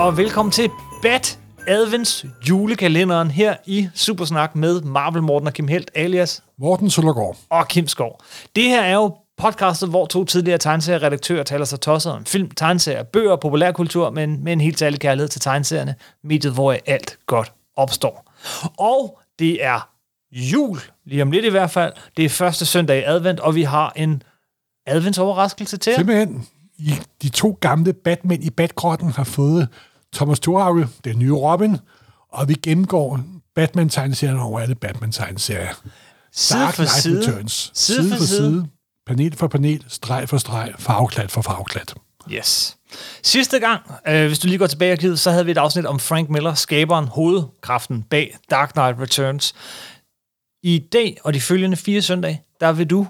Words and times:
Og 0.00 0.16
velkommen 0.16 0.52
til 0.52 0.70
Bat 1.02 1.38
Advents 1.66 2.26
julekalenderen 2.48 3.30
her 3.30 3.56
i 3.66 3.88
Supersnak 3.94 4.56
med 4.56 4.80
Marvel 4.80 5.22
Morten 5.22 5.46
og 5.46 5.52
Kim 5.54 5.68
Helt 5.68 5.90
alias 5.94 6.42
Morten 6.58 6.90
Søndergaard. 6.90 7.36
og 7.50 7.68
Kim 7.68 7.86
Skov. 7.86 8.20
Det 8.56 8.64
her 8.64 8.82
er 8.82 8.94
jo 8.94 9.14
podcastet, 9.36 9.88
hvor 9.88 10.06
to 10.06 10.24
tidligere 10.24 10.58
tegneserieredaktører 10.58 11.42
taler 11.42 11.64
sig 11.64 11.80
tosset 11.80 12.12
om 12.12 12.24
film, 12.24 12.50
tegneserier, 12.50 13.02
bøger 13.02 13.30
og 13.30 13.40
populærkultur, 13.40 14.10
men 14.10 14.44
med 14.44 14.52
en 14.52 14.60
helt 14.60 14.78
særlig 14.78 15.00
kærlighed 15.00 15.28
til 15.28 15.40
tegneserierne, 15.40 15.94
mediet, 16.24 16.54
hvor 16.54 16.76
alt 16.86 17.18
godt 17.26 17.52
opstår. 17.76 18.32
Og 18.78 19.18
det 19.38 19.64
er 19.64 19.88
jul, 20.32 20.78
lige 21.04 21.22
om 21.22 21.30
lidt 21.30 21.44
i 21.44 21.50
hvert 21.50 21.70
fald. 21.70 21.92
Det 22.16 22.24
er 22.24 22.28
første 22.28 22.66
søndag 22.66 22.98
i 22.98 23.02
advent, 23.06 23.40
og 23.40 23.54
vi 23.54 23.62
har 23.62 23.92
en 23.96 24.22
adventsoverraskelse 24.86 25.76
til 25.76 25.90
jer. 25.90 25.96
Simpelthen, 25.96 26.46
I, 26.78 26.94
de 27.22 27.28
to 27.28 27.58
gamle 27.60 27.92
Batman 27.92 28.42
i 28.42 28.50
Batgrotten 28.50 29.10
har 29.10 29.24
fået 29.24 29.68
Thomas 30.14 30.40
Thorhauge, 30.40 30.88
den 31.04 31.18
nye 31.18 31.32
Robin, 31.32 31.76
og 32.32 32.48
vi 32.48 32.54
gennemgår 32.54 33.20
Batman-tegneserien 33.54 34.38
over 34.38 34.60
alle 34.60 34.74
Batman-tegneserier. 34.74 35.74
Side 36.32 36.60
Dark 36.60 36.74
for 36.74 36.82
Knight 36.82 37.02
side. 37.02 37.20
Returns. 37.20 37.70
Side 37.74 38.10
for 38.10 38.24
side. 38.24 38.66
panel 39.06 39.36
for 39.36 39.46
panel, 39.48 39.84
streg 39.88 40.28
for 40.28 40.38
streg, 40.38 40.72
farveklat 40.78 41.30
for 41.30 41.42
farveklat. 41.42 41.94
Yes. 42.32 42.76
Sidste 43.22 43.58
gang, 43.58 43.82
øh, 44.08 44.26
hvis 44.26 44.38
du 44.38 44.46
lige 44.48 44.58
går 44.58 44.66
tilbage 44.66 44.88
i 44.88 44.92
arkivet, 44.92 45.18
så 45.20 45.30
havde 45.30 45.44
vi 45.44 45.50
et 45.50 45.58
afsnit 45.58 45.86
om 45.86 45.98
Frank 46.00 46.28
Miller, 46.28 46.54
skaberen, 46.54 47.08
hovedkraften 47.08 48.02
bag 48.02 48.36
Dark 48.50 48.72
Knight 48.72 49.00
Returns. 49.00 49.54
I 50.62 50.78
dag 50.92 51.18
og 51.24 51.34
de 51.34 51.40
følgende 51.40 51.76
fire 51.76 52.02
søndage, 52.02 52.42
der 52.60 52.72
vil 52.72 52.86
du, 52.90 53.06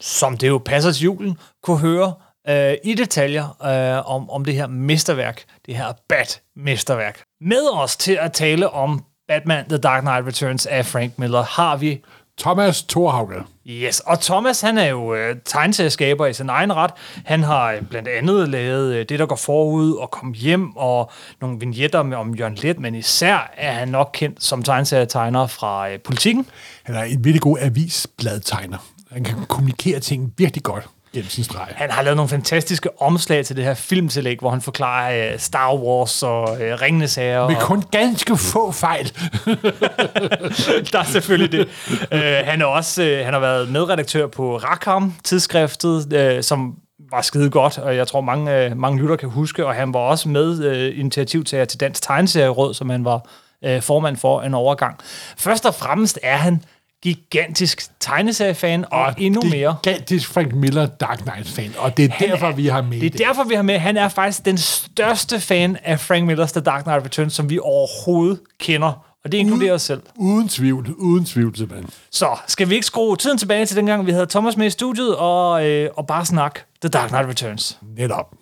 som 0.00 0.36
det 0.36 0.48
jo 0.48 0.58
passer 0.58 0.92
til 0.92 1.02
julen, 1.04 1.38
kunne 1.62 1.78
høre 1.78 2.14
øh, 2.48 2.74
i 2.84 2.94
detaljer 2.94 3.44
øh, 3.62 4.10
om, 4.10 4.30
om 4.30 4.44
det 4.44 4.54
her 4.54 4.66
mesterværk, 4.66 5.44
det 5.66 5.76
her 5.76 5.92
Bat-mesterværk. 6.08 7.22
Med 7.40 7.68
os 7.72 7.96
til 7.96 8.18
at 8.20 8.32
tale 8.32 8.70
om 8.70 9.04
Batman 9.28 9.68
The 9.68 9.78
Dark 9.78 10.02
Knight 10.02 10.26
Returns 10.26 10.66
af 10.66 10.86
Frank 10.86 11.18
Miller 11.18 11.42
har 11.42 11.76
vi 11.76 12.02
Thomas 12.40 12.82
Thorhauge. 12.82 13.44
Yes, 13.66 14.00
og 14.00 14.20
Thomas, 14.20 14.60
han 14.60 14.78
er 14.78 14.86
jo 14.86 15.14
øh, 15.14 15.36
tegneserieskaber 15.44 16.26
i 16.26 16.32
sin 16.32 16.48
egen 16.48 16.72
ret. 16.72 16.90
Han 17.24 17.42
har 17.42 17.72
øh, 17.72 17.82
blandt 17.82 18.08
andet 18.08 18.48
lavet 18.48 18.94
øh, 18.94 19.06
det, 19.08 19.18
der 19.18 19.26
går 19.26 19.36
forud 19.36 19.92
og 19.92 20.10
kom 20.10 20.32
hjem, 20.32 20.76
og 20.76 21.10
nogle 21.40 21.60
vignetter 21.60 22.02
med, 22.02 22.16
om 22.16 22.34
Jørgen 22.34 22.54
Let, 22.54 22.80
men 22.80 22.94
især 22.94 23.52
er 23.56 23.72
han 23.72 23.88
nok 23.88 24.10
kendt 24.12 24.44
som 24.44 24.62
tegneserietegner 24.62 25.46
fra 25.46 25.90
øh, 25.90 26.00
politikken. 26.00 26.46
Han 26.82 26.94
er 26.94 27.02
en 27.02 27.24
virkelig 27.24 27.42
god 27.42 27.58
avisbladtegner. 27.60 28.78
Han 29.10 29.24
kan 29.24 29.36
kommunikere 29.48 30.00
ting 30.00 30.34
virkelig 30.38 30.62
godt 30.62 30.88
sin 31.28 31.44
streg. 31.44 31.66
Han 31.76 31.90
har 31.90 32.02
lavet 32.02 32.16
nogle 32.16 32.28
fantastiske 32.28 33.02
omslag 33.02 33.46
til 33.46 33.56
det 33.56 33.64
her 33.64 33.74
filmtillæg, 33.74 34.38
hvor 34.40 34.50
han 34.50 34.60
forklarer 34.60 35.32
øh, 35.32 35.38
Star 35.38 35.74
Wars 35.74 36.22
og 36.22 36.62
øh, 36.62 36.80
Ringenes 36.82 37.14
Herre. 37.14 37.48
Med 37.48 37.56
og- 37.56 37.62
kun 37.62 37.82
ganske 37.90 38.36
få 38.36 38.72
fejl. 38.72 39.04
der 40.92 40.98
er 40.98 41.04
selvfølgelig 41.04 41.52
det. 41.52 41.68
Uh, 42.12 42.18
han, 42.48 42.60
er 42.62 42.64
også, 42.66 43.02
uh, 43.02 43.24
han 43.24 43.32
har 43.32 43.40
været 43.40 43.68
medredaktør 43.68 44.26
på 44.26 44.56
Rackham, 44.56 45.14
tidsskriftet, 45.24 46.34
uh, 46.36 46.42
som 46.42 46.74
var 47.12 47.22
skide 47.22 47.50
godt, 47.50 47.78
og 47.78 47.96
jeg 47.96 48.06
tror, 48.08 48.20
mange, 48.20 48.66
uh, 48.70 48.76
mange 48.78 49.02
lytter 49.02 49.16
kan 49.16 49.28
huske, 49.28 49.66
og 49.66 49.74
han 49.74 49.94
var 49.94 50.00
også 50.00 50.28
med 50.28 50.50
uh, 50.92 50.98
initiativtager 50.98 51.64
til 51.64 51.80
Dansk 51.80 52.02
Tegneserieråd, 52.02 52.74
som 52.74 52.90
han 52.90 53.04
var 53.04 53.20
uh, 53.68 53.80
formand 53.82 54.16
for 54.16 54.42
en 54.42 54.54
overgang. 54.54 54.98
Først 55.38 55.66
og 55.66 55.74
fremmest 55.74 56.18
er 56.22 56.36
han 56.36 56.64
gigantisk 57.02 57.82
tegneseriefan, 58.00 58.84
og, 58.90 59.02
og 59.02 59.14
endnu 59.18 59.42
mere... 59.50 59.76
Gigantisk 59.82 60.28
Frank 60.32 60.52
Miller 60.54 60.86
Dark 60.86 61.18
Knight-fan, 61.18 61.72
og 61.78 61.96
det 61.96 62.04
er 62.04 62.08
Han 62.12 62.28
derfor, 62.28 62.46
er- 62.46 62.52
vi 62.54 62.66
har 62.66 62.82
med 62.82 63.00
Det 63.00 63.20
er 63.20 63.26
derfor, 63.26 63.44
vi 63.44 63.54
har 63.54 63.62
med. 63.62 63.78
Han 63.78 63.96
er 63.96 64.08
faktisk 64.08 64.44
den 64.44 64.58
største 64.58 65.40
fan 65.40 65.76
af 65.84 66.00
Frank 66.00 66.26
Millers 66.26 66.52
The 66.52 66.60
Dark 66.60 66.82
Knight 66.82 67.04
Returns, 67.04 67.34
som 67.34 67.50
vi 67.50 67.58
overhovedet 67.62 68.40
kender. 68.60 69.06
Og 69.24 69.32
det 69.32 69.38
inkluderer 69.38 69.74
os 69.74 69.82
selv. 69.82 70.02
Uden 70.16 70.48
tvivl, 70.48 70.94
uden 70.98 71.24
tvivl, 71.24 71.56
simpelthen. 71.56 71.90
Så 72.10 72.28
skal 72.46 72.68
vi 72.68 72.74
ikke 72.74 72.86
skrue 72.86 73.16
tiden 73.16 73.38
tilbage 73.38 73.66
til 73.66 73.76
dengang, 73.76 74.06
vi 74.06 74.10
havde 74.12 74.26
Thomas 74.26 74.56
med 74.56 74.66
i 74.66 74.70
studiet, 74.70 75.16
og, 75.16 75.66
øh, 75.66 75.90
og 75.96 76.06
bare 76.06 76.26
snak 76.26 76.60
The 76.82 76.88
Dark 76.88 77.08
Knight 77.08 77.28
Returns. 77.28 77.78
Netop. 77.96 78.34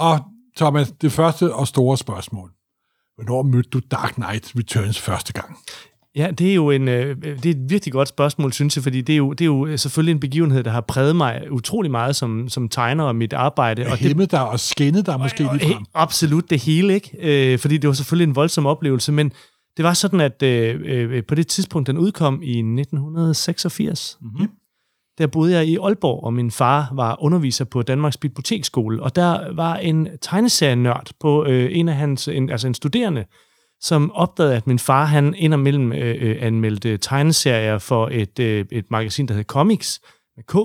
Og 0.00 0.20
Thomas, 0.56 0.92
det 1.00 1.12
første 1.12 1.54
og 1.54 1.68
store 1.68 1.96
spørgsmål. 1.96 2.50
Hvornår 3.14 3.42
mødte 3.42 3.70
du 3.70 3.80
Dark 3.90 4.14
Knight 4.14 4.52
Returns 4.56 5.00
første 5.00 5.32
gang? 5.32 5.58
Ja, 6.16 6.30
det 6.30 6.50
er 6.50 6.54
jo 6.54 6.70
en, 6.70 6.88
øh, 6.88 7.16
det 7.22 7.46
er 7.46 7.50
et 7.50 7.70
virkelig 7.70 7.92
godt 7.92 8.08
spørgsmål, 8.08 8.52
synes 8.52 8.76
jeg, 8.76 8.82
fordi 8.82 9.00
det 9.00 9.12
er, 9.12 9.16
jo, 9.16 9.32
det 9.32 9.40
er 9.40 9.46
jo 9.46 9.76
selvfølgelig 9.76 10.12
en 10.12 10.20
begivenhed, 10.20 10.64
der 10.64 10.70
har 10.70 10.80
præget 10.80 11.16
mig 11.16 11.52
utrolig 11.52 11.90
meget 11.90 12.16
som, 12.16 12.48
som 12.48 12.68
tegner 12.68 13.04
og 13.04 13.16
mit 13.16 13.32
arbejde. 13.32 13.86
Og 13.86 13.96
hæmmet 13.96 14.30
dig 14.30 14.48
og 14.48 14.60
skændet 14.60 15.06
dig 15.06 15.20
måske 15.20 15.48
og, 15.48 15.56
lige 15.56 15.72
frem? 15.72 15.84
absolut 15.94 16.50
det 16.50 16.62
hele, 16.62 16.94
ikke? 16.94 17.52
Øh, 17.52 17.58
fordi 17.58 17.78
det 17.78 17.88
var 17.88 17.94
selvfølgelig 17.94 18.28
en 18.28 18.36
voldsom 18.36 18.66
oplevelse, 18.66 19.12
men 19.12 19.32
det 19.76 19.84
var 19.84 19.94
sådan, 19.94 20.20
at 20.20 20.42
øh, 20.42 20.80
øh, 20.84 21.24
på 21.24 21.34
det 21.34 21.46
tidspunkt, 21.46 21.86
den 21.86 21.98
udkom 21.98 22.42
i 22.42 22.58
1986, 22.58 24.18
mm-hmm. 24.20 24.48
Der 25.18 25.26
boede 25.26 25.52
jeg 25.52 25.66
i 25.66 25.76
Aalborg, 25.76 26.24
og 26.24 26.34
min 26.34 26.50
far 26.50 26.90
var 26.94 27.22
underviser 27.22 27.64
på 27.64 27.82
Danmarks 27.82 28.16
Biblioteksskole, 28.16 29.02
og 29.02 29.16
der 29.16 29.54
var 29.54 29.76
en 29.76 30.08
tegneserienørd 30.20 31.10
på 31.20 31.44
øh, 31.44 31.68
en 31.72 31.88
af 31.88 31.94
hans, 31.94 32.28
en, 32.28 32.50
altså 32.50 32.66
en 32.66 32.74
studerende, 32.74 33.24
som 33.80 34.12
opdagede, 34.12 34.56
at 34.56 34.66
min 34.66 34.78
far, 34.78 35.04
han 35.04 35.34
indimellem 35.34 35.92
øh, 35.92 36.16
øh, 36.20 36.36
anmeldte 36.40 36.96
tegneserier 36.96 37.78
for 37.78 38.08
et, 38.12 38.38
øh, 38.38 38.64
et 38.72 38.90
magasin, 38.90 39.28
der 39.28 39.34
hed 39.34 39.44
Comics, 39.44 40.00
med 40.36 40.44
K, 40.44 40.56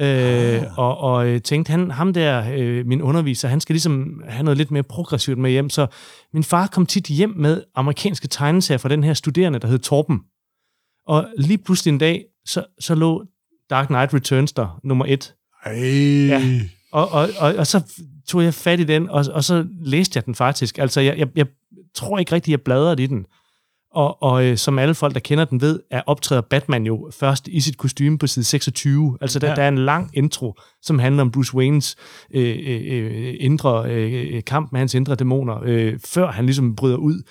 øh, 0.00 0.62
og, 0.78 0.98
og 0.98 1.28
øh, 1.28 1.40
tænkte, 1.40 1.70
han, 1.70 1.90
ham 1.90 2.12
der, 2.12 2.44
øh, 2.56 2.86
min 2.86 3.02
underviser, 3.02 3.48
han 3.48 3.60
skal 3.60 3.72
ligesom 3.72 4.22
have 4.28 4.42
noget 4.42 4.58
lidt 4.58 4.70
mere 4.70 4.82
progressivt 4.82 5.38
med 5.38 5.50
hjem, 5.50 5.70
så 5.70 5.86
min 6.32 6.44
far 6.44 6.66
kom 6.66 6.86
tit 6.86 7.06
hjem 7.06 7.34
med 7.36 7.62
amerikanske 7.74 8.28
tegneserier 8.28 8.78
fra 8.78 8.88
den 8.88 9.04
her 9.04 9.14
studerende, 9.14 9.58
der 9.58 9.68
hed 9.68 9.78
Torben. 9.78 10.20
Og 11.06 11.26
lige 11.38 11.58
pludselig 11.58 11.92
en 11.92 11.98
dag, 11.98 12.24
så, 12.46 12.64
så 12.80 12.94
lå 12.94 13.24
Dark 13.70 13.86
Knight 13.86 14.14
Returns 14.14 14.52
der, 14.52 14.80
nummer 14.84 15.04
et. 15.08 15.34
Ej. 15.64 15.72
Ja. 16.26 16.60
Og, 16.92 17.08
og, 17.12 17.28
og, 17.38 17.54
og 17.54 17.66
så 17.66 17.82
tog 18.28 18.44
jeg 18.44 18.54
fat 18.54 18.80
i 18.80 18.84
den, 18.84 19.10
og, 19.10 19.24
og 19.32 19.44
så 19.44 19.66
læste 19.80 20.16
jeg 20.16 20.26
den 20.26 20.34
faktisk. 20.34 20.78
Altså, 20.78 21.00
jeg, 21.00 21.18
jeg, 21.18 21.28
jeg 21.36 21.46
tror 21.94 22.18
ikke 22.18 22.32
rigtig, 22.32 22.50
jeg 22.50 22.60
bladrede 22.62 23.02
i 23.02 23.06
den. 23.06 23.26
Og, 23.92 24.22
og 24.22 24.44
øh, 24.44 24.56
som 24.56 24.78
alle 24.78 24.94
folk, 24.94 25.14
der 25.14 25.20
kender 25.20 25.44
den 25.44 25.60
ved, 25.60 25.80
er 25.90 26.02
optræder 26.06 26.40
Batman 26.42 26.86
jo 26.86 27.10
først 27.20 27.48
i 27.48 27.60
sit 27.60 27.76
kostume 27.78 28.18
på 28.18 28.26
side 28.26 28.44
26. 28.44 29.18
Altså, 29.20 29.38
der, 29.38 29.48
Ja. 29.48 29.54
der 29.54 29.62
er 29.62 29.68
en 29.68 29.78
lang 29.78 30.10
intro, 30.14 30.54
som 30.82 30.98
handler 30.98 31.22
om 31.22 31.30
Bruce 31.30 31.54
Waynes 31.54 31.96
øh, 32.34 32.56
øh, 32.66 32.80
øh, 32.86 33.34
indre 33.40 33.90
øh, 33.90 34.42
kamp 34.44 34.72
med 34.72 34.78
hans 34.80 34.94
indre 34.94 35.14
dæmoner, 35.14 35.60
øh, 35.64 35.98
før 36.06 36.30
han 36.30 36.44
ligesom 36.46 36.76
bryder 36.76 36.96
ud. 36.96 37.22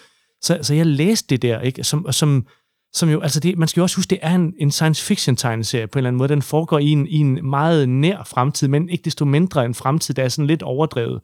Så, 0.41 0.59
så 0.61 0.73
jeg 0.73 0.85
læste 0.85 1.27
det 1.29 1.41
der, 1.41 1.59
ikke? 1.61 1.83
Som, 1.83 2.11
som, 2.11 2.45
som 2.93 3.09
jo, 3.09 3.21
altså 3.21 3.39
det, 3.39 3.57
man 3.57 3.67
skal 3.67 3.81
jo 3.81 3.83
også 3.83 3.95
huske, 3.95 4.09
det 4.09 4.19
er 4.21 4.35
en, 4.35 4.53
en 4.59 4.71
science 4.71 5.05
fiction 5.05 5.35
tegneserie 5.35 5.87
på 5.87 5.99
en 5.99 5.99
eller 5.99 6.07
anden 6.07 6.17
måde. 6.17 6.29
Den 6.29 6.41
foregår 6.41 6.79
i 6.79 6.89
en, 6.89 7.07
i 7.07 7.17
en 7.17 7.49
meget 7.49 7.89
nær 7.89 8.23
fremtid, 8.23 8.67
men 8.67 8.89
ikke 8.89 9.05
desto 9.05 9.25
mindre 9.25 9.65
en 9.65 9.73
fremtid, 9.73 10.13
der 10.13 10.23
er 10.23 10.29
sådan 10.29 10.47
lidt 10.47 10.63
overdrevet. 10.63 11.21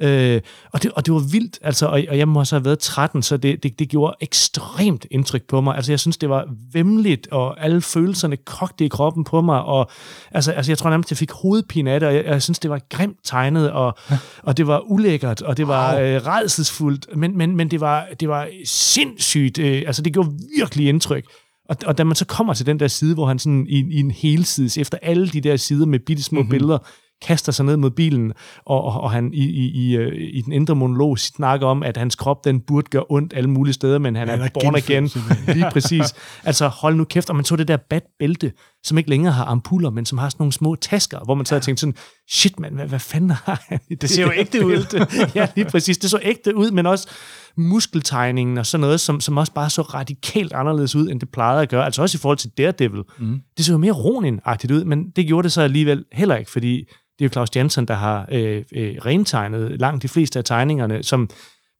Øh, 0.00 0.40
og, 0.72 0.82
det, 0.82 0.92
og 0.92 1.06
det 1.06 1.14
var 1.14 1.20
vildt, 1.32 1.58
altså, 1.62 1.86
og, 1.86 2.02
og 2.08 2.18
jeg 2.18 2.28
må 2.28 2.40
også 2.40 2.56
have 2.56 2.64
været 2.64 2.78
13, 2.78 3.22
så 3.22 3.36
det, 3.36 3.62
det, 3.62 3.78
det 3.78 3.88
gjorde 3.88 4.14
ekstremt 4.20 5.06
indtryk 5.10 5.42
på 5.42 5.60
mig. 5.60 5.76
Altså, 5.76 5.92
jeg 5.92 6.00
synes, 6.00 6.16
det 6.16 6.28
var 6.28 6.48
vemmeligt, 6.72 7.28
og 7.30 7.64
alle 7.64 7.80
følelserne 7.80 8.36
kogte 8.36 8.84
i 8.84 8.88
kroppen 8.88 9.24
på 9.24 9.40
mig, 9.40 9.62
og 9.62 9.90
altså, 10.30 10.52
altså 10.52 10.72
jeg 10.72 10.78
tror 10.78 10.90
nærmest, 10.90 11.10
jeg 11.10 11.18
fik 11.18 11.30
hovedpine 11.30 11.90
af 11.90 12.00
det, 12.00 12.08
og 12.08 12.14
jeg, 12.14 12.24
jeg 12.24 12.42
synes, 12.42 12.58
det 12.58 12.70
var 12.70 12.80
grimt 12.88 13.18
tegnet, 13.24 13.70
og, 13.70 13.98
og 14.42 14.56
det 14.56 14.66
var 14.66 14.80
ulækkert, 14.90 15.42
og 15.42 15.56
det 15.56 15.68
var 15.68 15.80
Wow. 15.80 16.02
øh, 16.02 16.26
redselsfuldt, 16.26 17.16
men, 17.16 17.38
men, 17.38 17.56
men 17.56 17.70
det, 17.70 17.80
var, 17.80 18.08
det 18.20 18.28
var 18.28 18.48
sindssygt, 18.64 19.58
øh, 19.58 19.82
altså 19.86 20.02
det 20.02 20.12
gjorde 20.12 20.30
virkelig 20.58 20.88
indtryk. 20.88 21.24
Og, 21.68 21.76
og 21.86 21.98
da 21.98 22.04
man 22.04 22.16
så 22.16 22.24
kommer 22.24 22.54
til 22.54 22.66
den 22.66 22.80
der 22.80 22.88
side, 22.88 23.14
hvor 23.14 23.26
han 23.26 23.38
sådan 23.38 23.66
i, 23.68 23.78
i 23.90 24.00
en 24.00 24.10
helsides, 24.10 24.78
efter 24.78 24.98
alle 25.02 25.28
de 25.28 25.40
der 25.40 25.56
sider 25.56 25.86
med 25.86 25.98
bitte 25.98 26.22
små 26.22 26.40
mm-hmm. 26.40 26.50
billeder, 26.50 26.78
kaster 27.22 27.52
sig 27.52 27.66
ned 27.66 27.76
mod 27.76 27.90
bilen, 27.90 28.32
og, 28.64 28.84
og, 28.84 29.00
og 29.00 29.10
han 29.10 29.30
i, 29.32 29.44
i, 29.44 29.68
i, 29.68 29.96
øh, 29.96 30.12
i 30.34 30.40
den 30.40 30.52
indre 30.52 30.74
monolog 30.74 31.18
snakker 31.18 31.66
om, 31.66 31.82
at 31.82 31.96
hans 31.96 32.14
krop, 32.14 32.44
den 32.44 32.60
burde 32.60 32.86
gøre 32.90 33.04
ondt 33.08 33.32
alle 33.36 33.50
mulige 33.50 33.74
steder, 33.74 33.98
men 33.98 34.16
han, 34.16 34.28
Han 34.28 34.40
er, 34.40 34.44
er 34.44 34.48
born 34.54 35.08
simpelthen. 35.08 35.54
Lige 35.56 35.70
præcis. 35.72 36.14
Altså, 36.44 36.68
hold 36.68 36.94
nu 36.96 37.04
kæft, 37.04 37.30
og 37.30 37.36
man 37.36 37.44
så 37.44 37.56
det 37.56 37.68
der 37.68 37.76
batbælte, 37.76 38.52
som 38.84 38.98
ikke 38.98 39.10
længere 39.10 39.32
har 39.32 39.44
ampuller, 39.44 39.90
men 39.90 40.06
som 40.06 40.18
har 40.18 40.28
sådan 40.28 40.42
nogle 40.42 40.52
små 40.52 40.74
tasker, 40.74 41.18
hvor 41.24 41.34
man 41.34 41.46
så 41.46 41.54
har 41.54 41.60
tænkt 41.60 41.80
sådan, 41.80 41.94
shit 42.30 42.60
mand, 42.60 42.74
hvad, 42.74 42.86
hvad 42.86 42.98
fanden 42.98 43.30
har 43.30 43.64
han 43.68 43.80
i 43.90 43.94
det 43.94 44.10
ser 44.10 44.22
jo 44.22 44.32
ægte 44.36 44.66
ud. 44.66 45.06
ja, 45.34 45.48
lige 45.56 45.70
præcis. 45.70 45.98
Det 45.98 46.10
så 46.10 46.18
ægte 46.22 46.56
ud, 46.56 46.70
men 46.70 46.86
også 46.86 47.08
muskeltegningen 47.56 48.58
og 48.58 48.66
sådan 48.66 48.80
noget, 48.80 49.00
som, 49.00 49.20
som 49.20 49.36
også 49.36 49.52
bare 49.52 49.70
så 49.70 49.82
radikalt 49.82 50.52
anderledes 50.52 50.94
ud, 50.94 51.10
end 51.10 51.20
det 51.20 51.28
plejede 51.32 51.62
at 51.62 51.68
gøre. 51.68 51.84
Altså 51.84 52.02
også 52.02 52.16
i 52.16 52.20
forhold 52.20 52.38
til 52.38 52.50
Daredevil. 52.58 53.02
Mm. 53.18 53.40
Det 53.56 53.64
så 53.64 53.72
jo 53.72 53.78
mere 53.78 53.92
Ronin-agtigt 53.92 54.72
ud, 54.72 54.84
men 54.84 55.10
det 55.10 55.26
gjorde 55.26 55.42
det 55.42 55.52
så 55.52 55.62
alligevel 55.62 56.04
heller 56.12 56.36
ikke, 56.36 56.50
fordi 56.50 56.76
det 57.18 57.24
er 57.24 57.28
jo 57.28 57.32
Claus 57.32 57.56
Jensen, 57.56 57.88
der 57.88 57.94
har 57.94 58.28
øh, 58.32 58.62
øh, 58.76 58.96
rentegnet 59.06 59.80
langt 59.80 60.02
de 60.02 60.08
fleste 60.08 60.38
af 60.38 60.44
tegningerne, 60.44 61.02
som 61.02 61.30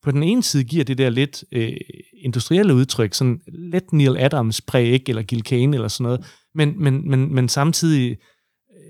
på 0.03 0.11
den 0.11 0.23
ene 0.23 0.43
side 0.43 0.65
giver 0.65 0.85
det 0.85 0.99
der 0.99 1.11
lidt 1.11 1.45
øh, 1.53 1.73
industrielle 2.25 2.75
udtryk, 2.75 3.15
sådan 3.15 3.41
lidt 3.49 3.93
Neil 3.93 4.17
Adams 4.19 4.61
præg, 4.61 5.03
eller 5.09 5.23
Gil 5.23 5.43
Kane 5.43 5.77
eller 5.77 5.89
sådan 5.89 6.05
noget, 6.05 6.25
men, 6.55 6.83
men, 6.83 7.11
men, 7.11 7.35
men 7.35 7.49
samtidig 7.49 8.17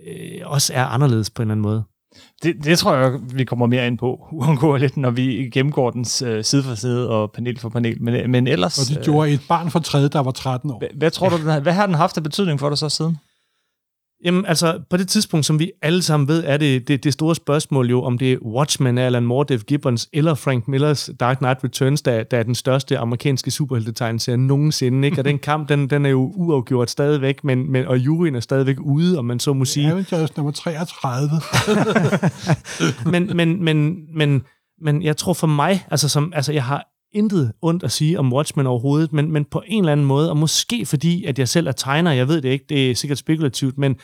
øh, 0.06 0.40
også 0.44 0.72
er 0.74 0.84
anderledes 0.84 1.30
på 1.30 1.42
en 1.42 1.46
eller 1.46 1.52
anden 1.52 1.62
måde. 1.62 1.84
Det, 2.42 2.64
det 2.64 2.78
tror 2.78 2.94
jeg, 2.94 3.20
vi 3.34 3.44
kommer 3.44 3.66
mere 3.66 3.86
ind 3.86 3.98
på, 3.98 4.28
uundgåeligt, 4.32 4.96
når 4.96 5.10
vi 5.10 5.50
gennemgår 5.52 5.90
den 5.90 6.00
øh, 6.24 6.44
side 6.44 6.62
for 6.62 6.74
side 6.74 7.10
og 7.10 7.32
panel 7.32 7.58
for 7.58 7.68
panel. 7.68 8.02
Men, 8.02 8.30
men 8.30 8.46
ellers... 8.46 8.78
Og 8.78 8.96
det 8.96 9.04
gjorde 9.04 9.30
et 9.30 9.40
barn 9.48 9.70
for 9.70 9.78
tredje, 9.78 10.08
der 10.08 10.20
var 10.20 10.30
13 10.30 10.70
år. 10.70 10.78
Hvad, 10.78 10.88
hvad 10.94 11.10
tror 11.10 11.28
du, 11.28 11.36
den 11.36 11.46
har, 11.46 11.60
hvad 11.60 11.72
har 11.72 11.86
den 11.86 11.94
haft 11.94 12.16
af 12.16 12.22
betydning 12.22 12.60
for 12.60 12.68
dig 12.68 12.78
så 12.78 12.88
siden? 12.88 13.16
Jamen, 14.24 14.46
altså, 14.46 14.80
på 14.90 14.96
det 14.96 15.08
tidspunkt, 15.08 15.46
som 15.46 15.58
vi 15.58 15.72
alle 15.82 16.02
sammen 16.02 16.28
ved, 16.28 16.44
er 16.46 16.56
det 16.56 16.88
det, 16.88 17.04
det 17.04 17.12
store 17.12 17.34
spørgsmål 17.34 17.90
jo, 17.90 18.02
om 18.02 18.18
det 18.18 18.32
er 18.32 18.36
Watchmen 18.42 18.98
af 18.98 19.06
Alan 19.06 19.22
Moore, 19.22 19.46
Dave 19.48 19.60
Gibbons 19.60 20.08
eller 20.12 20.34
Frank 20.34 20.68
Millers 20.68 21.10
Dark 21.20 21.38
Knight 21.38 21.64
Returns, 21.64 22.02
der, 22.02 22.22
der 22.22 22.38
er 22.38 22.42
den 22.42 22.54
største 22.54 22.98
amerikanske 22.98 23.50
superheltetegneserie 23.50 24.36
nogensinde, 24.36 25.08
ikke? 25.08 25.20
Og 25.20 25.24
den 25.24 25.38
kamp, 25.38 25.68
den, 25.68 25.90
den 25.90 26.06
er 26.06 26.10
jo 26.10 26.32
uafgjort 26.36 26.90
stadigvæk, 26.90 27.44
men, 27.44 27.72
men, 27.72 27.86
og 27.86 27.98
juryen 27.98 28.34
er 28.34 28.40
stadigvæk 28.40 28.76
ude, 28.80 29.18
om 29.18 29.24
man 29.24 29.40
så 29.40 29.52
må 29.52 29.64
sige. 29.64 29.90
Avengers 29.90 30.36
nummer 30.36 30.52
33. 30.52 31.30
men, 33.12 33.36
men, 33.36 33.64
men, 33.64 34.06
men, 34.16 34.42
men 34.82 35.02
jeg 35.02 35.16
tror 35.16 35.32
for 35.32 35.46
mig, 35.46 35.86
altså, 35.90 36.08
som, 36.08 36.32
altså 36.36 36.52
jeg 36.52 36.64
har 36.64 36.86
intet 37.12 37.52
ondt 37.62 37.82
at 37.82 37.92
sige 37.92 38.18
om 38.18 38.32
Watchmen 38.32 38.66
overhovedet, 38.66 39.12
men, 39.12 39.32
men 39.32 39.44
på 39.44 39.62
en 39.66 39.82
eller 39.82 39.92
anden 39.92 40.06
måde, 40.06 40.30
og 40.30 40.36
måske 40.36 40.86
fordi, 40.86 41.24
at 41.24 41.38
jeg 41.38 41.48
selv 41.48 41.66
er 41.66 41.72
tegner, 41.72 42.12
jeg 42.12 42.28
ved 42.28 42.42
det 42.42 42.48
ikke, 42.48 42.64
det 42.68 42.90
er 42.90 42.94
sikkert 42.94 43.18
spekulativt, 43.18 43.78
men 43.78 43.96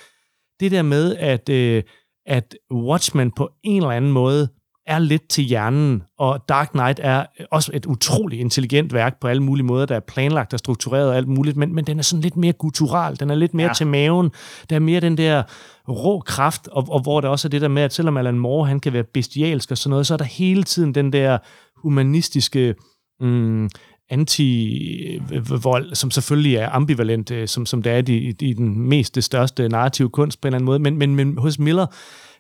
det 0.61 0.71
der 0.71 0.83
med, 0.83 1.17
at, 1.17 1.49
øh, 1.49 1.83
at 2.27 2.55
Watchmen 2.73 3.31
på 3.31 3.51
en 3.65 3.77
eller 3.77 3.91
anden 3.91 4.13
måde 4.13 4.49
er 4.87 4.99
lidt 4.99 5.29
til 5.29 5.45
hjernen, 5.45 6.03
og 6.19 6.45
Dark 6.49 6.71
Knight 6.71 7.01
er 7.03 7.27
også 7.51 7.71
et 7.75 7.87
utroligt 7.87 8.41
intelligent 8.41 8.93
værk 8.93 9.21
på 9.21 9.29
alle 9.29 9.43
mulige 9.43 9.67
måder, 9.67 9.87
der 9.87 9.97
er 9.97 10.01
planlagt 10.01 10.53
og 10.53 10.59
struktureret 10.59 11.09
og 11.09 11.17
alt 11.17 11.29
muligt, 11.29 11.57
men, 11.57 11.75
men 11.75 11.85
den 11.85 11.99
er 11.99 12.03
sådan 12.03 12.21
lidt 12.21 12.37
mere 12.37 12.53
guttural, 12.53 13.21
den 13.21 13.31
er 13.31 13.35
lidt 13.35 13.55
mere 13.55 13.67
ja. 13.67 13.73
til 13.73 13.87
maven, 13.87 14.31
der 14.71 14.77
er 14.77 14.81
mere 14.81 15.01
den 15.01 15.19
der 15.19 15.43
rå 15.89 16.21
kraft, 16.21 16.69
og, 16.69 16.87
og 16.89 17.03
hvor 17.03 17.21
der 17.21 17.29
også 17.29 17.49
er 17.49 17.51
det 17.51 17.61
der 17.61 17.69
med, 17.69 17.83
at 17.83 17.93
selvom 17.93 18.17
Alan 18.17 18.39
Moore, 18.39 18.69
han 18.69 18.81
kan 18.81 18.93
være 18.93 19.05
bestialsk 19.05 19.71
og 19.71 19.79
sådan 19.79 19.91
noget, 19.91 20.07
så 20.07 20.15
er 20.15 20.19
der 20.19 20.25
hele 20.25 20.63
tiden 20.63 20.95
den 20.95 21.13
der 21.13 21.39
humanistiske 21.77 22.75
mm, 23.21 23.69
anti-vold, 24.11 25.95
som 25.95 26.11
selvfølgelig 26.11 26.57
er 26.57 26.71
ambivalent, 26.71 27.31
øh, 27.31 27.49
som, 27.49 27.67
som 27.67 27.83
det 27.83 27.93
er 27.93 28.03
i, 28.09 28.35
i 28.41 28.53
den 28.53 28.89
mest 28.89 29.15
det 29.15 29.25
største 29.25 29.69
narrative 29.69 30.11
kunst 30.11 30.41
på 30.41 30.49
en 30.49 30.55
eller 30.55 30.57
anden 30.57 30.67
måde. 30.67 30.79
Men, 30.79 30.97
men, 30.97 31.17
men 31.17 31.39
hos 31.39 31.59
Miller, 31.59 31.87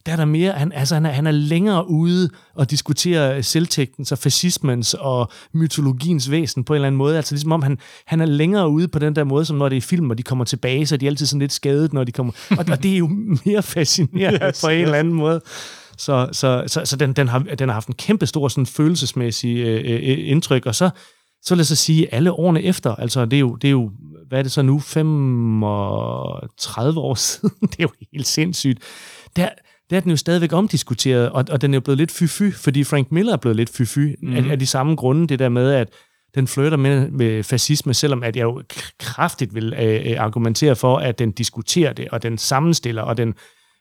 der 0.06 0.12
er 0.12 0.16
der 0.16 0.24
mere, 0.24 0.52
han, 0.52 0.72
altså 0.72 0.94
han 0.94 1.06
er, 1.06 1.10
han 1.10 1.26
er 1.26 1.30
længere 1.30 1.90
ude 1.90 2.30
og 2.54 2.70
diskutere 2.70 3.42
selvtægtens 3.42 4.12
og 4.12 4.18
fascismens 4.18 4.94
og 4.94 5.30
mytologiens 5.52 6.30
væsen 6.30 6.64
på 6.64 6.72
en 6.72 6.74
eller 6.74 6.86
anden 6.86 6.98
måde. 6.98 7.16
Altså 7.16 7.34
ligesom 7.34 7.52
om 7.52 7.62
han, 7.62 7.78
han 8.06 8.20
er 8.20 8.26
længere 8.26 8.68
ude 8.68 8.88
på 8.88 8.98
den 8.98 9.16
der 9.16 9.24
måde, 9.24 9.44
som 9.44 9.56
når 9.56 9.68
det 9.68 9.76
er 9.76 9.80
film, 9.80 10.10
og 10.10 10.18
de 10.18 10.22
kommer 10.22 10.44
tilbage, 10.44 10.86
så 10.86 10.94
er 10.94 10.96
de 10.96 11.06
altid 11.06 11.26
sådan 11.26 11.40
lidt 11.40 11.52
skadet, 11.52 11.92
når 11.92 12.04
de 12.04 12.12
kommer. 12.12 12.32
Og, 12.50 12.64
og 12.70 12.82
det 12.82 12.92
er 12.92 12.98
jo 12.98 13.08
mere 13.44 13.62
fascinerende 13.62 14.40
yes, 14.48 14.60
på 14.60 14.68
en 14.68 14.78
yes. 14.78 14.82
eller 14.82 14.98
anden 14.98 15.14
måde. 15.14 15.40
Så, 15.98 16.28
så, 16.32 16.64
så, 16.66 16.84
så 16.84 16.96
den, 16.96 17.12
den, 17.12 17.28
har, 17.28 17.38
den 17.38 17.68
har 17.68 17.74
haft 17.74 17.88
en 17.88 17.94
kæmpe 17.94 18.26
stor 18.26 18.48
sådan, 18.48 18.66
følelsesmæssig 18.66 19.56
øh, 19.56 19.82
øh, 19.84 20.30
indtryk, 20.30 20.66
og 20.66 20.74
så, 20.74 20.90
så 21.42 21.54
lad 21.54 21.60
os 21.60 21.78
sige, 21.78 22.14
alle 22.14 22.32
årene 22.32 22.62
efter, 22.62 22.94
altså 22.94 23.24
det 23.24 23.36
er 23.36 23.40
jo, 23.40 23.54
det 23.54 23.68
er 23.68 23.72
jo 23.72 23.90
hvad 24.28 24.38
er 24.38 24.42
det 24.42 24.52
så 24.52 24.62
nu, 24.62 24.78
35 24.78 27.00
år 27.00 27.14
siden, 27.28 27.58
det 27.60 27.78
er 27.78 27.82
jo 27.82 27.90
helt 28.12 28.26
sindssygt, 28.26 28.78
der, 29.36 29.48
der 29.90 29.96
er 29.96 30.00
den 30.00 30.10
jo 30.10 30.16
stadigvæk 30.16 30.52
omdiskuteret, 30.52 31.30
og, 31.30 31.44
og 31.50 31.60
den 31.60 31.74
er 31.74 31.76
jo 31.76 31.80
blevet 31.80 31.98
lidt 31.98 32.10
fy-fy, 32.10 32.54
fordi 32.54 32.84
Frank 32.84 33.12
Miller 33.12 33.32
er 33.32 33.36
blevet 33.36 33.56
lidt 33.56 33.70
fy-fy 33.70 34.14
mm. 34.22 34.36
af, 34.36 34.50
af 34.50 34.58
de 34.58 34.66
samme 34.66 34.96
grunde, 34.96 35.26
det 35.26 35.38
der 35.38 35.48
med, 35.48 35.72
at 35.72 35.88
den 36.34 36.46
flytter 36.46 36.78
med, 36.78 37.10
med 37.10 37.42
fascisme, 37.42 37.94
selvom 37.94 38.22
at 38.22 38.36
jeg 38.36 38.42
jo 38.42 38.62
kraftigt 38.98 39.54
vil 39.54 39.74
øh, 39.78 40.14
argumentere 40.18 40.76
for, 40.76 40.98
at 40.98 41.18
den 41.18 41.32
diskuterer 41.32 41.92
det, 41.92 42.08
og 42.08 42.22
den 42.22 42.38
sammenstiller, 42.38 43.02
og 43.02 43.16
den 43.16 43.34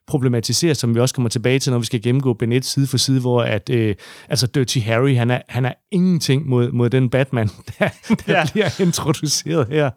problematiseres, 0.07 0.77
som 0.77 0.95
vi 0.95 0.99
også 0.99 1.15
kommer 1.15 1.29
tilbage 1.29 1.59
til, 1.59 1.71
når 1.71 1.79
vi 1.79 1.85
skal 1.85 2.01
gennemgå 2.01 2.33
Bennett 2.33 2.65
side 2.65 2.87
for 2.87 2.97
side, 2.97 3.21
hvor 3.21 3.41
at, 3.41 3.69
øh, 3.69 3.95
altså 4.29 4.47
Dirty 4.47 4.79
Harry, 4.79 5.15
han 5.15 5.31
er, 5.31 5.41
han 5.49 5.65
er 5.65 5.73
ingenting 5.91 6.49
mod, 6.49 6.71
mod 6.71 6.89
den 6.89 7.09
Batman, 7.09 7.47
der, 7.79 7.89
der 8.09 8.15
ja. 8.27 8.45
bliver 8.51 8.81
introduceret 8.81 9.67
her. 9.67 9.89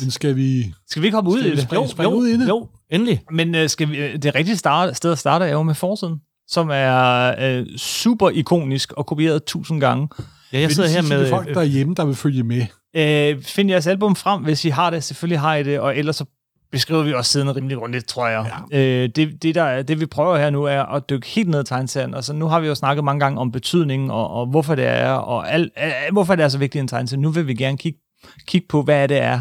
Men 0.00 0.10
skal 0.10 0.36
vi... 0.36 0.74
Skal 0.88 1.02
vi 1.02 1.06
ikke 1.06 1.14
hoppe 1.14 1.30
ud 1.30 1.38
i 1.38 1.50
det? 1.50 1.68
Jo, 1.72 1.88
jo, 2.02 2.10
ud 2.10 2.26
i 2.26 2.38
det? 2.38 2.48
jo, 2.48 2.68
endelig. 2.90 3.22
Men 3.30 3.54
øh, 3.54 3.68
skal 3.68 3.90
vi, 3.90 4.16
det 4.16 4.34
rigtige 4.34 4.56
start, 4.56 4.96
sted 4.96 5.12
at 5.12 5.18
starte 5.18 5.44
er 5.44 5.52
jo 5.52 5.62
med 5.62 5.74
forsiden, 5.74 6.20
som 6.48 6.68
er 6.72 7.34
øh, 7.40 7.66
super 7.76 8.30
ikonisk 8.30 8.92
og 8.92 9.06
kopieret 9.06 9.44
tusind 9.44 9.80
gange. 9.80 10.08
Ja, 10.52 10.60
jeg 10.60 10.72
sidder 10.72 10.88
her 10.88 11.02
med... 11.02 11.30
folk 11.30 11.54
derhjemme, 11.54 11.94
der 11.94 12.04
vil 12.04 12.14
følge 12.14 12.42
med. 12.42 12.66
Øh, 12.96 13.42
find 13.42 13.70
jeres 13.70 13.86
album 13.86 14.16
frem, 14.16 14.42
hvis 14.42 14.64
I 14.64 14.68
har 14.68 14.90
det. 14.90 15.04
Selvfølgelig 15.04 15.40
har 15.40 15.54
I 15.54 15.62
det, 15.62 15.80
og 15.80 15.96
ellers 15.96 16.16
så 16.16 16.24
beskriver 16.72 17.02
vi 17.02 17.12
også 17.12 17.32
siden 17.32 17.56
rimelig 17.56 17.76
grundigt, 17.76 18.06
tror 18.06 18.28
jeg. 18.28 18.62
Ja. 18.72 18.78
Øh, 18.78 19.08
det, 19.16 19.42
det, 19.42 19.54
der, 19.54 19.82
det, 19.82 20.00
vi 20.00 20.06
prøver 20.06 20.36
her 20.36 20.50
nu, 20.50 20.64
er 20.64 20.82
at 20.82 21.10
dykke 21.10 21.26
helt 21.26 21.48
ned 21.48 21.60
i 21.60 21.64
tegneserien. 21.64 22.14
Altså, 22.14 22.32
nu 22.32 22.46
har 22.46 22.60
vi 22.60 22.66
jo 22.66 22.74
snakket 22.74 23.04
mange 23.04 23.20
gange 23.20 23.40
om 23.40 23.52
betydningen, 23.52 24.10
og, 24.10 24.30
og 24.30 24.46
hvorfor 24.46 24.74
det 24.74 24.86
er, 24.86 25.10
og 25.10 25.52
al, 25.52 25.70
al, 25.76 26.12
hvorfor 26.12 26.34
det 26.34 26.44
er 26.44 26.48
så 26.48 26.58
vigtigt 26.58 26.82
en 26.82 26.88
tegneserie. 26.88 27.22
Nu 27.22 27.30
vil 27.30 27.46
vi 27.46 27.54
gerne 27.54 27.78
kigge, 27.78 27.98
kigge 28.46 28.66
på, 28.68 28.82
hvad 28.82 29.08
det 29.08 29.22
er, 29.22 29.40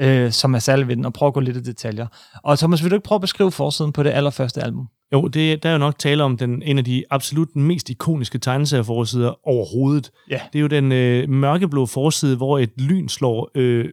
øh, 0.00 0.32
som 0.32 0.54
er 0.54 0.58
særligt 0.58 0.88
ved 0.88 0.96
den, 0.96 1.04
og 1.04 1.12
prøve 1.12 1.26
at 1.26 1.34
gå 1.34 1.40
lidt 1.40 1.56
i 1.56 1.62
detaljer. 1.62 2.06
Og 2.44 2.58
Thomas, 2.58 2.82
vil 2.82 2.90
du 2.90 2.96
ikke 2.96 3.04
prøve 3.04 3.16
at 3.16 3.20
beskrive 3.20 3.52
forsiden 3.52 3.92
på 3.92 4.02
det 4.02 4.10
allerførste 4.10 4.62
album? 4.62 4.88
Jo, 5.12 5.28
det, 5.28 5.62
der 5.62 5.68
er 5.68 5.72
jo 5.72 5.78
nok 5.78 5.98
tale 5.98 6.24
om 6.24 6.36
den, 6.36 6.62
en 6.62 6.78
af 6.78 6.84
de 6.84 7.04
absolut 7.10 7.56
mest 7.56 7.90
ikoniske 7.90 8.38
tegneserieforsider 8.38 9.48
overhovedet. 9.48 10.10
Ja. 10.30 10.40
Det 10.52 10.58
er 10.58 10.60
jo 10.60 10.66
den 10.66 10.92
øh, 10.92 11.28
mørkeblå 11.28 11.86
forside, 11.86 12.36
hvor 12.36 12.58
et 12.58 12.70
lyn 12.76 13.08
slår 13.08 13.50
øh, 13.54 13.84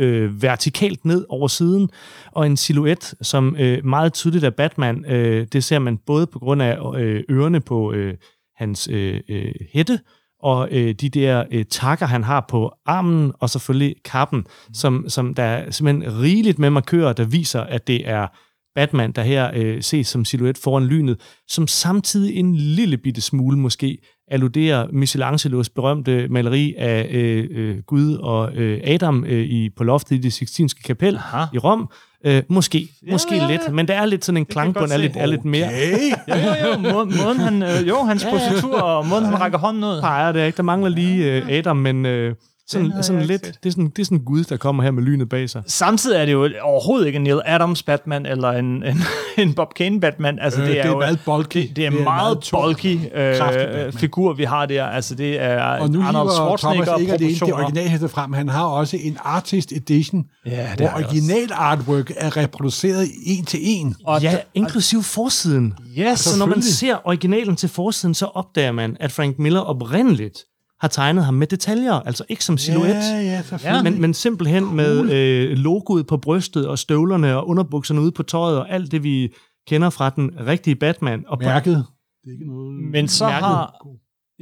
øh, 0.00 0.42
vertikalt 0.42 1.04
ned 1.04 1.26
over 1.28 1.48
siden, 1.48 1.90
og 2.32 2.46
en 2.46 2.56
silhuet, 2.56 3.14
som 3.22 3.56
øh, 3.58 3.84
meget 3.84 4.12
tydeligt 4.12 4.44
er 4.44 4.50
Batman. 4.50 5.04
Øh, 5.04 5.46
det 5.52 5.64
ser 5.64 5.78
man 5.78 5.98
både 6.06 6.26
på 6.26 6.38
grund 6.38 6.62
af 6.62 6.98
øh, 6.98 7.22
ørerne 7.30 7.60
på 7.60 7.92
øh, 7.92 8.14
hans 8.56 8.88
øh, 8.92 9.20
øh, 9.28 9.54
hætte, 9.72 9.98
og 10.42 10.68
øh, 10.70 10.94
de 10.94 11.08
der 11.08 11.44
øh, 11.50 11.64
takker, 11.64 12.06
han 12.06 12.24
har 12.24 12.46
på 12.48 12.72
armen, 12.86 13.32
og 13.40 13.50
selvfølgelig 13.50 13.94
kappen, 14.04 14.46
som, 14.72 15.04
som 15.08 15.34
der 15.34 15.42
er 15.42 15.70
simpelthen 15.70 16.22
rigeligt 16.22 16.58
med 16.58 16.70
markører, 16.70 17.12
der 17.12 17.24
viser, 17.24 17.60
at 17.60 17.86
det 17.86 18.08
er 18.08 18.26
Batman, 18.74 19.12
der 19.12 19.22
her 19.22 19.50
øh, 19.54 19.82
ses 19.82 20.08
som 20.08 20.24
silhuet 20.24 20.58
foran 20.58 20.86
lynet, 20.86 21.20
som 21.48 21.66
samtidig 21.66 22.36
en 22.36 22.54
lille 22.54 22.96
bitte 22.96 23.20
smule 23.20 23.58
måske 23.58 23.98
alluderer 24.30 24.86
Michelangelos 24.92 25.68
berømte 25.68 26.28
maleri 26.28 26.74
af 26.78 27.08
øh, 27.10 27.48
øh, 27.50 27.78
Gud 27.78 28.14
og 28.14 28.52
øh, 28.54 28.80
Adam 28.84 29.24
øh, 29.24 29.44
i 29.44 29.70
på 29.76 29.84
loftet 29.84 30.16
i 30.16 30.18
det 30.18 30.32
Sixtinske 30.32 30.82
kapel 30.82 31.16
Aha. 31.16 31.44
i 31.52 31.58
Rom. 31.58 31.88
Øh, 32.24 32.42
måske, 32.48 32.88
ja, 33.06 33.12
måske 33.12 33.34
ja, 33.34 33.42
ja. 33.42 33.50
lidt, 33.50 33.74
men 33.74 33.88
der 33.88 33.94
er 33.94 34.06
lidt 34.06 34.24
sådan 34.24 34.36
en 34.36 34.44
klangbund, 34.44 34.92
er 34.92 34.96
lidt, 34.96 35.16
er 35.16 35.26
lidt 35.26 35.44
mere. 35.44 35.66
Okay. 35.66 36.10
jo, 36.28 36.70
jo, 36.70 36.78
måden, 36.78 37.14
måden 37.24 37.40
han, 37.40 37.62
øh, 37.62 37.88
jo, 37.88 37.96
hans 37.96 38.26
positur 38.30 38.80
og 38.80 39.06
måden 39.06 39.24
han 39.24 39.40
rækker 39.40 39.58
hånden 39.58 39.84
ud. 39.84 40.00
Peger 40.00 40.32
det 40.32 40.46
ikke, 40.46 40.56
der 40.56 40.62
mangler 40.62 40.88
lige 40.88 41.24
øh, 41.24 41.48
Adam, 41.48 41.76
men... 41.76 42.06
Øh, 42.06 42.34
sådan, 42.70 43.02
sådan 43.02 43.22
lidt, 43.22 43.42
det 43.42 43.66
er 43.66 43.70
sådan, 43.70 43.88
det 43.88 43.98
er 43.98 44.04
sådan 44.04 44.18
Gud, 44.18 44.44
der 44.44 44.56
kommer 44.56 44.82
her 44.82 44.90
med 44.90 45.02
lynet 45.02 45.28
bag 45.28 45.50
sig. 45.50 45.62
Samtidig 45.66 46.20
er 46.20 46.24
det 46.24 46.32
jo 46.32 46.48
overhovedet 46.62 47.06
ikke 47.06 47.16
en 47.16 47.22
Neil 47.22 47.40
Adams 47.44 47.82
Batman, 47.82 48.26
eller 48.26 48.50
en, 48.50 48.66
en, 48.66 49.02
en 49.38 49.54
Bob 49.54 49.74
Kane 49.74 50.00
Batman. 50.00 50.38
Altså, 50.38 50.60
øh, 50.60 50.66
det, 50.66 50.78
er 50.78 50.82
er 50.82 50.88
jo, 50.88 50.98
meget 50.98 51.20
bulky. 51.24 51.56
Det, 51.56 51.76
det 51.76 51.86
er, 51.86 51.90
det 51.90 52.00
er 52.00 52.04
meget 52.04 52.48
bulky 52.52 52.98
øh, 53.14 53.92
figur, 53.92 54.32
vi 54.32 54.44
har 54.44 54.66
der. 54.66 54.84
Altså, 54.84 55.14
det 55.14 55.40
er 55.42 55.62
Og 55.62 55.90
nu 55.90 56.02
Arnold 56.02 56.30
Schwarzenegger 56.30 56.84
Thomas 56.84 57.00
ikke 57.00 57.12
det, 57.12 57.40
det 57.40 57.52
originalhæfte 57.52 58.08
frem. 58.08 58.32
Han 58.32 58.48
har 58.48 58.64
også 58.64 58.98
en 59.00 59.18
artist 59.24 59.72
edition, 59.72 60.24
ja, 60.46 60.68
det 60.78 60.90
hvor 60.90 60.90
original 60.96 61.50
artwork 61.52 62.12
er 62.16 62.36
reproduceret 62.36 63.08
en 63.26 63.44
til 63.44 63.60
en. 63.62 63.96
Og 64.04 64.22
ja, 64.22 64.38
inklusiv 64.54 65.02
forsiden. 65.02 65.74
Yes, 65.98 66.20
så 66.20 66.38
når 66.38 66.46
man 66.46 66.62
ser 66.62 66.96
originalen 67.04 67.56
til 67.56 67.68
forsiden, 67.68 68.14
så 68.14 68.26
opdager 68.26 68.72
man, 68.72 68.96
at 69.00 69.12
Frank 69.12 69.38
Miller 69.38 69.60
oprindeligt 69.60 70.44
har 70.80 70.88
tegnet 70.88 71.24
ham 71.24 71.34
med 71.34 71.46
detaljer, 71.46 71.92
altså 71.92 72.24
ikke 72.28 72.44
som 72.44 72.58
silhuet, 72.58 72.88
ja, 72.88 73.42
ja, 73.64 73.82
men, 73.82 74.00
men 74.00 74.14
simpelthen 74.14 74.64
cool. 74.64 74.76
med 74.76 75.12
øh, 75.12 75.58
logoet 75.58 76.06
på 76.06 76.16
brystet 76.16 76.68
og 76.68 76.78
støvlerne 76.78 77.36
og 77.36 77.48
underbukserne 77.48 78.00
ude 78.00 78.12
på 78.12 78.22
tøjet 78.22 78.58
og 78.58 78.70
alt 78.70 78.92
det, 78.92 79.02
vi 79.02 79.34
kender 79.68 79.90
fra 79.90 80.10
den 80.10 80.30
rigtige 80.46 80.76
Batman. 80.76 81.24
Og 81.28 81.38
Mærket. 81.38 81.86
Det 82.24 82.28
er 82.28 82.32
ikke 82.32 82.46
noget... 82.46 82.90
Men 82.92 83.08
så 83.08 83.26
mærket. 83.26 83.44
har... 83.44 83.86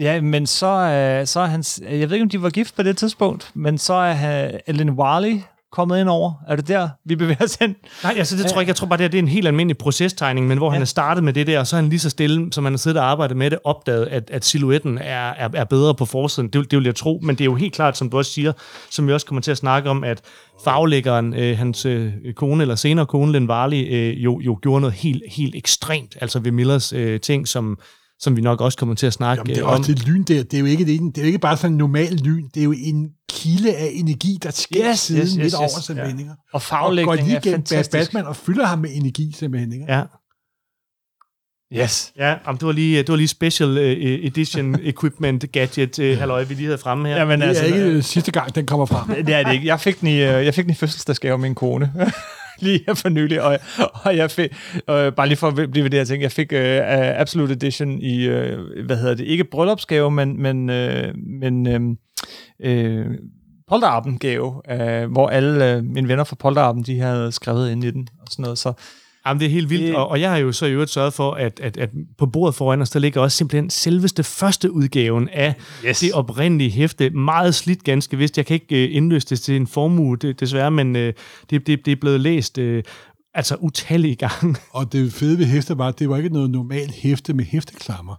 Ja, 0.01 0.21
men 0.21 0.47
så, 0.47 0.67
øh, 0.67 1.27
så 1.27 1.41
er 1.41 1.47
hans... 1.47 1.83
Jeg 1.91 2.11
ved 2.11 2.17
ikke, 2.17 2.23
om 2.23 2.29
de 2.29 2.43
var 2.43 2.51
gift 2.51 2.77
på 2.77 2.83
det 2.83 2.97
tidspunkt, 2.97 3.51
men 3.55 3.79
så 3.79 3.95
er 3.95 4.51
Ellen 4.67 4.91
Wiley 4.91 5.41
kommet 5.73 6.01
ind 6.01 6.09
over? 6.09 6.33
Er 6.49 6.57
det 6.57 6.69
der, 6.69 6.89
vi 7.05 7.17
bevæger 7.17 7.45
os 7.45 7.55
hen? 7.55 7.77
Nej, 8.03 8.15
altså 8.17 8.37
det 8.37 8.47
tror 8.47 8.55
jeg 8.55 8.61
ikke. 8.61 8.71
Jeg 8.71 8.77
tror 8.77 8.87
bare, 8.87 8.99
det 8.99 9.05
er, 9.05 9.09
det 9.09 9.19
er 9.19 9.23
en 9.23 9.29
helt 9.29 9.47
almindelig 9.47 9.79
procestegning, 9.79 10.47
men 10.47 10.59
hvor 10.59 10.67
ja. 10.67 10.73
han 10.73 10.83
er 10.83 10.87
startet 10.87 11.25
med 11.25 11.33
det 11.33 11.47
der, 11.47 11.61
og 11.61 11.67
så 11.67 11.77
er 11.77 11.81
han 11.81 11.91
lige 11.91 12.01
så 12.01 12.11
stille, 12.11 12.53
som 12.53 12.65
han 12.65 12.73
har 12.73 12.79
siddet 12.79 13.01
og 13.01 13.11
arbejdet 13.11 13.37
med 13.37 13.51
det, 13.51 13.59
opdaget, 13.65 14.07
at, 14.07 14.31
at 14.31 14.45
silhuetten 14.45 14.99
er, 14.99 15.31
er, 15.31 15.49
er 15.55 15.65
bedre 15.65 15.95
på 15.95 16.05
forsiden. 16.05 16.49
Det, 16.49 16.71
det 16.71 16.77
vil 16.77 16.85
jeg 16.85 16.95
tro, 16.95 17.21
men 17.23 17.37
det 17.37 17.41
er 17.41 17.45
jo 17.45 17.55
helt 17.55 17.75
klart, 17.75 17.97
som 17.97 18.11
du 18.11 18.19
også 18.19 18.33
siger, 18.33 18.53
som 18.91 19.07
vi 19.07 19.13
også 19.13 19.27
kommer 19.27 19.43
til 19.43 19.51
at 19.51 19.57
snakke 19.57 19.91
om, 19.91 20.05
at 20.05 20.21
faglæggeren, 20.65 21.35
øh, 21.35 21.59
hans 21.59 21.87
øh, 21.87 22.13
kone, 22.37 22.63
eller 22.63 22.75
senere 22.75 23.07
kone, 23.07 23.33
Len 23.33 23.49
Varley, 23.49 23.95
øh, 23.95 24.25
jo, 24.25 24.41
jo 24.41 24.59
gjorde 24.63 24.81
noget 24.81 24.95
helt, 24.95 25.23
helt 25.29 25.55
ekstremt, 25.55 26.17
altså 26.21 26.39
ved 26.39 26.53
Millers 26.53 26.93
øh, 26.93 27.21
ting, 27.21 27.49
som 27.49 27.79
som 28.21 28.37
vi 28.37 28.41
nok 28.43 28.61
også 28.61 28.79
kommer 28.79 28.95
til 28.95 29.07
at 29.07 29.13
snakke 29.13 29.41
Jamen, 29.41 29.55
det 29.55 29.61
er 29.63 29.67
øh, 29.67 29.73
om. 29.73 29.79
også 29.81 29.93
det 29.93 30.07
lyn 30.09 30.23
der. 30.23 30.43
Det 30.43 30.55
er 30.55 30.59
jo 30.61 30.67
ikke, 30.67 30.85
det, 30.87 31.01
det 31.01 31.19
er 31.19 31.23
jo 31.23 31.27
ikke 31.27 31.39
bare 31.39 31.57
sådan 31.57 31.73
en 31.73 31.79
normal 31.79 32.13
lyn. 32.15 32.49
Det 32.55 32.61
er 32.61 32.65
jo 32.65 32.75
en 32.77 33.11
kilde 33.31 33.75
af 33.77 33.91
energi, 33.95 34.39
der 34.43 34.51
sker 34.51 34.91
Yes, 34.91 34.99
siden 35.01 35.23
yes, 35.23 35.29
yes, 35.31 35.37
midt 35.37 35.47
yes. 35.47 35.55
over 35.55 35.69
Ja. 35.77 35.81
simpelthen. 35.83 36.19
ikke? 36.19 36.31
Og 36.31 36.37
Og 36.45 36.53
går 36.53 36.59
farvelægning 36.59 37.23
lige 37.27 37.37
er 37.37 37.41
gennem 37.41 37.59
fantastisk. 37.59 37.93
Batman 38.13 38.27
og 38.27 38.37
fylder 38.37 38.67
ham 38.67 38.79
med 38.79 38.91
energi 38.93 39.33
simpelthen. 39.39 39.73
Ikke? 39.73 39.85
Ja, 39.89 40.03
Yes. 41.73 42.13
ja 42.17 42.29
jamen, 42.47 42.59
det, 42.61 42.67
var 42.67 42.73
lige, 42.73 42.99
det 42.99 43.09
var 43.09 43.17
lige 43.17 43.29
special 43.29 43.71
uh, 43.71 44.27
edition 44.27 44.77
equipment 44.93 45.53
gadget, 45.53 45.99
uh, 45.99 46.19
halløj, 46.19 46.45
vi 46.45 46.55
lige 46.55 46.67
havde 46.67 46.79
fremme 46.79 47.09
her. 47.09 47.17
Jamen, 47.17 47.41
Det 47.41 47.45
er 47.45 47.49
altså, 47.49 47.65
ikke 47.65 47.79
øh, 47.79 48.03
sidste 48.03 48.33
gang, 48.33 48.55
den 48.55 48.67
kommer 48.67 48.87
frem. 48.87 49.09
Det 49.27 49.35
er 49.35 49.43
det 49.45 49.53
ikke. 49.53 49.67
Jeg 49.67 49.81
fik 49.81 50.01
den 50.01 50.09
i, 50.09 50.13
øh, 50.13 50.19
jeg 50.21 50.55
fik 50.55 50.65
den 50.65 50.71
i 50.71 50.75
fødselsdagsgave 50.75 51.33
af 51.33 51.39
min 51.39 51.55
kone. 51.55 51.93
lige 52.65 52.81
her 52.87 52.95
for 52.95 53.09
nylig, 53.09 53.43
og, 53.43 53.59
og 54.05 54.17
jeg 54.17 54.31
fik, 54.31 54.51
øh, 54.91 55.13
bare 55.13 55.29
lige 55.29 55.37
for 55.37 55.49
at 55.49 55.55
blive 55.71 55.85
ved 55.85 55.91
det 55.91 56.01
her 56.01 56.05
ting, 56.05 56.23
jeg 56.23 56.33
fik 56.33 56.53
øh, 56.53 56.81
Absolute 57.21 57.53
Edition 57.53 58.03
i, 58.03 58.25
øh, 58.27 58.59
hvad 58.87 58.97
hedder 58.97 59.15
det, 59.15 59.25
ikke 59.25 59.45
bryllupsgave, 59.45 60.11
men, 60.11 60.43
men, 60.43 60.71
øh, 60.71 61.15
men 61.17 61.67
øh, 61.67 61.81
øh, 62.61 63.07
polterappen 63.69 64.19
gave, 64.19 64.63
øh, 64.71 65.13
hvor 65.13 65.29
alle 65.29 65.73
øh, 65.73 65.85
mine 65.85 66.09
venner 66.09 66.25
fra 66.25 66.37
polterappen, 66.37 66.85
de 66.85 67.01
havde 67.01 67.33
skrevet 67.33 67.71
ind 67.71 67.85
i 67.85 67.91
den, 67.91 68.09
og 68.21 68.27
sådan 68.31 68.43
noget, 68.43 68.59
så 68.59 68.73
Jamen, 69.27 69.41
det 69.41 69.47
er 69.47 69.51
helt 69.51 69.71
vildt, 69.71 69.87
Det- 69.87 69.97
og, 69.97 70.09
og 70.09 70.21
jeg 70.21 70.31
har 70.31 70.37
jo 70.37 70.53
så 70.53 70.67
i 70.67 70.73
øvrigt 70.73 70.91
sørget 70.91 71.13
for, 71.15 71.31
at, 71.33 71.61
at, 71.61 71.77
at 71.77 71.91
på 72.19 72.27
bordet 72.27 72.55
foran 72.55 72.83
os, 72.83 72.91
der 72.91 72.99
ligger 73.01 73.21
også 73.21 73.37
simpelthen 73.37 73.71
selveste 73.71 74.23
første 74.25 74.73
udgaven 74.73 75.29
af 75.29 75.55
yes. 75.87 75.99
det 76.01 76.13
oprindelige 76.13 76.71
hæfte. 76.71 77.11
Meget 77.11 77.55
slidt 77.55 77.85
ganske 77.85 78.17
vist. 78.17 78.37
Jeg 78.37 78.47
kan 78.47 78.55
ikke 78.55 78.89
øh, 78.89 78.97
indløse 78.97 79.27
det 79.29 79.41
til 79.41 79.57
en 79.57 79.67
formue, 79.67 80.17
det, 80.17 80.41
desværre, 80.41 80.71
men 80.71 80.97
øh, 80.97 81.13
det, 81.51 81.67
det, 81.67 81.85
det 81.85 81.93
er 81.93 81.97
blevet 82.01 82.21
læst 82.21 82.59
øh, 82.59 82.83
altså 83.35 83.57
utallige 83.61 84.15
gange. 84.17 84.57
Og 84.71 84.93
det 84.93 85.13
fede 85.13 85.39
ved 85.39 85.47
hæfte 85.47 85.79
var, 85.79 85.89
at 85.89 85.99
det 85.99 86.09
var 86.09 86.17
ikke 86.17 86.29
noget 86.29 86.51
normalt 86.51 86.93
hæfte 86.95 87.33
med 87.35 87.45
hæfteklammer. 87.45 88.15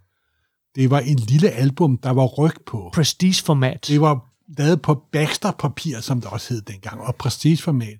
Det 0.76 0.90
var 0.90 1.00
en 1.00 1.16
lille 1.20 1.50
album, 1.50 1.98
der 1.98 2.10
var 2.12 2.26
ryg 2.26 2.54
på. 2.68 2.90
Prestige-format. 2.94 3.86
Det 3.88 4.02
var 4.02 4.26
lavet 4.58 4.82
på 4.82 5.02
Baxter-papir, 5.12 6.02
som 6.02 6.22
det 6.22 6.30
også 6.30 6.54
hed 6.54 6.62
dengang, 6.62 7.02
og 7.02 7.16
prestigeformat. 7.16 7.98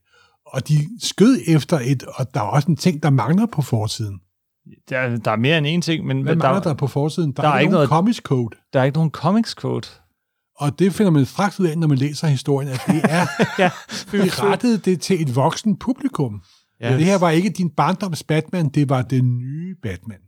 Og 0.54 0.68
de 0.68 0.90
skød 1.04 1.40
efter 1.48 1.80
et, 1.80 2.04
og 2.04 2.34
der 2.34 2.40
er 2.40 2.44
også 2.46 2.68
en 2.72 2.76
ting, 2.76 3.04
der 3.04 3.10
mangler 3.10 3.46
på 3.46 3.62
forsiden. 3.62 4.20
der, 4.90 5.18
der 5.18 5.32
er 5.32 5.36
mere 5.36 5.58
end 5.58 5.68
én 5.68 5.86
ting, 5.86 6.06
men 6.06 6.22
Hvad 6.22 6.36
der, 6.36 6.42
mangler 6.44 6.62
der 6.62 6.74
på 6.74 6.88
forsiden? 6.88 7.32
Der, 7.32 7.42
der 7.42 7.50
er, 7.50 7.54
er 7.54 7.60
ikke 7.60 7.72
nogen 7.72 7.78
noget- 7.90 7.90
comics 7.90 8.18
code. 8.18 8.58
der 8.74 8.80
er 8.80 8.84
ikke 8.84 8.98
nogen 8.98 9.12
comics 9.12 9.52
code. 9.52 9.88
Og 10.56 10.80
det 10.80 10.94
finder 10.94 11.12
man 11.12 11.26
straks 11.26 11.60
ud 11.60 11.66
af, 11.68 11.78
når 11.78 11.88
man 11.88 11.98
læser 11.98 12.28
historien, 12.28 12.70
at 12.70 12.82
det 12.88 13.02
er 13.04 13.26
ja. 13.60 13.72
vi 14.12 14.18
rettede 14.30 14.78
det 14.78 15.02
til 15.02 15.22
et 15.22 15.36
voksen 15.36 15.78
publikum. 15.78 16.42
Ja. 16.82 16.98
Det 16.98 17.06
her 17.06 17.18
var 17.18 17.30
ikke 17.30 17.50
din 17.50 17.70
barndoms 17.70 18.24
Batman, 18.24 18.70
det 18.70 18.90
var 18.90 19.02
den 19.02 19.38
nye 19.38 19.76
Batman. 19.84 20.20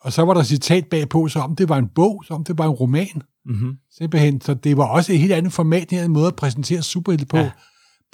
Og 0.00 0.12
så 0.12 0.22
var 0.22 0.34
der 0.34 0.42
citat 0.42 0.86
bagpå, 0.86 1.28
så 1.28 1.38
om 1.40 1.56
det 1.56 1.68
var 1.68 1.78
en 1.78 1.88
bog, 1.88 2.24
så 2.26 2.34
om 2.34 2.44
det 2.44 2.58
var 2.58 2.64
en 2.64 2.70
roman. 2.70 3.22
Mm-hmm. 3.46 3.76
Simpelthen. 3.98 4.40
Så 4.40 4.54
det 4.54 4.76
var 4.76 4.84
også 4.88 5.12
et 5.12 5.18
helt 5.18 5.32
andet 5.32 5.52
format, 5.52 5.90
en 5.92 5.98
anden 5.98 6.12
måde 6.12 6.26
at 6.26 6.36
præsentere 6.36 6.82
superhelte 6.82 7.26
på. 7.26 7.36
Ja. 7.36 7.50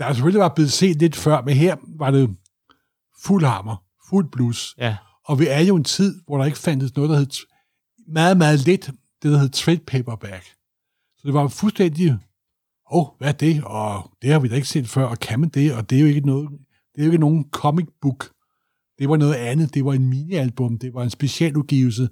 Der 0.01 0.13
selvfølgelig 0.13 0.41
var 0.41 0.53
blevet 0.55 0.73
set 0.73 0.97
lidt 0.97 1.17
før, 1.17 1.43
men 1.43 1.57
her 1.57 1.77
var 1.99 2.11
det 2.11 2.37
fuld 3.25 3.45
hammer, 3.45 3.77
fuld 4.09 4.31
blus. 4.33 4.75
ja. 4.79 4.97
Og 5.25 5.39
vi 5.39 5.47
er 5.47 5.61
jo 5.61 5.77
en 5.77 5.85
tid, 5.85 6.21
hvor 6.27 6.39
der 6.39 6.45
ikke 6.45 6.59
fandtes 6.59 6.97
noget, 6.97 7.11
der 7.11 7.17
hed 7.17 7.47
meget, 8.13 8.37
meget 8.37 8.59
lidt, 8.67 8.91
det 9.23 9.33
der 9.33 9.39
hed 9.39 9.49
trade 9.49 9.81
paperback. 9.87 10.45
Så 11.17 11.23
det 11.25 11.35
var 11.35 11.49
fuldstændig, 11.49 12.11
åh, 12.11 12.19
oh, 12.91 13.07
hvad 13.19 13.29
er 13.29 13.33
det? 13.33 13.65
Og 13.65 14.11
det 14.23 14.33
har 14.33 14.39
vi 14.39 14.49
da 14.49 14.55
ikke 14.55 14.69
set 14.69 14.89
før, 14.89 15.05
og 15.05 15.19
kan 15.19 15.41
man 15.41 15.49
det? 15.49 15.75
Og 15.75 15.91
det 15.91 15.97
er 15.97 16.01
jo 16.01 16.07
ikke 16.07 16.27
noget, 16.27 16.49
det 16.95 17.01
er 17.01 17.05
jo 17.05 17.13
ikke 17.13 17.21
nogen 17.21 17.45
comic 17.51 17.87
book. 18.03 18.31
Det 18.99 19.09
var 19.09 19.17
noget 19.17 19.35
andet. 19.35 19.75
Det 19.75 19.85
var 19.85 19.93
en 19.93 20.09
minialbum. 20.09 20.79
Det 20.79 20.95
var 20.95 21.03
en 21.03 21.11
specialudgivelse. 21.11 22.09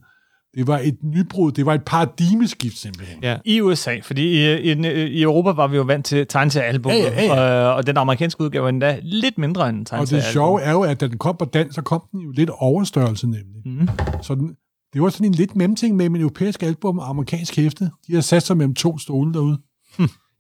Det 0.55 0.67
var 0.67 0.79
et 0.79 0.97
nybrud. 1.03 1.53
Det 1.53 1.67
var 1.67 1.75
et 1.75 1.85
paradigmeskift 1.85 2.79
simpelthen. 2.79 3.19
ja. 3.23 3.37
I 3.45 3.61
USA, 3.61 3.97
fordi 4.03 4.23
i, 4.23 4.73
i, 4.73 5.07
i 5.07 5.23
Europa 5.23 5.51
var 5.51 5.67
vi 5.67 5.77
jo 5.77 5.83
vant 5.83 6.07
til 6.07 6.27
tegneserialbum, 6.27 6.93
Ja, 6.93 6.97
ja, 6.99 7.25
ja. 7.25 7.69
Og, 7.69 7.75
og 7.75 7.87
den 7.87 7.97
amerikanske 7.97 8.41
udgave 8.41 8.65
er 8.65 8.69
endda 8.69 8.99
lidt 9.03 9.39
mindre 9.39 9.69
end 9.69 9.93
Og 9.93 10.11
det 10.11 10.25
sjove 10.25 10.63
er 10.63 10.73
jo, 10.73 10.83
at 10.83 11.01
da 11.01 11.09
den 11.09 11.19
kom 11.19 11.37
på 11.39 11.45
dansk, 11.45 11.75
så 11.75 11.83
kom 11.83 12.03
den 12.13 12.21
jo 12.21 12.31
lidt 12.31 12.51
overstørrelse 12.51 13.27
nemlig. 13.27 13.63
Mm. 13.65 13.89
Så 14.23 14.35
den, 14.35 14.57
det 14.93 15.03
var 15.03 15.09
sådan 15.09 15.27
en 15.27 15.35
lidt 15.35 15.57
mellemting 15.57 15.97
mellem 15.97 16.15
en 16.15 16.21
europæisk 16.21 16.63
album 16.63 16.99
og 16.99 17.09
amerikansk 17.09 17.57
hæfte. 17.57 17.91
De 18.07 18.15
har 18.15 18.21
sat 18.21 18.43
sig 18.43 18.57
mellem 18.57 18.75
to 18.75 18.99
stole 18.99 19.33
derude. 19.33 19.59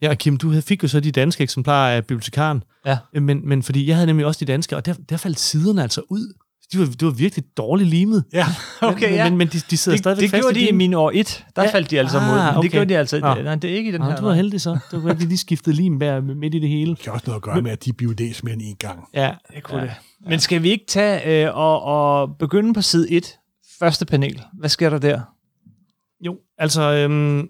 Ja, 0.02 0.10
og 0.10 0.18
Kim, 0.18 0.36
du 0.36 0.60
fik 0.60 0.82
jo 0.82 0.88
så 0.88 1.00
de 1.00 1.12
danske 1.12 1.42
eksemplarer 1.42 1.96
af 1.96 2.02
bibliotekaren. 2.06 2.62
Ja. 2.86 2.98
Men, 3.20 3.48
men 3.48 3.62
fordi 3.62 3.88
jeg 3.88 3.96
havde 3.96 4.06
nemlig 4.06 4.26
også 4.26 4.40
de 4.40 4.52
danske, 4.52 4.76
og 4.76 4.86
der, 4.86 4.94
der 5.08 5.16
faldt 5.16 5.40
siderne 5.40 5.82
altså 5.82 6.02
ud. 6.10 6.34
De 6.72 6.78
var, 6.78 6.84
det 6.86 7.02
var 7.02 7.10
virkelig 7.10 7.44
dårligt 7.56 7.88
limet. 7.88 8.24
Ja, 8.32 8.46
Okay, 8.82 9.06
men, 9.08 9.14
ja. 9.14 9.24
men, 9.30 9.38
men 9.38 9.48
de, 9.48 9.58
de 9.70 9.76
sidder 9.76 9.96
Det, 9.96 10.02
stadigvæk 10.04 10.22
det 10.22 10.30
fast 10.30 10.42
gjorde 10.42 10.54
i 10.58 10.60
de 10.60 10.60
i 10.62 10.64
limen. 10.66 10.78
min 10.78 10.94
år 10.94 11.10
1. 11.14 11.44
Der 11.56 11.62
Ja. 11.62 11.70
faldt 11.70 11.90
de 11.90 11.98
altså 11.98 12.20
mod. 12.20 12.38
Ah, 12.38 12.48
det 12.48 12.56
okay. 12.58 12.68
gjorde 12.70 12.88
de 12.88 12.98
altså. 12.98 13.18
Nå. 13.20 13.34
Nej, 13.34 13.54
det 13.54 13.70
er 13.70 13.74
ikke 13.76 13.88
i 13.88 13.92
den 13.92 14.00
Nå, 14.00 14.06
her. 14.06 14.16
du 14.16 14.24
var 14.24 14.34
heldig 14.34 14.60
så. 14.60 14.78
Det 14.90 15.04
var, 15.04 15.10
at 15.10 15.18
de 15.20 15.24
lige 15.26 15.38
skiftede 15.38 15.76
lim 15.76 15.98
der 16.00 16.20
midt 16.20 16.54
i 16.54 16.58
det 16.58 16.68
hele. 16.68 16.90
det 16.90 16.98
kan 16.98 17.12
også 17.12 17.24
noget 17.26 17.36
at 17.38 17.42
gøre 17.42 17.62
med, 17.62 17.70
at 17.70 17.84
de 17.84 17.92
læst 18.18 18.44
mere 18.44 18.52
end 18.54 18.62
en 18.64 18.76
gang. 18.76 19.04
Ja, 19.14 19.32
Det 19.54 19.62
kunne 19.62 19.82
det. 19.82 19.90
Men 20.28 20.40
skal 20.40 20.62
vi 20.62 20.70
ikke 20.70 20.84
tage 20.88 21.46
øh, 21.46 21.56
og, 21.56 21.82
og 21.82 22.36
begynde 22.38 22.74
på 22.74 22.82
side 22.82 23.10
1? 23.10 23.38
Første 23.78 24.06
panel. 24.06 24.42
Hvad 24.58 24.68
sker 24.68 24.90
der 24.90 24.98
der? 24.98 25.20
Jo, 26.26 26.36
altså, 26.58 26.82
øhm, 26.92 27.48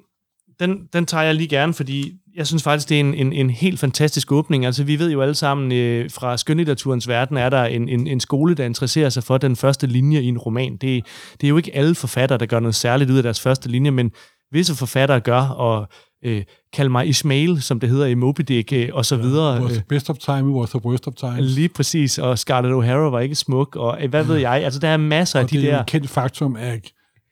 den, 0.60 0.78
den 0.92 1.06
tager 1.06 1.25
jeg 1.25 1.34
lige 1.34 1.48
gerne, 1.48 1.75
fordi 1.75 2.12
jeg 2.38 2.47
synes 2.47 2.62
faktisk, 2.62 2.88
det 2.88 2.97
er 2.97 3.00
en, 3.00 3.14
en, 3.14 3.33
en 3.33 3.50
helt 3.50 3.80
fantastisk 3.80 4.33
åbning. 4.33 4.66
Altså, 4.66 4.85
vi 4.85 4.99
ved 4.99 5.11
jo 5.11 5.23
alle 5.23 5.35
sammen, 5.35 5.73
øh, 5.73 6.11
fra 6.11 6.37
skønlitteraturens 6.37 7.09
verden 7.09 7.37
er 7.37 7.49
der 7.49 7.64
en, 7.64 7.88
en, 7.88 8.07
en 8.07 8.21
skole, 8.21 8.54
der 8.54 8.64
interesserer 8.64 9.09
sig 9.09 9.25
for 9.25 9.38
den 9.38 9.57
første 9.57 9.87
linje 9.87 10.21
i 10.21 10.26
en 10.26 10.38
roman. 10.38 10.73
Det, 10.73 11.07
det 11.40 11.47
er 11.47 11.49
jo 11.49 11.57
ikke 11.57 11.76
alle 11.76 11.95
forfattere, 11.95 12.38
der 12.38 12.47
gør 12.47 12.61
noget 12.61 12.75
særligt 12.75 13.11
ud 13.11 13.16
af 13.16 13.23
deres 13.23 13.40
første 13.40 13.68
linje, 13.68 13.90
men 13.90 14.11
visse 14.52 14.75
forfattere 14.75 15.21
gør, 15.21 15.40
og 15.40 15.88
øh, 16.25 16.42
kald 16.73 16.88
mig 16.88 17.09
Ismail, 17.09 17.62
som 17.62 17.80
det 17.80 17.88
hedder 17.88 18.07
i 18.07 18.14
Moby 18.14 18.40
Dick, 18.40 18.73
øh, 18.73 18.88
og 18.92 19.04
så 19.04 19.16
videre. 19.16 19.62
Was 19.62 19.71
Øh, 19.71 19.76
the 19.76 19.85
best 19.88 20.11
of 20.11 20.16
time, 20.18 20.42
was 20.42 20.71
the 20.71 20.85
worst 20.85 21.07
of 21.07 21.14
time. 21.14 21.40
Lige 21.40 21.68
præcis, 21.68 22.18
og 22.18 22.38
Scarlett 22.38 22.75
O'Hara 22.75 23.11
var 23.11 23.21
ikke 23.21 23.35
smuk, 23.35 23.76
og 23.76 23.99
øh, 24.02 24.11
hvad 24.11 24.25
ved 24.25 24.37
jeg, 24.37 24.52
altså 24.52 24.80
der 24.80 24.88
er 24.88 24.97
masser 24.97 25.38
af 25.38 25.45
og 25.45 25.50
de 25.50 25.57
det 25.57 25.68
er 25.68 25.73
der... 25.73 25.80
et 25.80 25.87
kendt 25.87 26.11
faktum 26.11 26.57
af 26.57 26.80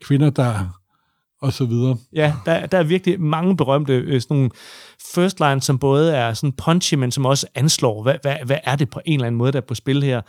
kvinder, 0.04 0.30
der 0.30 0.80
og 1.42 1.52
så 1.52 1.64
videre. 1.64 1.96
Ja, 2.12 2.34
der, 2.46 2.66
der 2.66 2.78
er 2.78 2.82
virkelig 2.82 3.20
mange 3.20 3.56
berømte 3.56 3.92
øh, 3.92 4.20
sådan 4.20 4.36
nogle 4.36 4.50
first 5.14 5.40
line, 5.40 5.62
som 5.62 5.78
både 5.78 6.14
er 6.14 6.34
sådan 6.34 6.52
punchy, 6.52 6.94
men 6.94 7.10
som 7.12 7.26
også 7.26 7.46
anslår, 7.54 8.02
hvad, 8.02 8.14
hvad, 8.22 8.36
hvad 8.46 8.58
er 8.64 8.76
det 8.76 8.90
på 8.90 9.00
en 9.04 9.14
eller 9.14 9.26
anden 9.26 9.38
måde, 9.38 9.52
der 9.52 9.58
er 9.58 9.66
på 9.68 9.74
spil 9.74 10.02
her. 10.02 10.20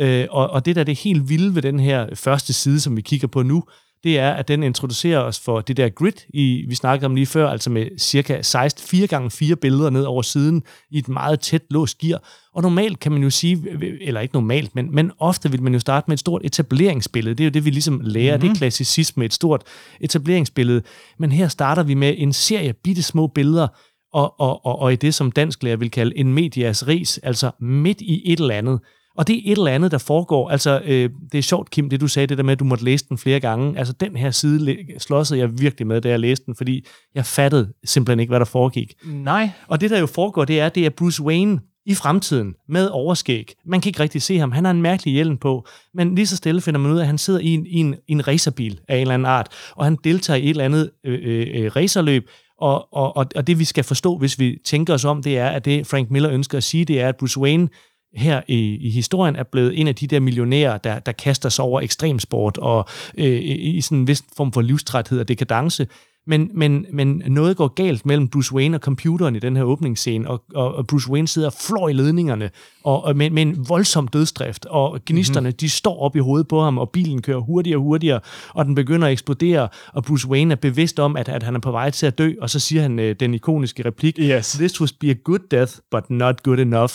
Øh, 0.00 0.26
og, 0.30 0.50
og 0.50 0.66
det 0.66 0.76
der 0.76 0.80
er 0.80 0.84
det 0.84 0.98
helt 0.98 1.28
vilde 1.28 1.54
ved 1.54 1.62
den 1.62 1.80
her 1.80 2.14
første 2.14 2.52
side, 2.52 2.80
som 2.80 2.96
vi 2.96 3.02
kigger 3.02 3.28
på 3.28 3.42
nu, 3.42 3.64
det 4.04 4.18
er, 4.18 4.32
at 4.32 4.48
den 4.48 4.62
introducerer 4.62 5.20
os 5.20 5.40
for 5.40 5.60
det 5.60 5.76
der 5.76 5.88
grid, 5.88 6.12
i, 6.28 6.64
vi 6.68 6.74
snakkede 6.74 7.06
om 7.06 7.14
lige 7.14 7.26
før, 7.26 7.48
altså 7.48 7.70
med 7.70 7.98
cirka 7.98 8.42
16, 8.42 8.88
4 8.88 9.06
gange 9.06 9.30
4 9.30 9.56
billeder 9.56 9.90
ned 9.90 10.04
over 10.04 10.22
siden 10.22 10.62
i 10.90 10.98
et 10.98 11.08
meget 11.08 11.40
tæt 11.40 11.62
låst 11.70 11.98
gear. 11.98 12.22
Og 12.56 12.62
normalt 12.62 13.00
kan 13.00 13.12
man 13.12 13.22
jo 13.22 13.30
sige, 13.30 13.64
eller 14.00 14.20
ikke 14.20 14.34
normalt, 14.34 14.74
men, 14.74 14.94
men 14.94 15.12
ofte 15.18 15.50
vil 15.50 15.62
man 15.62 15.72
jo 15.72 15.78
starte 15.78 16.04
med 16.08 16.14
et 16.14 16.20
stort 16.20 16.42
etableringsbillede. 16.44 17.34
Det 17.34 17.44
er 17.44 17.46
jo 17.46 17.50
det, 17.50 17.64
vi 17.64 17.70
ligesom 17.70 18.00
lærer. 18.04 18.36
Mm-hmm. 18.36 18.48
Det 18.48 18.56
er 18.56 18.58
klassicisme, 18.58 19.24
et 19.24 19.34
stort 19.34 19.62
etableringsbillede. 20.00 20.82
Men 21.18 21.32
her 21.32 21.48
starter 21.48 21.82
vi 21.82 21.94
med 21.94 22.14
en 22.18 22.32
serie 22.32 22.72
bitte 22.72 23.02
små 23.02 23.26
billeder, 23.26 23.68
og, 24.12 24.40
og, 24.40 24.66
og, 24.66 24.78
og 24.78 24.92
i 24.92 24.96
det, 24.96 25.14
som 25.14 25.32
dansklærer 25.32 25.76
vil 25.76 25.90
kalde 25.90 26.18
en 26.18 26.34
medias 26.34 26.88
ris, 26.88 27.18
altså 27.18 27.50
midt 27.60 28.00
i 28.00 28.32
et 28.32 28.40
eller 28.40 28.54
andet. 28.54 28.80
Og 29.16 29.26
det 29.26 29.36
er 29.36 29.52
et 29.52 29.58
eller 29.58 29.72
andet, 29.72 29.90
der 29.90 29.98
foregår. 29.98 30.50
Altså, 30.50 30.80
øh, 30.84 31.10
det 31.32 31.38
er 31.38 31.42
sjovt, 31.42 31.70
Kim, 31.70 31.90
det 31.90 32.00
du 32.00 32.08
sagde, 32.08 32.26
det 32.26 32.38
der 32.38 32.44
med, 32.44 32.52
at 32.52 32.60
du 32.60 32.64
måtte 32.64 32.84
læse 32.84 33.04
den 33.08 33.18
flere 33.18 33.40
gange. 33.40 33.78
Altså, 33.78 33.92
den 33.92 34.16
her 34.16 34.30
side 34.30 34.76
slåsede 34.98 35.40
jeg 35.40 35.60
virkelig 35.60 35.86
med, 35.86 36.00
da 36.00 36.08
jeg 36.08 36.20
læste 36.20 36.46
den, 36.46 36.54
fordi 36.54 36.86
jeg 37.14 37.26
fattede 37.26 37.72
simpelthen 37.84 38.20
ikke, 38.20 38.30
hvad 38.30 38.40
der 38.40 38.46
foregik. 38.46 38.94
Nej. 39.04 39.50
Og 39.68 39.80
det, 39.80 39.90
der 39.90 39.98
jo 39.98 40.06
foregår, 40.06 40.44
det 40.44 40.60
er, 40.60 40.68
det 40.68 40.86
er 40.86 40.90
Bruce 40.90 41.22
Wayne 41.22 41.60
i 41.86 41.94
fremtiden 41.94 42.54
med 42.68 42.88
overskæg. 42.88 43.52
Man 43.66 43.80
kan 43.80 43.90
ikke 43.90 44.00
rigtig 44.00 44.22
se 44.22 44.38
ham. 44.38 44.52
Han 44.52 44.64
har 44.64 44.70
en 44.70 44.82
mærkelig 44.82 45.14
hjelm 45.14 45.36
på, 45.36 45.66
men 45.94 46.14
lige 46.14 46.26
så 46.26 46.36
stille 46.36 46.60
finder 46.60 46.80
man 46.80 46.92
ud 46.92 46.98
af, 46.98 47.02
at 47.02 47.06
han 47.06 47.18
sidder 47.18 47.40
i 47.40 47.48
en, 47.48 47.66
i 47.66 47.76
en, 47.76 47.94
i 48.08 48.12
en 48.12 48.28
racerbil 48.28 48.80
af 48.88 48.96
en 48.96 49.00
eller 49.00 49.14
anden 49.14 49.26
art, 49.26 49.48
og 49.76 49.84
han 49.84 49.96
deltager 50.04 50.36
i 50.36 50.44
et 50.44 50.50
eller 50.50 50.64
andet 50.64 50.90
øh, 51.04 51.20
øh, 51.22 51.46
øh, 51.54 51.76
racerløb, 51.76 52.28
og, 52.58 52.94
og, 52.94 53.16
og, 53.16 53.26
og 53.36 53.46
det 53.46 53.58
vi 53.58 53.64
skal 53.64 53.84
forstå, 53.84 54.18
hvis 54.18 54.38
vi 54.38 54.58
tænker 54.64 54.94
os 54.94 55.04
om, 55.04 55.22
det 55.22 55.38
er, 55.38 55.48
at 55.48 55.64
det 55.64 55.86
Frank 55.86 56.10
Miller 56.10 56.30
ønsker 56.30 56.58
at 56.58 56.64
sige, 56.64 56.84
det 56.84 57.00
er, 57.00 57.08
at 57.08 57.16
Bruce 57.16 57.40
Wayne 57.40 57.68
her 58.16 58.42
i, 58.48 58.76
i 58.76 58.90
historien 58.90 59.36
er 59.36 59.42
blevet 59.42 59.80
en 59.80 59.88
af 59.88 59.94
de 59.94 60.06
der 60.06 60.20
millionærer, 60.20 60.78
der, 60.78 60.98
der 60.98 61.12
kaster 61.12 61.48
sig 61.48 61.64
over 61.64 61.80
ekstremsport 61.80 62.58
og 62.58 62.88
øh, 63.18 63.40
i 63.42 63.80
sådan 63.80 63.98
en 63.98 64.06
vis 64.06 64.22
form 64.36 64.52
for 64.52 64.60
livstræthed 64.60 65.20
og 65.20 65.28
dekadence. 65.28 65.86
Men, 66.26 66.50
men, 66.54 66.86
men 66.92 67.22
noget 67.26 67.56
går 67.56 67.68
galt 67.68 68.06
mellem 68.06 68.28
Bruce 68.28 68.54
Wayne 68.54 68.76
og 68.76 68.80
computeren 68.80 69.36
i 69.36 69.38
den 69.38 69.56
her 69.56 69.64
åbningsscene, 69.64 70.30
og, 70.30 70.42
og, 70.54 70.74
og 70.74 70.86
Bruce 70.86 71.10
Wayne 71.10 71.28
sidder 71.28 71.48
og 71.48 71.54
flår 71.60 71.88
i 71.88 71.92
ledningerne 71.92 72.50
og, 72.84 73.04
og 73.04 73.16
med, 73.16 73.30
med 73.30 73.42
en 73.42 73.68
voldsom 73.68 74.08
dødstrift, 74.08 74.66
og 74.66 74.98
gnisterne 75.06 75.48
mm-hmm. 75.48 75.56
de 75.56 75.70
står 75.70 76.00
op 76.00 76.16
i 76.16 76.18
hovedet 76.18 76.48
på 76.48 76.62
ham, 76.62 76.78
og 76.78 76.90
bilen 76.90 77.22
kører 77.22 77.38
hurtigere 77.38 77.78
og 77.78 77.82
hurtigere, 77.82 78.20
og 78.54 78.64
den 78.64 78.74
begynder 78.74 79.06
at 79.06 79.12
eksplodere, 79.12 79.68
og 79.92 80.04
Bruce 80.04 80.28
Wayne 80.28 80.52
er 80.52 80.56
bevidst 80.56 81.00
om, 81.00 81.16
at, 81.16 81.28
at 81.28 81.42
han 81.42 81.54
er 81.54 81.60
på 81.60 81.70
vej 81.70 81.90
til 81.90 82.06
at 82.06 82.18
dø, 82.18 82.32
og 82.40 82.50
så 82.50 82.60
siger 82.60 82.82
han 82.82 82.98
øh, 82.98 83.16
den 83.20 83.34
ikoniske 83.34 83.84
replik, 83.84 84.18
Yes. 84.18 84.52
This 84.52 84.80
would 84.80 84.98
be 85.00 85.10
a 85.10 85.14
good 85.24 85.38
death, 85.50 85.72
but 85.90 86.10
not 86.10 86.42
good 86.42 86.58
enough. 86.58 86.92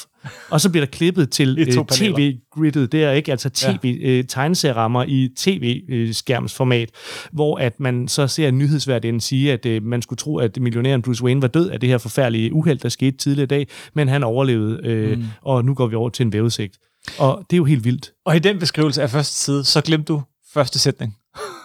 Og 0.49 0.61
så 0.61 0.69
bliver 0.69 0.85
der 0.85 0.91
klippet 0.91 1.29
til 1.29 1.59
øh, 1.59 1.85
tv-griddet 1.85 2.91
der, 2.91 3.11
ikke? 3.11 3.31
Altså 3.31 3.49
tv-tegneserierammer 3.49 5.03
i 5.07 5.29
tv-skærmsformat, 5.37 6.89
hvor 7.31 7.57
at 7.57 7.79
man 7.79 8.07
så 8.07 8.27
ser 8.27 8.47
en 8.47 8.57
nyhedsværdien 8.57 9.19
sige, 9.19 9.53
at 9.53 9.65
øh, 9.65 9.83
man 9.83 10.01
skulle 10.01 10.17
tro, 10.17 10.37
at 10.37 10.57
millionæren 10.57 11.01
Bruce 11.01 11.23
Wayne 11.23 11.41
var 11.41 11.47
død 11.47 11.69
af 11.69 11.79
det 11.79 11.89
her 11.89 11.97
forfærdelige 11.97 12.53
uheld, 12.53 12.79
der 12.79 12.89
skete 12.89 13.17
tidligere 13.17 13.43
i 13.43 13.47
dag, 13.47 13.67
men 13.93 14.07
han 14.07 14.23
overlevede, 14.23 14.79
øh, 14.83 15.17
mm. 15.17 15.25
og 15.41 15.65
nu 15.65 15.73
går 15.73 15.87
vi 15.87 15.95
over 15.95 16.09
til 16.09 16.25
en 16.25 16.33
vævesigt. 16.33 16.77
Og 17.17 17.45
det 17.49 17.55
er 17.55 17.57
jo 17.57 17.65
helt 17.65 17.85
vildt. 17.85 18.11
Og 18.25 18.35
i 18.35 18.39
den 18.39 18.59
beskrivelse 18.59 19.01
af 19.01 19.09
første 19.09 19.35
side, 19.35 19.63
så 19.63 19.81
glemte 19.81 20.13
du 20.13 20.21
første 20.53 20.79
sætning. 20.79 21.17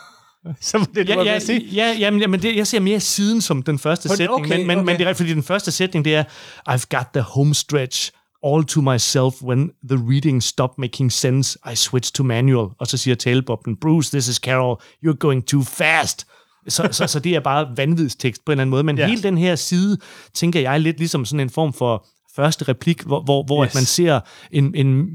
så 0.60 0.78
var 0.78 0.88
det, 0.94 1.08
Ja, 1.08 1.22
ja, 1.22 1.38
sige. 1.38 1.60
ja, 1.72 1.96
ja, 1.98 2.10
men, 2.10 2.30
men 2.30 2.42
det, 2.42 2.56
jeg 2.56 2.66
ser 2.66 2.80
mere 2.80 3.00
siden 3.00 3.40
som 3.40 3.62
den 3.62 3.78
første 3.78 4.06
Okay, 4.06 4.16
sætning, 4.16 4.48
men, 4.48 4.66
men, 4.66 4.78
okay. 4.78 4.86
men 4.86 4.98
det 4.98 5.08
er 5.08 5.14
fordi 5.14 5.34
den 5.34 5.42
første 5.42 5.70
sætning, 5.70 6.04
det 6.04 6.14
er, 6.14 6.24
I've 6.70 6.84
got 6.96 7.06
the 7.14 7.22
home 7.22 7.54
stretch 7.54 8.12
all 8.46 8.64
to 8.64 8.80
myself 8.80 9.42
when 9.42 9.70
the 9.90 9.98
reading 10.08 10.42
stopped 10.42 10.78
making 10.78 11.12
sense. 11.12 11.58
I 11.72 11.74
switched 11.74 12.12
to 12.14 12.22
manual. 12.24 12.68
Og 12.78 12.86
så 12.86 12.96
siger 12.96 13.14
talebobben, 13.14 13.76
Bruce, 13.76 14.16
this 14.16 14.28
is 14.28 14.36
Carol, 14.36 14.80
you're 15.06 15.16
going 15.18 15.46
too 15.46 15.62
fast. 15.62 16.26
Så, 16.68 16.88
så, 16.90 17.06
så 17.06 17.20
det 17.20 17.34
er 17.34 17.40
bare 17.40 17.68
vanvidstekst 17.76 18.44
på 18.44 18.52
en 18.52 18.54
eller 18.54 18.62
anden 18.62 18.70
måde. 18.70 18.82
Men 18.82 18.98
ja. 18.98 19.06
hele 19.06 19.22
den 19.22 19.38
her 19.38 19.54
side, 19.56 19.98
tænker 20.34 20.60
jeg, 20.60 20.80
lidt 20.80 20.98
ligesom 20.98 21.24
sådan 21.24 21.40
en 21.40 21.50
form 21.50 21.72
for 21.72 22.06
første 22.36 22.64
replik, 22.64 23.02
hvor, 23.02 23.22
hvor, 23.22 23.42
hvor 23.46 23.64
Yes. 23.64 23.70
at 23.70 23.74
man 23.74 23.84
ser 23.84 24.20
en, 24.50 24.74
en 24.74 25.06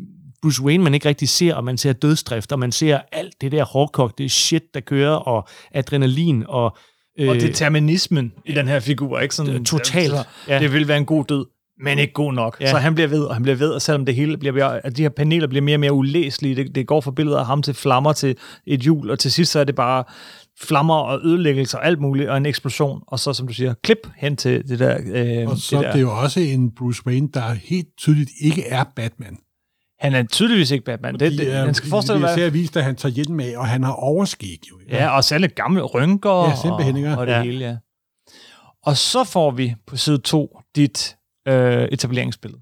Bruce 0.42 0.62
Wayne, 0.64 0.84
man 0.84 0.94
ikke 0.94 1.10
rigtig 1.10 1.30
ser, 1.30 1.56
og 1.56 1.64
man 1.64 1.78
ser 1.78 1.94
dødsdrift, 1.94 2.52
og 2.52 2.60
man 2.60 2.72
ser 2.72 3.00
alt 3.12 3.34
det 3.42 3.52
der 3.52 3.64
hårdkogte 3.66 4.30
shit, 4.30 4.64
der 4.74 4.80
kører, 4.80 5.16
og 5.16 5.48
adrenalin, 5.72 6.44
og... 6.48 6.78
Øh, 7.20 7.30
Og 7.30 7.36
determinismen 7.36 8.34
i 8.46 8.54
den 8.54 8.68
her 8.68 8.80
figur, 8.80 9.20
ikke? 9.20 9.36
Sådan, 9.36 9.66
Totalt, 9.66 10.14
ja. 10.48 10.60
Det 10.60 10.74
vil 10.74 10.88
være 10.88 10.98
en 10.98 11.06
god 11.06 11.26
død, 11.26 11.46
men 11.84 12.00
ikke 12.00 12.14
god 12.14 12.34
nok. 12.34 12.58
Ja. 12.60 12.66
Ja. 12.66 12.72
Så 12.72 12.78
han 12.78 12.96
bliver 12.96 13.08
ved, 13.08 13.24
og 13.24 13.36
han 13.36 13.44
bliver 13.44 13.56
ved, 13.56 13.70
og 13.70 13.82
selvom 13.82 14.06
det 14.06 14.16
hele 14.16 14.38
bliver 14.38 14.68
at 14.84 14.98
de 14.98 15.02
her 15.02 15.10
paneler 15.10 15.48
bliver 15.48 15.62
mere 15.62 15.76
og 15.76 15.80
mere 15.80 15.94
ulæselige, 15.94 16.56
det, 16.56 16.76
det 16.76 16.88
går 16.88 17.02
fra 17.02 17.12
billeder 17.12 17.40
af 17.40 17.46
ham 17.46 17.62
til 17.62 17.74
flammer 17.74 18.14
til 18.14 18.36
et 18.68 18.80
hjul, 18.80 19.12
og 19.12 19.20
til 19.20 19.32
sidst 19.32 19.52
så 19.52 19.60
er 19.60 19.64
det 19.64 19.76
bare 19.76 20.04
flammer 20.62 20.96
og 20.96 21.20
ødelæggelser 21.24 21.78
og 21.78 21.86
alt 21.86 22.00
muligt, 22.02 22.30
og 22.30 22.38
en 22.38 22.46
eksplosion, 22.46 23.02
og 23.08 23.20
så, 23.20 23.34
som 23.34 23.48
du 23.48 23.54
siger, 23.54 23.74
klip 23.84 24.08
hen 24.18 24.36
til 24.36 24.70
det 24.70 24.80
der... 24.80 24.98
Øh, 25.42 25.50
Og 25.50 25.58
så 25.58 25.76
det 25.78 25.84
er 25.84 25.88
der. 25.88 25.94
det 25.96 26.02
jo 26.02 26.12
også 26.18 26.40
en 26.40 26.72
Bruce 26.76 27.02
Wayne, 27.08 27.30
der 27.34 27.54
helt 27.54 27.88
tydeligt 27.98 28.30
ikke 28.42 28.68
er 28.68 28.84
Batman. 28.96 29.38
Han 30.00 30.14
er 30.16 30.24
tydeligvis 30.24 30.72
ikke 30.72 30.86
Batman. 30.86 31.14
Det, 31.20 31.32
det, 31.32 31.54
han 31.54 31.74
skal 31.74 31.90
forestille 31.90 32.22
sig, 32.28 32.36
ser 32.36 32.50
vist, 32.50 32.78
at 32.78 32.84
han 32.84 32.96
tager 32.96 33.14
hjelm 33.14 33.40
af, 33.40 33.54
og 33.58 33.68
han 33.68 33.84
har 33.84 33.92
overskæg 33.94 34.60
jo. 34.72 34.80
ikke? 34.80 34.96
Ja, 34.96 35.10
og 35.10 35.24
særligt 35.24 35.56
gamle 35.56 35.82
rynker 35.82 36.30
Ja, 36.30 36.36
og, 36.72 37.18
og 37.18 37.28
det 37.28 37.34
ja. 37.34 37.38
Ja. 37.38 37.44
hele, 37.44 37.66
ja. 37.66 37.76
Og 38.84 38.98
så 38.98 39.24
får 39.24 39.52
vi 39.52 39.76
på 39.88 39.98
side 39.98 40.18
2 40.18 40.60
dit 40.76 41.16
øh, 41.48 41.88
etableringsbillede. 41.92 42.62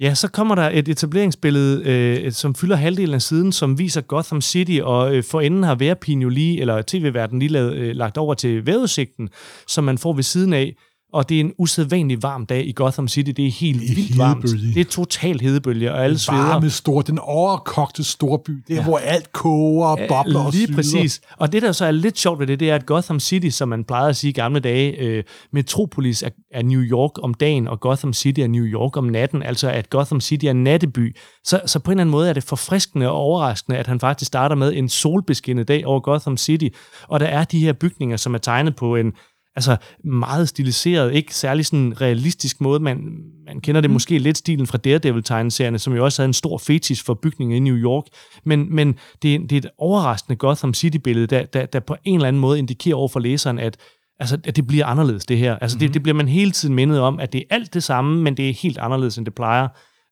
Ja, 0.00 0.14
så 0.14 0.28
kommer 0.28 0.54
der 0.54 0.70
et 0.72 0.88
etableringsbillede, 0.88 1.82
øh, 1.84 2.32
som 2.32 2.54
fylder 2.54 2.76
halvdelen 2.76 3.14
af 3.14 3.22
siden, 3.22 3.52
som 3.52 3.78
viser 3.78 4.00
Gotham 4.00 4.40
City, 4.40 4.78
og 4.82 5.16
øh, 5.16 5.24
for 5.24 5.40
enden 5.40 5.62
har 5.62 5.74
værpin 5.74 6.22
jo 6.22 6.28
lige, 6.28 6.60
eller 6.60 6.82
tv-verden 6.82 7.38
lige 7.38 7.48
lavet, 7.48 7.74
øh, 7.74 7.96
lagt 7.96 8.18
over 8.18 8.34
til 8.34 8.66
vejrudsigten, 8.66 9.28
som 9.68 9.84
man 9.84 9.98
får 9.98 10.12
ved 10.12 10.22
siden 10.22 10.52
af. 10.52 10.76
Og 11.12 11.28
det 11.28 11.36
er 11.36 11.40
en 11.40 11.52
usædvanlig 11.58 12.22
varm 12.22 12.46
dag 12.46 12.66
i 12.66 12.72
Gotham 12.72 13.08
City. 13.08 13.30
Det 13.30 13.46
er 13.46 13.50
helt 13.50 13.80
Det 13.80 13.90
er 13.90 13.94
vildt 13.94 14.18
varmt. 14.18 14.42
hedebølge. 14.44 14.74
Det 14.74 14.80
er 14.80 14.84
totalt 14.90 15.40
hedebølge, 15.42 15.92
og 15.92 16.04
alle 16.04 16.18
sveder. 16.18 16.42
Varme 16.42 16.70
stor, 16.70 17.02
den 17.02 17.18
overkogte 17.18 18.04
storby, 18.04 18.50
det 18.50 18.72
er, 18.72 18.74
ja. 18.74 18.82
hvor 18.84 18.98
alt 18.98 19.32
koger 19.32 19.86
og 19.86 19.98
bobler 20.08 20.40
og 20.40 20.52
Lige 20.52 20.64
syder. 20.66 20.76
præcis. 20.76 21.20
Og 21.38 21.52
det, 21.52 21.62
der 21.62 21.72
så 21.72 21.84
er 21.84 21.90
lidt 21.90 22.18
sjovt 22.18 22.38
ved 22.40 22.46
det, 22.46 22.60
det 22.60 22.70
er, 22.70 22.74
at 22.74 22.86
Gotham 22.86 23.20
City, 23.20 23.48
som 23.48 23.68
man 23.68 23.84
plejede 23.84 24.08
at 24.08 24.16
sige 24.16 24.28
i 24.30 24.32
gamle 24.32 24.60
dage, 24.60 24.98
øh, 24.98 25.24
Metropolis 25.52 26.22
er, 26.22 26.28
er 26.52 26.62
New 26.62 26.80
York 26.80 27.10
om 27.22 27.34
dagen, 27.34 27.68
og 27.68 27.80
Gotham 27.80 28.12
City 28.12 28.40
er 28.40 28.46
New 28.46 28.64
York 28.64 28.96
om 28.96 29.04
natten, 29.04 29.42
altså 29.42 29.70
at 29.70 29.90
Gotham 29.90 30.20
City 30.20 30.44
er 30.46 30.52
natteby. 30.52 31.16
Så, 31.44 31.60
så 31.66 31.78
på 31.78 31.90
en 31.90 31.92
eller 31.92 32.00
anden 32.02 32.10
måde 32.10 32.28
er 32.28 32.32
det 32.32 32.44
forfriskende 32.44 33.06
og 33.08 33.14
overraskende, 33.16 33.78
at 33.78 33.86
han 33.86 34.00
faktisk 34.00 34.26
starter 34.26 34.56
med 34.56 34.72
en 34.74 34.88
solbeskinnet 34.88 35.68
dag 35.68 35.86
over 35.86 36.00
Gotham 36.00 36.36
City, 36.36 36.68
og 37.08 37.20
der 37.20 37.26
er 37.26 37.44
de 37.44 37.58
her 37.58 37.72
bygninger, 37.72 38.16
som 38.16 38.34
er 38.34 38.38
tegnet 38.38 38.76
på 38.76 38.96
en 38.96 39.12
altså 39.56 39.76
meget 40.04 40.48
stiliseret, 40.48 41.14
ikke 41.14 41.34
særlig 41.34 41.66
sådan 41.66 42.00
realistisk 42.00 42.60
måde. 42.60 42.80
Man, 42.80 42.98
man 43.46 43.60
kender 43.60 43.80
det 43.80 43.90
måske 43.90 44.18
lidt 44.18 44.38
stilen 44.38 44.66
fra 44.66 44.78
Daredevil-tegneserierne, 44.78 45.78
som 45.78 45.92
jo 45.96 46.04
også 46.04 46.22
havde 46.22 46.28
en 46.28 46.34
stor 46.34 46.58
fetis 46.58 47.02
for 47.02 47.14
bygninger 47.14 47.56
i 47.56 47.60
New 47.60 47.76
York. 47.76 48.04
Men, 48.44 48.74
men 48.74 48.94
det, 49.22 49.34
er, 49.34 49.38
det 49.38 49.52
er 49.52 49.56
et 49.56 49.70
overraskende 49.78 50.36
Gotham 50.36 50.74
City-billede, 50.74 51.26
der, 51.26 51.44
der, 51.44 51.66
der 51.66 51.80
på 51.80 51.96
en 52.04 52.14
eller 52.14 52.28
anden 52.28 52.40
måde 52.40 52.58
indikerer 52.58 52.96
over 52.96 53.08
for 53.08 53.20
læseren, 53.20 53.58
at 53.58 53.76
Altså, 54.20 54.38
at 54.44 54.56
det 54.56 54.66
bliver 54.66 54.86
anderledes, 54.86 55.26
det 55.26 55.38
her. 55.38 55.56
Altså, 55.58 55.76
mm-hmm. 55.76 55.86
det, 55.86 55.94
det 55.94 56.02
bliver 56.02 56.16
man 56.16 56.28
hele 56.28 56.50
tiden 56.50 56.74
mindet 56.74 57.00
om, 57.00 57.20
at 57.20 57.32
det 57.32 57.38
er 57.38 57.54
alt 57.54 57.74
det 57.74 57.82
samme, 57.82 58.22
men 58.22 58.36
det 58.36 58.48
er 58.48 58.54
helt 58.54 58.78
anderledes, 58.78 59.18
end 59.18 59.26
det 59.26 59.34
plejer. 59.34 59.68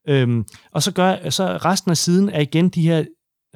Øhm, 0.08 0.44
og 0.72 0.82
så 0.82 0.92
gør 0.92 1.30
så 1.30 1.56
resten 1.56 1.90
af 1.90 1.96
siden 1.96 2.28
er 2.28 2.40
igen 2.40 2.68
de 2.68 2.82
her 2.82 3.04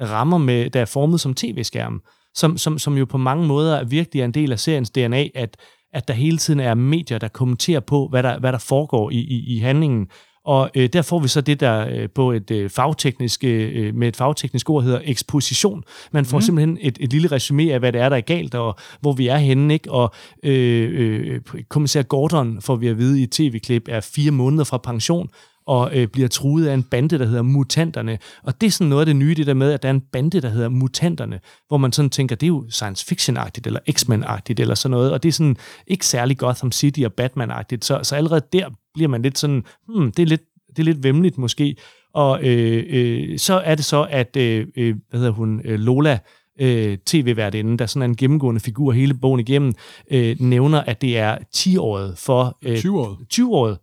rammer, 0.01 0.37
med, 0.37 0.69
der 0.69 0.81
er 0.81 0.85
formet 0.85 1.21
som 1.21 1.33
tv-skærme, 1.33 1.99
som, 2.35 2.57
som, 2.57 2.79
som 2.79 2.97
jo 2.97 3.05
på 3.05 3.17
mange 3.17 3.47
måder 3.47 3.83
virkelig 3.83 4.21
er 4.21 4.25
en 4.25 4.31
del 4.31 4.51
af 4.51 4.59
seriens 4.59 4.89
DNA, 4.89 5.27
at, 5.35 5.57
at 5.93 6.07
der 6.07 6.13
hele 6.13 6.37
tiden 6.37 6.59
er 6.59 6.73
medier, 6.73 7.17
der 7.17 7.27
kommenterer 7.27 7.79
på, 7.79 8.07
hvad 8.07 8.23
der, 8.23 8.39
hvad 8.39 8.51
der 8.51 8.57
foregår 8.57 9.09
i, 9.09 9.17
i, 9.17 9.55
i 9.55 9.59
handlingen. 9.59 10.07
Og 10.45 10.69
øh, 10.75 10.89
der 10.93 11.01
får 11.01 11.19
vi 11.19 11.27
så 11.27 11.41
det, 11.41 11.59
der 11.59 11.87
øh, 11.89 12.09
på 12.15 12.31
et 12.31 12.51
øh, 12.51 12.69
fagteknisk, 12.69 13.43
øh, 13.43 13.95
med 13.95 14.07
et 14.07 14.15
fagteknisk 14.15 14.69
ord 14.69 14.83
hedder 14.83 15.01
eksposition. 15.03 15.83
Man 16.11 16.25
får 16.25 16.37
mm. 16.37 16.41
simpelthen 16.41 16.77
et, 16.81 16.97
et 17.01 17.13
lille 17.13 17.27
resume 17.27 17.73
af, 17.73 17.79
hvad 17.79 17.91
det 17.91 18.01
er, 18.01 18.09
der 18.09 18.17
er 18.17 18.21
galt, 18.21 18.55
og 18.55 18.75
hvor 19.01 19.13
vi 19.13 19.27
er 19.27 19.37
henne. 19.37 19.73
Ikke? 19.73 19.91
Og 19.91 20.13
øh, 20.43 20.89
øh, 20.93 21.41
kommissær 21.69 22.01
Gordon, 22.01 22.61
får 22.61 22.75
vi 22.75 22.87
at 22.87 22.97
vide 22.97 23.19
i 23.19 23.23
et 23.23 23.31
tv-klip, 23.31 23.83
er 23.89 23.99
fire 23.99 24.31
måneder 24.31 24.63
fra 24.63 24.77
pension, 24.77 25.29
og 25.65 25.97
øh, 25.97 26.07
bliver 26.07 26.27
truet 26.27 26.67
af 26.67 26.73
en 26.73 26.83
bande, 26.83 27.19
der 27.19 27.25
hedder 27.25 27.41
Mutanterne. 27.41 28.17
Og 28.43 28.61
det 28.61 28.67
er 28.67 28.71
sådan 28.71 28.89
noget 28.89 29.01
af 29.01 29.05
det 29.05 29.15
nye, 29.15 29.35
det 29.35 29.47
der 29.47 29.53
med, 29.53 29.71
at 29.71 29.83
der 29.83 29.89
er 29.89 29.93
en 29.93 30.01
bande, 30.01 30.41
der 30.41 30.49
hedder 30.49 30.69
Mutanterne, 30.69 31.39
hvor 31.67 31.77
man 31.77 31.91
sådan 31.91 32.09
tænker, 32.09 32.35
det 32.35 32.45
er 32.45 32.47
jo 32.47 32.65
science 32.69 33.05
fiction-agtigt, 33.05 33.65
eller 33.65 33.79
X-Men-agtigt, 33.91 34.59
eller 34.59 34.75
sådan 34.75 34.91
noget, 34.91 35.11
og 35.11 35.23
det 35.23 35.29
er 35.29 35.33
sådan 35.33 35.57
ikke 35.87 36.05
særlig 36.05 36.37
Gotham 36.37 36.71
City 36.71 37.01
og 37.05 37.11
Batman-agtigt, 37.21 37.81
så, 37.81 37.99
så 38.03 38.15
allerede 38.15 38.41
der 38.53 38.69
bliver 38.93 39.09
man 39.09 39.21
lidt 39.21 39.37
sådan, 39.37 39.63
hmm, 39.87 40.11
det 40.11 40.23
er 40.23 40.27
lidt, 40.27 40.41
det 40.69 40.79
er 40.79 40.83
lidt 40.83 41.03
vemmeligt 41.03 41.37
måske. 41.37 41.75
Og 42.13 42.43
øh, 42.43 42.83
øh, 42.89 43.39
så 43.39 43.53
er 43.53 43.75
det 43.75 43.85
så, 43.85 44.07
at, 44.09 44.37
øh, 44.37 44.67
øh, 44.77 44.95
hvad 45.09 45.19
hedder 45.19 45.33
hun, 45.33 45.61
øh, 45.65 45.79
Lola, 45.79 46.19
øh, 46.59 46.97
tv-værtinden, 47.05 47.79
der 47.79 47.85
sådan 47.85 48.01
er 48.01 48.05
en 48.05 48.15
gennemgående 48.15 48.61
figur 48.61 48.91
hele 48.91 49.13
bogen 49.13 49.39
igennem, 49.39 49.73
øh, 50.11 50.35
nævner, 50.39 50.81
at 50.81 51.01
det 51.01 51.17
er 51.17 51.37
10-året 51.55 52.17
for... 52.17 52.57
Øh, 52.61 52.77
20-året. 52.77 53.17
20-året. 53.33 53.77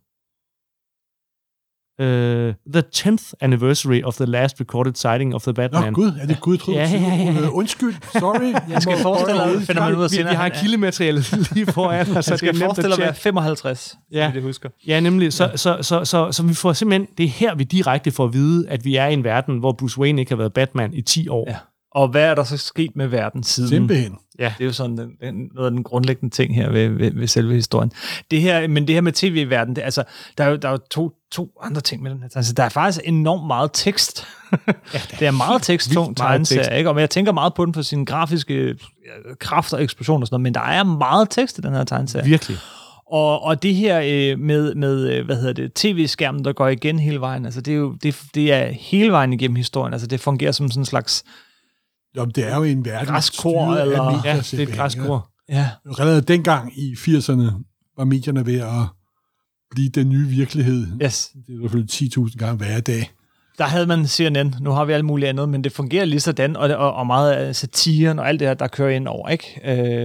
Uh, 2.00 2.04
the 2.72 2.82
10th 2.96 3.32
anniversary 3.40 4.02
of 4.02 4.14
the 4.16 4.26
last 4.26 4.60
recorded 4.60 4.94
sighting 4.94 5.34
of 5.34 5.42
the 5.42 5.50
Nå, 5.52 5.54
Batman. 5.54 5.92
gud, 5.92 6.12
er 6.20 6.26
det 6.26 6.40
Gud, 6.40 6.58
troede, 6.58 6.80
Ja, 6.80 6.88
ja, 6.90 6.98
ja, 6.98 7.14
ja. 7.14 7.32
ja. 7.32 7.48
Undskyld, 7.48 7.94
sorry. 8.12 8.54
Jeg 8.70 8.82
skal 8.82 8.98
forestille 9.02 9.42
dig, 9.42 9.62
finder 9.62 9.82
man 9.82 9.96
ud 9.96 10.02
af 10.02 10.10
vi, 10.10 10.16
senere. 10.16 10.30
vi 10.32 10.36
har 10.36 10.48
kildemateriale 10.48 11.24
lige 11.54 11.66
foran 11.66 12.16
os, 12.16 12.24
så 12.24 12.30
det 12.30 12.32
er 12.32 12.36
skal 12.36 12.52
nemt 12.52 12.64
forestille 12.64 12.86
at 12.86 12.92
at 12.92 12.98
være 12.98 13.08
tjekke. 13.08 13.20
55, 13.20 13.96
ja. 14.12 14.26
Ja. 14.26 14.30
det 14.34 14.42
husker. 14.42 14.68
Ja, 14.86 15.00
nemlig. 15.00 15.32
Så, 15.32 15.50
så, 15.56 15.78
så, 15.82 16.04
så, 16.04 16.32
så 16.32 16.42
vi 16.42 16.54
får 16.54 16.72
simpelthen, 16.72 17.08
det 17.18 17.24
er 17.24 17.28
her, 17.30 17.54
vi 17.54 17.64
direkte 17.64 18.10
får 18.10 18.24
at 18.24 18.32
vide, 18.32 18.68
at 18.68 18.84
vi 18.84 18.96
er 18.96 19.06
i 19.06 19.12
en 19.12 19.24
verden, 19.24 19.58
hvor 19.58 19.72
Bruce 19.72 19.98
Wayne 20.00 20.20
ikke 20.22 20.32
har 20.32 20.36
været 20.36 20.52
Batman 20.52 20.94
i 20.94 21.02
10 21.02 21.28
år. 21.28 21.44
Ja. 21.50 21.56
Og 21.94 22.08
hvad 22.08 22.22
er 22.22 22.34
der 22.34 22.44
så 22.44 22.56
sket 22.56 22.90
med 22.96 23.06
verden 23.06 23.42
siden? 23.42 23.68
Simpelthen. 23.68 24.18
Det 24.38 24.46
er 24.60 24.64
jo 24.64 24.72
sådan 24.72 24.98
den, 24.98 25.10
den, 25.20 25.50
noget 25.54 25.66
af 25.66 25.70
den 25.70 25.82
grundlæggende 25.82 26.34
ting 26.34 26.54
her 26.54 26.70
ved, 26.70 26.88
ved, 26.88 27.10
ved 27.14 27.26
selve 27.26 27.54
historien. 27.54 27.92
Det 28.30 28.40
her, 28.40 28.68
men 28.68 28.86
det 28.86 28.94
her 28.94 29.00
med 29.00 29.12
tv-verden, 29.12 29.76
det, 29.76 29.82
altså, 29.82 30.04
der 30.38 30.44
er 30.44 30.48
jo, 30.48 30.56
der 30.56 30.68
er 30.68 30.72
jo 30.72 30.78
to, 30.90 31.12
to 31.32 31.50
andre 31.62 31.80
ting 31.80 32.02
med 32.02 32.10
den 32.10 32.18
her. 32.22 32.28
Altså, 32.36 32.52
der 32.52 32.62
er 32.62 32.68
faktisk 32.68 33.00
enormt 33.04 33.46
meget 33.46 33.70
tekst. 33.74 34.26
ja, 34.94 35.00
det 35.18 35.26
er 35.26 35.30
meget 35.30 35.62
teksttung 35.62 36.06
vildt 36.06 36.18
meget 36.18 36.38
tekst. 36.38 36.50
tegneserie, 36.52 36.78
ikke? 36.78 36.90
Og 36.90 37.00
jeg 37.00 37.10
tænker 37.10 37.32
meget 37.32 37.54
på 37.54 37.64
den 37.66 37.74
for 37.74 37.82
sine 37.82 38.06
grafiske 38.06 38.74
kræfter 39.40 39.76
og 39.76 39.82
eksplosioner 39.82 40.20
og 40.20 40.26
sådan 40.26 40.34
noget, 40.34 40.42
men 40.42 40.54
der 40.54 40.60
er 40.60 40.82
meget 40.84 41.30
tekst 41.30 41.58
i 41.58 41.60
den 41.60 41.72
her 41.72 41.84
tegneserie. 41.84 42.24
Virkelig. 42.24 42.56
Og, 43.12 43.42
og 43.42 43.62
det 43.62 43.74
her 43.74 44.00
øh, 44.04 44.38
med, 44.38 44.74
med, 44.74 45.12
øh, 45.12 45.24
hvad 45.26 45.36
hedder 45.36 45.52
det, 45.52 45.74
tv-skærmen, 45.74 46.44
der 46.44 46.52
går 46.52 46.68
igen 46.68 46.98
hele 46.98 47.20
vejen, 47.20 47.44
altså 47.44 47.60
det 47.60 47.72
er 47.72 47.76
jo 47.78 47.92
det, 48.02 48.16
det 48.34 48.52
er 48.52 48.66
hele 48.70 49.12
vejen 49.12 49.32
igennem 49.32 49.56
historien. 49.56 49.92
Altså 49.92 50.06
det 50.06 50.20
fungerer 50.20 50.52
som 50.52 50.68
sådan 50.70 50.80
en 50.80 50.84
slags, 50.86 51.24
Jo, 52.16 52.24
men 52.24 52.30
det 52.34 52.46
er 52.52 52.56
jo 52.56 52.62
en 52.62 52.84
verden 52.84 53.06
Græskor, 53.08 53.74
eller- 53.74 54.04
medier, 54.10 54.20
Ja, 54.34 54.36
det 54.40 54.54
er 54.54 54.62
et 54.62 54.72
græskor. 54.74 55.30
ja, 55.48 55.54
Ja. 55.58 55.68
Allerede 55.98 56.20
dengang 56.22 56.78
i 56.78 56.92
80'erne 56.92 57.42
var 57.98 58.04
medierne 58.04 58.46
ved 58.46 58.60
at 58.60 58.68
blive 59.70 59.88
den 59.88 60.08
nye 60.08 60.26
virkelighed. 60.26 60.86
yes. 61.02 61.30
Det 61.46 61.54
er 61.54 61.60
selvfølgelig 61.62 61.90
10.000 62.30 62.36
gange 62.36 62.56
hver 62.56 62.80
dag. 62.80 63.10
Der 63.58 63.64
havde 63.64 63.86
man 63.86 64.06
CNN, 64.06 64.54
nu 64.60 64.70
har 64.70 64.84
vi 64.84 64.92
alt 64.92 65.04
muligt 65.04 65.28
andet, 65.28 65.48
men 65.48 65.64
det 65.64 65.72
fungerer 65.72 66.04
lige 66.04 66.20
sådan, 66.20 66.56
og, 66.56 66.68
og, 66.70 66.94
og 66.94 67.06
meget 67.06 67.32
af 67.32 67.56
satiren 67.56 68.18
og 68.18 68.28
alt 68.28 68.40
det 68.40 68.48
her, 68.48 68.54
der 68.54 68.66
kører 68.68 68.90
ind 68.90 69.08
over, 69.08 69.28
ikke? 69.28 69.60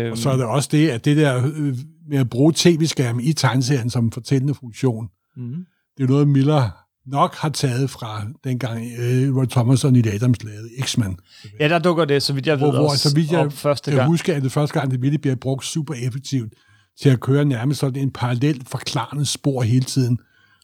Øh, 0.06 0.12
Og 0.12 0.18
så 0.18 0.30
er 0.30 0.36
det 0.38 0.46
også 0.46 0.70
det, 0.72 0.90
at 0.90 1.06
det 1.06 1.18
der 1.18 1.46
øh, 1.56 1.76
med 2.10 2.18
at 2.18 2.30
bruge 2.30 2.54
tv-skærmen 2.56 3.24
i 3.24 3.34
tegneserien 3.34 3.90
som 3.90 4.12
fortællende 4.12 4.54
funktion, 4.54 5.08
mm, 5.38 5.56
det 5.98 6.04
er 6.04 6.08
noget, 6.08 6.28
Miller 6.28 6.70
nok 7.08 7.36
har 7.36 7.50
taget 7.50 7.90
fra 7.90 8.22
dengang 8.44 8.88
øh, 9.00 9.36
Roy 9.38 9.46
Thomas 9.46 9.84
og 9.84 9.92
Neil 9.94 10.08
Adams 10.08 10.44
lavede 10.44 10.70
X-Men. 10.82 11.18
ja, 11.60 11.68
der 11.70 11.80
dukker 11.80 12.06
det, 12.06 12.24
så 12.24 12.34
vidt 12.34 12.48
jeg 12.48 12.60
ved, 12.60 12.68
Hvor, 12.68 12.72
hvor 12.80 12.90
også 12.90 13.10
så 13.10 13.16
vidt 13.16 13.32
jeg 13.32 13.52
første 13.54 13.92
gang. 13.92 14.08
huske, 14.08 14.36
at 14.36 14.44
det 14.44 14.52
første 14.52 14.80
gang, 14.80 14.92
det 14.92 15.02
virkelig 15.02 15.22
bliver 15.22 15.36
brugt 15.36 15.66
super 15.66 15.94
effektivt 15.94 16.54
til 17.02 17.10
at 17.10 17.20
køre 17.20 17.46
nærmest 17.46 17.80
sådan 17.80 18.02
en 18.02 18.12
parallel 18.12 18.62
forklarende 18.68 19.26
spor 19.26 19.62
hele 19.62 19.86
tiden. 19.86 20.20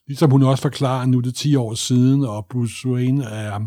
Ligesom 0.07 0.31
hun 0.31 0.43
også 0.43 0.61
forklarer, 0.61 1.05
nu 1.05 1.17
er 1.17 1.21
det 1.21 1.35
10 1.35 1.55
år 1.55 1.73
siden, 1.73 2.23
og 2.23 2.45
Bruce 2.49 2.87
Wayne 2.87 3.23
er, 3.23 3.59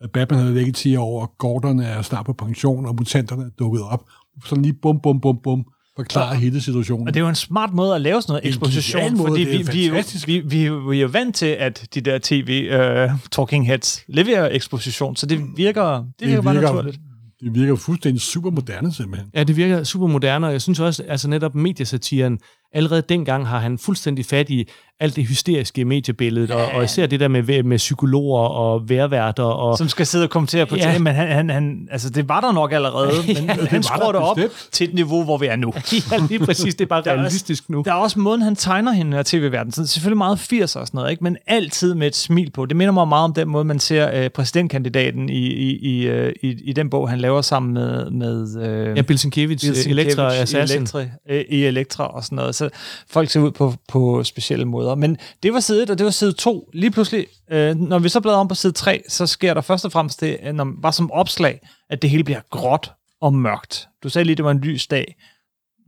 at 0.00 0.10
Batman 0.10 0.40
havde 0.40 0.68
i 0.68 0.72
10 0.72 0.96
år, 0.96 1.22
og 1.22 1.32
Gordon 1.38 1.80
er 1.80 2.02
snart 2.02 2.26
på 2.26 2.32
pension, 2.32 2.86
og 2.86 2.94
mutanterne 2.94 3.42
er 3.42 3.50
dukket 3.58 3.82
op. 3.82 4.04
Sådan 4.44 4.62
lige 4.62 4.74
bum, 4.82 5.00
bum, 5.00 5.20
bum, 5.20 5.38
bum, 5.42 5.64
forklare 5.96 6.34
hele 6.34 6.60
situationen. 6.60 7.08
Og 7.08 7.14
det 7.14 7.20
er 7.20 7.24
jo 7.24 7.28
en 7.28 7.34
smart 7.34 7.72
måde 7.72 7.94
at 7.94 8.00
lave 8.00 8.22
sådan 8.22 8.32
noget 8.32 8.46
eksposition, 8.46 9.16
måde, 9.16 9.28
fordi 9.28 9.44
det 9.44 9.66
vi, 9.66 9.72
vi, 9.72 9.86
er 9.86 9.88
jo, 9.88 10.02
vi, 10.26 10.38
vi, 10.40 10.68
vi 10.90 10.96
er 10.96 11.00
jo 11.00 11.08
vant 11.08 11.36
til, 11.36 11.46
at 11.46 11.88
de 11.94 12.00
der 12.00 12.18
tv-talking 12.22 13.66
heads 13.66 14.04
leverer 14.08 14.48
eksposition, 14.52 15.16
så 15.16 15.26
det 15.26 15.40
virker, 15.56 16.04
det 16.20 16.28
virker, 16.28 16.42
bare 16.42 16.54
naturligt 16.54 17.00
det 17.40 17.54
virker 17.54 17.76
fuldstændig 17.76 18.20
super 18.20 18.50
moderne 18.50 18.92
simpelthen. 18.92 19.30
Ja, 19.34 19.44
det 19.44 19.56
virker 19.56 19.84
super 19.84 20.06
moderne, 20.06 20.46
og 20.46 20.52
jeg 20.52 20.62
synes 20.62 20.80
også, 20.80 21.02
altså 21.02 21.28
netop 21.28 21.54
mediesatiren, 21.54 22.38
allerede 22.72 23.02
dengang 23.08 23.48
har 23.48 23.58
han 23.58 23.78
fuldstændig 23.78 24.26
fat 24.26 24.50
i 24.50 24.68
alt 25.02 25.16
det 25.16 25.26
hysteriske 25.26 25.80
i 25.80 25.84
mediebilledet, 25.84 26.50
og, 26.50 26.66
og 26.74 26.84
især 26.84 27.06
det 27.06 27.20
der 27.20 27.28
med, 27.28 27.62
med 27.62 27.76
psykologer 27.78 28.40
og 28.48 28.88
værværter, 28.88 29.42
og 29.42 29.78
Som 29.78 29.88
skal 29.88 30.06
sidde 30.06 30.24
og 30.24 30.30
kommentere 30.30 30.66
på 30.66 30.76
Ja. 30.76 30.92
ja. 30.92 30.98
men 30.98 31.14
han, 31.14 31.28
han, 31.28 31.50
han, 31.50 31.88
altså 31.90 32.10
det 32.10 32.28
var 32.28 32.40
der 32.40 32.52
nok 32.52 32.72
allerede, 32.72 33.10
men 33.26 33.36
Ja, 33.36 33.42
ja, 33.60 33.64
han 33.66 33.82
skruer 33.82 34.12
det 34.12 34.20
op 34.20 34.36
bestemt. 34.36 34.68
til 34.72 34.88
et 34.88 34.94
niveau, 34.94 35.24
hvor 35.24 35.38
vi 35.38 35.46
er 35.46 35.56
nu. 35.56 35.72
ja, 36.12 36.16
lige 36.28 36.38
præcis, 36.38 36.74
det 36.74 36.84
er 36.84 36.88
bare 36.88 37.02
Der 37.02 37.10
er 37.10 37.14
også- 37.14 37.20
realistisk 37.22 37.70
nu. 37.70 37.82
Der 37.84 37.90
er 37.92 37.96
også 37.96 38.18
måden, 38.18 38.42
han 38.42 38.56
tegner 38.56 38.92
hende 38.92 39.16
her 39.16 39.22
tv-verden. 39.26 39.72
Så 39.72 39.86
selvfølgelig 39.86 40.18
meget 40.18 40.36
80'er 40.38 40.62
og 40.62 40.68
sådan 40.68 40.88
noget, 40.94 41.10
ikke? 41.10 41.24
men 41.24 41.36
altid 41.46 41.94
med 41.94 42.06
et 42.06 42.16
smil 42.16 42.50
på. 42.50 42.66
Det 42.66 42.76
minder 42.76 42.92
mig 42.92 43.08
meget 43.08 43.24
om 43.24 43.34
den 43.34 43.48
måde, 43.48 43.64
man 43.64 43.78
ser 43.78 44.22
øh, 44.24 44.30
præsidentkandidaten 44.30 45.28
i, 45.28 45.32
i, 45.46 45.76
i, 45.78 46.06
øh, 46.06 46.32
i, 46.42 46.56
i 46.64 46.72
den 46.72 46.90
bog, 46.90 47.10
han 47.10 47.18
laver 47.18 47.42
sammen 47.42 47.74
med... 47.74 48.10
med 48.10 48.62
øh, 48.62 48.96
Ja, 48.96 49.02
Bill 49.02 49.18
Bill 49.32 49.98
Elektra 49.98 50.34
Assassin. 50.34 50.78
I 50.78 50.82
Elektra, 50.82 51.00
øh, 51.30 51.44
i 51.48 51.64
Elektra 51.64 52.06
og 52.06 52.24
sådan 52.24 52.36
noget 52.36 52.54
altså 52.62 52.78
folk 53.08 53.30
ser 53.30 53.40
ud 53.40 53.50
på, 53.50 53.74
på 53.88 54.24
specielle 54.24 54.64
måder. 54.64 54.94
Men 54.94 55.16
det 55.42 55.52
var 55.52 55.60
side 55.60 55.82
1, 55.82 55.90
og 55.90 55.98
det 55.98 56.04
var 56.04 56.10
side 56.10 56.32
2. 56.32 56.70
Lige 56.72 56.90
pludselig, 56.90 57.26
øh, 57.50 57.76
når 57.76 57.98
vi 57.98 58.08
så 58.08 58.20
bladrer 58.20 58.38
om 58.38 58.48
på 58.48 58.54
side 58.54 58.72
3, 58.72 59.02
så 59.08 59.26
sker 59.26 59.54
der 59.54 59.60
først 59.60 59.84
og 59.84 59.92
fremmest 59.92 60.20
det, 60.20 60.36
øh, 60.42 60.52
når, 60.52 60.68
bare 60.82 60.92
som 60.92 61.10
opslag, 61.10 61.60
at 61.90 62.02
det 62.02 62.10
hele 62.10 62.24
bliver 62.24 62.40
gråt 62.50 62.92
og 63.20 63.34
mørkt. 63.34 63.88
Du 64.02 64.08
sagde 64.08 64.24
lige, 64.24 64.36
det 64.36 64.44
var 64.44 64.50
en 64.50 64.60
lys 64.60 64.86
dag. 64.86 65.16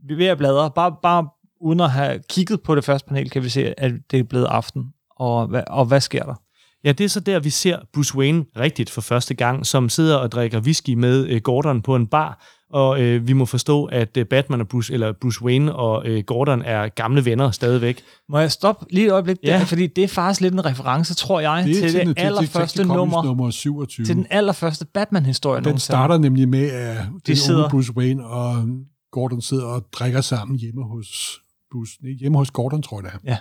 Vi 0.07 0.13
er 0.13 0.17
ved 0.17 0.25
at 0.25 0.37
bladre. 0.37 0.71
Bare, 0.71 0.95
bare 1.03 1.27
uden 1.61 1.79
at 1.79 1.91
have 1.91 2.19
kigget 2.29 2.61
på 2.61 2.75
det 2.75 2.85
første 2.85 3.07
panel, 3.07 3.29
kan 3.29 3.43
vi 3.43 3.49
se, 3.49 3.79
at 3.79 3.91
det 4.11 4.19
er 4.19 4.23
blevet 4.23 4.45
aften. 4.45 4.83
Og 5.17 5.47
hvad, 5.47 5.63
og 5.67 5.85
hvad 5.85 6.01
sker 6.01 6.23
der? 6.23 6.35
Ja, 6.83 6.91
det 6.91 7.03
er 7.03 7.09
så 7.09 7.19
der, 7.19 7.39
vi 7.39 7.49
ser 7.49 7.79
Bruce 7.93 8.15
Wayne 8.15 8.45
rigtigt 8.59 8.89
for 8.89 9.01
første 9.01 9.33
gang, 9.33 9.65
som 9.65 9.89
sidder 9.89 10.17
og 10.17 10.31
drikker 10.31 10.61
whisky 10.61 10.93
med 10.93 11.27
øh, 11.27 11.41
Gordon 11.41 11.81
på 11.81 11.95
en 11.95 12.07
bar, 12.07 12.45
og 12.73 13.01
øh, 13.01 13.27
vi 13.27 13.33
må 13.33 13.45
forstå, 13.45 13.85
at 13.85 14.17
øh, 14.17 14.25
Batman 14.25 14.61
og 14.61 14.67
Bruce, 14.67 14.93
eller 14.93 15.13
Bruce 15.21 15.41
Wayne 15.43 15.75
og 15.75 16.07
øh, 16.07 16.23
Gordon 16.23 16.61
er 16.61 16.87
gamle 16.87 17.25
venner 17.25 17.51
stadigvæk. 17.51 18.01
Må 18.29 18.39
jeg 18.39 18.51
stoppe 18.51 18.85
lige 18.89 19.05
et 19.07 19.11
øjeblik? 19.11 19.37
Ja. 19.43 19.59
Der, 19.59 19.65
fordi 19.65 19.87
det 19.87 20.03
er 20.03 20.07
faktisk 20.07 20.41
lidt 20.41 20.53
en 20.53 20.65
reference, 20.65 21.15
tror 21.15 21.39
jeg, 21.39 21.63
Det 21.65 21.75
til, 21.75 21.83
til, 21.89 21.93
det 21.99 22.07
den- 22.07 22.15
til, 22.15 22.21
allerførste 22.23 22.77
til, 22.77 22.85
til 22.85 22.87
nummer. 22.95 23.23
nummer 23.23 23.49
27. 23.49 24.05
Til 24.05 24.15
den 24.15 24.27
allerførste 24.29 24.85
Batman-historie 24.85 25.57
den 25.57 25.63
nogensinde. 25.63 25.85
starter 25.85 26.17
nemlig 26.17 26.49
med, 26.49 26.69
at 26.69 26.97
De 27.27 27.35
sidder- 27.35 27.69
Bruce 27.69 27.97
Wayne 27.97 28.25
og 28.25 28.63
Gordon 29.11 29.41
sidder 29.41 29.65
og 29.65 29.85
drikker 29.91 30.21
sammen 30.21 30.59
hjemme 30.59 30.83
hos, 30.83 31.39
Bruce, 31.71 31.93
nej, 32.03 32.11
hjemme 32.19 32.37
hos 32.37 32.51
Gordon, 32.51 32.81
tror 32.81 33.01
jeg 33.01 33.11
det 33.11 33.19
er. 33.23 33.31
Ja. 33.31 33.37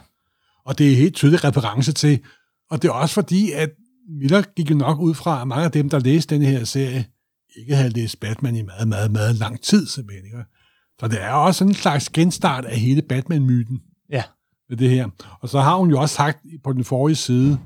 Og 0.66 0.78
det 0.78 0.92
er 0.92 0.96
helt 0.96 1.14
tydelig 1.14 1.44
reference 1.44 1.92
til, 1.92 2.18
og 2.70 2.82
det 2.82 2.88
er 2.88 2.92
også 2.92 3.14
fordi, 3.14 3.52
at 3.52 3.70
Miller 4.20 4.42
gik 4.56 4.70
jo 4.70 4.74
nok 4.76 4.98
ud 5.00 5.14
fra, 5.14 5.40
at 5.42 5.48
mange 5.48 5.64
af 5.64 5.70
dem, 5.72 5.88
der 5.90 5.98
læste 5.98 6.34
den 6.34 6.42
her 6.42 6.64
serie, 6.64 7.04
ikke 7.56 7.76
havde 7.76 7.90
læst 7.90 8.20
Batman 8.20 8.56
i 8.56 8.62
meget, 8.62 8.88
meget, 8.88 9.10
meget 9.12 9.34
lang 9.34 9.60
tid, 9.60 9.86
simpelthen. 9.86 10.24
Ikke? 10.24 10.44
Så 11.00 11.08
det 11.08 11.22
er 11.22 11.30
også 11.30 11.64
en 11.64 11.74
slags 11.74 12.08
genstart 12.10 12.64
af 12.64 12.76
hele 12.78 13.02
Batman-myten 13.02 13.80
Ja. 14.10 14.22
med 14.68 14.76
det 14.76 14.90
her. 14.90 15.08
Og 15.40 15.48
så 15.48 15.60
har 15.60 15.76
hun 15.76 15.90
jo 15.90 16.00
også 16.00 16.14
sagt 16.14 16.38
på 16.64 16.72
den 16.72 16.84
forrige 16.84 17.16
side, 17.16 17.58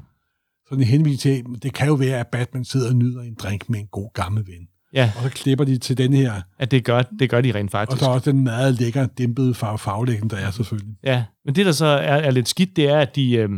sådan 0.68 0.82
en 0.82 0.88
henvisning 0.88 1.20
til, 1.20 1.54
at 1.56 1.62
det 1.62 1.72
kan 1.74 1.86
jo 1.86 1.94
være, 1.94 2.20
at 2.20 2.26
Batman 2.26 2.64
sidder 2.64 2.88
og 2.88 2.96
nyder 2.96 3.20
en 3.22 3.34
drink 3.34 3.68
med 3.68 3.80
en 3.80 3.86
god 3.86 4.10
gammel 4.14 4.46
ven. 4.46 4.68
Ja, 4.92 5.12
Og 5.16 5.22
så 5.22 5.28
klipper 5.30 5.64
de 5.64 5.78
til 5.78 5.98
den 5.98 6.12
her, 6.12 6.42
at 6.58 6.70
det 6.70 6.84
gør, 6.84 7.02
det 7.02 7.30
gør 7.30 7.40
de 7.40 7.52
rent 7.54 7.66
og 7.68 7.70
faktisk. 7.70 8.02
så 8.02 8.10
også 8.10 8.30
den 8.32 8.44
meget 8.44 8.74
lækker, 8.80 9.06
dæmpede 9.06 9.54
farve 9.54 9.78
faglæggen, 9.78 10.30
der 10.30 10.36
er 10.36 10.50
selvfølgelig. 10.50 10.94
Ja, 11.04 11.24
men 11.44 11.54
det 11.54 11.66
der 11.66 11.72
så 11.72 11.86
er, 11.86 12.16
er 12.16 12.30
lidt 12.30 12.48
skidt, 12.48 12.76
det 12.76 12.88
er, 12.88 12.98
at 12.98 13.16
de, 13.16 13.32
øh, 13.32 13.48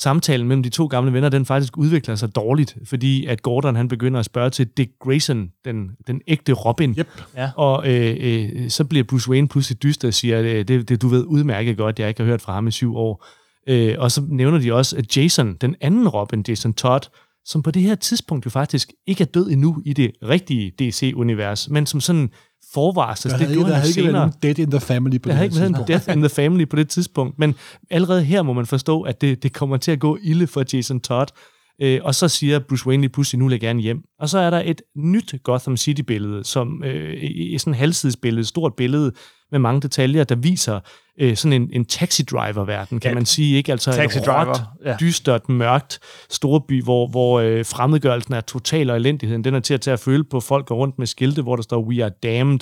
samtalen 0.00 0.48
mellem 0.48 0.62
de 0.62 0.68
to 0.68 0.86
gamle 0.86 1.12
venner, 1.12 1.28
den 1.28 1.46
faktisk 1.46 1.78
udvikler 1.78 2.14
sig 2.14 2.34
dårligt, 2.34 2.76
fordi 2.84 3.26
at 3.26 3.42
Gordon 3.42 3.76
han 3.76 3.88
begynder 3.88 4.20
at 4.20 4.26
spørge 4.26 4.50
til 4.50 4.66
Dick 4.66 4.90
Grayson, 5.00 5.50
den, 5.64 5.90
den 6.06 6.20
ægte 6.26 6.52
Robin, 6.52 6.94
Yep. 6.98 7.08
Ja. 7.36 7.50
og 7.56 7.88
øh, 7.88 8.16
øh, 8.20 8.70
så 8.70 8.84
bliver 8.84 9.04
Bruce 9.04 9.30
Wayne 9.30 9.48
pludselig 9.48 9.82
dyster 9.82 10.08
og 10.08 10.14
siger, 10.14 10.38
at 10.38 10.44
øh, 10.44 10.68
det, 10.68 10.88
det 10.88 11.02
du 11.02 11.08
ved 11.08 11.24
udmærket 11.24 11.76
godt, 11.76 11.98
jeg 11.98 12.08
ikke 12.08 12.20
har 12.20 12.26
hørt 12.26 12.42
fra 12.42 12.52
ham 12.52 12.66
i 12.66 12.70
syv 12.70 12.96
år. 12.96 13.26
Øh, 13.68 13.94
og 13.98 14.10
så 14.10 14.22
nævner 14.28 14.58
de 14.58 14.72
også, 14.74 14.96
at 14.96 15.16
Jason, 15.16 15.54
den 15.54 15.76
anden 15.80 16.08
Robin, 16.08 16.44
Jason 16.48 16.72
Todd, 16.72 17.02
som 17.44 17.62
på 17.62 17.70
det 17.70 17.82
her 17.82 17.94
tidspunkt 17.94 18.44
jo 18.44 18.50
faktisk 18.50 18.92
ikke 19.06 19.22
er 19.22 19.26
død 19.26 19.50
endnu 19.50 19.82
i 19.84 19.92
det 19.92 20.12
rigtige 20.22 20.72
DC-univers, 20.78 21.68
men 21.70 21.86
som 21.86 22.00
sådan 22.00 22.30
forvarsel. 22.72 23.30
Der 23.30 23.36
det 23.36 23.46
havde, 23.46 23.56
gjorde 23.58 23.70
der 23.70 23.76
havde 23.76 23.88
ikke 23.88 24.02
været 24.02 24.06
senere. 24.08 24.20
nogen 24.42 24.56
dead 24.56 24.58
in 24.58 24.70
the 24.70 24.80
family 24.80 25.20
på 25.20 25.28
Der 25.28 25.28
det 25.28 25.32
har 25.34 25.36
her 25.36 25.44
ikke 25.44 25.56
været 25.56 25.68
en 25.68 25.86
death 25.88 26.16
in 26.16 26.18
the 26.20 26.28
family 26.28 26.68
på 26.68 26.76
det 26.76 26.88
tidspunkt, 26.88 27.38
men 27.38 27.54
allerede 27.90 28.24
her 28.24 28.42
må 28.42 28.52
man 28.52 28.66
forstå, 28.66 29.02
at 29.02 29.20
det, 29.20 29.42
det 29.42 29.52
kommer 29.52 29.76
til 29.76 29.90
at 29.92 30.00
gå 30.00 30.18
ilde 30.22 30.46
for 30.46 30.64
Jason 30.72 31.00
Todd. 31.00 31.28
Øh, 31.82 32.00
og 32.02 32.14
så 32.14 32.28
siger 32.28 32.58
Bruce 32.58 32.86
Wayne 32.86 33.00
lige 33.00 33.10
pludselig, 33.12 33.38
nu 33.38 33.44
vil 33.44 33.52
jeg 33.52 33.60
gerne 33.60 33.80
hjem. 33.80 34.02
Og 34.18 34.28
så 34.28 34.38
er 34.38 34.50
der 34.50 34.62
et 34.64 34.82
nyt 34.96 35.34
Gotham 35.44 35.76
City-billede, 35.76 36.44
som 36.44 36.84
øh, 36.84 37.58
sådan 37.58 37.72
et 37.72 37.78
halvsidesbillede, 37.78 38.40
et 38.40 38.46
stort 38.46 38.74
billede 38.76 39.12
med 39.52 39.58
mange 39.58 39.80
detaljer, 39.80 40.24
der 40.24 40.34
viser 40.34 40.80
øh, 41.20 41.36
sådan 41.36 41.62
en, 41.62 41.70
en 41.72 41.84
taxi-driver-verden, 41.84 43.00
kan 43.00 43.10
Ja. 43.10 43.14
man 43.14 43.26
sige. 43.26 43.56
Ikke? 43.56 43.72
Altså 43.72 43.92
Taxi 43.92 44.18
et 44.18 44.28
råt, 44.28 44.60
ja. 44.84 44.96
dystert, 45.00 45.48
mørkt 45.48 45.98
storby, 46.30 46.82
hvor, 46.82 47.08
hvor 47.08 47.40
øh, 47.40 47.64
fremmedgørelsen 47.64 48.34
er 48.34 48.40
total 48.40 48.90
og 48.90 48.96
elendigheden. 48.96 49.44
Den 49.44 49.54
er 49.54 49.60
til 49.60 49.74
at 49.74 49.80
tage 49.80 49.92
at 49.92 50.00
føle 50.00 50.24
på 50.24 50.40
folk 50.40 50.66
går 50.66 50.74
rundt 50.76 50.98
med 50.98 51.06
skilte, 51.06 51.42
hvor 51.42 51.56
der 51.56 51.62
står, 51.62 51.82
we 51.84 52.04
are 52.04 52.12
damned. 52.22 52.60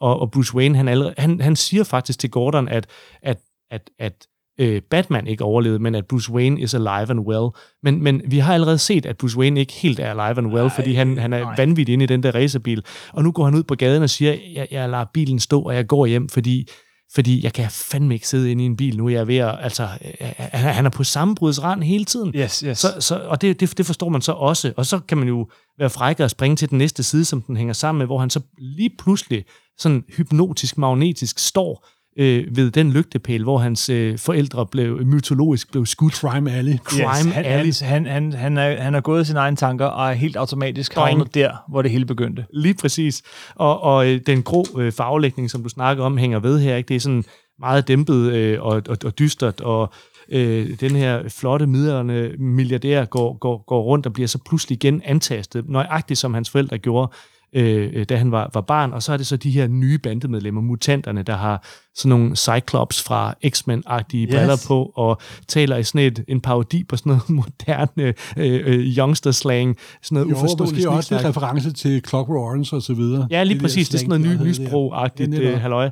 Og, 0.00 0.20
og 0.20 0.30
Bruce 0.30 0.54
Wayne, 0.54 0.76
han, 0.76 0.88
allerede, 0.88 1.14
han, 1.18 1.40
han 1.40 1.56
siger 1.56 1.84
faktisk 1.84 2.18
til 2.18 2.30
Gordon, 2.30 2.68
at, 2.68 2.86
at, 3.22 3.38
at, 3.70 3.90
at 3.98 4.26
øh, 4.60 4.82
Batman 4.90 5.26
ikke 5.26 5.44
overlevede, 5.44 5.78
men 5.82 5.94
at 5.94 6.06
Bruce 6.06 6.32
Wayne 6.32 6.60
is 6.60 6.74
alive 6.74 7.10
and 7.10 7.20
well. 7.20 7.48
Men, 7.82 8.02
men 8.02 8.22
vi 8.26 8.38
har 8.38 8.54
allerede 8.54 8.78
set, 8.78 9.06
at 9.06 9.16
Bruce 9.16 9.38
Wayne 9.38 9.60
ikke 9.60 9.72
helt 9.72 10.00
er 10.00 10.10
alive 10.10 10.38
and 10.38 10.46
well, 10.46 10.66
Nej, 10.66 10.74
fordi 10.74 10.94
han, 10.94 11.18
han 11.18 11.32
er 11.32 11.40
nej. 11.40 11.54
vanvittig 11.56 11.92
inde 11.92 12.04
i 12.04 12.06
den 12.06 12.22
der 12.22 12.34
racerbil. 12.34 12.84
Og 13.12 13.22
nu 13.22 13.32
går 13.32 13.44
han 13.44 13.54
ud 13.54 13.62
på 13.62 13.74
gaden 13.74 14.02
og 14.02 14.10
siger, 14.10 14.36
jeg, 14.54 14.68
jeg 14.70 14.88
lader 14.88 15.04
bilen 15.14 15.40
stå, 15.40 15.62
og 15.62 15.74
jeg 15.74 15.86
går 15.86 16.06
hjem, 16.06 16.28
fordi 16.28 16.68
fordi 17.14 17.44
jeg 17.44 17.52
kan 17.52 17.70
fandme 17.70 18.14
ikke 18.14 18.28
sidde 18.28 18.50
inde 18.50 18.62
i 18.62 18.66
en 18.66 18.76
bil 18.76 18.96
nu. 18.96 19.08
Jeg 19.08 19.20
er 19.20 19.24
ved 19.24 19.36
at, 19.36 19.58
altså, 19.60 19.82
øh, 19.82 20.28
han 20.36 20.74
han 20.74 20.86
er 20.86 20.90
på 20.90 21.04
sammenbrudsrand 21.04 21.82
hele 21.82 22.04
tiden. 22.04 22.32
Yes, 22.36 22.60
yes. 22.60 22.78
Så, 22.78 22.88
så, 23.00 23.14
og 23.26 23.40
det, 23.40 23.60
det, 23.60 23.78
det 23.78 23.86
forstår 23.86 24.08
man 24.08 24.20
så 24.22 24.32
også. 24.32 24.72
Og 24.76 24.86
så 24.86 24.98
kan 24.98 25.18
man 25.18 25.28
jo 25.28 25.48
være 25.78 25.90
fræk 25.90 26.20
og 26.20 26.30
springe 26.30 26.56
til 26.56 26.70
den 26.70 26.78
næste 26.78 27.02
side, 27.02 27.24
som 27.24 27.42
den 27.42 27.56
hænger 27.56 27.72
sammen 27.72 27.98
med, 27.98 28.06
hvor 28.06 28.18
han 28.18 28.30
så 28.30 28.40
lige 28.58 28.90
pludselig 28.98 29.44
sådan 29.78 30.04
hypnotisk, 30.16 30.78
magnetisk 30.78 31.38
står 31.38 31.86
øh, 32.18 32.56
ved 32.56 32.70
den 32.70 32.92
lygtepæl, 32.92 33.42
hvor 33.42 33.58
hans 33.58 33.88
øh, 33.88 34.18
forældre 34.18 34.66
blev 34.66 35.06
mytologisk 35.06 35.70
blev 35.70 35.86
skudt. 35.86 36.14
Crime 36.14 36.52
Alley. 36.52 36.76
Crime 36.76 37.32
han, 37.32 37.44
Alley. 37.44 37.72
han, 37.82 38.06
han, 38.06 38.32
han, 38.32 38.58
er, 38.58 38.82
han 38.82 38.94
er 38.94 39.00
gået 39.00 39.22
i 39.22 39.24
sine 39.24 39.38
egne 39.38 39.56
tanker 39.56 39.86
og 39.86 40.08
er 40.08 40.12
helt 40.12 40.36
automatisk 40.36 40.94
Boing. 40.94 41.08
havnet 41.08 41.34
der, 41.34 41.52
hvor 41.68 41.82
det 41.82 41.90
hele 41.90 42.04
begyndte. 42.04 42.44
Lige 42.54 42.74
præcis. 42.74 43.22
Og, 43.54 43.82
og 43.82 44.08
øh, 44.08 44.20
den 44.26 44.42
grå 44.42 44.64
øh, 44.78 44.92
farvelægning, 44.92 45.50
som 45.50 45.62
du 45.62 45.68
snakker 45.68 46.04
om, 46.04 46.16
hænger 46.16 46.38
ved 46.38 46.60
her. 46.60 46.76
Ikke? 46.76 46.88
Det 46.88 46.96
er 46.96 47.00
sådan 47.00 47.24
meget 47.60 47.88
dæmpet 47.88 48.32
øh, 48.32 48.62
og, 48.62 48.82
og, 48.88 48.96
og 49.04 49.18
dystert, 49.18 49.60
og 49.60 49.92
øh, 50.28 50.80
den 50.80 50.96
her 50.96 51.28
flotte 51.28 51.66
midlerne 51.66 52.30
milliardær 52.38 53.04
går, 53.04 53.38
går, 53.38 53.64
går 53.66 53.82
rundt 53.82 54.06
og 54.06 54.12
bliver 54.12 54.28
så 54.28 54.38
pludselig 54.46 54.76
igen 54.76 55.02
antastet, 55.04 55.68
nøjagtigt 55.68 56.18
som 56.18 56.34
hans 56.34 56.50
forældre 56.50 56.78
gjorde, 56.78 57.12
øh, 57.52 58.04
da 58.04 58.16
han 58.16 58.32
var, 58.32 58.50
var 58.54 58.60
barn. 58.60 58.92
Og 58.92 59.02
så 59.02 59.12
er 59.12 59.16
det 59.16 59.26
så 59.26 59.36
de 59.36 59.50
her 59.50 59.66
nye 59.68 59.98
bandemedlemmer, 59.98 60.60
mutanterne, 60.60 61.22
der 61.22 61.36
har 61.36 61.64
sådan 61.94 62.08
nogle 62.08 62.36
Cyclops 62.36 63.02
fra 63.02 63.34
X-Men-agtige 63.46 64.22
Yes. 64.26 64.34
briller 64.34 64.64
på, 64.68 64.92
og 64.96 65.20
taler 65.48 65.76
i 65.76 65.82
sådan 65.82 66.06
et, 66.06 66.24
en 66.28 66.40
parodi 66.40 66.84
på 66.84 66.96
sådan 66.96 67.10
noget 67.10 67.30
moderne 67.40 68.14
øh, 68.36 68.60
øh, 68.66 68.96
youngster-slang, 68.98 69.76
sådan 70.02 70.16
noget 70.16 70.30
Jo, 70.30 70.36
uforståeligt 70.36 70.76
måske 70.76 70.90
også 70.90 71.14
en 71.18 71.24
reference 71.24 71.72
til 71.72 72.02
Clockwork 72.08 72.44
Orange 72.46 72.76
og 72.76 72.82
så 72.82 72.94
videre. 72.94 73.26
Ja, 73.30 73.42
lige 73.42 73.60
præcis. 73.60 73.88
Det 73.88 73.94
er 73.94 73.98
sådan 73.98 74.20
noget 74.20 74.40
ny 74.40 74.46
lysbro-agtigt 74.50 75.42
Ja, 75.42 75.50
øh, 75.52 75.60
halløj. 75.60 75.90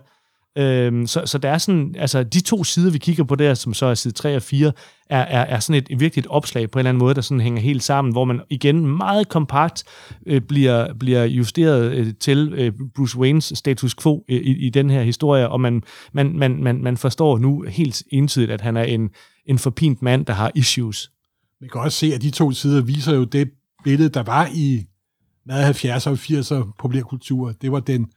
Øhm, 0.59 1.07
så, 1.07 1.23
så 1.27 1.38
der 1.38 1.51
er 1.51 1.59
sådan, 1.59 1.94
altså 1.99 2.23
de 2.23 2.40
to 2.40 2.64
sider, 2.64 2.90
vi 2.90 2.99
kigger 2.99 3.25
på 3.25 3.35
der, 3.35 3.55
som 3.55 3.75
så 3.75 3.87
er 3.87 3.94
side 3.94 4.14
3 4.14 4.37
og 4.37 4.42
4, 4.42 4.73
er, 5.11 5.18
er, 5.18 5.40
er 5.40 5.61
sådan 5.61 5.83
et 5.90 6.01
virkelig 6.01 6.23
et 6.23 6.27
opslag 6.27 6.71
på 6.71 6.79
en 6.79 6.81
eller 6.81 6.88
anden 6.88 6.99
måde, 6.99 7.14
der 7.14 7.21
sådan 7.21 7.40
hænger 7.40 7.61
helt 7.62 7.83
sammen, 7.83 8.12
hvor 8.12 8.25
man 8.25 8.40
igen 8.51 8.87
meget 8.87 9.29
kompakt 9.29 9.85
øh, 10.27 10.40
bliver, 10.40 10.94
bliver 10.94 11.25
justeret 11.25 11.92
øh, 11.92 12.14
til 12.21 12.53
øh, 12.57 12.73
Bruce 12.97 13.18
Waynes 13.18 13.53
status 13.55 13.94
quo 13.94 14.25
øh, 14.29 14.37
i, 14.37 14.66
i 14.66 14.71
den 14.71 14.90
her 14.90 15.03
historie, 15.03 15.49
og 15.49 15.61
man, 15.61 15.83
man, 16.12 16.38
man, 16.38 16.62
man, 16.62 16.83
man 16.83 16.97
forstår 16.97 17.38
nu 17.38 17.62
helt 17.68 18.03
entydigt, 18.12 18.51
at 18.51 18.61
han 18.61 18.77
er 18.77 18.85
en, 18.85 19.11
en 19.47 19.59
forpint 19.59 20.03
mand, 20.03 20.27
der 20.27 20.33
har 20.33 20.53
issues. 20.55 21.11
Man 21.61 21.71
kan 21.71 21.81
også 21.81 21.99
se, 21.99 22.14
at 22.14 22.23
de 22.23 22.31
to 22.31 22.53
sider 22.53 22.83
viser 22.83 23.14
jo 23.14 23.25
det 23.25 23.51
billede, 23.85 24.09
der 24.09 24.23
var 24.23 24.49
i 24.55 24.85
mad 25.47 25.71
70'er 25.71 26.11
og 26.11 26.14
80'er 26.14 26.73
populærkultur. 26.79 27.53
Det 27.62 27.73
var 27.73 27.81
den 27.81 28.09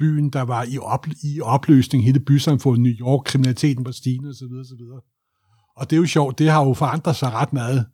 byen, 0.00 0.30
der 0.30 0.42
var 0.42 0.64
i, 0.68 0.78
op, 0.78 1.06
i 1.22 1.40
opløsning, 1.40 2.04
hele 2.04 2.20
bysamfundet, 2.20 2.82
New 2.82 2.92
York, 2.92 3.24
kriminaliteten 3.24 3.84
var 3.84 3.90
stigende 3.90 4.28
osv. 4.30 4.44
osv. 4.60 4.82
Og 5.76 5.90
det 5.90 5.96
er 5.96 6.00
jo 6.00 6.06
sjovt, 6.06 6.38
det 6.38 6.50
har 6.50 6.64
jo 6.66 6.74
forandret 6.74 7.16
sig 7.16 7.32
ret 7.32 7.52
meget. 7.52 7.86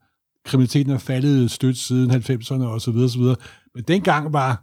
Kriminaliteten 0.44 0.92
er 0.92 0.98
faldet 0.98 1.50
stødt 1.50 1.76
siden 1.78 2.10
90'erne 2.10 2.64
og 2.64 2.80
så 2.80 2.90
videre, 2.90 3.08
så 3.10 3.18
videre. 3.18 3.36
Men 3.74 3.84
dengang 3.88 4.32
var 4.32 4.62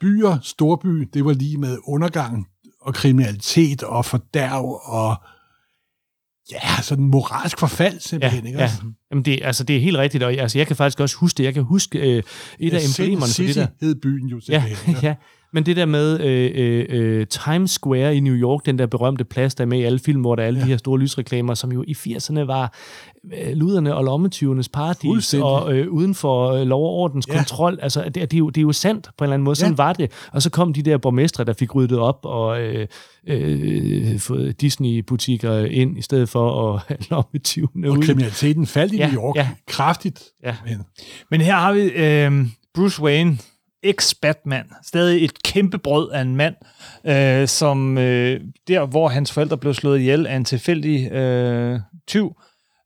byer, 0.00 0.38
storby, 0.42 1.08
det 1.14 1.24
var 1.24 1.32
lige 1.32 1.58
med 1.58 1.78
undergang 1.84 2.46
og 2.80 2.94
kriminalitet 2.94 3.82
og 3.82 4.04
fordærv 4.04 4.80
og 4.84 5.16
ja, 6.52 6.82
sådan 6.82 7.04
moralsk 7.04 7.58
forfald 7.58 8.00
simpelthen. 8.00 8.44
Ja, 8.44 8.48
ikke? 8.48 8.58
ja. 8.60 8.70
Jamen 9.10 9.24
det, 9.24 9.40
altså, 9.42 9.64
det 9.64 9.76
er 9.76 9.80
helt 9.80 9.96
rigtigt, 9.96 10.22
og 10.24 10.32
altså, 10.32 10.58
jeg 10.58 10.66
kan 10.66 10.76
faktisk 10.76 11.00
også 11.00 11.16
huske 11.16 11.38
det. 11.38 11.44
Jeg 11.44 11.54
kan 11.54 11.62
huske 11.62 11.98
øh, 11.98 12.22
et 12.58 12.72
af 12.74 12.80
Sin 12.80 13.04
emblemerne 13.04 13.20
for 13.20 13.26
City 13.26 13.48
det 13.48 13.56
der. 13.56 13.66
hed 13.86 13.94
byen 13.94 14.26
jo 14.28 14.40
Ja, 14.48 14.64
simpelthen. 14.66 14.96
ja. 15.08 15.14
Men 15.52 15.66
det 15.66 15.76
der 15.76 15.86
med 15.86 16.20
øh, 16.20 16.50
øh, 16.54 16.86
øh, 16.88 17.26
Times 17.26 17.70
Square 17.70 18.16
i 18.16 18.20
New 18.20 18.34
York, 18.34 18.66
den 18.66 18.78
der 18.78 18.86
berømte 18.86 19.24
plads, 19.24 19.54
der 19.54 19.64
er 19.64 19.68
med 19.68 19.78
i 19.78 19.82
alle 19.82 19.98
film, 19.98 20.20
hvor 20.20 20.34
der 20.36 20.42
er 20.42 20.46
alle 20.46 20.58
ja. 20.58 20.64
de 20.64 20.70
her 20.70 20.76
store 20.76 20.98
lysreklamer, 20.98 21.54
som 21.54 21.72
jo 21.72 21.84
i 21.88 21.92
80'erne 21.92 22.40
var 22.40 22.74
øh, 23.34 23.52
luderne 23.56 23.94
og 23.94 24.04
lommetyvernes 24.04 24.68
paradis, 24.68 25.34
og 25.34 25.74
øh, 25.78 25.88
uden 25.90 26.14
for 26.14 26.52
øh, 26.52 26.66
lov 26.66 26.82
og 26.84 26.90
ordens 26.90 27.28
ja. 27.28 27.36
kontrol. 27.36 27.78
Altså, 27.82 28.04
det, 28.04 28.14
det, 28.14 28.34
er 28.34 28.38
jo, 28.38 28.50
det 28.50 28.60
er 28.60 28.62
jo 28.62 28.72
sandt 28.72 29.08
på 29.18 29.24
en 29.24 29.26
eller 29.26 29.34
anden 29.34 29.44
måde. 29.44 29.56
Sådan 29.56 29.72
Ja. 29.72 29.76
var 29.76 29.92
det. 29.92 30.10
Og 30.32 30.42
så 30.42 30.50
kom 30.50 30.72
de 30.72 30.82
der 30.82 30.98
borgmestre, 30.98 31.44
der 31.44 31.52
fik 31.52 31.74
ryddet 31.74 31.98
op 31.98 32.18
og 32.22 32.60
øh, 32.62 32.86
øh, 33.26 34.18
fået 34.18 34.60
Disney-butikker 34.60 35.58
ind, 35.64 35.98
i 35.98 36.02
stedet 36.02 36.28
for 36.28 36.74
at 36.74 36.80
have 36.88 36.98
lommetyvene 37.10 37.88
Og 37.90 37.98
ud. 37.98 38.02
kriminaliteten 38.02 38.66
faldt 38.66 38.92
i 38.92 38.96
Ja, 38.96 39.10
New 39.10 39.22
York 39.22 39.36
ja. 39.36 39.48
kraftigt. 39.68 40.22
Ja. 40.44 40.54
Men, 40.64 40.78
Men 41.30 41.40
her 41.40 41.54
har 41.54 41.72
vi 41.72 41.80
øh, 41.80 42.46
Bruce 42.74 43.02
Wayne, 43.02 43.38
ex-Batman, 43.82 44.64
stadig 44.82 45.24
et 45.24 45.42
kæmpe 45.42 45.78
brød 45.78 46.10
af 46.10 46.20
en 46.20 46.36
mand, 46.36 46.54
øh, 47.04 47.48
som 47.48 47.98
øh, 47.98 48.40
der, 48.68 48.86
hvor 48.86 49.08
hans 49.08 49.32
forældre 49.32 49.58
blev 49.58 49.74
slået 49.74 49.98
ihjel 49.98 50.26
af 50.26 50.36
en 50.36 50.44
tilfældig 50.44 51.12
øh, 51.12 51.80
tyv, 52.06 52.36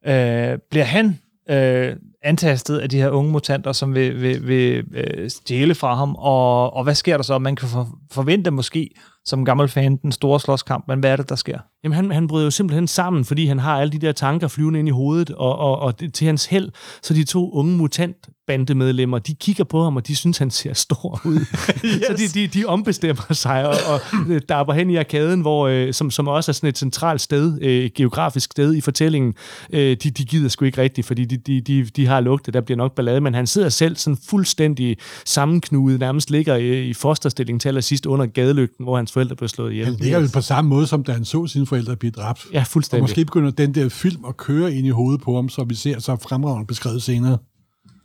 øh, 0.06 0.58
bliver 0.70 0.84
han 0.84 1.18
øh, 1.50 1.96
antastet 2.22 2.78
af 2.78 2.90
de 2.90 2.98
her 2.98 3.10
unge 3.10 3.32
mutanter, 3.32 3.72
som 3.72 3.94
vil, 3.94 4.22
vil, 4.22 4.46
vil 4.46 4.84
øh, 4.94 5.30
stjæle 5.30 5.74
fra 5.74 5.94
ham, 5.94 6.14
og, 6.18 6.76
og 6.76 6.84
hvad 6.84 6.94
sker 6.94 7.16
der 7.16 7.24
så? 7.24 7.38
Man 7.38 7.56
kan 7.56 7.68
for, 7.68 7.88
forvente 8.12 8.50
måske, 8.50 8.90
som 9.24 9.44
gammel 9.44 9.68
fan, 9.68 9.96
den 9.96 10.12
store 10.12 10.40
slåskamp, 10.40 10.84
men 10.88 11.00
hvad 11.00 11.12
er 11.12 11.16
det, 11.16 11.28
der 11.28 11.36
sker? 11.36 11.58
Jamen, 11.84 11.96
han, 11.96 12.10
han 12.10 12.26
bryder 12.26 12.44
jo 12.44 12.50
simpelthen 12.50 12.88
sammen, 12.88 13.24
fordi 13.24 13.46
han 13.46 13.58
har 13.58 13.80
alle 13.80 13.92
de 13.92 13.98
der 13.98 14.12
tanker 14.12 14.48
flyvende 14.48 14.78
ind 14.78 14.88
i 14.88 14.90
hovedet, 14.90 15.30
og, 15.30 15.58
og, 15.58 15.78
og 15.78 16.00
det, 16.00 16.14
til 16.14 16.26
hans 16.26 16.46
held, 16.46 16.70
så 17.02 17.14
de 17.14 17.24
to 17.24 17.50
unge 17.50 17.76
mutantbandemedlemmer, 17.76 19.18
de 19.18 19.34
kigger 19.34 19.64
på 19.64 19.84
ham, 19.84 19.96
og 19.96 20.06
de 20.06 20.16
synes, 20.16 20.38
han 20.38 20.50
ser 20.50 20.72
stor 20.72 21.20
ud. 21.24 21.40
yes. 21.84 22.06
Så 22.06 22.14
de, 22.16 22.40
de, 22.40 22.46
de 22.46 22.64
ombestemmer 22.64 23.32
sig, 23.32 23.68
og, 23.68 23.74
og 23.86 24.00
dapper 24.48 24.74
hen 24.74 24.90
i 24.90 24.96
arkaden, 24.96 25.40
hvor, 25.40 25.68
øh, 25.68 25.92
som, 25.92 26.10
som 26.10 26.28
også 26.28 26.50
er 26.50 26.52
sådan 26.52 26.68
et 26.68 26.78
centralt 26.78 27.20
sted, 27.20 27.58
øh, 27.62 27.70
et 27.70 27.94
geografisk 27.94 28.52
sted 28.52 28.74
i 28.74 28.80
fortællingen. 28.80 29.34
Øh, 29.72 29.96
de, 30.02 30.10
de 30.10 30.24
gider 30.24 30.48
sgu 30.48 30.64
ikke 30.64 30.82
rigtigt, 30.82 31.06
fordi 31.06 31.24
de, 31.24 31.36
de, 31.36 31.60
de, 31.60 31.84
de 31.84 32.06
har 32.06 32.20
lugtet, 32.20 32.54
der 32.54 32.60
bliver 32.60 32.76
nok 32.76 32.94
ballade, 32.94 33.20
men 33.20 33.34
han 33.34 33.46
sidder 33.46 33.68
selv 33.68 33.96
sådan 33.96 34.18
fuldstændig 34.28 34.96
sammenknudet, 35.24 36.00
nærmest 36.00 36.30
ligger 36.30 36.56
i, 36.56 36.88
i 36.88 36.94
fosterstilling 36.94 37.60
til 37.60 37.68
allersidst 37.68 38.06
under 38.06 38.26
gadelygten, 38.26 38.84
hvor 38.84 38.96
hans 38.96 39.12
forældre 39.12 39.36
blev 39.36 39.48
slået 39.48 39.72
ihjel. 39.72 39.86
han 39.86 39.94
ligger 39.94 40.18
vel 40.18 40.30
på 40.34 40.40
samme 40.40 40.68
måde, 40.68 40.86
som 40.86 41.04
da 41.04 41.12
han 41.12 41.24
så 41.24 41.46
sine 41.46 41.66
forældre 41.74 41.96
blive 41.96 42.10
dræbt. 42.10 42.46
Ja, 42.52 42.60
Og 42.60 42.66
fuldstændig. 42.66 43.02
måske 43.02 43.24
begynder 43.24 43.50
den 43.50 43.74
der 43.74 43.88
film 43.88 44.24
at 44.24 44.36
køre 44.36 44.72
ind 44.74 44.86
i 44.86 44.90
hovedet 44.90 45.20
på 45.20 45.34
ham, 45.34 45.48
så 45.48 45.64
vi 45.64 45.74
ser 45.74 45.98
så 46.00 46.16
fremragende 46.22 46.66
beskrevet 46.66 47.02
senere. 47.02 47.38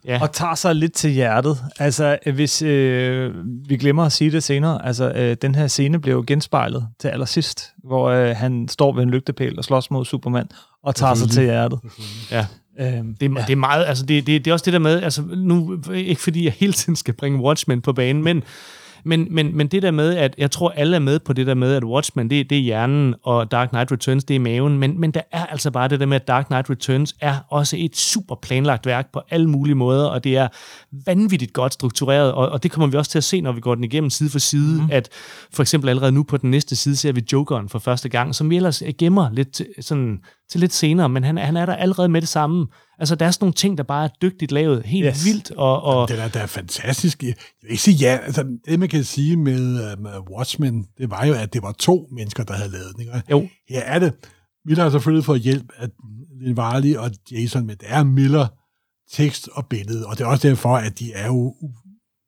Ja. 0.06 0.22
og 0.22 0.32
tager 0.32 0.56
sig 0.56 0.76
lidt 0.76 0.94
til 0.94 1.12
hjertet. 1.12 1.58
Altså, 1.80 2.18
hvis 2.34 2.62
øh, 2.62 3.34
vi 3.70 3.78
glemmer 3.78 4.04
at 4.04 4.12
sige 4.12 4.32
det 4.32 4.44
senere, 4.44 4.86
altså, 4.86 5.12
øh, 5.12 5.38
den 5.42 5.56
her 5.56 5.68
scene 5.68 6.00
blev 6.00 6.26
genspejlet 6.26 6.88
til 7.00 7.08
allersidst, 7.08 7.64
hvor 7.84 8.10
øh, 8.10 8.36
han 8.36 8.68
står 8.68 8.94
ved 8.96 9.04
en 9.04 9.10
lygtepæl 9.10 9.58
og 9.58 9.64
slås 9.64 9.92
mod 9.92 10.06
Superman, 10.06 10.48
og 10.84 10.96
tager 10.96 11.14
sig 11.14 11.30
til 11.30 11.44
hjertet. 11.44 11.80
Ja. 12.32 12.46
Øhm, 12.80 13.16
Det, 13.16 13.26
er, 13.26 13.34
ja. 13.36 13.42
det 13.48 13.52
er 13.52 13.56
meget, 13.56 13.86
altså 13.86 14.06
det, 14.06 14.28
det, 14.28 14.46
det 14.46 14.52
er 14.52 14.54
også 14.54 14.66
det 14.66 14.74
der 14.74 14.80
med, 14.80 15.02
altså 15.04 15.22
nu, 15.38 15.80
ikke 15.94 16.22
fordi 16.22 16.46
jeg 16.46 16.54
hele 16.58 16.74
tiden 16.74 16.96
skal 16.96 17.14
bringe 17.14 17.40
Watchmen 17.40 17.82
på 17.82 17.94
banen, 17.94 18.24
men, 18.24 18.44
men, 19.04 19.28
men, 19.32 19.58
men 19.58 19.68
det 19.68 19.82
der 19.82 19.92
med, 19.92 20.16
at 20.16 20.36
jeg 20.38 20.52
tror 20.52 20.70
alle 20.70 20.96
er 20.96 21.00
med 21.00 21.20
på 21.20 21.34
det 21.34 21.48
der 21.48 21.54
med, 21.54 21.74
at 21.74 21.84
Watchmen, 21.84 22.30
det, 22.30 22.50
det 22.50 22.58
er 22.58 22.62
hjernen, 22.62 23.16
og 23.24 23.52
Dark 23.52 23.70
Knight 23.70 23.92
Returns, 23.92 24.24
det 24.24 24.36
er 24.36 24.40
maven, 24.40 24.80
men, 24.80 25.00
men 25.00 25.12
der 25.12 25.22
er 25.32 25.46
altså 25.46 25.72
bare 25.72 25.88
det 25.88 26.00
der 26.00 26.06
med, 26.06 26.16
at 26.16 26.28
Dark 26.28 26.46
Knight 26.46 26.70
Returns 26.70 27.16
er 27.22 27.36
også 27.50 27.76
et 27.80 27.98
super 27.98 28.36
planlagt 28.36 28.86
værk 28.86 29.12
på 29.14 29.22
alle 29.30 29.50
mulige 29.50 29.76
måder, 29.76 30.06
og 30.06 30.24
det 30.24 30.38
er 30.38 30.48
vanvittigt 31.06 31.54
godt 31.54 31.74
struktureret, 31.74 32.32
og, 32.32 32.50
og 32.50 32.64
det 32.64 32.72
kommer 32.72 32.88
vi 32.88 32.98
også 32.98 33.12
til 33.12 33.20
at 33.20 33.24
se, 33.24 33.42
når 33.42 33.52
vi 33.52 33.62
går 33.62 33.76
den 33.76 33.84
igennem 33.84 34.10
side 34.10 34.30
for 34.30 34.40
side, 34.40 34.82
mm. 34.82 34.90
at 34.92 35.10
for 35.54 35.64
eksempel 35.64 35.90
allerede 35.90 36.12
nu 36.12 36.24
på 36.24 36.38
den 36.38 36.52
næste 36.52 36.76
side 36.76 36.96
ser 36.96 37.12
vi 37.12 37.24
Jokeren 37.34 37.70
for 37.70 37.80
første 37.80 38.10
gang, 38.10 38.36
som 38.36 38.50
vi 38.50 38.56
ellers 38.56 38.84
gemmer 38.98 39.30
lidt 39.32 39.62
sådan, 39.80 40.20
til 40.52 40.60
lidt 40.60 40.74
senere, 40.74 41.10
men 41.10 41.24
han, 41.24 41.38
han 41.38 41.58
er 41.58 41.66
der 41.66 41.76
allerede 41.76 42.10
med 42.10 42.22
det 42.22 42.30
samme. 42.30 42.68
Altså, 43.00 43.16
der 43.16 43.26
er 43.26 43.32
sådan 43.32 43.44
nogle 43.44 43.54
ting, 43.54 43.78
der 43.78 43.84
bare 43.84 44.04
er 44.04 44.10
dygtigt 44.22 44.52
lavet, 44.52 44.86
helt 44.86 45.06
Yes. 45.08 45.26
vildt, 45.26 45.52
og, 45.52 45.82
og 45.84 46.08
Det 46.08 46.20
er, 46.20 46.28
der 46.28 46.40
er 46.40 46.46
fantastisk. 46.46 47.24
Jeg 47.24 47.34
vil 47.62 47.72
ikke 47.72 47.84
sige 47.84 47.96
ja. 47.96 48.18
Altså, 48.26 48.58
det, 48.66 48.80
man 48.80 48.90
kan 48.90 49.04
sige 49.04 49.38
med, 49.38 49.96
med 49.98 50.12
Watchmen, 50.38 50.86
det 50.98 51.10
var 51.10 51.26
jo, 51.26 51.34
at 51.34 51.54
det 51.54 51.62
var 51.64 51.72
to 51.72 52.08
mennesker, 52.12 52.44
der 52.44 52.54
havde 52.54 52.72
lavet 52.72 52.88
den. 52.96 53.02
Ikke? 53.02 53.22
jo, 53.32 53.48
Her 53.70 53.80
er 53.82 54.00
det. 54.00 54.14
Miller 54.66 54.84
har 54.84 54.90
selvfølgelig 54.92 55.26
fået 55.26 55.42
hjælp 55.42 55.72
af 55.78 55.88
Lin 56.42 56.58
Varley 56.58 56.96
og 56.96 57.12
Jason, 57.32 57.66
men 57.66 57.78
det 57.78 57.86
er 57.88 58.04
Miller 58.04 58.48
tekst 59.12 59.50
og 59.54 59.66
billede, 59.68 60.06
og 60.06 60.18
det 60.18 60.24
er 60.24 60.28
også 60.28 60.48
derfor, 60.48 60.78
at 60.78 61.00
de 61.00 61.14
er 61.14 61.26
jo 61.28 61.56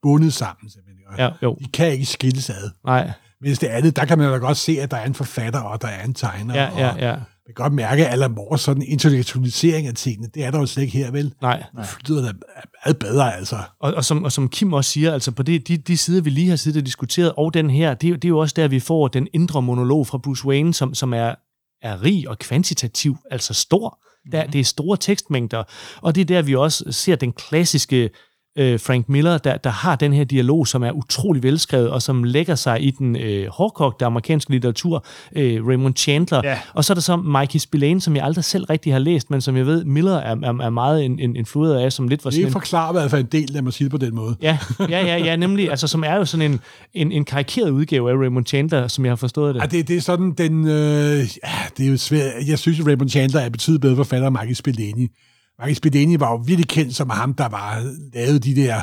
bundet 0.01 0.33
sammen. 0.33 0.69
Simpelthen. 0.69 1.05
ja, 1.17 1.29
jo, 1.43 1.57
De 1.59 1.65
kan 1.73 1.91
ikke 1.91 2.05
skilles 2.05 2.49
ad. 2.49 2.69
nej, 2.85 3.11
Mens 3.41 3.59
det 3.59 3.67
andet, 3.67 3.95
der 3.95 4.05
kan 4.05 4.17
man 4.17 4.27
jo 4.27 4.37
godt 4.39 4.57
se, 4.57 4.71
at 4.81 4.91
der 4.91 4.97
er 4.97 5.05
en 5.05 5.13
forfatter, 5.13 5.59
og 5.59 5.81
der 5.81 5.87
er 5.87 6.03
en 6.05 6.13
tegner. 6.13 6.55
ja, 6.55 6.69
ja, 6.87 7.09
ja, 7.09 7.15
kan 7.55 7.63
godt 7.63 7.73
mærke, 7.73 8.07
at 8.07 8.13
Alan 8.13 8.31
Moore 8.31 8.57
sådan 8.59 8.83
intellektualisering 8.83 9.87
af 9.87 9.93
tingene, 9.93 10.27
det 10.33 10.43
er 10.45 10.51
der 10.51 10.59
jo 10.59 10.65
slet 10.65 10.83
ikke 10.83 10.97
her, 10.97 11.11
vel? 11.11 11.33
nej. 11.41 11.63
Det 11.77 11.85
flyder 12.05 12.21
da 12.25 12.31
meget 12.85 12.99
bedre, 12.99 13.35
altså. 13.35 13.57
Og, 13.79 13.93
og, 13.93 14.05
som, 14.05 14.23
og 14.23 14.31
som 14.31 14.49
Kim 14.49 14.73
også 14.73 14.91
siger, 14.91 15.13
altså 15.13 15.31
på 15.31 15.43
det, 15.43 15.67
de, 15.67 15.77
de 15.77 15.97
sider, 15.97 16.21
vi 16.21 16.29
lige 16.29 16.49
har 16.49 16.55
siddet 16.55 16.79
og 16.81 16.85
diskuteret, 16.85 17.33
og 17.37 17.53
den 17.53 17.69
her, 17.69 17.93
det, 17.93 18.07
er 18.07 18.09
jo- 18.09 18.15
det 18.15 18.25
er 18.25 18.29
jo 18.29 18.39
også 18.39 18.53
der, 18.55 18.67
vi 18.67 18.79
får 18.79 19.07
den 19.07 19.27
indre 19.33 19.61
monolog 19.61 20.07
fra 20.07 20.17
Bruce 20.17 20.45
Wayne, 20.45 20.73
som, 20.73 20.93
som 20.93 21.13
er, 21.13 21.35
er 21.81 22.03
rig 22.03 22.29
og 22.29 22.39
kvantitativ, 22.39 23.17
altså 23.31 23.53
stor. 23.53 23.99
Der, 24.31 24.47
det 24.47 24.59
er 24.61 24.65
store 24.65 24.97
tekstmængder, 24.97 25.63
og 26.01 26.15
det 26.15 26.21
er 26.21 26.25
der, 26.25 26.41
vi 26.41 26.55
også 26.55 26.83
ser 26.91 27.15
den 27.15 27.31
klassiske 27.33 28.09
øh, 28.57 28.79
Frank 28.79 29.09
Miller, 29.09 29.37
der, 29.37 29.57
der 29.57 29.69
har 29.69 29.95
den 29.95 30.13
her 30.13 30.23
dialog, 30.23 30.67
som 30.67 30.83
er 30.83 30.91
utrolig 30.91 31.43
velskrevet, 31.43 31.89
og 31.89 32.01
som 32.01 32.23
lægger 32.23 32.55
sig 32.55 32.83
i 32.83 32.91
den 32.91 33.15
øh, 33.15 33.47
hårdkogte 33.47 34.05
amerikanske 34.05 34.51
litteratur, 34.51 35.05
øh, 35.35 35.67
Raymond 35.67 35.95
Chandler. 35.95 36.41
Ja. 36.43 36.59
Og 36.73 36.85
så 36.85 36.93
er 36.93 36.95
der 36.95 37.01
så 37.01 37.15
Mikey 37.17 37.59
Spillane, 37.59 38.01
som 38.01 38.15
jeg 38.15 38.23
aldrig 38.23 38.43
selv 38.43 38.63
rigtig 38.63 38.93
har 38.93 38.99
læst, 38.99 39.31
men 39.31 39.41
som 39.41 39.57
jeg 39.57 39.65
ved, 39.65 39.85
Miller 39.85 40.17
er, 40.17 40.35
er, 40.43 40.63
er 40.63 40.69
meget 40.69 41.05
en, 41.05 41.19
en, 41.19 41.35
influeret 41.35 41.79
af, 41.79 41.93
som 41.93 42.07
lidt 42.07 42.25
var 42.25 42.31
sådan 42.31 42.45
Det 42.45 42.51
forklarer 42.51 42.89
i 42.89 42.93
hvert 42.93 43.11
fald 43.11 43.21
en 43.21 43.27
del, 43.31 43.49
lad 43.49 43.61
mig 43.61 43.73
sige 43.73 43.85
det 43.85 43.91
på 43.91 43.97
den 43.97 44.15
måde. 44.15 44.35
Ja, 44.41 44.57
ja, 44.79 45.05
ja, 45.05 45.17
ja, 45.17 45.35
nemlig, 45.35 45.69
altså 45.69 45.87
som 45.87 46.03
er 46.03 46.15
jo 46.15 46.25
sådan 46.25 46.51
en, 46.51 46.59
en, 46.93 47.11
en 47.11 47.25
karikeret 47.25 47.69
udgave 47.69 48.11
af 48.11 48.15
Raymond 48.15 48.45
Chandler, 48.45 48.87
som 48.87 49.05
jeg 49.05 49.11
har 49.11 49.15
forstået 49.15 49.55
det. 49.55 49.61
Ja, 49.61 49.65
det, 49.65 49.87
det 49.87 49.97
er 49.97 50.01
sådan 50.01 50.31
den... 50.31 50.67
Øh, 50.67 51.19
ja, 51.19 51.49
det 51.77 51.85
er 51.85 51.89
jo 51.89 51.97
svært. 51.97 52.31
Jeg 52.47 52.59
synes, 52.59 52.79
at 52.79 52.87
Raymond 52.87 53.09
Chandler 53.09 53.39
er 53.39 53.49
betydeligt 53.49 53.81
bedre 53.81 53.95
forfatter 53.95 54.27
end 54.27 54.37
Michael 54.37 54.55
Spillane. 54.55 55.07
Michael 55.61 55.75
Spillane 55.75 56.19
var 56.19 56.31
jo 56.31 56.35
virkelig 56.35 56.67
kendt 56.67 56.95
som 56.95 57.09
ham, 57.09 57.33
der 57.33 57.49
var 57.49 57.83
lavet 58.13 58.43
de 58.43 58.55
der 58.55 58.81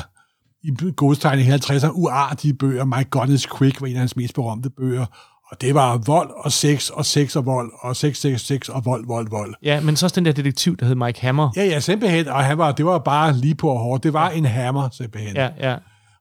i 0.63 0.91
godstegn 0.95 1.39
i 1.39 1.43
50'erne 1.43 1.91
uartige 1.91 2.53
bøger. 2.53 2.85
My 2.85 3.09
God 3.09 3.29
is 3.29 3.47
Quick 3.57 3.81
var 3.81 3.87
en 3.87 3.93
af 3.93 3.99
hans 3.99 4.15
mest 4.15 4.35
berømte 4.35 4.69
bøger. 4.69 5.05
Og 5.51 5.61
det 5.61 5.75
var 5.75 5.97
vold 5.97 6.29
og 6.35 6.51
sex 6.51 6.89
og 6.89 7.05
sex 7.05 7.35
og 7.35 7.45
vold 7.45 7.71
og 7.79 7.95
sex, 7.95 8.17
sex, 8.17 8.41
sex 8.41 8.69
og 8.69 8.85
vold, 8.85 9.07
vold, 9.07 9.29
vold. 9.29 9.53
Ja, 9.63 9.81
men 9.81 9.95
så 9.95 10.05
også 10.05 10.15
den 10.15 10.25
der 10.25 10.31
detektiv, 10.31 10.77
der 10.77 10.85
hed 10.85 10.95
Mike 10.95 11.21
Hammer. 11.21 11.49
Ja, 11.55 11.65
ja, 11.65 11.79
simpelthen. 11.79 12.27
Og 12.27 12.43
han 12.43 12.57
var, 12.57 12.71
det 12.71 12.85
var 12.85 12.99
bare 12.99 13.33
lige 13.33 13.55
på 13.55 13.69
og 13.69 13.79
hårdt. 13.79 14.03
Det 14.03 14.13
var 14.13 14.29
en 14.29 14.45
hammer, 14.45 14.89
simpelthen. 14.91 15.35
Ja, 15.35 15.49
ja. 15.59 15.75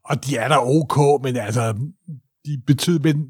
Og 0.05 0.27
de 0.27 0.37
er 0.37 0.49
der 0.49 0.59
ok, 0.59 1.25
men 1.25 1.37
altså, 1.37 1.75
de 2.47 2.62
betyder, 2.66 2.99
men 3.03 3.27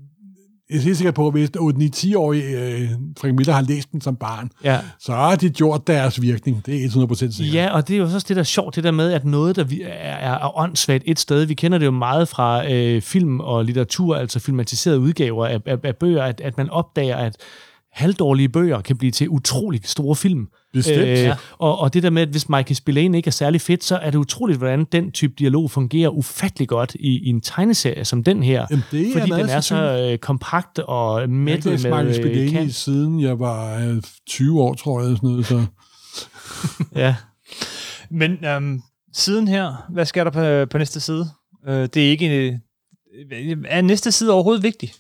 jeg 0.71 0.77
er 0.77 0.83
helt 0.83 0.97
sikker 0.97 1.13
på, 1.13 1.27
at 1.27 1.33
hvis 1.33 1.51
8-9-10-årige 1.57 2.45
øh, 2.45 2.91
Frank 3.21 3.35
Miller 3.35 3.53
har 3.53 3.63
læst 3.63 3.93
den 3.93 4.01
som 4.01 4.17
barn, 4.17 4.51
ja. 4.65 4.81
så 5.01 5.13
har 5.13 5.37
de 5.37 5.51
gjort 5.51 5.87
deres 5.87 6.23
virkning. 6.23 6.67
Det 6.67 6.85
er 6.85 6.89
100% 6.89 7.15
sikkert. 7.15 7.55
Ja, 7.55 7.71
og 7.71 7.89
det 7.89 7.95
er 7.95 7.99
jo 7.99 8.05
også 8.05 8.25
det, 8.29 8.37
der 8.37 8.43
er 8.43 8.45
sjovt, 8.45 8.77
det 8.77 8.85
der 8.85 8.91
med, 8.91 9.13
at 9.13 9.25
noget, 9.25 9.57
der 9.57 9.65
er, 9.85 9.89
er, 9.89 10.35
er 10.35 10.59
åndssvagt 10.59 11.03
et 11.07 11.19
sted, 11.19 11.45
vi 11.45 11.55
kender 11.55 11.79
det 11.79 11.87
jo 11.87 11.91
meget 11.91 12.29
fra 12.29 12.73
øh, 12.73 13.03
film 13.03 13.41
og 13.41 13.65
litteratur, 13.65 14.17
altså 14.17 14.41
filmatiserede 14.41 15.01
udgaver 15.01 15.47
af, 15.47 15.61
af, 15.67 15.77
af 15.85 15.97
bøger, 15.97 16.23
at, 16.23 16.41
at 16.41 16.57
man 16.57 16.71
opdager, 16.71 17.17
at 17.17 17.37
halvdårlige 17.93 18.49
bøger 18.49 18.81
kan 18.81 18.97
blive 18.97 19.11
til 19.11 19.29
utrolig 19.29 19.81
store 19.85 20.17
film. 20.17 20.49
Bestemt. 20.73 21.19
Øh, 21.19 21.37
og, 21.59 21.79
og 21.79 21.95
det 21.95 22.03
der 22.03 22.11
med, 22.11 22.23
at 22.23 22.29
hvis 22.29 22.49
Michael 22.49 22.77
Spillane 22.77 23.17
ikke 23.17 23.29
er 23.29 23.33
særlig 23.33 23.61
fedt, 23.61 23.85
så 23.85 23.97
er 23.97 24.11
det 24.11 24.19
utroligt, 24.19 24.59
hvordan 24.59 24.85
den 24.85 25.13
type 25.13 25.35
dialog 25.39 25.71
fungerer 25.71 26.09
ufattelig 26.09 26.69
godt 26.69 26.95
i, 26.95 27.19
i 27.19 27.29
en 27.29 27.41
tegneserie 27.41 28.05
som 28.05 28.25
den 28.25 28.43
her. 28.43 28.67
Jamen, 28.71 28.85
det 28.91 29.09
er 29.09 29.13
fordi 29.13 29.31
den 29.31 29.49
er 29.49 29.61
så 29.61 30.09
øh, 30.13 30.19
kompakt 30.19 30.79
og 30.79 31.21
Jeg 31.21 31.29
har 31.29 31.35
mættet 31.35 31.73
med 31.73 31.79
Michael 31.79 32.07
øh, 32.07 32.15
Spillane 32.15 32.51
kant. 32.51 32.75
siden 32.75 33.21
jeg 33.21 33.39
var 33.39 33.79
øh, 33.79 34.03
20 34.27 34.63
år, 34.63 34.75
tror 34.75 35.01
jeg. 35.01 35.17
Sådan 35.17 35.29
noget, 35.31 35.47
så. 35.47 35.65
Ja. 36.95 37.15
Men 38.11 38.45
øhm, 38.45 38.83
siden 39.13 39.49
her, 39.49 39.87
hvad 39.89 40.07
sker 40.07 40.25
der 40.25 40.31
på, 40.65 40.71
på 40.71 40.79
næste 40.79 41.01
side? 41.01 41.29
Øh, 41.69 41.89
det 41.95 41.97
er 41.97 42.11
ikke... 42.11 42.29
Øh, 42.29 42.55
er 43.69 43.81
næste 43.81 44.13
side 44.13 44.33
overhovedet 44.33 44.63
vigtig? 44.63 44.93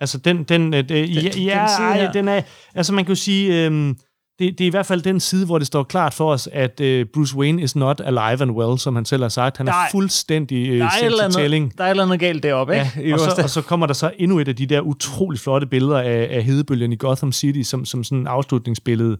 Altså, 0.00 0.18
den, 0.18 0.44
den, 0.44 0.74
øh, 0.74 0.88
det, 0.88 1.14
ja, 1.14 1.20
den 1.20 1.42
ja, 1.42 1.66
side 1.76 2.06
ej, 2.06 2.12
den 2.12 2.28
er, 2.28 2.42
altså 2.74 2.92
man 2.92 3.04
kan 3.04 3.12
jo 3.12 3.20
sige, 3.20 3.64
øhm, 3.64 3.96
det, 4.38 4.58
det 4.58 4.64
er 4.64 4.66
i 4.66 4.70
hvert 4.70 4.86
fald 4.86 5.02
den 5.02 5.20
side, 5.20 5.46
hvor 5.46 5.58
det 5.58 5.66
står 5.66 5.82
klart 5.82 6.14
for 6.14 6.32
os, 6.32 6.48
at 6.52 6.80
uh, 6.80 7.02
Bruce 7.14 7.36
Wayne 7.36 7.62
is 7.62 7.76
not 7.76 8.00
alive 8.04 8.42
and 8.42 8.50
well, 8.50 8.78
som 8.78 8.94
han 8.96 9.04
selv 9.04 9.22
har 9.22 9.28
sagt. 9.28 9.56
Han 9.56 9.68
er 9.68 9.72
Nej. 9.72 9.88
fuldstændig 9.90 10.72
uh, 10.72 10.78
Der 10.78 10.84
er, 10.84 11.30
tælling. 11.30 11.78
der 11.78 11.84
er 11.84 11.88
et 11.88 11.90
eller 11.90 12.04
andet 12.04 12.20
galt 12.20 12.42
deroppe, 12.42 12.72
Ja, 12.72 12.90
ikke? 12.96 13.08
I 13.08 13.12
og, 13.12 13.18
så, 13.20 13.42
og 13.42 13.50
så 13.50 13.62
kommer 13.62 13.86
der 13.86 13.94
så 13.94 14.10
endnu 14.18 14.38
et 14.38 14.48
af 14.48 14.56
de 14.56 14.66
der 14.66 14.80
utrolig 14.80 15.40
flotte 15.40 15.66
billeder 15.66 15.98
af, 16.00 16.28
af 16.30 16.44
hedebølgen 16.44 16.92
i 16.92 16.96
Gotham 16.96 17.32
City, 17.32 17.62
som, 17.62 17.84
som 17.84 18.04
sådan 18.04 18.18
en 18.18 18.26
afslutningsbillede. 18.26 19.18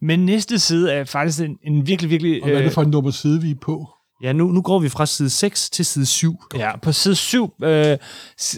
Men 0.00 0.26
næste 0.26 0.58
side 0.58 0.92
er 0.92 1.04
faktisk 1.04 1.40
en, 1.40 1.56
en 1.64 1.86
virkelig, 1.86 2.10
virkelig... 2.10 2.42
Og 2.42 2.48
hvad 2.48 2.56
er 2.56 2.60
det 2.62 2.66
øh, 2.68 2.72
for 2.72 2.82
en 2.82 2.90
nummer 2.90 3.10
side, 3.10 3.42
vi 3.42 3.50
er 3.50 3.54
på? 3.62 3.88
Ja, 4.22 4.32
nu, 4.32 4.46
nu 4.46 4.62
går 4.62 4.78
vi 4.78 4.88
fra 4.88 5.06
side 5.06 5.30
6 5.30 5.70
til 5.70 5.84
side 5.84 6.06
7. 6.06 6.36
Ja, 6.56 6.76
på 6.76 6.92
side 6.92 7.14
7 7.14 7.52
øh, 7.64 7.96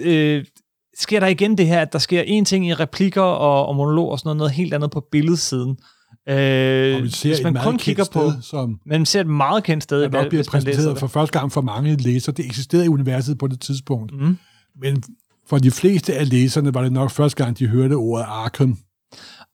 øh, 0.02 0.44
sker 1.02 1.20
der 1.20 1.26
igen 1.26 1.58
det 1.58 1.66
her, 1.66 1.80
at 1.80 1.92
der 1.92 1.98
sker 1.98 2.22
en 2.22 2.44
ting 2.44 2.68
i 2.68 2.74
replikker 2.74 3.22
og, 3.22 3.66
og 3.66 3.76
monolog 3.76 4.10
og 4.10 4.18
sådan 4.18 4.28
noget, 4.28 4.36
noget 4.36 4.52
helt 4.52 4.74
andet 4.74 4.90
på 4.90 5.04
billedsiden. 5.12 5.76
Øh, 6.28 6.96
Og 6.96 7.02
vi 7.02 7.08
ser 7.10 7.28
hvis 7.28 7.42
man 7.42 7.56
kun 7.62 7.78
kigger 7.78 8.04
på, 8.12 8.30
sted, 8.30 8.42
som 8.42 8.80
man 8.86 9.06
ser 9.06 9.20
et 9.20 9.26
meget 9.26 9.64
kendt 9.64 9.82
sted, 9.84 10.02
der 10.02 10.08
nok 10.08 10.28
bliver 10.28 10.44
præsenteret 10.48 10.98
for 10.98 11.06
første 11.06 11.38
gang 11.38 11.52
for 11.52 11.60
mange 11.60 11.96
læsere. 11.96 12.34
Det 12.36 12.44
eksisterede 12.46 12.84
i 12.84 12.88
universet 12.88 13.38
på 13.38 13.46
det 13.46 13.60
tidspunkt. 13.60 14.12
Mm. 14.20 14.38
Men 14.82 15.02
for 15.48 15.58
de 15.58 15.70
fleste 15.70 16.14
af 16.14 16.28
læserne 16.30 16.74
var 16.74 16.82
det 16.82 16.92
nok 16.92 17.10
første 17.10 17.44
gang, 17.44 17.58
de 17.58 17.66
hørte 17.66 17.92
ordet 17.94 18.24
Arkham. 18.28 18.78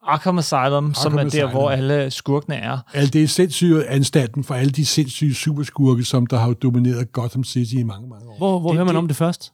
Arkham 0.02 0.38
Asylum, 0.38 0.94
som 0.94 1.12
er 1.14 1.18
der, 1.18 1.26
Asylum. 1.26 1.50
hvor 1.50 1.70
alle 1.70 2.10
skurkene 2.10 2.56
er. 2.56 2.78
Alt 2.94 3.12
det 3.12 3.22
er 3.22 3.28
sindssyge 3.28 3.86
anstalten 3.88 4.44
for 4.44 4.54
alle 4.54 4.70
de 4.70 4.86
sindssyge 4.86 5.34
superskurke, 5.34 6.04
som 6.04 6.26
der 6.26 6.38
har 6.38 6.52
domineret 6.52 7.12
Gotham 7.12 7.44
City 7.44 7.74
i 7.74 7.82
mange, 7.82 8.08
mange 8.08 8.28
år. 8.28 8.38
Hvor, 8.38 8.60
hvor 8.60 8.68
Det- 8.70 8.76
hører 8.76 8.84
man 8.84 8.94
det- 8.94 8.98
om 8.98 9.08
det 9.08 9.16
først? 9.16 9.52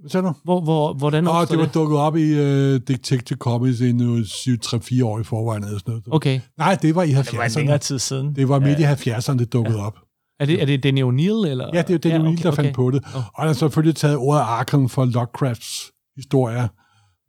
Hvad 0.00 0.10
sagde 0.10 0.26
du? 0.26 0.32
Hvor, 0.44 0.60
hvor, 0.60 0.92
hvordan 0.94 1.26
Åh, 1.26 1.36
opstår 1.36 1.52
det 1.54 1.58
var 1.58 1.64
det? 1.66 1.74
dukket 1.74 1.98
op 1.98 2.16
i 2.16 2.32
uh, 2.32 2.80
Detective 2.88 3.36
Comics 3.36 3.80
i 3.80 3.92
nu 3.92 4.18
7-3-4 4.18 5.04
år 5.04 5.20
i 5.20 5.24
forvejen. 5.24 5.64
Eller 5.64 5.78
sådan 5.78 5.90
noget. 5.92 6.04
Okay. 6.10 6.40
Nej, 6.58 6.74
det 6.82 6.94
var 6.94 7.02
i 7.02 7.08
Det 7.08 7.16
var 7.16 7.22
70'erne. 7.44 7.58
længere 7.58 7.78
tid 7.78 7.98
siden. 7.98 8.34
Det 8.36 8.48
var 8.48 8.58
midt 8.60 8.78
i 8.78 8.82
70'erne, 8.82 9.38
det 9.38 9.52
dukkede 9.52 9.78
op. 9.86 9.98
Er 10.40 10.46
det, 10.46 10.62
er 10.62 10.66
det 10.66 10.82
Danny 10.82 11.02
O'Neill? 11.02 11.46
Eller? 11.50 11.70
Ja, 11.74 11.82
det 11.82 11.94
er 11.94 11.98
den 11.98 12.22
ja, 12.22 12.28
okay, 12.32 12.42
der 12.42 12.50
fandt 12.50 12.74
på 12.74 12.90
det. 12.90 13.02
Åh. 13.06 13.16
Og 13.16 13.22
han 13.38 13.46
har 13.46 13.52
selvfølgelig 13.54 13.96
taget 13.96 14.16
ordet 14.16 14.40
Arkham 14.40 14.88
for 14.88 15.04
Lovecrafts 15.04 15.90
historier, 16.16 16.68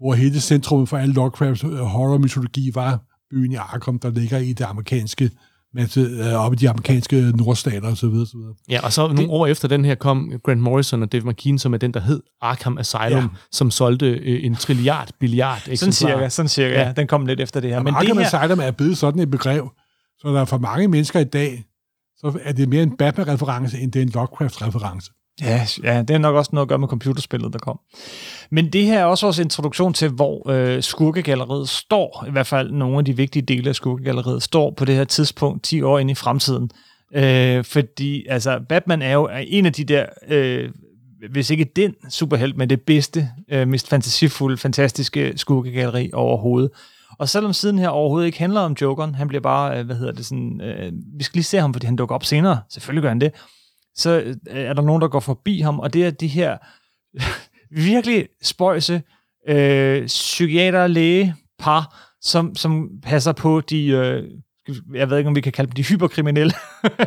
hvor 0.04 0.14
hele 0.14 0.40
centrum 0.42 0.88
for 0.88 0.98
alle 0.98 1.14
Lovecrafts 1.14 1.64
øh, 1.64 1.70
horror-mytologi 1.72 2.72
var 2.74 3.00
byen 3.32 3.52
i 3.52 3.56
Arkham, 3.56 4.00
der 4.00 4.10
ligger 4.10 4.38
i 4.38 4.54
det 4.54 4.64
amerikanske, 4.66 5.32
masse, 5.74 6.00
øh, 6.00 6.34
oppe 6.34 6.56
i 6.56 6.58
de 6.58 6.70
amerikanske 6.70 7.22
nordstater 7.36 7.92
osv. 7.92 8.06
osv. 8.06 8.38
Ja, 8.70 8.80
og 8.86 8.94
så 8.94 9.02
nogle 9.02 9.18
Det- 9.22 9.28
år 9.30 9.48
efter 9.48 9.68
den 9.68 9.86
her 9.86 9.96
kom 9.96 10.32
Grant 10.44 10.62
Morrison 10.62 11.04
og 11.04 11.12
Dave 11.12 11.24
McKean, 11.30 11.60
som 11.60 11.74
er 11.74 11.78
den, 11.78 11.94
der 11.94 12.00
hed 12.00 12.22
Arkham 12.42 12.78
Asylum, 12.78 13.12
Ja. 13.24 13.28
som 13.52 13.72
solgte 13.72 14.06
øh, 14.10 14.46
en 14.46 14.56
trilliard 14.56 15.10
billiard 15.20 15.76
Sådan 15.76 15.94
cirka, 15.94 16.30
sådan 16.30 16.50
cirka. 16.50 16.82
Ja. 16.82 16.92
Den 16.96 17.08
kom 17.08 17.26
lidt 17.26 17.40
efter 17.40 17.60
det 17.60 17.70
her. 17.70 17.78
Ja, 17.78 17.84
Men 17.84 17.96
Arkham 17.96 18.18
det 18.18 18.26
her, 18.28 18.40
Asylum 18.40 18.60
er 18.60 18.72
blevet 18.72 18.98
sådan 18.98 19.22
et 19.22 19.32
begreb, 19.32 19.64
så 20.20 20.34
der 20.34 20.42
er 20.42 20.46
for 20.46 20.58
mange 20.58 20.88
mennesker 20.88 21.20
i 21.20 21.24
dag, 21.24 21.64
så 22.18 22.40
er 22.44 22.52
det 22.52 22.70
mere 22.70 22.84
en 22.84 22.98
Batman-reference, 22.98 23.78
end 23.78 23.92
det 23.92 24.00
er 24.00 24.04
en 24.04 24.10
Lovecraft-reference. 24.10 25.12
Ja, 25.42 25.68
ja, 25.84 26.02
det 26.02 26.10
er 26.10 26.18
nok 26.18 26.36
også 26.36 26.50
noget 26.54 26.66
at 26.66 26.70
gøre 26.70 26.80
med 26.80 26.88
computerspillet, 26.88 27.54
der 27.54 27.60
kom. 27.60 27.80
Men 28.50 28.70
det 28.74 28.86
her 28.86 29.00
er 29.00 29.06
også 29.06 29.26
vores 29.26 29.40
introduktion 29.40 29.94
til, 29.94 30.10
hvor 30.10 30.50
øh, 30.50 30.84
skurkegalleriet 30.84 31.70
står, 31.70 32.26
i 32.28 32.32
hvert 32.32 32.48
fald 32.48 32.72
nogle 32.72 32.98
af 32.98 33.06
de 33.06 33.16
vigtige 33.16 33.44
dele 33.44 33.70
af 33.70 33.76
skurkegalleriet, 33.76 34.44
står 34.44 34.74
på 34.78 34.86
det 34.86 34.96
her 34.96 35.04
tidspunkt 35.04 35.64
10 35.64 35.82
år 35.82 36.00
ind 36.00 36.12
i 36.12 36.16
fremtiden. 36.16 36.72
Øh, 37.16 37.64
fordi 37.64 38.26
altså, 38.30 38.60
Batman 38.70 39.02
er 39.02 39.14
jo 39.14 39.30
en 39.48 39.66
af 39.66 39.74
de 39.74 39.84
der, 39.84 40.06
øh, 40.28 40.70
hvis 41.32 41.50
ikke 41.50 41.64
den 41.76 41.96
superhelt, 42.10 42.58
men 42.58 42.70
det 42.70 42.82
bedste, 42.82 43.30
øh, 43.52 43.68
mest 43.68 43.88
fantasifulde, 43.88 44.58
fantastiske 44.58 45.34
skurkegalleri 45.36 46.10
overhovedet. 46.14 46.72
Og 47.20 47.30
selvom 47.30 47.54
siden 47.54 47.80
her 47.80 47.90
overhovedet 47.90 48.26
ikke 48.26 48.40
handler 48.40 48.62
om 48.62 48.76
Jokeren, 48.82 49.16
han 49.16 49.28
bliver 49.28 49.42
bare, 49.42 49.80
øh, 49.80 49.86
hvad 49.86 49.96
hedder 49.96 50.12
det, 50.12 50.26
sådan, 50.26 50.62
øh, 50.62 50.92
vi 51.18 51.24
skal 51.24 51.38
lige 51.38 51.44
se 51.44 51.58
ham, 51.58 51.74
fordi 51.74 51.86
han 51.86 51.96
dukker 51.96 52.16
op 52.16 52.26
senere, 52.26 52.60
selvfølgelig 52.70 53.02
gør 53.02 53.10
han 53.10 53.22
det, 53.22 53.34
så 54.00 54.20
øh, 54.20 54.36
er 54.48 54.74
der 54.74 54.82
nogen, 54.82 55.02
der 55.02 55.08
går 55.08 55.20
forbi 55.20 55.60
ham, 55.60 55.80
og 55.80 55.94
det 55.94 56.06
er 56.06 56.12
de 56.12 56.28
her 56.28 56.58
virkelig 57.92 58.28
spøjse 58.42 59.02
øh, 59.48 60.06
psykiater-læge-par, 60.06 62.14
som, 62.22 62.56
som 62.56 62.90
passer 63.04 63.32
på 63.32 63.62
de, 63.62 63.88
øh, 63.88 64.32
jeg 64.94 65.10
ved 65.10 65.18
ikke, 65.18 65.28
om 65.28 65.36
vi 65.36 65.42
kan 65.42 65.52
kalde 65.52 65.68
dem 65.68 65.76
de 65.76 65.84
hyperkriminelle, 65.84 66.54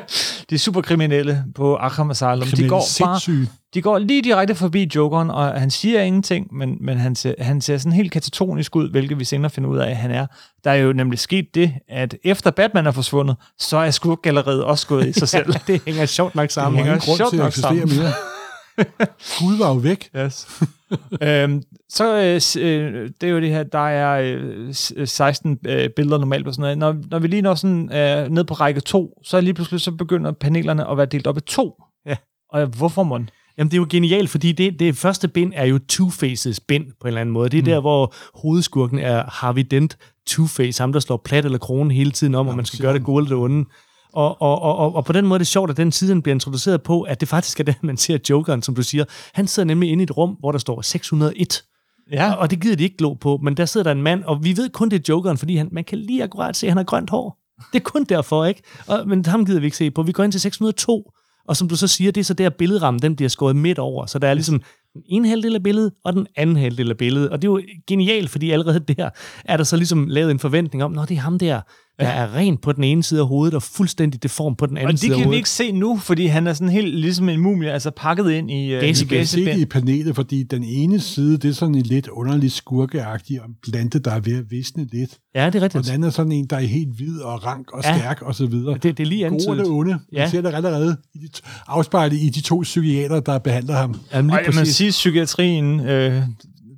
de 0.50 0.58
superkriminelle 0.58 1.44
på 1.54 1.76
Arkham 1.76 2.10
Asylum. 2.10 2.42
De 2.42 2.68
går, 2.68 2.82
bare, 3.00 3.46
de 3.74 3.82
går 3.82 3.98
lige 3.98 4.22
direkte 4.22 4.54
forbi 4.54 4.90
Jokeren, 4.94 5.30
og 5.30 5.60
han 5.60 5.70
siger 5.70 6.02
ingenting, 6.02 6.54
men, 6.54 6.76
men 6.80 6.98
han, 6.98 7.14
ser, 7.14 7.34
han 7.38 7.60
ser 7.60 7.78
sådan 7.78 7.92
helt 7.92 8.12
katatonisk 8.12 8.76
ud, 8.76 8.90
hvilket 8.90 9.18
vi 9.18 9.24
senere 9.24 9.50
finder 9.50 9.70
ud 9.70 9.78
af, 9.78 9.90
at 9.90 9.96
han 9.96 10.10
er. 10.10 10.26
Der 10.64 10.70
er 10.70 10.74
jo 10.74 10.92
nemlig 10.92 11.18
sket 11.18 11.54
det, 11.54 11.72
at 11.88 12.16
efter 12.24 12.50
Batman 12.50 12.86
er 12.86 12.90
forsvundet, 12.90 13.36
så 13.58 13.76
er 13.76 13.90
skurkgalleriet 13.90 14.64
også 14.64 14.86
gået 14.86 15.08
i 15.08 15.12
sig 15.12 15.28
selv. 15.38 15.54
det 15.66 15.80
hænger 15.86 16.06
sjovt 16.06 16.34
nok 16.34 16.50
sammen. 16.50 16.78
var 16.78 16.84
hænger 16.84 17.16
sjovt 17.16 17.32
nok 17.32 17.52
sammen. 17.52 17.88
mere. 17.88 18.12
Gud 19.38 19.58
var 19.58 19.68
jo 19.68 19.74
væk. 19.74 20.10
Yes. 20.16 20.46
øhm, 21.22 21.62
så 21.88 22.16
øh, 22.16 22.62
øh, 22.64 23.10
det 23.20 23.28
er 23.28 23.32
jo 23.32 23.40
det 23.40 23.48
her, 23.50 23.62
der 23.62 23.88
er 23.88 24.20
øh, 24.36 24.74
s- 24.74 24.92
øh, 24.96 25.08
16 25.08 25.58
øh, 25.66 25.90
billeder 25.96 26.18
normalt 26.18 26.44
på 26.44 26.52
sådan 26.52 26.62
noget. 26.62 26.78
Når, 26.78 26.96
når 27.10 27.18
vi 27.18 27.26
lige 27.26 27.42
når 27.42 27.54
sådan 27.54 27.92
øh, 27.92 28.28
ned 28.28 28.44
på 28.44 28.54
række 28.54 28.80
2, 28.80 29.20
så 29.24 29.40
lige 29.40 29.54
pludselig 29.54 29.80
så 29.80 29.90
begynder 29.90 30.32
panelerne 30.32 30.90
at 30.90 30.96
være 30.96 31.06
delt 31.06 31.26
op 31.26 31.36
i 31.36 31.40
to. 31.40 31.82
Ja. 32.06 32.16
Og 32.52 32.66
hvorfor 32.66 33.02
må 33.02 33.20
Jamen, 33.58 33.70
det 33.70 33.76
er 33.76 33.80
jo 33.80 33.86
genialt, 33.90 34.30
fordi 34.30 34.52
det, 34.52 34.78
det 34.80 34.96
første 34.96 35.28
bind 35.28 35.52
er 35.56 35.64
jo 35.64 35.78
Two-Faces 35.92 36.58
bind 36.68 36.84
på 36.84 37.04
en 37.04 37.06
eller 37.08 37.20
anden 37.20 37.32
måde. 37.32 37.48
Det 37.48 37.58
er 37.58 37.62
mm. 37.62 37.66
der, 37.66 37.80
hvor 37.80 38.14
hovedskurken 38.34 38.98
er 38.98 39.24
Harvey 39.30 39.66
Dent, 39.70 39.98
Two-Face, 40.30 40.78
ham 40.78 40.92
der 40.92 41.00
slår 41.00 41.16
plat 41.24 41.44
eller 41.44 41.58
kronen 41.58 41.90
hele 41.90 42.10
tiden 42.10 42.34
om, 42.34 42.48
om 42.48 42.56
man 42.56 42.64
skal 42.64 42.78
gøre 42.80 42.94
det 42.94 43.04
gode 43.04 43.24
eller 43.24 43.36
det 43.36 43.44
onde. 43.44 43.64
Og, 44.12 44.42
og, 44.42 44.62
og, 44.62 44.94
og, 44.94 45.04
på 45.04 45.12
den 45.12 45.26
måde 45.26 45.36
er 45.36 45.38
det 45.38 45.46
sjovt, 45.46 45.70
at 45.70 45.76
den 45.76 45.92
side 45.92 46.22
bliver 46.22 46.34
introduceret 46.34 46.82
på, 46.82 47.02
at 47.02 47.20
det 47.20 47.28
faktisk 47.28 47.60
er 47.60 47.64
der, 47.64 47.72
man 47.82 47.96
ser 47.96 48.18
Jokeren, 48.30 48.62
som 48.62 48.74
du 48.74 48.82
siger. 48.82 49.04
Han 49.34 49.46
sidder 49.46 49.66
nemlig 49.66 49.90
inde 49.90 50.02
i 50.02 50.04
et 50.04 50.16
rum, 50.16 50.36
hvor 50.40 50.52
der 50.52 50.58
står 50.58 50.80
601. 50.80 51.64
Ja, 52.12 52.32
Og, 52.32 52.38
og 52.38 52.50
det 52.50 52.60
gider 52.60 52.76
de 52.76 52.84
ikke 52.84 52.96
glo 52.96 53.14
på, 53.14 53.38
men 53.42 53.56
der 53.56 53.64
sidder 53.64 53.84
der 53.84 53.92
en 53.92 54.02
mand, 54.02 54.24
og 54.24 54.44
vi 54.44 54.56
ved 54.56 54.70
kun, 54.70 54.90
det 54.90 54.98
er 54.98 55.02
Jokeren, 55.08 55.38
fordi 55.38 55.56
han, 55.56 55.68
man 55.72 55.84
kan 55.84 55.98
lige 55.98 56.22
akkurat 56.22 56.56
se, 56.56 56.66
at 56.66 56.70
han 56.70 56.76
har 56.76 56.84
grønt 56.84 57.10
hår. 57.10 57.38
Det 57.72 57.78
er 57.78 57.84
kun 57.84 58.04
derfor, 58.04 58.44
ikke? 58.44 58.62
Og, 58.86 59.08
men 59.08 59.26
ham 59.26 59.46
gider 59.46 59.60
vi 59.60 59.66
ikke 59.66 59.76
se 59.76 59.90
på. 59.90 60.02
Vi 60.02 60.12
går 60.12 60.24
ind 60.24 60.32
til 60.32 60.40
602, 60.40 61.12
og 61.48 61.56
som 61.56 61.68
du 61.68 61.76
så 61.76 61.88
siger, 61.88 62.12
det 62.12 62.20
er 62.20 62.24
så 62.24 62.34
der 62.34 62.50
billedrammen, 62.50 63.02
den 63.02 63.16
bliver 63.16 63.28
skåret 63.28 63.56
midt 63.56 63.78
over. 63.78 64.06
Så 64.06 64.18
der 64.18 64.28
er 64.28 64.34
ligesom 64.34 64.62
den 64.94 65.02
ene 65.06 65.28
halvdel 65.28 65.54
af 65.54 65.62
billedet, 65.62 65.92
og 66.04 66.12
den 66.12 66.26
anden 66.36 66.56
halvdel 66.56 66.90
af 66.90 66.96
billedet. 66.96 67.30
Og 67.30 67.42
det 67.42 67.48
er 67.48 67.52
jo 67.52 67.62
genialt, 67.86 68.30
fordi 68.30 68.50
allerede 68.50 68.80
der 68.80 69.10
er 69.44 69.56
der 69.56 69.64
så 69.64 69.76
ligesom 69.76 70.06
lavet 70.08 70.30
en 70.30 70.38
forventning 70.38 70.84
om, 70.84 70.92
når 70.92 71.04
det 71.04 71.16
er 71.16 71.20
ham 71.20 71.38
der, 71.38 71.60
der 72.00 72.08
er 72.08 72.34
rent 72.34 72.60
på 72.62 72.72
den 72.72 72.84
ene 72.84 73.02
side 73.02 73.20
af 73.20 73.26
hovedet, 73.26 73.54
og 73.54 73.62
fuldstændig 73.62 74.22
deform 74.22 74.56
på 74.56 74.66
den 74.66 74.76
anden 74.76 74.92
og 74.92 74.98
side 74.98 75.08
det 75.08 75.14
af 75.14 75.18
kan 75.18 75.20
vi 75.20 75.24
hovedet. 75.24 75.36
ikke 75.38 75.48
se 75.50 75.72
nu, 75.72 75.96
fordi 75.98 76.26
han 76.26 76.46
er 76.46 76.52
sådan 76.52 76.68
helt 76.68 76.94
ligesom 77.00 77.28
en 77.28 77.40
mumie, 77.40 77.70
altså 77.72 77.90
pakket 77.96 78.30
ind 78.30 78.50
i, 78.50 78.72
øh, 78.72 78.82
i 78.82 78.86
Vi 78.86 78.86
kan 78.86 78.94
se 78.96 79.04
det 79.04 79.08
gasebind. 79.18 79.60
i 79.60 79.64
panelet, 79.64 80.14
fordi 80.14 80.42
den 80.42 80.64
ene 80.64 81.00
side, 81.00 81.36
det 81.38 81.48
er 81.48 81.52
sådan 81.52 81.74
en 81.74 81.82
lidt 81.82 82.08
underlig 82.08 82.52
skurkeagtig 82.52 83.40
og 83.40 83.48
en 83.48 83.54
plante, 83.70 83.98
der 83.98 84.10
er 84.10 84.20
ved 84.20 84.38
at 84.38 84.44
visne 84.50 84.86
lidt. 84.92 85.18
Ja, 85.34 85.46
det 85.46 85.54
er 85.54 85.58
Og 85.58 85.62
rigtigt. 85.62 85.84
den 85.84 85.92
anden 85.94 86.06
er 86.06 86.10
sådan 86.10 86.32
en, 86.32 86.46
der 86.46 86.56
er 86.56 86.60
helt 86.60 86.96
hvid 86.96 87.18
og 87.20 87.46
rank 87.46 87.70
og 87.72 87.82
Ja. 87.84 87.98
stærk 87.98 88.22
og 88.22 88.34
så 88.34 88.46
videre. 88.46 88.74
Det, 88.74 88.82
det 88.82 89.00
er 89.00 89.06
lige 89.06 89.28
Gode 89.28 89.34
og 89.34 89.40
det 89.56 89.60
antydet. 89.60 89.68
onde. 89.78 89.98
Ja. 90.12 90.24
Vi 90.24 90.30
ser 90.30 90.40
det 90.40 90.54
allerede 90.54 90.96
i 91.14 91.18
de, 91.18 91.28
afspejlet 91.66 92.16
i 92.16 92.28
de 92.28 92.40
to 92.40 92.60
psykiater, 92.60 93.20
der 93.20 93.38
behandler 93.38 93.74
ham. 93.74 93.94
Jamen, 94.14 94.30
Og 94.30 94.38
lige 94.42 94.50
må 94.54 94.60
præcis. 94.60 94.76
sige, 94.76 94.90
psykiatrien, 94.90 95.80
øh, 95.80 96.22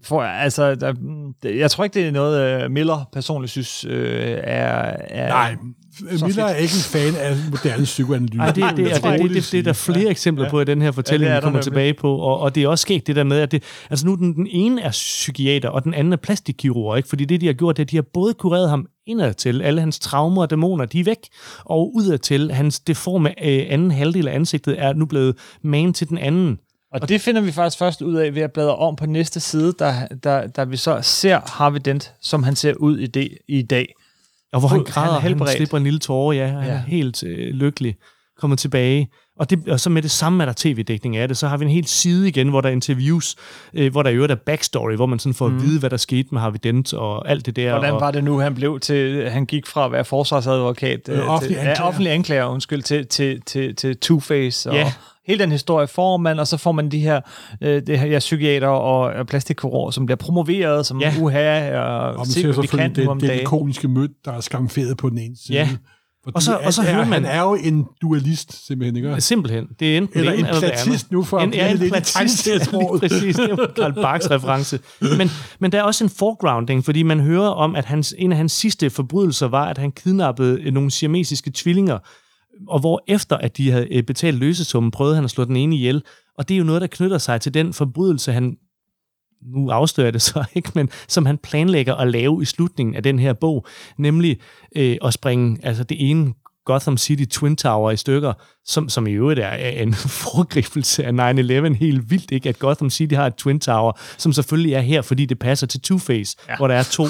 for, 0.04 0.22
altså, 0.22 0.74
der, 0.74 0.94
jeg 1.44 1.70
tror 1.70 1.84
ikke, 1.84 1.94
det 1.94 2.08
er 2.08 2.12
noget, 2.12 2.62
øh, 2.62 2.70
Miller 2.70 3.08
personligt 3.12 3.50
synes 3.50 3.84
øh, 3.84 4.38
er, 4.44 4.96
er... 5.08 5.28
Nej, 5.28 5.56
så 6.16 6.26
Miller 6.26 6.44
er 6.44 6.54
ikke 6.54 6.74
en 6.74 7.14
fan 7.14 7.16
af 7.16 7.36
moderne 7.50 7.84
psykoanalyse. 7.84 8.40
Ej, 8.40 8.46
det, 8.46 8.56
det, 8.56 8.76
det, 8.76 8.76
det, 8.76 9.20
det, 9.20 9.30
det, 9.30 9.48
det, 9.52 9.58
er 9.58 9.62
der 9.62 9.72
flere 9.72 10.10
eksempler 10.10 10.50
på 10.50 10.60
i 10.60 10.64
den 10.64 10.82
her 10.82 10.92
fortælling, 10.92 11.30
Ja, 11.30 11.36
vi 11.36 11.42
kommer 11.42 11.60
tilbage 11.60 11.94
på. 11.94 12.16
Og, 12.16 12.40
og 12.40 12.54
det 12.54 12.62
er 12.62 12.68
også 12.68 12.82
sket 12.82 13.06
det 13.06 13.16
der 13.16 13.24
med, 13.24 13.40
at 13.40 13.52
det, 13.52 13.62
altså 13.90 14.06
nu 14.06 14.14
den, 14.14 14.34
den 14.34 14.46
ene 14.50 14.82
er 14.82 14.90
psykiater, 14.90 15.68
og 15.68 15.84
den 15.84 15.94
anden 15.94 16.12
er 16.12 16.16
plastikkirurg, 16.16 16.96
ikke? 16.96 17.08
fordi 17.08 17.24
det, 17.24 17.40
de 17.40 17.46
har 17.46 17.52
gjort, 17.52 17.76
det 17.76 17.82
er, 17.82 17.84
at 17.84 17.90
de 17.90 17.96
har 17.96 18.04
både 18.14 18.34
kureret 18.34 18.70
ham 18.70 18.86
indadtil, 19.06 19.62
alle 19.62 19.80
hans 19.80 19.98
traumer 19.98 20.42
og 20.42 20.50
dæmoner, 20.50 20.84
de 20.84 21.00
er 21.00 21.04
væk, 21.04 21.18
og 21.64 21.94
udadtil, 21.94 22.52
hans 22.52 22.80
deforme 22.80 23.28
øh, 23.28 23.66
anden 23.68 23.90
halvdel 23.90 24.28
af 24.28 24.34
ansigtet 24.34 24.82
er 24.82 24.92
nu 24.92 25.06
blevet 25.06 25.36
man 25.62 25.92
til 25.92 26.08
den 26.08 26.18
anden. 26.18 26.58
Og 27.02 27.08
det 27.08 27.20
finder 27.20 27.40
vi 27.40 27.52
faktisk 27.52 27.78
først 27.78 28.02
ud 28.02 28.14
af 28.14 28.34
ved 28.34 28.42
at 28.42 28.52
bladre 28.52 28.76
om 28.76 28.96
på 28.96 29.06
næste 29.06 29.40
side, 29.40 29.74
der, 29.78 29.92
der, 30.24 30.46
der 30.46 30.64
vi 30.64 30.76
så 30.76 30.98
ser 31.02 31.40
Harvey 31.46 31.80
Dent, 31.84 32.12
som 32.22 32.42
han 32.42 32.56
ser 32.56 32.74
ud 32.74 32.98
i, 32.98 33.06
det, 33.06 33.28
i 33.48 33.62
dag. 33.62 33.94
Og 34.52 34.60
hvor 34.60 34.68
han 34.68 34.80
er 34.80 34.84
græder, 34.84 35.18
han, 35.20 35.38
han 35.38 35.48
slipper 35.56 35.76
en 35.76 35.84
lille 35.84 35.98
tårer, 35.98 36.32
ja, 36.32 36.46
han 36.46 36.64
Ja. 36.64 36.70
er 36.72 36.76
helt 36.78 37.22
øh, 37.22 37.54
lykkelig, 37.54 37.96
kommer 38.40 38.56
tilbage. 38.56 39.08
Og, 39.38 39.50
det, 39.50 39.68
og 39.68 39.80
så 39.80 39.90
med 39.90 40.02
det 40.02 40.10
samme 40.10 40.42
er 40.44 40.46
der 40.46 40.52
tv-dækning 40.56 41.16
af 41.16 41.28
det. 41.28 41.36
Så 41.36 41.48
har 41.48 41.56
vi 41.56 41.64
en 41.64 41.70
hel 41.70 41.86
side 41.86 42.28
igen, 42.28 42.48
hvor 42.48 42.60
der 42.60 42.68
er 42.68 42.72
interviews, 42.72 43.36
øh, 43.74 43.92
hvor 43.92 44.02
der 44.02 44.10
i 44.10 44.14
øvrigt 44.14 44.30
er 44.32 44.36
backstory, 44.36 44.94
hvor 44.96 45.06
man 45.06 45.18
sådan 45.18 45.34
får 45.34 45.48
mm. 45.48 45.56
at 45.56 45.62
vide, 45.62 45.80
hvad 45.80 45.90
der 45.90 45.96
skete 45.96 46.28
med 46.32 46.40
Harvey 46.40 46.58
Dent 46.64 46.92
og 46.94 47.28
alt 47.30 47.46
det 47.46 47.56
der. 47.56 47.70
Hvordan 47.70 47.92
og, 47.94 48.00
var 48.00 48.10
det 48.10 48.24
nu, 48.24 48.38
han 48.38 48.54
blev 48.54 48.80
til, 48.80 49.30
han 49.30 49.46
gik 49.46 49.66
fra 49.66 49.84
at 49.84 49.92
være 49.92 50.04
forsvarsadvokat, 50.04 51.08
øh, 51.08 51.28
offentlig 51.30 51.56
til, 51.56 51.60
anklager. 51.60 51.76
ja, 51.82 51.88
offentlig 51.88 52.12
anklager, 52.12 52.44
undskyld, 52.44 52.82
til, 52.82 53.06
til, 53.06 53.40
til, 53.42 53.76
til 53.76 53.96
Two-Face. 54.04 54.68
Og, 54.68 54.74
Ja. 54.74 54.92
Hele 55.26 55.38
den 55.42 55.52
historie 55.52 55.86
får 55.86 56.16
man, 56.16 56.38
og 56.38 56.46
så 56.46 56.56
får 56.56 56.72
man 56.72 56.88
de 56.90 56.98
her, 57.00 57.20
øh, 57.62 57.82
det 57.86 57.98
her 57.98 58.06
ja, 58.06 58.18
psykiater 58.18 58.68
og, 58.68 59.00
og 59.00 59.26
plastikkirurger, 59.26 59.90
som 59.90 60.06
bliver 60.06 60.16
promoveret 60.16 60.86
som 60.86 61.00
Ja. 61.00 61.14
uha, 61.20 61.78
og, 61.78 62.14
Og 62.14 62.26
se, 62.26 62.42
hvad 62.42 62.52
vi 62.52 62.54
kan 62.54 62.62
selvfølgelig 62.62 63.04
nu 63.04 63.10
om 63.10 63.20
det, 63.20 63.28
det 63.30 63.40
ikoniske 63.40 63.88
mødt, 63.88 64.10
der 64.24 64.32
er 64.32 64.40
skamferet 64.40 64.96
på 64.96 65.10
den 65.10 65.18
ene 65.18 65.36
side. 65.46 65.58
Ja. 65.58 65.68
Fordi 66.24 66.34
Og 66.34 66.42
så- 66.42 66.56
og 66.64 66.72
så 66.74 66.82
at- 66.82 66.88
hører 66.88 67.04
er, 67.04 67.08
man- 67.08 67.24
Han 67.24 67.38
er 67.38 67.42
jo 67.42 67.54
en 67.54 67.86
dualist, 68.02 68.66
simpelthen, 68.66 68.96
ikke? 68.96 69.20
Simpelthen. 69.20 69.66
Det 69.80 69.92
er 69.92 69.96
enten 69.98 70.18
Eller 70.18 70.32
det 70.32 70.38
en 70.40 70.44
det 70.44 70.50
andet. 70.50 70.62
platist 70.84 71.12
nu, 71.12 71.22
for 71.22 71.38
at 71.38 71.44
en, 71.44 71.50
blive 71.50 71.64
ja, 71.64 71.70
en 71.70 71.76
lidt 71.78 71.92
platist, 71.92 72.46
ja, 72.48 72.58
præcis. 73.00 73.36
Det 73.36 73.50
var 73.50 73.72
Karl 73.76 73.92
Barks 73.94 74.30
reference. 74.30 74.78
Men, 75.00 75.30
men 75.60 75.72
der 75.72 75.78
er 75.78 75.82
også 75.82 76.04
en 76.04 76.10
foregrounding, 76.10 76.84
fordi 76.84 77.02
man 77.02 77.20
hører 77.20 77.48
om, 77.48 77.76
at 77.76 77.84
hans, 77.84 78.14
en 78.18 78.32
af 78.32 78.38
hans 78.38 78.52
sidste 78.52 78.90
forbrydelser 78.90 79.48
var, 79.48 79.64
at 79.64 79.78
han 79.78 79.92
kidnappede 79.92 80.70
nogle 80.70 80.90
siamesiske 80.90 81.50
tvillinger, 81.54 81.98
og 82.68 82.80
hvor 82.80 83.04
efter 83.06 83.36
at 83.36 83.56
de 83.56 83.70
havde 83.70 83.94
øh, 83.94 84.02
betalt 84.02 84.38
løsesummen, 84.38 84.90
prøvede 84.90 85.14
han 85.14 85.24
at 85.24 85.30
slå 85.30 85.44
den 85.44 85.56
ene 85.56 85.76
ihjel. 85.76 86.02
Og 86.38 86.48
det 86.48 86.54
er 86.54 86.58
jo 86.58 86.64
noget, 86.64 86.80
der 86.80 86.86
knytter 86.86 87.18
sig 87.18 87.40
til 87.40 87.54
den 87.54 87.72
forbrydelse, 87.72 88.32
han 88.32 88.56
nu 89.42 89.70
afslører 89.70 90.10
det 90.10 90.22
så 90.22 90.44
ikke, 90.54 90.70
men 90.74 90.90
som 91.08 91.26
han 91.26 91.38
planlægger 91.38 91.94
at 91.94 92.08
lave 92.08 92.42
i 92.42 92.44
slutningen 92.44 92.94
af 92.94 93.02
den 93.02 93.18
her 93.18 93.32
bog, 93.32 93.66
nemlig 93.98 94.40
øh, 94.76 94.96
at 95.04 95.12
springe 95.12 95.58
altså 95.62 95.84
det 95.84 96.10
ene 96.10 96.34
Gotham 96.64 96.96
City 96.96 97.24
Twin 97.24 97.56
Tower 97.56 97.90
i 97.90 97.96
stykker, 97.96 98.32
som, 98.64 98.88
som 98.88 99.06
i 99.06 99.12
øvrigt 99.12 99.40
er 99.40 99.46
er 99.46 99.82
en 99.82 99.94
foregribelse 100.24 101.04
af 101.04 101.32
9-11 101.32 101.74
helt 101.74 102.10
vildt, 102.10 102.30
ikke? 102.30 102.48
At 102.48 102.58
Gotham 102.58 102.90
City 102.90 103.14
har 103.14 103.26
et 103.26 103.34
Twin 103.34 103.60
Tower, 103.60 103.92
som 104.18 104.32
selvfølgelig 104.32 104.72
er 104.72 104.80
her, 104.80 105.02
fordi 105.02 105.26
det 105.26 105.38
passer 105.38 105.66
til 105.66 105.80
Two-Face, 105.86 106.34
ja. 106.48 106.56
hvor 106.56 106.68
der 106.68 106.74
er 106.74 106.82
to. 106.82 107.04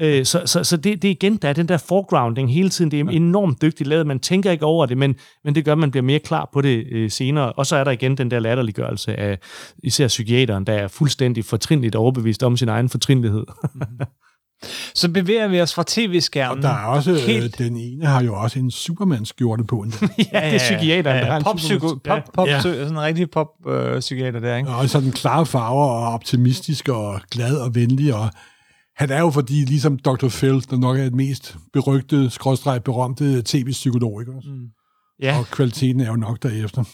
Øh, 0.00 0.24
så 0.24 0.42
så, 0.46 0.64
så 0.64 0.76
det, 0.76 1.02
det 1.02 1.08
er 1.08 1.12
igen, 1.12 1.36
der 1.36 1.48
er 1.48 1.52
den 1.52 1.68
der 1.68 1.76
foregrounding 1.76 2.52
hele 2.52 2.68
tiden. 2.68 2.90
Det 2.90 3.00
er 3.00 3.04
enormt 3.04 3.62
dygtigt 3.62 3.88
lavet. 3.88 4.06
Man 4.06 4.18
tænker 4.20 4.50
ikke 4.50 4.64
over 4.64 4.86
det, 4.86 4.98
men, 4.98 5.14
men 5.44 5.54
det 5.54 5.64
gør, 5.64 5.72
at 5.72 5.78
man 5.78 5.90
bliver 5.90 6.04
mere 6.04 6.18
klar 6.18 6.50
på 6.52 6.60
det 6.60 6.84
øh, 6.92 7.10
senere. 7.10 7.52
Og 7.52 7.66
så 7.66 7.76
er 7.76 7.84
der 7.84 7.90
igen 7.90 8.16
den 8.16 8.30
der 8.30 8.38
latterliggørelse 8.38 9.14
af 9.20 9.38
især 9.82 10.08
psykiateren, 10.08 10.64
der 10.64 10.72
er 10.72 10.88
fuldstændig 10.88 11.44
fortrinligt 11.44 11.94
overbevist 11.94 12.42
om 12.42 12.56
sin 12.56 12.68
egen 12.68 12.88
fortrinlighed. 12.88 13.44
Så 14.94 15.08
bevæger 15.12 15.48
vi 15.48 15.60
os 15.60 15.74
fra 15.74 15.84
tv-skærmen. 15.86 16.56
Og 16.58 16.62
der 16.62 16.68
er 16.76 16.86
også, 16.86 17.10
øh, 17.10 17.16
Helt- 17.18 17.58
den 17.58 17.76
ene 17.76 18.06
har 18.06 18.22
jo 18.22 18.34
også 18.34 18.58
en 18.58 18.70
Superman-skjorte 18.70 19.64
på. 19.64 19.76
endda. 19.82 19.96
ja, 20.32 20.46
det 20.46 20.54
er 20.54 20.58
psykiateren, 20.58 21.16
der 21.22 21.30
har 21.30 21.36
en 21.36 21.42
pop, 21.44 21.56
Superman- 21.58 21.98
pop, 22.04 22.22
pop, 22.34 22.46
Ja. 22.48 22.60
sådan 22.60 22.86
en 22.88 23.00
rigtig 23.00 23.30
pop-psykiater 23.30 24.40
der, 24.40 24.56
ikke? 24.56 24.70
Og 24.70 24.88
sådan 24.88 25.10
klare 25.12 25.46
farver 25.46 25.86
og 25.86 26.12
optimistisk 26.14 26.88
og 26.88 27.20
glad 27.30 27.56
og 27.56 27.74
venlig. 27.74 28.14
Og 28.14 28.28
han 28.96 29.10
er 29.10 29.20
jo 29.20 29.30
fordi, 29.30 29.54
ligesom 29.54 29.98
Dr. 29.98 30.28
Phil, 30.28 30.64
der 30.70 30.76
nok 30.76 30.98
er 30.98 31.04
et 31.04 31.14
mest 31.14 31.56
berygtede, 31.72 32.30
skrådstræk 32.30 32.82
berømte 32.82 33.42
tv-psykolog, 33.42 34.22
ikke 34.22 34.32
også? 34.32 34.48
Mm. 34.48 34.66
Ja, 35.22 35.38
Og 35.38 35.46
kvaliteten 35.46 36.00
er 36.00 36.06
jo 36.06 36.16
nok 36.16 36.42
derefter. 36.42 36.84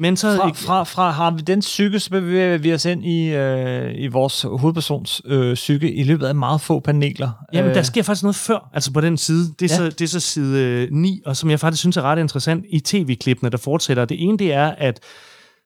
men 0.00 0.16
så... 0.16 0.36
Fra, 0.36 0.48
fra, 0.52 0.84
fra 0.84 1.10
har 1.10 1.30
vi 1.30 1.40
den 1.40 1.60
psyke, 1.60 2.00
så 2.00 2.10
bevæger 2.10 2.58
vi 2.58 2.74
os 2.74 2.84
ind 2.84 3.04
i, 3.04 3.28
øh, 3.28 3.94
i 3.94 4.06
vores 4.06 4.42
hovedpersons 4.42 5.22
øh, 5.24 5.54
psyke 5.54 5.92
i 5.94 6.02
løbet 6.04 6.26
af 6.26 6.34
meget 6.34 6.60
få 6.60 6.80
paneler. 6.80 7.30
Jamen, 7.52 7.70
der 7.70 7.78
Øh, 7.78 7.84
sker 7.84 8.02
faktisk 8.02 8.22
noget 8.22 8.36
før, 8.36 8.70
altså 8.74 8.92
på 8.92 9.00
den 9.00 9.16
side. 9.16 9.54
Det 9.58 9.72
er, 9.72 9.76
Ja. 9.78 9.84
ja. 9.84 9.90
så, 9.90 9.96
det 9.96 10.00
er 10.04 10.08
så 10.08 10.20
side 10.20 10.64
øh, 10.64 10.88
9, 10.92 11.20
og 11.26 11.36
som 11.36 11.50
jeg 11.50 11.60
faktisk 11.60 11.80
synes 11.80 11.96
er 11.96 12.02
ret 12.02 12.18
interessant 12.18 12.64
i 12.70 12.80
tv-klippene, 12.80 13.50
der 13.50 13.56
fortsætter. 13.58 14.04
Det 14.04 14.22
ene, 14.22 14.38
det 14.38 14.52
er, 14.52 14.66
at 14.78 15.00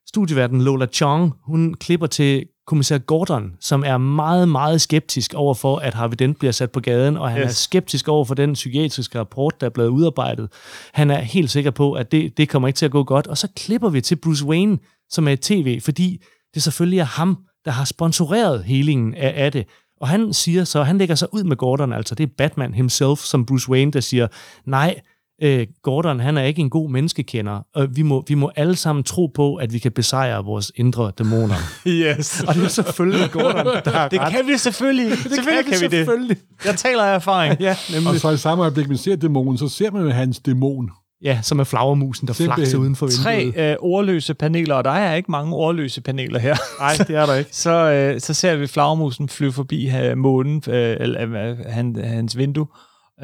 studieverden 0.08 0.62
Lola 0.62 0.86
Chong, 0.86 1.32
hun 1.46 1.74
klipper 1.74 2.06
til 2.06 2.44
kommissær 2.66 2.98
Gordon, 2.98 3.52
som 3.60 3.84
er 3.86 3.98
meget, 3.98 4.48
meget 4.48 4.80
skeptisk 4.80 5.34
over 5.34 5.54
for, 5.54 5.76
at 5.76 5.94
Harvey 5.94 6.16
Dent 6.18 6.38
bliver 6.38 6.52
sat 6.52 6.70
på 6.70 6.80
gaden, 6.80 7.16
og 7.16 7.30
han. 7.30 7.40
Yes. 7.40 7.50
er 7.50 7.54
skeptisk 7.54 8.08
over 8.08 8.24
for 8.24 8.34
den 8.34 8.52
psykiatriske 8.52 9.18
rapport, 9.18 9.60
der 9.60 9.66
er 9.66 9.70
blevet 9.70 9.88
udarbejdet. 9.88 10.48
Han 10.92 11.10
er 11.10 11.18
helt 11.18 11.50
sikker 11.50 11.70
på, 11.70 11.92
at 11.92 12.12
det, 12.12 12.36
det 12.36 12.48
kommer 12.48 12.68
ikke 12.68 12.76
til 12.76 12.86
at 12.86 12.92
gå 12.92 13.04
godt. 13.04 13.26
Og 13.26 13.38
så 13.38 13.48
klipper 13.56 13.88
vi 13.88 14.00
til 14.00 14.16
Bruce 14.16 14.44
Wayne, 14.44 14.78
som 15.10 15.28
er 15.28 15.32
i 15.32 15.36
tv, 15.36 15.80
fordi 15.80 16.22
det 16.54 16.62
selvfølgelig 16.62 16.98
er 16.98 17.04
ham, 17.04 17.38
der 17.64 17.70
har 17.70 17.84
sponsoreret 17.84 18.64
helingen 18.64 19.14
af, 19.14 19.44
af 19.44 19.52
det. 19.52 19.66
Og 20.00 20.08
han 20.08 20.32
siger 20.32 20.64
så, 20.64 20.82
han 20.82 20.98
lægger 20.98 21.14
sig 21.14 21.34
ud 21.34 21.44
med 21.44 21.56
Gordon, 21.56 21.92
altså 21.92 22.14
det 22.14 22.24
er 22.24 22.32
Batman 22.38 22.74
himself, 22.74 23.18
som 23.18 23.46
Bruce 23.46 23.70
Wayne, 23.70 23.92
der 23.92 24.00
siger, 24.00 24.26
nej, 24.66 25.00
øh, 25.42 25.66
Gordon, 25.82 26.20
han 26.20 26.38
er 26.38 26.42
ikke 26.42 26.60
en 26.60 26.70
god 26.70 26.90
menneskekender, 26.90 27.60
og 27.74 27.88
vi 27.96 28.02
må, 28.02 28.24
vi 28.28 28.34
må 28.34 28.50
alle 28.56 28.76
sammen 28.76 29.02
tro 29.04 29.26
på, 29.26 29.54
at 29.54 29.72
vi 29.72 29.78
kan 29.78 29.92
besejre 29.92 30.44
vores 30.44 30.72
indre 30.76 31.12
dæmoner. 31.18 31.54
Yes. 31.86 32.44
og 32.48 32.54
det 32.54 32.64
er 32.64 32.68
selvfølgelig 32.68 33.30
Gordon, 33.30 33.66
der 33.84 33.90
har 33.90 34.08
Det 34.08 34.20
ret. 34.20 34.32
kan 34.32 34.46
vi 34.46 34.56
selvfølgelig. 34.56 35.10
Det 35.10 35.18
selvfølgelig 35.18 35.64
kan 35.64 35.80
vi 35.80 35.84
det. 35.84 35.90
selvfølgelig. 36.06 36.36
Jeg 36.64 36.76
taler 36.76 37.02
af 37.04 37.14
erfaring. 37.14 37.56
Ja, 37.60 37.76
nemlig. 37.92 38.08
Og 38.10 38.16
så 38.16 38.30
i 38.30 38.36
samme 38.36 38.62
øjeblik, 38.64 38.88
man 38.88 38.96
ser 38.96 39.16
dæmonen, 39.16 39.58
så 39.58 39.68
ser 39.68 39.90
man 39.90 40.02
jo 40.02 40.10
hans 40.10 40.38
dæmon. 40.38 40.90
Ja, 41.24 41.38
som 41.42 41.58
er 41.60 41.64
flagermusen, 41.64 42.26
der 42.28 42.32
Simpelthen. 42.34 42.56
flakser 42.62 42.78
uden 42.78 42.96
for 42.96 43.06
Tre 43.08 43.36
vinduet. 43.44 43.70
øh, 43.70 43.76
ordløse 43.80 44.34
paneler, 44.34 44.74
og 44.74 44.84
der 44.84 44.90
er 44.90 45.14
ikke 45.14 45.30
mange 45.30 45.56
ordløse 45.56 46.00
paneler 46.00 46.38
her. 46.38 46.56
Nej, 46.80 46.92
det 47.06 47.16
er 47.16 47.26
der 47.26 47.34
ikke. 47.34 47.50
så, 47.56 47.70
øh, 47.90 48.20
så 48.20 48.34
ser 48.34 48.56
vi 48.56 48.66
flagermusen 48.66 49.28
flyve 49.28 49.52
forbi 49.52 49.90
øh, 49.90 50.18
månen, 50.18 50.62
øh, 50.68 50.96
eller 51.00 51.48
øh, 51.50 51.56
han, 51.68 51.96
hans 52.04 52.36
vindue, 52.38 52.66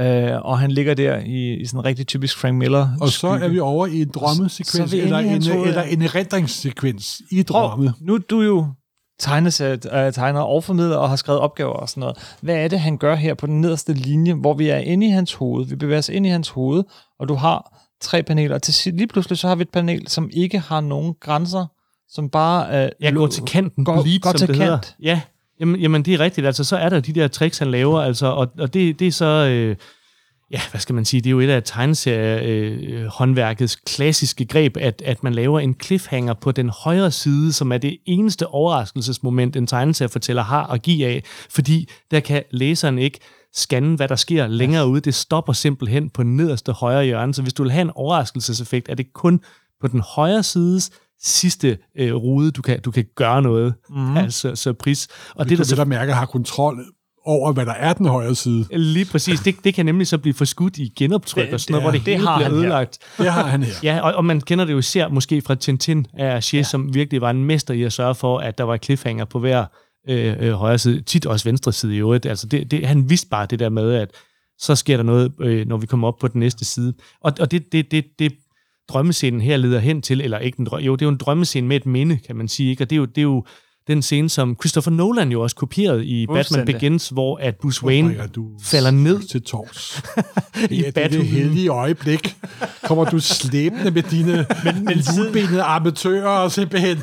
øh, 0.01 0.33
og 0.45 0.59
han 0.59 0.71
ligger 0.71 0.95
der 0.95 1.19
i, 1.19 1.55
i 1.55 1.67
sådan 1.67 1.81
en 1.81 1.85
rigtig 1.85 2.07
typisk 2.07 2.39
Frank 2.39 2.55
Miller. 2.59 2.89
Og 3.01 3.09
så 3.09 3.29
er 3.29 3.49
vi 3.49 3.59
over 3.61 3.87
i 3.87 4.03
en 4.03 4.09
drømmesekvens, 4.15 4.69
så 4.69 4.83
er 4.83 4.87
vi 4.87 4.97
inde 4.97 5.07
eller, 5.07 5.19
i 5.19 5.27
hans 5.29 5.47
en, 5.47 5.53
hoved, 5.55 5.69
eller 5.69 5.83
en 5.83 6.03
erindringssekvens 6.03 7.23
i 7.33 7.43
drømme. 7.43 7.93
nu 8.01 8.15
er 8.15 8.19
du 8.19 8.41
jo 8.43 8.67
tegnesæt, 9.19 9.87
øh, 9.93 10.13
tegner 10.13 10.41
og 10.41 10.65
formidler 10.65 10.97
og 10.97 11.09
har 11.09 11.17
skrevet 11.17 11.41
opgaver 11.41 11.73
og 11.73 11.89
sådan 11.89 12.01
noget. 12.01 12.17
Hvad 12.41 12.55
er 12.57 12.69
det, 12.69 12.81
han 12.81 12.97
gør 12.97 13.15
her 13.15 13.35
på 13.35 13.47
den 13.47 13.61
nederste 13.61 13.93
linje, 13.93 14.35
hvor 14.35 14.55
vi 14.55 14.69
er 14.69 14.79
inde 14.79 15.07
i 15.07 15.11
hans 15.11 15.33
hoved? 15.35 15.67
Vi 15.67 15.77
bevæger 15.77 15.99
os 15.99 16.09
ind 16.09 16.27
i 16.27 16.29
hans 16.29 16.49
hoved, 16.49 16.85
og 17.21 17.29
du 17.29 17.35
har 17.35 17.79
tre 18.01 18.23
paneler. 18.23 18.55
Og 18.55 18.63
til 18.63 18.75
sidst, 18.75 18.97
lige 18.97 19.07
pludselig 19.07 19.39
så 19.39 19.49
har 19.49 19.55
vi 19.55 19.63
et 19.63 19.69
panel, 19.71 20.09
som 20.09 20.31
ikke 20.33 20.59
har 20.59 20.81
nogen 20.81 21.15
grænser, 21.21 21.67
som 22.11 22.31
bare... 22.31 22.85
Øh, 22.85 22.91
Jeg 23.01 23.15
går 23.15 23.27
til 23.27 23.43
kanten, 23.43 23.85
Går- 23.85 24.03
bleed, 24.03 24.21
går 24.21 24.31
som 24.31 24.39
til 24.39 24.49
det 24.49 24.57
hedder. 24.57 24.71
kant. 24.77 24.97
Ja, 25.03 25.21
jamen, 25.61 25.81
jamen 25.81 26.03
det 26.03 26.15
er 26.15 26.21
rigtigt. 26.21 26.47
Altså, 26.47 26.65
så 26.65 26.77
er 26.77 26.89
der 26.89 27.01
de 27.01 27.13
der 27.13 27.29
tricks, 27.29 27.59
han 27.59 27.71
laver, 27.71 28.01
altså, 28.01 28.27
og, 28.27 28.49
og 28.59 28.75
det, 28.75 28.99
det 28.99 29.07
er 29.07 29.13
så... 29.13 29.49
Øh, 29.51 29.77
ja, 30.51 30.61
hvad 30.71 30.81
skal 30.81 30.95
man 30.95 31.05
sige, 31.05 31.21
det 31.21 31.27
er 31.27 31.31
jo 31.31 31.41
et 31.41 31.49
af 31.49 31.63
tegneserie 31.65 32.43
øh, 32.43 33.69
klassiske 33.87 34.45
greb, 34.45 34.77
at, 34.77 35.03
at 35.05 35.25
man 35.25 35.35
laver 35.35 35.61
en 35.61 35.77
cliffhanger 35.83 36.35
på 36.35 36.53
den 36.53 36.69
højre 36.69 37.11
side, 37.11 37.53
som 37.53 37.73
er 37.73 37.79
det 37.79 37.99
eneste 38.07 38.47
overraskelsesmoment, 38.47 39.57
en 39.57 39.67
tegneseriefortæller 39.67 40.43
har 40.43 40.67
at 40.67 40.83
give 40.83 41.07
af, 41.07 41.23
fordi 41.51 41.89
der 42.11 42.21
kan 42.21 42.43
læseren 42.51 42.99
ikke 42.99 43.19
scanne, 43.55 43.97
hvad 43.97 44.09
der 44.09 44.17
sker 44.17 44.47
længere 44.47 44.89
ude. 44.89 45.01
Det 45.01 45.15
stopper 45.15 45.53
simpelthen 45.53 46.11
på 46.11 46.23
nederste 46.23 46.73
højre 46.73 47.05
hjørne, 47.05 47.35
så 47.35 47.43
hvis 47.43 47.55
du 47.55 47.63
vil 47.63 47.73
have 47.73 47.83
en 47.83 47.91
overraskelseseffekt, 47.95 48.89
er 48.89 48.95
det 48.95 49.13
kun 49.13 49.41
på 49.81 49.89
den 49.89 50.01
højre 50.01 50.43
sides 50.43 50.91
sidste 51.23 51.79
øh, 51.99 52.15
rude, 52.15 52.51
du 52.51 52.63
kan, 52.63 52.81
du 52.81 52.91
kan 52.91 53.05
gøre 53.17 53.43
noget. 53.43 53.75
Mm. 53.91 54.17
Altså, 54.17 54.55
så 54.57 54.73
pris. 54.73 55.09
Og 55.35 55.45
det, 55.45 55.51
du 55.51 55.63
der 55.63 55.69
vel 55.69 55.77
så 55.77 55.83
at 55.83 55.89
mærke 55.89 56.13
har 56.13 56.27
kontrol 56.27 56.85
over, 57.25 57.53
hvad 57.53 57.67
der 57.67 57.73
er 57.73 57.93
den 57.93 58.07
højre 58.07 58.35
side. 58.35 58.67
Lige 58.71 59.05
præcis. 59.05 59.41
Det, 59.41 59.57
det 59.65 59.75
kan 59.75 59.87
nemlig 59.87 60.07
så 60.07 60.19
blive 60.19 60.35
forskudt 60.35 60.79
i 60.79 60.93
genoptryk 60.97 61.45
Det- 61.47 61.55
og 61.55 61.61
sådan 61.61 61.73
noget, 61.73 61.85
hvor 61.85 61.91
det, 61.91 62.07
det 62.07 62.15
hele 62.15 62.27
har 62.27 62.37
bliver 62.39 62.49
han 62.49 62.57
her. 62.57 62.63
ødelagt. 62.65 62.99
Det 63.19 63.33
har 63.33 63.47
han 63.47 63.63
her. 63.63 63.73
Ja, 63.83 64.01
og, 64.01 64.15
og 64.15 64.25
man 64.25 64.41
kender 64.41 64.65
det 64.65 64.73
jo 64.73 64.79
især 64.79 65.09
måske 65.09 65.43
fra 65.43 65.55
Tintin 65.55 66.07
af 66.15 66.39
Hergé, 66.39 66.57
ja. 66.57 66.63
som 66.63 66.95
virkelig 66.95 67.21
var 67.21 67.31
en 67.31 67.45
mester 67.45 67.75
i 67.75 67.83
at 67.83 67.93
sørge 67.93 68.15
for, 68.15 68.39
at 68.39 68.59
der 68.59 68.65
var 68.65 68.77
cliffhanger 68.77 69.25
på 69.25 69.39
hver 69.39 69.65
øh, 70.09 70.37
øh, 70.41 70.53
højre 70.53 70.79
side, 70.79 71.01
tit 71.03 71.27
også 71.27 71.49
venstre 71.49 71.73
side 71.73 71.95
i 71.95 71.99
øvrigt. 71.99 72.27
Altså 72.27 72.47
det, 72.47 72.71
det, 72.71 72.87
han 72.87 73.11
vidste 73.11 73.29
bare 73.29 73.47
det 73.51 73.59
der 73.59 73.69
med, 73.69 73.93
at 73.95 74.11
så 74.59 74.75
sker 74.75 74.97
der 74.97 75.05
noget, 75.05 75.33
øh, 75.41 75.67
når 75.67 75.77
vi 75.77 75.87
kommer 75.87 76.09
op 76.09 76.19
på 76.21 76.29
den 76.29 76.41
næste 76.41 76.65
side. 76.65 76.95
Og, 77.21 77.33
og 77.41 77.51
det, 77.51 77.73
det, 77.73 77.91
det, 77.91 78.05
det 78.19 78.33
drømmescenen 78.89 79.41
her 79.41 79.57
leder 79.57 79.79
hen 79.79 80.03
til, 80.03 80.21
eller 80.21 80.39
ikke 80.39 80.61
en 80.61 80.67
drøm, 80.67 80.81
jo, 80.81 80.97
det 80.97 81.03
er 81.03 81.07
jo 81.07 81.11
en 81.13 81.17
drømmescene 81.19 81.69
med 81.69 81.77
et 81.77 81.87
minde, 81.87 82.19
kan 82.27 82.37
man 82.37 82.49
sige, 82.49 82.71
ikke? 82.71 82.85
og 82.85 82.91
det 82.91 82.97
er 82.97 83.01
jo, 83.01 83.05
det 83.05 83.19
er 83.19 83.23
jo 83.23 83.45
den 83.89 84.03
scene, 84.03 84.29
som 84.29 84.57
Christopher 84.61 84.93
Nolan 84.93 85.33
jo 85.33 85.43
også 85.43 85.57
kopierede 85.57 86.07
i 86.07 86.27
Batman. 86.27 86.67
Begins, 86.67 87.09
hvor 87.09 87.37
at 87.37 87.57
Bruce 87.57 87.85
Wayne 87.85 88.09
drikker 88.09 88.27
du 88.27 88.47
falder 88.63 88.91
ned 88.91 89.21
til 89.29 89.43
tors. 89.43 90.03
i 90.71 90.81
Ja, 90.81 90.87
det 90.91 91.05
er 91.05 91.09
det 91.09 91.27
heldige 91.27 91.69
øjeblik. 91.69 92.37
Kommer 92.85 93.05
du 93.05 93.19
slæbende 93.21 93.91
med 93.91 94.03
dine 94.03 94.33
men, 94.65 94.85
men 94.85 94.99
hjulbenede 95.15 95.63
amatører 95.63 96.29
og 96.29 96.53
simpelthen. 96.53 96.97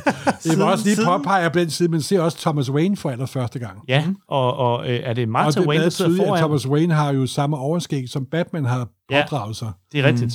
Det 0.44 0.60
var 0.60 0.66
også 0.72 0.84
lige 0.86 0.96
siden- 0.96 1.08
påpege 1.08 1.50
på 1.50 1.60
den 1.60 1.70
side, 1.70 1.90
men 1.90 2.02
ser 2.02 2.20
også 2.22 2.38
Thomas 2.38 2.70
Wayne 2.72 2.98
for 2.98 3.10
allerførste 3.10 3.60
gang. 3.60 3.80
Ja, 3.88 4.04
og, 4.28 4.58
og 4.58 4.90
øh, 4.92 5.00
er 5.04 5.14
det 5.14 5.24
Og 5.24 5.30
Martha 5.30 5.60
det 5.60 5.66
er 5.66 5.70
Wayne, 5.70 5.84
der 5.84 5.90
sidder 5.90 6.18
foran? 6.26 6.40
Thomas 6.40 6.68
Wayne 6.68 6.94
har 6.94 7.14
jo 7.14 7.26
samme 7.28 7.58
overskæg, 7.58 8.10
som 8.10 8.26
Batman 8.32 8.66
har 8.66 8.88
Ja. 9.12 9.24
pådraget 9.24 9.56
sig. 9.56 9.72
Det 9.92 10.00
er 10.00 10.04
rigtigt. 10.08 10.34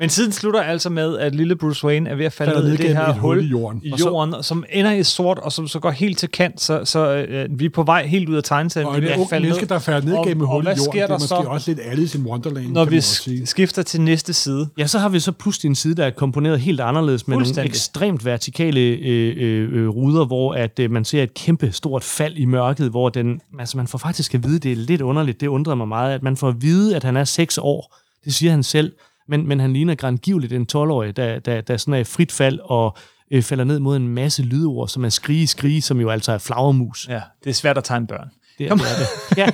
Men 0.00 0.08
siden 0.08 0.32
slutter 0.32 0.60
altså 0.62 0.90
med, 0.90 1.18
at 1.18 1.34
lille 1.34 1.56
Bruce 1.56 1.86
Wayne 1.86 2.10
er 2.10 2.14
ved 2.14 2.24
at 2.24 2.32
falde 2.32 2.52
ned 2.52 2.72
i 2.72 2.76
det 2.76 2.96
her 2.96 3.06
et 3.08 3.14
hul 3.14 3.36
hul 3.36 3.44
i 3.44 3.48
jorden. 3.48 3.80
i 3.84 3.92
Og 3.92 3.98
så- 3.98 4.08
jorden, 4.08 4.42
som 4.42 4.64
ender 4.72 4.92
i 4.92 5.02
sort, 5.02 5.38
og 5.38 5.52
som 5.52 5.68
så 5.68 5.78
går 5.78 5.90
helt 5.90 6.18
til 6.18 6.28
kant, 6.30 6.60
så, 6.60 6.84
så 6.84 7.14
øh, 7.16 7.48
vi 7.58 7.64
er 7.64 7.70
på 7.70 7.82
vej 7.82 8.06
helt 8.06 8.28
ud 8.28 8.36
af 8.36 8.42
tegneserien. 8.44 8.88
Og 8.88 8.96
en 8.96 9.02
er 9.02 9.06
ved 9.06 9.12
at 9.14 9.18
ung 9.18 9.28
falde 9.30 9.42
menneske, 9.46 9.66
der 9.66 9.78
falder 9.78 10.00
ned 10.08 10.14
Og- 10.16 10.26
gennem 10.26 10.46
hul 10.46 10.62
i 10.62 10.66
hvad 10.66 10.76
jorden, 10.76 10.84
sker 10.92 10.92
det 10.92 11.02
er 11.02 11.06
der 11.06 11.14
måske 11.14 11.28
så? 11.28 11.34
også 11.34 11.70
lidt 11.70 11.80
Alice 11.84 12.18
in 12.18 12.24
Wonderland, 12.26 12.72
når 12.72 12.84
vi 12.84 13.00
skifter 13.46 13.82
til 13.82 14.00
næste 14.00 14.32
side. 14.32 14.68
Ja, 14.78 14.86
så 14.86 14.98
har 14.98 15.08
vi 15.08 15.20
så 15.20 15.32
pludselig 15.32 15.68
en 15.68 15.74
side, 15.74 15.94
der 15.94 16.04
er 16.04 16.10
komponeret 16.10 16.60
helt 16.60 16.80
anderledes, 16.80 17.28
med 17.28 17.36
nogle 17.36 17.64
ekstremt 17.64 18.24
vertikale 18.24 18.80
øh, 18.80 19.34
øh, 19.36 19.68
øh, 19.82 19.88
ruder, 19.88 20.24
hvor 20.24 20.54
at, 20.54 20.78
øh, 20.78 20.90
man 20.90 21.04
ser 21.04 21.22
et 21.22 21.34
kæmpe 21.34 21.72
stort 21.72 22.04
fald 22.04 22.36
i 22.36 22.44
mørket, 22.44 22.90
hvor 22.90 23.08
den, 23.08 23.40
altså 23.58 23.76
man 23.76 23.86
får 23.86 23.98
faktisk 23.98 24.34
at 24.34 24.44
vide, 24.44 24.58
det 24.58 24.72
er 24.72 24.76
lidt 24.76 25.00
underligt, 25.00 25.40
det 25.40 25.46
undrer 25.46 25.74
mig 25.74 25.88
meget, 25.88 26.14
at 26.14 26.22
man 26.22 26.36
får 26.36 26.48
at 26.48 26.62
vide, 26.62 26.96
at 26.96 27.04
han 27.04 27.16
er 27.16 27.24
seks 27.24 27.58
år. 27.62 27.96
Det 28.24 28.34
siger 28.34 28.50
han 28.50 28.62
selv. 28.62 28.92
Men, 29.28 29.48
men 29.48 29.60
han 29.60 29.72
ligner 29.72 29.94
grandgiveligt 29.94 30.52
en 30.52 30.66
12-årig, 30.72 31.16
der, 31.16 31.38
der, 31.38 31.60
der 31.60 31.76
sådan 31.76 31.94
er 31.94 31.98
i 31.98 32.04
frit 32.04 32.32
fald 32.32 32.58
og 32.62 32.96
øh, 33.30 33.42
falder 33.42 33.64
ned 33.64 33.78
mod 33.78 33.96
en 33.96 34.08
masse 34.08 34.42
lydord, 34.42 34.88
som 34.88 35.04
er 35.04 35.08
skrige, 35.08 35.46
skrige, 35.46 35.82
som 35.82 36.00
jo 36.00 36.10
altså 36.10 36.32
er 36.32 36.38
flagermus. 36.38 37.06
Ja, 37.08 37.20
det 37.44 37.50
er 37.50 37.54
svært 37.54 37.78
at 37.78 37.84
tegne 37.84 38.06
børn. 38.06 38.28
Det, 38.58 38.68
Kom. 38.68 38.78
det 38.78 38.86
er 38.88 38.96
det. 38.96 39.06
Ja, 39.38 39.46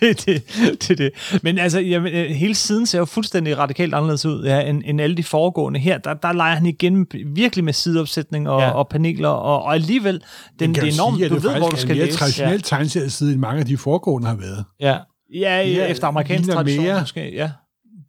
det, 0.00 0.26
det, 0.26 0.42
det, 0.88 0.98
det. 0.98 1.10
Men 1.42 1.58
altså, 1.58 1.80
jamen, 1.80 2.12
øh, 2.12 2.30
hele 2.30 2.54
siden 2.54 2.86
ser 2.86 2.98
jo 2.98 3.04
fuldstændig 3.04 3.58
radikalt 3.58 3.94
anderledes 3.94 4.26
ud, 4.26 4.44
ja, 4.44 4.60
end, 4.60 4.82
end 4.86 5.00
alle 5.00 5.16
de 5.16 5.24
foregående. 5.24 5.80
Her, 5.80 5.98
der, 5.98 6.14
der 6.14 6.32
leger 6.32 6.54
han 6.54 6.66
igen 6.66 7.06
virkelig 7.26 7.64
med 7.64 7.72
sideopsætning 7.72 8.48
og, 8.48 8.60
Ja. 8.60 8.66
ja. 8.66 8.72
og 8.72 8.88
paneler, 8.88 9.28
og, 9.28 9.62
og 9.62 9.74
alligevel, 9.74 10.22
den, 10.60 10.74
det 10.74 10.82
er 10.84 10.92
enormt, 10.94 11.16
sige, 11.18 11.28
du 11.28 11.34
det 11.34 11.44
ved, 11.44 11.56
hvor 11.58 11.68
du 11.68 11.76
skal 11.76 11.90
er 11.90 11.92
en 11.94 11.98
mere 11.98 12.06
læse. 12.06 12.18
traditionel 12.18 12.62
tegneserieside, 12.62 13.32
end 13.32 13.40
mange 13.40 13.60
af 13.60 13.66
de 13.66 13.76
foregående 13.76 14.28
har 14.28 14.36
været. 14.36 14.64
ja. 14.80 14.96
Ja, 15.34 15.58
ja, 15.60 15.62
Ja, 15.68 15.86
efter 15.86 16.06
amerikansk 16.06 16.50
tradition 16.50 16.84
mere- 16.84 17.00
måske, 17.00 17.34
ja. 17.34 17.50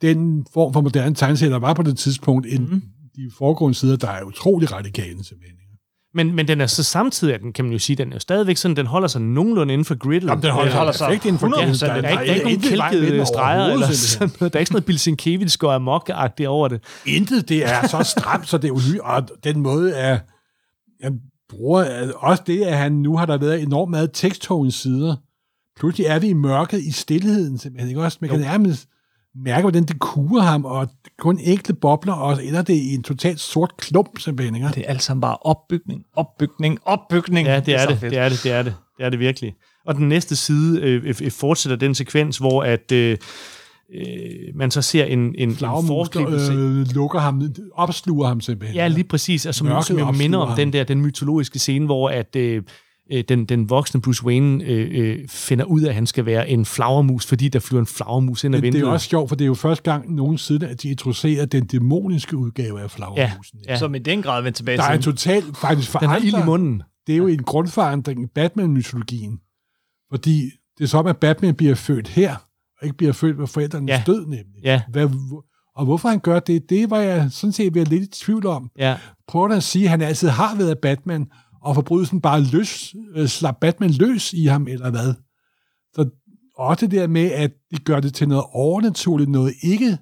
Den 0.01 0.45
form 0.53 0.73
for 0.73 0.81
moderne 0.81 1.15
tegneserier, 1.15 1.51
der 1.53 1.59
var 1.59 1.73
på 1.73 1.83
det 1.83 1.97
tidspunkt, 1.97 2.47
end 2.49 2.67
Mhm. 2.67 2.81
de 3.15 3.31
foregående 3.37 3.77
sider, 3.77 3.95
der 3.95 4.07
er 4.07 4.23
utrolig 4.23 4.71
radikale 4.71 5.23
simpelthen. 5.23 5.57
Men, 6.13 6.35
men 6.35 6.47
den 6.47 6.61
er 6.61 6.65
så 6.67 6.83
samtidig, 6.83 7.33
at 7.33 7.41
den, 7.41 7.53
kan 7.53 7.65
man 7.65 7.71
jo 7.71 7.79
sige, 7.79 7.95
den 7.95 8.09
er 8.09 8.13
jo 8.15 8.19
stadigvæk 8.19 8.57
sådan, 8.57 8.77
den 8.77 8.85
holder 8.85 9.07
sig 9.07 9.21
nogenlunde 9.21 9.73
inden 9.73 9.85
for 9.85 9.95
griddet. 9.97 10.27
Jamen, 10.27 10.43
den 10.43 10.51
holder, 10.51 10.69
Det 10.69 10.77
holder 10.77 10.91
sig 10.91 11.05
perfekt 11.07 11.25
inden 11.25 11.39
for 11.39 11.47
100% 11.47 11.55
grillen. 11.55 11.75
Der 11.79 11.87
Der 12.01 12.07
er 12.07 12.21
ikke, 12.21 12.25
der 12.25 12.31
er 12.31 12.49
ikke 12.49 12.67
nogen 12.69 12.91
kælkede 13.01 13.25
streger 13.25 13.73
eller 13.73 13.87
sådan 13.91 14.31
noget. 14.39 14.53
Der 14.53 14.57
er 14.57 14.59
ikke 14.59 14.67
sådan 14.67 14.75
noget 14.75 14.85
Bill 14.85 14.99
Sienkiewicz 14.99 15.57
går 15.57 15.71
amok 15.71 16.09
over 16.47 16.67
det. 16.67 16.83
Intet, 17.05 17.49
det 17.49 17.65
er 17.65 17.87
så 17.87 18.03
stramt, 18.03 18.47
så 18.49 18.57
det 18.57 18.63
er 18.63 18.67
jo 18.67 18.79
ny, 18.93 18.99
og 18.99 19.29
den 19.43 19.59
måde 19.59 19.93
er, 19.93 20.19
jeg 20.99 21.11
bruger 21.49 22.11
også 22.17 22.43
det, 22.47 22.61
at 22.63 22.77
han 22.77 22.91
nu 22.91 23.17
har 23.17 23.25
der 23.25 23.37
været 23.37 23.61
enormt 23.61 23.91
meget 23.91 24.09
teksttogens 24.13 24.75
sider. 24.75 25.15
Pludselig 25.79 26.05
er 26.07 26.19
vi 26.19 26.27
i 26.27 26.33
mørket, 26.33 26.81
i 26.81 26.91
stillheden, 26.91 27.57
simpelthen, 27.57 27.89
ikke 27.89 28.01
også? 28.01 28.17
Man 28.21 28.29
kan 28.29 28.39
nærmest 28.39 28.87
mærke, 29.35 29.61
hvordan 29.61 29.83
det 29.83 29.99
kuger 29.99 30.41
ham, 30.41 30.65
og 30.65 30.89
kun 31.19 31.39
enkelte 31.39 31.73
bobler, 31.73 32.13
og 32.13 32.35
så 32.35 32.41
ender 32.41 32.61
det 32.61 32.73
i 32.73 32.93
en 32.93 33.03
totalt 33.03 33.39
sort 33.39 33.77
klump, 33.77 34.19
simpelthen, 34.19 34.55
ikke? 34.55 34.67
Det 34.67 34.77
er 34.77 34.89
alt 34.89 35.03
sammen 35.03 35.21
bare 35.21 35.37
opbygning, 35.41 36.03
opbygning, 36.15 36.79
opbygning. 36.85 37.47
Ja, 37.47 37.59
det 37.59 37.75
er 37.81 37.87
det, 37.87 37.97
fedt. 37.97 38.11
det 38.11 38.19
er 38.19 38.29
det, 38.29 38.43
det 38.43 38.51
er 38.51 38.63
det, 38.63 38.75
det 38.97 39.05
er 39.05 39.09
det 39.09 39.19
virkelig. 39.19 39.53
Og 39.85 39.95
den 39.95 40.09
næste 40.09 40.35
side 40.35 40.81
øh, 40.81 41.15
øh, 41.21 41.31
fortsætter 41.31 41.77
den 41.77 41.95
sekvens, 41.95 42.37
hvor 42.37 42.63
at 42.63 42.91
øh, 42.91 43.17
øh, 43.95 44.55
man 44.55 44.71
så 44.71 44.81
ser 44.81 45.05
en, 45.05 45.19
en, 45.19 45.49
en 45.49 45.55
foregribelse. 45.57 46.53
øh, 46.53 46.87
lukker 46.95 47.19
ham, 47.19 47.41
opsluger 47.73 48.27
ham 48.27 48.41
simpelthen. 48.41 48.75
Ja, 48.75 48.87
lige 48.87 49.03
præcis. 49.03 49.45
Altså, 49.45 49.59
som, 49.59 49.67
Mørket 49.67 49.85
som 49.85 49.99
jo 49.99 50.11
minder 50.11 50.39
om 50.39 50.47
ham. 50.47 50.57
den 50.57 50.73
der 50.73 50.83
den 50.83 51.01
mytologiske 51.01 51.59
scene, 51.59 51.85
hvor 51.85 52.09
at 52.09 52.35
øh, 52.35 52.63
øh, 53.11 53.23
den, 53.29 53.45
den 53.45 53.69
voksne 53.69 54.01
Bruce 54.01 54.25
Wayne 54.25 54.63
øh, 54.63 54.89
øh, 54.93 55.27
finder 55.29 55.65
ud 55.65 55.81
af, 55.81 55.89
at 55.89 55.95
han 55.95 56.07
skal 56.07 56.25
være 56.25 56.49
en 56.49 56.65
flagermus, 56.65 57.25
fordi 57.25 57.49
der 57.49 57.59
flyver 57.59 57.79
en 57.81 57.85
flagermus 57.87 58.43
ind 58.43 58.55
ad 58.55 58.61
Men 58.61 58.63
det 58.63 58.67
er 58.67 58.71
vinduet. 58.73 58.89
jo 58.89 58.93
også 58.93 59.07
sjovt, 59.09 59.29
for 59.29 59.35
det 59.35 59.45
er 59.45 59.47
jo 59.47 59.53
første 59.53 59.91
gang 59.91 60.15
nogensinde, 60.15 60.67
at 60.67 60.81
de 60.83 60.89
introducerer 60.89 61.45
den 61.45 61.65
dæmoniske 61.65 62.37
udgave 62.37 62.81
af 62.81 62.91
flagermusen. 62.91 63.59
Ja. 63.67 63.77
Som 63.77 63.95
i 63.95 63.99
den 63.99 64.21
grad 64.21 64.41
vendte 64.43 64.59
tilbage 64.59 64.77
Der 64.77 64.83
er 64.83 64.95
til. 64.95 65.03
totalt 65.03 65.57
faktisk 65.57 65.99
den 65.99 66.09
har 66.09 66.17
ild 66.17 66.25
i 66.25 66.29
forandret. 66.31 66.45
munden. 66.61 66.83
Det 67.07 67.13
er 67.13 67.17
jo 67.17 67.27
en 67.27 67.43
grundforandring 67.43 68.23
i 68.23 68.27
Batman-mytologien. 68.35 69.39
Fordi 70.11 70.41
det 70.77 70.83
er 70.83 70.87
som, 70.87 71.07
at 71.07 71.17
Batman 71.17 71.55
bliver 71.55 71.75
født 71.75 72.07
her, 72.07 72.35
og 72.79 72.85
ikke 72.85 72.97
bliver 72.97 73.13
født 73.13 73.37
ved 73.39 73.47
forældrenes 73.47 73.89
Ja. 73.89 74.03
død, 74.05 74.21
nemlig. 74.25 74.63
Ja. 74.63 74.81
Hvad, 74.89 75.09
og 75.75 75.85
hvorfor 75.85 76.09
han 76.09 76.19
gør 76.19 76.39
det, 76.39 76.69
det 76.69 76.89
var 76.89 76.97
jeg 76.99 77.27
sådan 77.31 77.51
set 77.51 77.73
ved 77.75 77.85
lidt 77.85 78.03
i 78.03 78.07
tvivl 78.25 78.45
om. 78.45 78.69
Ja, 78.77 78.97
Prøver 79.27 79.47
at 79.49 79.63
sige, 79.63 79.83
at 79.85 79.89
han 79.89 80.01
altid 80.01 80.27
har 80.29 80.55
været 80.55 80.77
Batman, 80.79 81.27
og 81.61 81.75
forbrydelsen 81.75 82.21
bare 82.21 82.41
løs, 82.41 82.95
øh, 83.15 83.27
slap 83.27 83.55
Batman 83.61 83.91
løs 83.91 84.33
i 84.33 84.45
ham, 84.45 84.67
eller 84.67 84.89
hvad. 84.89 85.13
Så 85.95 86.09
også 86.57 86.85
det 86.85 86.91
der 86.99 87.07
med, 87.07 87.31
at 87.31 87.51
de 87.71 87.77
gør 87.77 87.99
det 87.99 88.13
til 88.13 88.27
noget 88.27 88.43
overnaturligt, 88.53 89.29
noget 89.29 89.53
ikke 89.63 89.97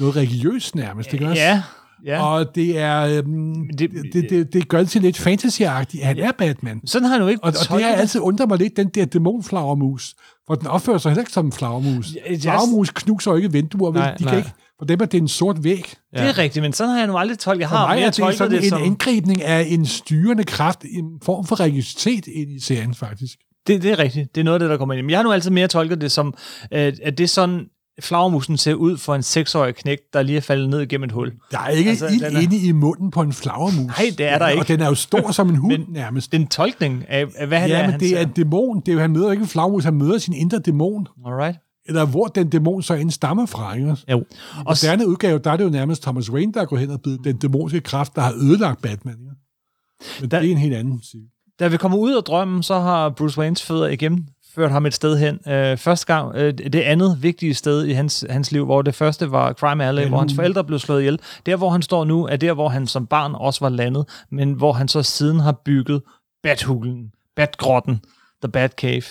noget 0.00 0.16
religiøst 0.16 0.74
nærmest, 0.74 1.12
ikke 1.12 1.26
også? 1.28 1.42
Ja, 1.42 1.62
ja. 2.04 2.22
Og 2.26 2.54
det 2.54 2.78
er 2.78 3.00
øhm, 3.18 3.54
det, 3.78 3.90
det- 4.12 4.30
det, 4.30 4.52
det, 4.52 4.68
gør 4.68 4.78
det 4.78 4.88
til 4.88 5.02
lidt 5.02 5.16
fantasyagtigt. 5.18 6.04
Han 6.04 6.18
er 6.18 6.32
Batman. 6.38 6.86
Sådan 6.86 7.06
har 7.08 7.12
han 7.12 7.22
jo 7.22 7.28
ikke 7.28 7.44
Og, 7.44 7.48
og 7.70 7.78
det 7.78 7.84
har 7.86 7.92
altid 7.94 8.20
undret 8.20 8.48
mig 8.48 8.58
lidt, 8.58 8.76
den 8.76 8.88
der 8.88 9.04
dæmonflagermus. 9.04 10.14
For 10.46 10.54
den 10.54 10.66
opfører 10.66 10.98
sig 10.98 11.10
heller 11.10 11.22
ikke 11.22 11.32
som 11.32 11.46
en 11.46 11.52
flagermus. 11.52 12.14
Ja, 12.14 12.20
jeg- 12.30 12.40
Flagermus 12.40 12.90
knuser 12.90 13.30
jo 13.30 13.36
ikke 13.36 13.52
vinduer. 13.52 13.92
Nej, 13.92 14.14
de 14.14 14.22
nej. 14.24 14.30
kan 14.30 14.38
ikke, 14.38 14.52
for 14.78 14.84
dem 14.86 15.00
er 15.00 15.04
det 15.06 15.18
en 15.18 15.28
sort 15.28 15.64
væg. 15.64 15.94
Det 16.12 16.20
er 16.22 16.38
rigtigt, 16.38 16.62
men 16.62 16.72
sådan 16.72 16.90
har 16.92 16.98
jeg 16.98 17.06
nu 17.06 17.16
aldrig 17.18 17.38
tolket. 17.38 17.60
Jeg 17.60 17.68
For 17.68 17.76
har 17.76 17.86
mig 17.86 17.96
mere 17.96 18.06
er 18.06 18.10
det 18.10 18.36
sådan 18.36 18.50
det 18.52 18.62
en 18.64 18.68
som... 18.70 18.82
indgribning 18.84 19.42
af 19.42 19.66
en 19.68 19.86
styrende 19.86 20.44
kraft, 20.44 20.82
en 20.84 21.04
form 21.22 21.46
for 21.46 21.60
religiøsitet 21.60 22.26
ind 22.26 22.50
i 22.50 22.60
serien, 22.60 22.94
faktisk. 22.94 23.38
Det, 23.66 23.82
det 23.82 23.90
er 23.90 23.98
rigtigt. 23.98 24.34
Det 24.34 24.40
er 24.40 24.44
noget 24.44 24.54
af 24.54 24.60
det, 24.60 24.70
der 24.70 24.76
kommer 24.76 24.94
ind. 24.94 25.02
Men 25.06 25.10
jeg 25.10 25.18
har 25.18 25.22
nu 25.24 25.32
altid 25.32 25.50
mere 25.50 25.68
tolket 25.68 26.00
det 26.00 26.12
som, 26.12 26.34
at, 26.70 27.00
det 27.18 27.20
er 27.20 27.28
sådan, 27.28 27.60
flagermusen 28.00 28.56
ser 28.56 28.74
ud 28.74 28.96
for 28.96 29.14
en 29.14 29.22
seksårig 29.22 29.74
knæk, 29.74 29.98
der 30.12 30.22
lige 30.22 30.36
er 30.36 30.40
faldet 30.40 30.68
ned 30.70 30.80
igennem 30.80 31.04
et 31.04 31.12
hul. 31.12 31.32
Der 31.50 31.58
er 31.58 31.68
ikke 31.68 31.90
Altså, 31.90 32.06
ild 32.06 32.24
den 32.24 32.36
er- 32.36 32.40
inde 32.40 32.56
i 32.58 32.72
munden 32.72 33.10
på 33.10 33.22
en 33.22 33.32
flagermus. 33.32 33.86
Nej, 33.86 34.10
det 34.18 34.26
er 34.26 34.38
der 34.38 34.48
ikke. 34.48 34.62
Og 34.62 34.68
den 34.68 34.80
er 34.80 34.86
jo 34.88 34.94
stor 34.94 35.30
som 35.30 35.48
en 35.48 35.56
hund 35.62 35.72
Men- 35.78 35.86
nærmest. 35.88 36.32
Det 36.32 36.38
er 36.38 36.42
en 36.42 36.48
tolkning 36.48 37.04
af, 37.08 37.26
af 37.36 37.46
hvad 37.46 37.58
han 37.58 37.70
er, 37.70 37.76
Ja, 37.76 37.82
men 37.82 37.90
han 37.90 38.00
det 38.00 38.06
er 38.08 38.16
ser. 38.16 38.20
en 38.22 38.28
dæmon. 38.28 38.80
Det 38.80 38.88
er 38.88 38.92
jo, 38.92 39.00
han 39.00 39.10
møder 39.10 39.30
ikke 39.30 39.42
en 39.42 39.48
flagermus, 39.48 39.84
han 39.84 39.94
møder 39.94 40.18
sin 40.18 40.34
indre 40.34 40.58
dæmon. 40.58 41.06
Alright. 41.26 41.58
Eller 41.88 42.06
hvor 42.06 42.26
den 42.26 42.50
dæmon 42.50 42.82
så 42.82 42.94
end 42.94 43.10
stammer 43.10 43.46
fra. 43.46 43.74
Ikke? 43.74 43.96
jo. 44.10 44.18
I 44.18 44.24
moderne 44.66 45.08
udgave, 45.08 45.38
der 45.38 45.50
er 45.50 45.56
det 45.56 45.64
jo 45.64 45.70
nærmest 45.70 46.02
Thomas 46.02 46.30
Wayne, 46.30 46.52
der 46.52 46.60
er 46.60 46.64
gået 46.64 46.80
hen 46.80 46.90
og 46.90 47.00
blevet 47.02 47.24
den 47.24 47.36
dæmoniske 47.36 47.80
kraft, 47.80 48.14
der 48.16 48.22
har 48.22 48.32
ødelagt 48.32 48.82
Batman. 48.82 49.14
Ikke? 49.14 50.20
Men 50.20 50.30
Der- 50.30 50.40
det 50.40 50.48
er 50.48 50.52
en 50.52 50.58
helt 50.58 50.74
anden 50.74 51.02
side. 51.02 51.22
Da 51.60 51.68
vi 51.68 51.76
kommer 51.76 51.98
ud 51.98 52.12
af 52.16 52.22
drømmen, 52.22 52.62
så 52.62 52.78
har 52.80 53.08
Bruce 53.10 53.38
Waynes 53.40 53.62
fødder 53.62 53.86
igen 53.86 54.28
ført 54.54 54.70
ham 54.70 54.86
et 54.86 54.94
sted 54.94 55.18
hen. 55.18 55.52
Øh, 55.52 55.76
første 55.78 56.06
gang, 56.06 56.36
øh, 56.36 56.54
det 56.58 56.74
andet 56.74 57.18
vigtige 57.22 57.54
sted 57.54 57.84
i 57.86 57.92
hans, 57.92 58.24
hans 58.30 58.52
liv, 58.52 58.64
hvor 58.64 58.82
det 58.82 58.94
første 58.94 59.30
var 59.30 59.52
Crime 59.52 59.84
Alley, 59.84 60.02
Ja, 60.02 60.08
hvor 60.08 60.18
hans 60.18 60.34
forældre 60.34 60.64
blev 60.64 60.78
slået 60.78 61.00
ihjel. 61.00 61.18
Der, 61.46 61.56
hvor 61.56 61.70
han 61.70 61.82
står 61.82 62.04
nu, 62.04 62.26
er 62.26 62.36
der, 62.36 62.52
hvor 62.52 62.68
han 62.68 62.86
som 62.86 63.06
barn 63.06 63.34
også 63.34 63.60
var 63.64 63.68
landet, 63.68 64.04
men 64.30 64.52
hvor 64.52 64.72
han 64.72 64.88
så 64.88 65.02
siden 65.02 65.40
har 65.40 65.52
bygget 65.64 66.02
Bathulen, 66.42 67.10
Batgrotten, 67.36 68.00
The 68.42 68.52
Batcave. 68.52 69.02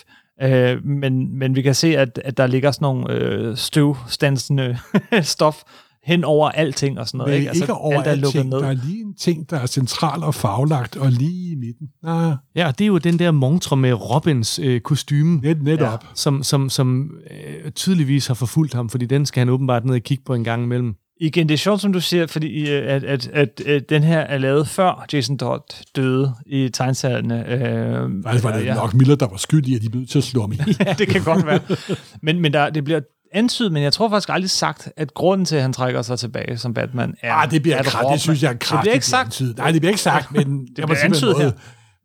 Øh, 0.44 0.86
men, 0.86 1.40
men 1.40 1.56
vi 1.56 1.62
kan 1.62 1.76
se, 1.76 1.98
at, 1.98 2.22
at 2.26 2.38
der 2.38 2.48
ligger 2.48 2.72
sådan 2.72 2.86
nogle 2.86 3.14
øh, 3.14 3.58
støvstansende 3.58 4.78
stof 5.22 5.64
hen 6.06 6.24
over 6.24 6.50
alting 6.50 7.00
og 7.00 7.08
sådan 7.08 7.18
noget. 7.18 7.32
Men 7.32 7.40
ikke? 7.40 7.52
ikke, 7.54 7.64
ikke 7.64 7.74
over 7.74 8.02
alt 8.02 8.08
er 8.08 8.16
lukket 8.16 8.40
alting. 8.40 8.50
ned. 8.50 8.60
Der 8.60 8.68
er 8.68 8.74
lige 8.86 9.02
en 9.02 9.14
ting, 9.16 9.50
der 9.50 9.58
er 9.60 9.66
central 9.66 10.24
og 10.24 10.36
faglagt, 10.36 10.98
og 10.98 11.12
lige 11.12 11.52
i 11.52 11.56
midten. 11.56 11.88
Nej, 12.04 12.32
Ja, 12.56 12.68
og 12.68 12.80
det 12.80 12.86
er 12.86 12.88
jo 12.88 12.98
den 12.98 13.20
der 13.20 13.32
montre 13.32 13.78
med 13.78 13.94
Robins 13.94 14.60
øh, 14.60 14.82
kostyme, 14.82 15.40
net, 15.40 15.64
netop. 15.64 16.04
Ja. 16.04 16.08
som, 16.14 16.44
som, 16.44 16.70
som 16.70 17.12
øh, 17.32 17.72
tydeligvis 17.72 18.28
har 18.28 18.34
forfulgt 18.34 18.74
ham, 18.74 18.90
fordi 18.90 19.06
den 19.06 19.26
skal 19.26 19.42
han 19.42 19.50
åbenbart 19.50 19.86
ned 19.86 19.96
og 19.96 20.02
kigge 20.02 20.24
på 20.26 20.34
en 20.34 20.44
gang 20.44 20.64
imellem. 20.64 20.96
Igen, 21.22 21.50
det 21.50 21.54
er 21.54 21.58
sjovt, 21.58 21.82
som 21.82 21.94
du 21.94 22.02
siger, 22.02 22.28
fordi 22.28 22.70
øh, 22.72 22.94
at, 22.94 23.04
at, 23.04 23.28
at, 23.28 23.62
at 23.62 23.90
den 23.90 24.04
her 24.04 24.20
er 24.20 24.38
lavet 24.38 24.68
før 24.68 25.06
Jason 25.14 25.38
Todd 25.38 25.62
døde 25.96 26.36
i 26.46 26.70
tegnserierne. 26.70 27.48
Øh, 27.50 28.24
Faktisk 28.24 28.44
var 28.44 28.58
det 28.58 28.66
ja, 28.66 28.74
nok 28.74 28.94
Miller, 28.94 29.16
der 29.16 29.28
var 29.28 29.38
skyld 29.38 29.66
i, 29.68 29.76
at 29.76 29.82
de 29.82 29.90
blev 29.90 30.06
til 30.08 30.18
at 30.18 30.24
slå 30.24 30.42
ham. 30.42 30.52
Ja, 30.86 30.94
det 30.94 31.08
kan 31.08 31.24
godt 31.24 31.46
være. 31.46 31.60
Men, 32.22 32.40
men 32.40 32.54
der, 32.54 32.70
det 32.70 32.84
bliver 32.84 33.00
antydet, 33.34 33.72
men 33.72 33.84
jeg 33.84 33.94
tror 33.94 34.10
faktisk 34.10 34.30
aldrig 34.30 34.50
sagt, 34.50 34.90
at 34.98 35.14
grunden 35.14 35.46
til, 35.46 35.56
at 35.56 35.62
han 35.62 35.74
trækker 35.74 36.02
sig 36.02 36.20
tilbage 36.20 36.58
som 36.58 36.74
Batman, 36.74 37.16
er, 37.22 37.34
Ah, 37.34 37.52
det 37.52 37.62
bliver 37.62 37.78
at 37.78 37.96
Robin- 37.96 38.14
det 38.14 38.22
synes 38.22 38.44
jeg 38.44 38.50
er 38.50 38.54
Det 38.54 38.62
kraftigt. 38.62 38.82
bliver 38.84 38.94
ikke 38.94 39.06
sagt. 39.06 39.26
antydet. 39.28 39.58
Nej, 39.58 39.72
det 39.72 39.82
bliver 39.82 39.90
ikke 39.92 40.02
sagt, 40.02 40.32
men 40.32 40.62
det 40.76 40.86
bliver 40.86 40.98
antydet 41.04 41.38
her. 41.42 41.52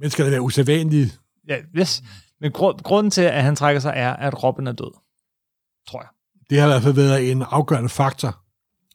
Men 0.00 0.10
skal 0.10 0.24
det 0.24 0.32
være 0.32 0.40
usædvanligt? 0.42 1.18
Ja, 1.48 1.56
yes. 1.78 2.02
Men 2.40 2.52
gru- 2.56 2.82
grunden 2.82 3.10
til, 3.10 3.22
at 3.22 3.42
han 3.42 3.56
trækker 3.56 3.80
sig, 3.80 3.92
er, 3.96 4.12
at 4.12 4.42
Robin 4.42 4.66
er 4.66 4.72
død. 4.72 4.92
Tror 5.90 6.00
jeg. 6.00 6.08
Det 6.50 6.58
har 6.60 6.66
i 6.66 6.70
hvert 6.70 6.82
fald 6.82 6.94
været 6.94 7.30
en 7.30 7.44
afgørende 7.50 7.88
faktor. 7.88 8.36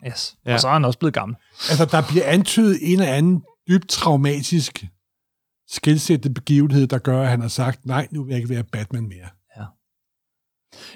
Yes. 0.08 0.36
Ja. 0.46 0.50
Ja. 0.50 0.54
Og 0.54 0.60
så 0.60 0.68
er 0.68 0.74
han 0.74 0.86
også 0.86 1.00
blevet 1.00 1.14
gammel. 1.14 1.38
Altså, 1.70 1.86
der 1.86 2.02
bliver 2.10 2.26
antydet 2.26 2.78
en 2.82 3.00
eller 3.00 3.14
anden 3.14 3.44
dybt 3.68 3.90
traumatisk 3.90 4.86
skilsættende 5.70 6.34
begivenhed, 6.34 6.88
der 6.88 6.98
gør, 6.98 7.22
at 7.22 7.30
han 7.30 7.42
har 7.42 7.48
sagt, 7.48 7.86
nej, 7.86 8.08
nu 8.12 8.24
vil 8.24 8.30
jeg 8.30 8.38
ikke 8.38 8.50
være 8.50 8.64
Batman 8.64 9.08
mere. 9.08 9.28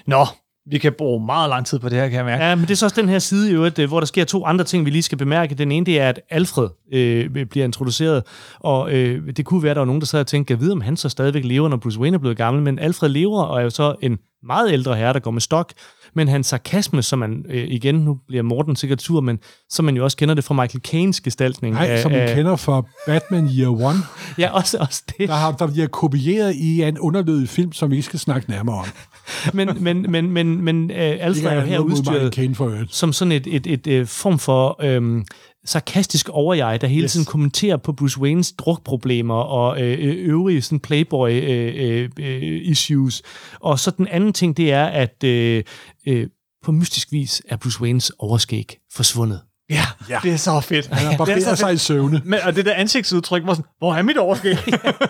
Nå, 0.06 0.26
vi 0.70 0.78
kan 0.78 0.92
bruge 0.92 1.26
meget 1.26 1.48
lang 1.48 1.66
tid 1.66 1.78
på 1.78 1.88
det 1.88 1.98
her, 1.98 2.08
kan 2.08 2.16
jeg 2.16 2.24
mærke. 2.24 2.44
Ja, 2.44 2.54
men 2.54 2.64
det 2.64 2.70
er 2.70 2.74
så 2.74 2.86
også 2.86 3.00
den 3.00 3.08
her 3.08 3.18
side 3.18 3.50
i 3.50 3.54
øvrigt, 3.54 3.78
øh, 3.78 3.88
hvor 3.88 4.00
der 4.00 4.06
sker 4.06 4.24
to 4.24 4.44
andre 4.44 4.64
ting, 4.64 4.84
vi 4.84 4.90
lige 4.90 5.02
skal 5.02 5.18
bemærke. 5.18 5.54
Den 5.54 5.72
ene, 5.72 5.86
det 5.86 6.00
er, 6.00 6.08
at 6.08 6.20
Alfred 6.30 6.68
øh, 6.92 7.46
bliver 7.46 7.64
introduceret, 7.64 8.22
og 8.58 8.92
øh, 8.92 9.36
det 9.36 9.44
kunne 9.44 9.62
være, 9.62 9.70
at 9.70 9.74
der 9.74 9.80
var 9.80 9.86
nogen, 9.86 10.00
der 10.00 10.06
sad 10.06 10.20
og 10.20 10.26
tænkte, 10.26 10.52
jeg 10.52 10.60
ved, 10.60 10.72
om 10.72 10.80
han 10.80 10.96
så 10.96 11.08
stadigvæk 11.08 11.44
lever, 11.44 11.68
når 11.68 11.76
Bruce 11.76 12.00
Wayne 12.00 12.14
er 12.14 12.18
blevet 12.18 12.36
gammel, 12.36 12.62
men 12.62 12.78
Alfred 12.78 13.08
lever, 13.08 13.42
og 13.42 13.58
er 13.58 13.62
jo 13.62 13.70
så 13.70 13.94
en 14.02 14.18
meget 14.42 14.72
ældre 14.72 14.96
herre, 14.96 15.12
der 15.12 15.18
går 15.18 15.30
med 15.30 15.40
stok, 15.40 15.72
men 16.14 16.28
hans 16.28 16.46
sarkasme, 16.46 17.02
som 17.02 17.18
man, 17.18 17.44
øh, 17.48 17.64
igen, 17.68 17.94
nu 17.94 18.18
bliver 18.28 18.42
Morten 18.42 18.76
sikkert 18.76 19.02
sur, 19.02 19.20
men 19.20 19.38
som 19.70 19.84
man 19.84 19.96
jo 19.96 20.04
også 20.04 20.16
kender 20.16 20.34
det 20.34 20.44
fra 20.44 20.54
Michael 20.54 20.82
Caines 20.82 21.20
gestaltning. 21.20 21.74
Nej, 21.74 21.86
af- 21.86 22.02
som 22.02 22.10
man 22.12 22.20
af- 22.20 22.34
kender 22.36 22.56
fra 22.56 22.82
Batman 23.06 23.48
Year 23.58 23.70
One, 23.70 23.98
Ja, 24.38 24.50
også, 24.50 24.78
også 24.78 25.02
det. 25.18 25.28
der 25.28 25.34
har 25.34 25.52
der 25.52 25.66
bliver 25.66 25.86
kopieret 25.86 26.54
i 26.54 26.82
en 26.82 26.98
underlødig 26.98 27.48
film, 27.48 27.72
som 27.72 27.90
vi 27.90 27.96
ikke 27.96 28.06
skal 28.06 28.18
snakke 28.18 28.50
nærmere 28.50 28.76
om. 28.76 28.84
Men, 29.54 29.68
men, 29.80 30.06
men, 30.10 30.30
men, 30.30 30.62
men 30.64 30.90
øh, 30.90 30.96
Alfred 31.20 31.44
er 31.50 31.54
jo 31.54 31.60
er 31.60 31.64
her 31.64 31.78
udstyret 31.78 32.56
for 32.56 32.84
som 32.88 33.12
sådan 33.12 33.32
et, 33.32 33.46
et, 33.50 33.66
et, 33.66 33.86
et 33.86 34.08
form 34.08 34.38
for 34.38 34.76
øhm, 34.84 35.24
sarkastisk 35.64 36.28
overjeg, 36.28 36.80
der 36.80 36.86
hele 36.86 37.02
Yes. 37.04 37.12
tiden 37.12 37.26
kommenterer 37.26 37.76
på 37.76 37.92
Bruce 37.92 38.20
Waynes 38.20 38.52
drukproblemer 38.52 39.34
og 39.34 39.82
øh, 39.82 39.98
øh, 40.08 40.14
øvrige 40.18 40.62
sådan 40.62 40.80
playboy 40.80 41.30
øh, 41.30 41.72
øh, 41.76 42.08
øh, 42.20 42.60
issues. 42.62 43.22
Og 43.60 43.78
så 43.78 43.90
den 43.90 44.08
anden 44.08 44.32
ting, 44.32 44.56
det 44.56 44.72
er, 44.72 44.84
at 44.84 45.24
øh, 45.24 45.62
øh, 46.10 46.28
på 46.64 46.72
mystisk 46.72 47.12
vis 47.12 47.42
er 47.48 47.56
Bruce 47.56 47.80
Waynes 47.80 48.12
overskæg 48.18 48.78
forsvundet. 48.92 49.40
Ja, 49.70 49.86
Ja. 50.08 50.20
det 50.22 50.32
er 50.32 50.36
så 50.36 50.60
fedt. 50.60 50.86
Han 50.86 51.06
har 51.06 51.12
er 51.12 51.16
barberet 51.16 51.58
sig 51.58 51.74
i 51.74 51.76
søvne. 51.76 52.22
Men, 52.24 52.38
og 52.44 52.56
det 52.56 52.64
der 52.64 52.74
ansigtsudtryk 52.74 53.42
var 53.46 53.54
sådan, 53.54 53.70
hvor 53.78 53.94
er 53.94 54.02
mit 54.02 54.16
overskæg? 54.18 54.56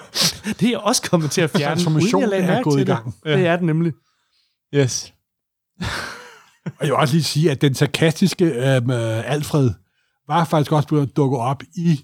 Det 0.61 0.69
er 0.69 0.79
også 0.79 1.03
kommet 1.03 1.31
til 1.31 1.41
at 1.41 1.51
fjerne. 1.51 1.65
Transformationen 1.75 2.33
er 2.33 2.47
mærke 2.47 2.63
gået 2.63 2.75
til 2.79 2.83
i 2.83 2.85
gang. 2.93 3.05
Det. 3.25 3.39
det 3.39 3.47
er 3.47 3.57
den 3.57 3.67
nemlig. 3.67 3.93
yes. 4.75 5.13
Og 6.65 6.81
jeg 6.81 6.87
vil 6.89 6.95
også 6.95 7.15
lige 7.15 7.25
sige, 7.25 7.51
at 7.51 7.61
den 7.61 7.75
sarkastiske 7.75 8.45
øhm, 8.45 8.91
øh, 8.91 9.31
Alfred 9.33 9.71
var 10.29 10.45
faktisk 10.45 10.73
også 10.73 10.89
begyndt 10.89 11.11
at 11.11 11.17
dukke 11.17 11.37
op 11.39 11.63
i 11.77 12.01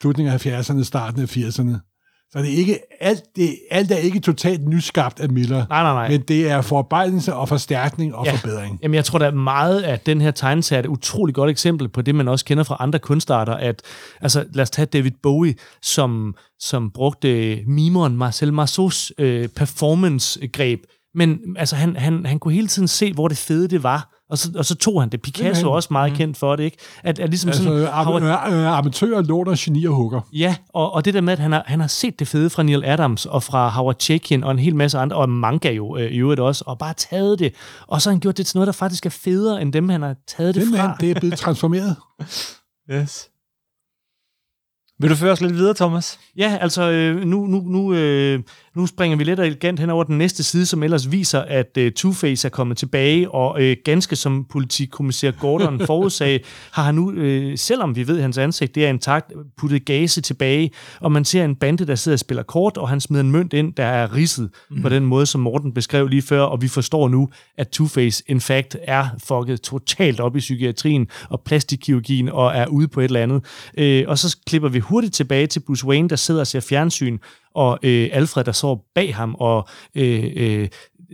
slutningen 0.00 0.34
af 0.34 0.46
70'erne, 0.46 0.84
starten 0.84 1.22
af 1.22 1.36
80'erne. 1.36 1.93
Så 2.36 2.40
det 2.42 2.52
er 2.54 2.56
ikke, 2.56 2.78
alt, 3.00 3.22
det, 3.36 3.56
alt 3.70 3.90
er 3.90 3.96
ikke 3.96 4.20
totalt 4.20 4.68
nyskabt 4.68 5.20
af 5.20 5.28
Miller, 5.28 5.56
Nej, 5.56 5.82
nej, 5.82 5.92
nej. 5.92 6.08
men 6.08 6.20
det 6.20 6.50
er 6.50 6.60
forarbejdelse 6.60 7.34
og 7.34 7.48
forstærkning 7.48 8.14
og 8.14 8.26
Ja. 8.26 8.32
forbedring. 8.32 8.78
Jamen, 8.82 8.94
jeg 8.94 9.04
tror, 9.04 9.18
der 9.18 9.26
er 9.26 9.30
meget 9.30 9.82
af 9.82 10.00
den 10.00 10.20
her 10.20 10.30
tegneserie 10.30 10.78
er 10.78 10.82
et 10.82 10.88
utroligt 10.88 11.36
godt 11.36 11.50
eksempel 11.50 11.88
på 11.88 12.02
det, 12.02 12.14
man 12.14 12.28
også 12.28 12.44
kender 12.44 12.64
fra 12.64 12.76
andre 12.80 12.98
kunstarter, 12.98 13.52
at, 13.54 13.82
altså, 14.20 14.44
lad 14.52 14.62
os 14.62 14.70
tage 14.70 14.86
David 14.86 15.10
Bowie, 15.22 15.54
som, 15.82 16.34
som 16.60 16.90
brugte 16.90 17.58
mimeren 17.66 18.16
Marcel 18.16 18.52
Marceaus 18.52 19.12
øh, 19.18 19.48
performance-greb, 19.48 20.80
men 21.14 21.38
altså, 21.56 21.76
han, 21.76 21.96
han, 21.96 22.26
han 22.26 22.38
kunne 22.38 22.54
hele 22.54 22.66
tiden 22.68 22.88
se, 22.88 23.12
hvor 23.12 23.28
det 23.28 23.36
fede 23.36 23.68
det 23.68 23.82
var, 23.82 24.10
og 24.30 24.38
så, 24.38 24.50
og 24.56 24.64
så 24.64 24.74
tog 24.74 25.02
han 25.02 25.08
det. 25.08 25.22
Picasso 25.22 25.68
er 25.68 25.74
også 25.74 25.88
meget 25.90 26.12
mm. 26.12 26.16
kendt 26.16 26.36
for 26.36 26.56
det, 26.56 26.64
ikke? 26.64 26.76
At, 27.02 27.18
at 27.18 27.28
ligesom 27.30 27.48
Altså, 27.48 27.62
sådan, 27.62 27.86
Howard, 27.86 28.22
ar- 28.22 28.50
øh, 28.50 28.78
amatører 28.78 29.22
låner 29.22 29.54
genier 29.58 29.90
hugger. 29.90 30.20
Ja, 30.32 30.56
og, 30.74 30.92
og 30.94 31.04
det 31.04 31.14
der 31.14 31.20
med, 31.20 31.32
at 31.32 31.38
han 31.38 31.52
har, 31.52 31.62
han 31.66 31.80
har 31.80 31.86
set 31.86 32.18
det 32.18 32.28
fede 32.28 32.50
fra 32.50 32.62
Neil 32.62 32.84
Adams 32.84 33.26
og 33.26 33.42
fra 33.42 33.68
Howard 33.68 33.96
Chaykin 34.00 34.44
og 34.44 34.50
en 34.50 34.58
hel 34.58 34.76
masse 34.76 34.98
andre, 34.98 35.16
og 35.16 35.28
manga 35.28 35.72
jo 35.72 35.96
øh, 35.96 36.10
i 36.10 36.16
øvrigt 36.16 36.40
også, 36.40 36.64
og 36.66 36.78
bare 36.78 36.94
taget 36.94 37.38
det, 37.38 37.54
og 37.86 38.02
så 38.02 38.10
har 38.10 38.14
han 38.14 38.20
gjort 38.20 38.36
det 38.36 38.46
til 38.46 38.56
noget, 38.56 38.66
der 38.66 38.72
faktisk 38.72 39.06
er 39.06 39.10
federe 39.10 39.62
end 39.62 39.72
dem, 39.72 39.88
han 39.88 40.02
har 40.02 40.14
taget 40.28 40.54
det 40.54 40.62
Simpelthen, 40.62 40.90
fra. 40.90 40.96
det 41.00 41.10
er 41.10 41.20
blevet 41.20 41.38
transformeret. 41.38 41.96
Yes. 42.90 43.28
Vil 44.98 45.10
du 45.10 45.14
føre 45.14 45.32
os 45.32 45.40
lidt 45.40 45.54
videre, 45.54 45.74
Thomas? 45.74 46.18
Ja, 46.36 46.58
altså 46.60 46.90
øh, 46.90 47.24
nu, 47.24 47.46
nu, 47.46 47.60
nu, 47.60 47.94
øh, 47.94 48.40
nu 48.76 48.86
springer 48.86 49.16
vi 49.16 49.24
lidt 49.24 49.40
elegant 49.40 49.80
hen 49.80 49.90
over 49.90 50.04
den 50.04 50.18
næste 50.18 50.42
side, 50.42 50.66
som 50.66 50.82
ellers 50.82 51.10
viser, 51.10 51.40
at 51.40 51.78
øh, 51.78 51.92
Two-Face 52.00 52.46
er 52.46 52.48
kommet 52.52 52.76
tilbage, 52.76 53.30
og 53.30 53.62
øh, 53.62 53.76
ganske 53.84 54.16
som 54.16 54.46
politikommissær 54.50 55.30
Gordon 55.30 55.80
forudsagde, 55.86 56.38
har 56.72 56.82
han 56.82 56.94
nu, 56.94 57.12
øh, 57.12 57.58
selvom 57.58 57.96
vi 57.96 58.06
ved, 58.06 58.16
at 58.16 58.22
hans 58.22 58.38
ansigt 58.38 58.74
det 58.74 58.84
er 58.84 58.88
intakt, 58.88 59.32
puttet 59.56 59.84
gase 59.84 60.20
tilbage, 60.20 60.70
og 61.00 61.12
man 61.12 61.24
ser 61.24 61.44
en 61.44 61.56
bande, 61.56 61.86
der 61.86 61.94
sidder 61.94 62.16
og 62.16 62.20
spiller 62.20 62.42
kort, 62.42 62.76
og 62.76 62.88
han 62.88 63.00
smider 63.00 63.24
en 63.24 63.30
mønt 63.30 63.52
ind, 63.52 63.72
der 63.74 63.84
er 63.84 64.14
ridset 64.14 64.50
mm. 64.70 64.82
på 64.82 64.88
den 64.88 65.04
måde, 65.04 65.26
som 65.26 65.40
Morten 65.40 65.74
beskrev 65.74 66.08
lige 66.08 66.22
før, 66.22 66.42
og 66.42 66.62
vi 66.62 66.68
forstår 66.68 67.08
nu, 67.08 67.28
at 67.58 67.80
Two-Face 67.80 68.22
in 68.26 68.40
fact 68.40 68.76
er 68.82 69.06
fucket 69.28 69.60
totalt 69.60 70.20
op 70.20 70.36
i 70.36 70.38
psykiatrien 70.38 71.06
og 71.30 71.42
plastikkirurgien, 71.44 72.28
og 72.28 72.52
er 72.54 72.66
ude 72.66 72.88
på 72.88 73.00
et 73.00 73.04
eller 73.04 73.22
andet. 73.22 73.44
Øh, 73.78 74.04
og 74.08 74.18
så 74.18 74.36
klipper 74.46 74.68
vi 74.68 74.83
hurtigt 74.84 75.14
tilbage 75.14 75.46
til 75.46 75.60
Bruce 75.60 75.86
Wayne, 75.86 76.08
der 76.08 76.16
sidder 76.16 76.40
og 76.40 76.46
ser 76.46 76.60
fjernsyn, 76.60 77.18
og 77.54 77.78
øh, 77.82 78.08
Alfred, 78.12 78.44
der 78.44 78.52
står 78.52 78.84
bag 78.94 79.14
ham 79.16 79.34
og 79.38 79.68
øh, 79.94 80.24
øh, 80.36 80.68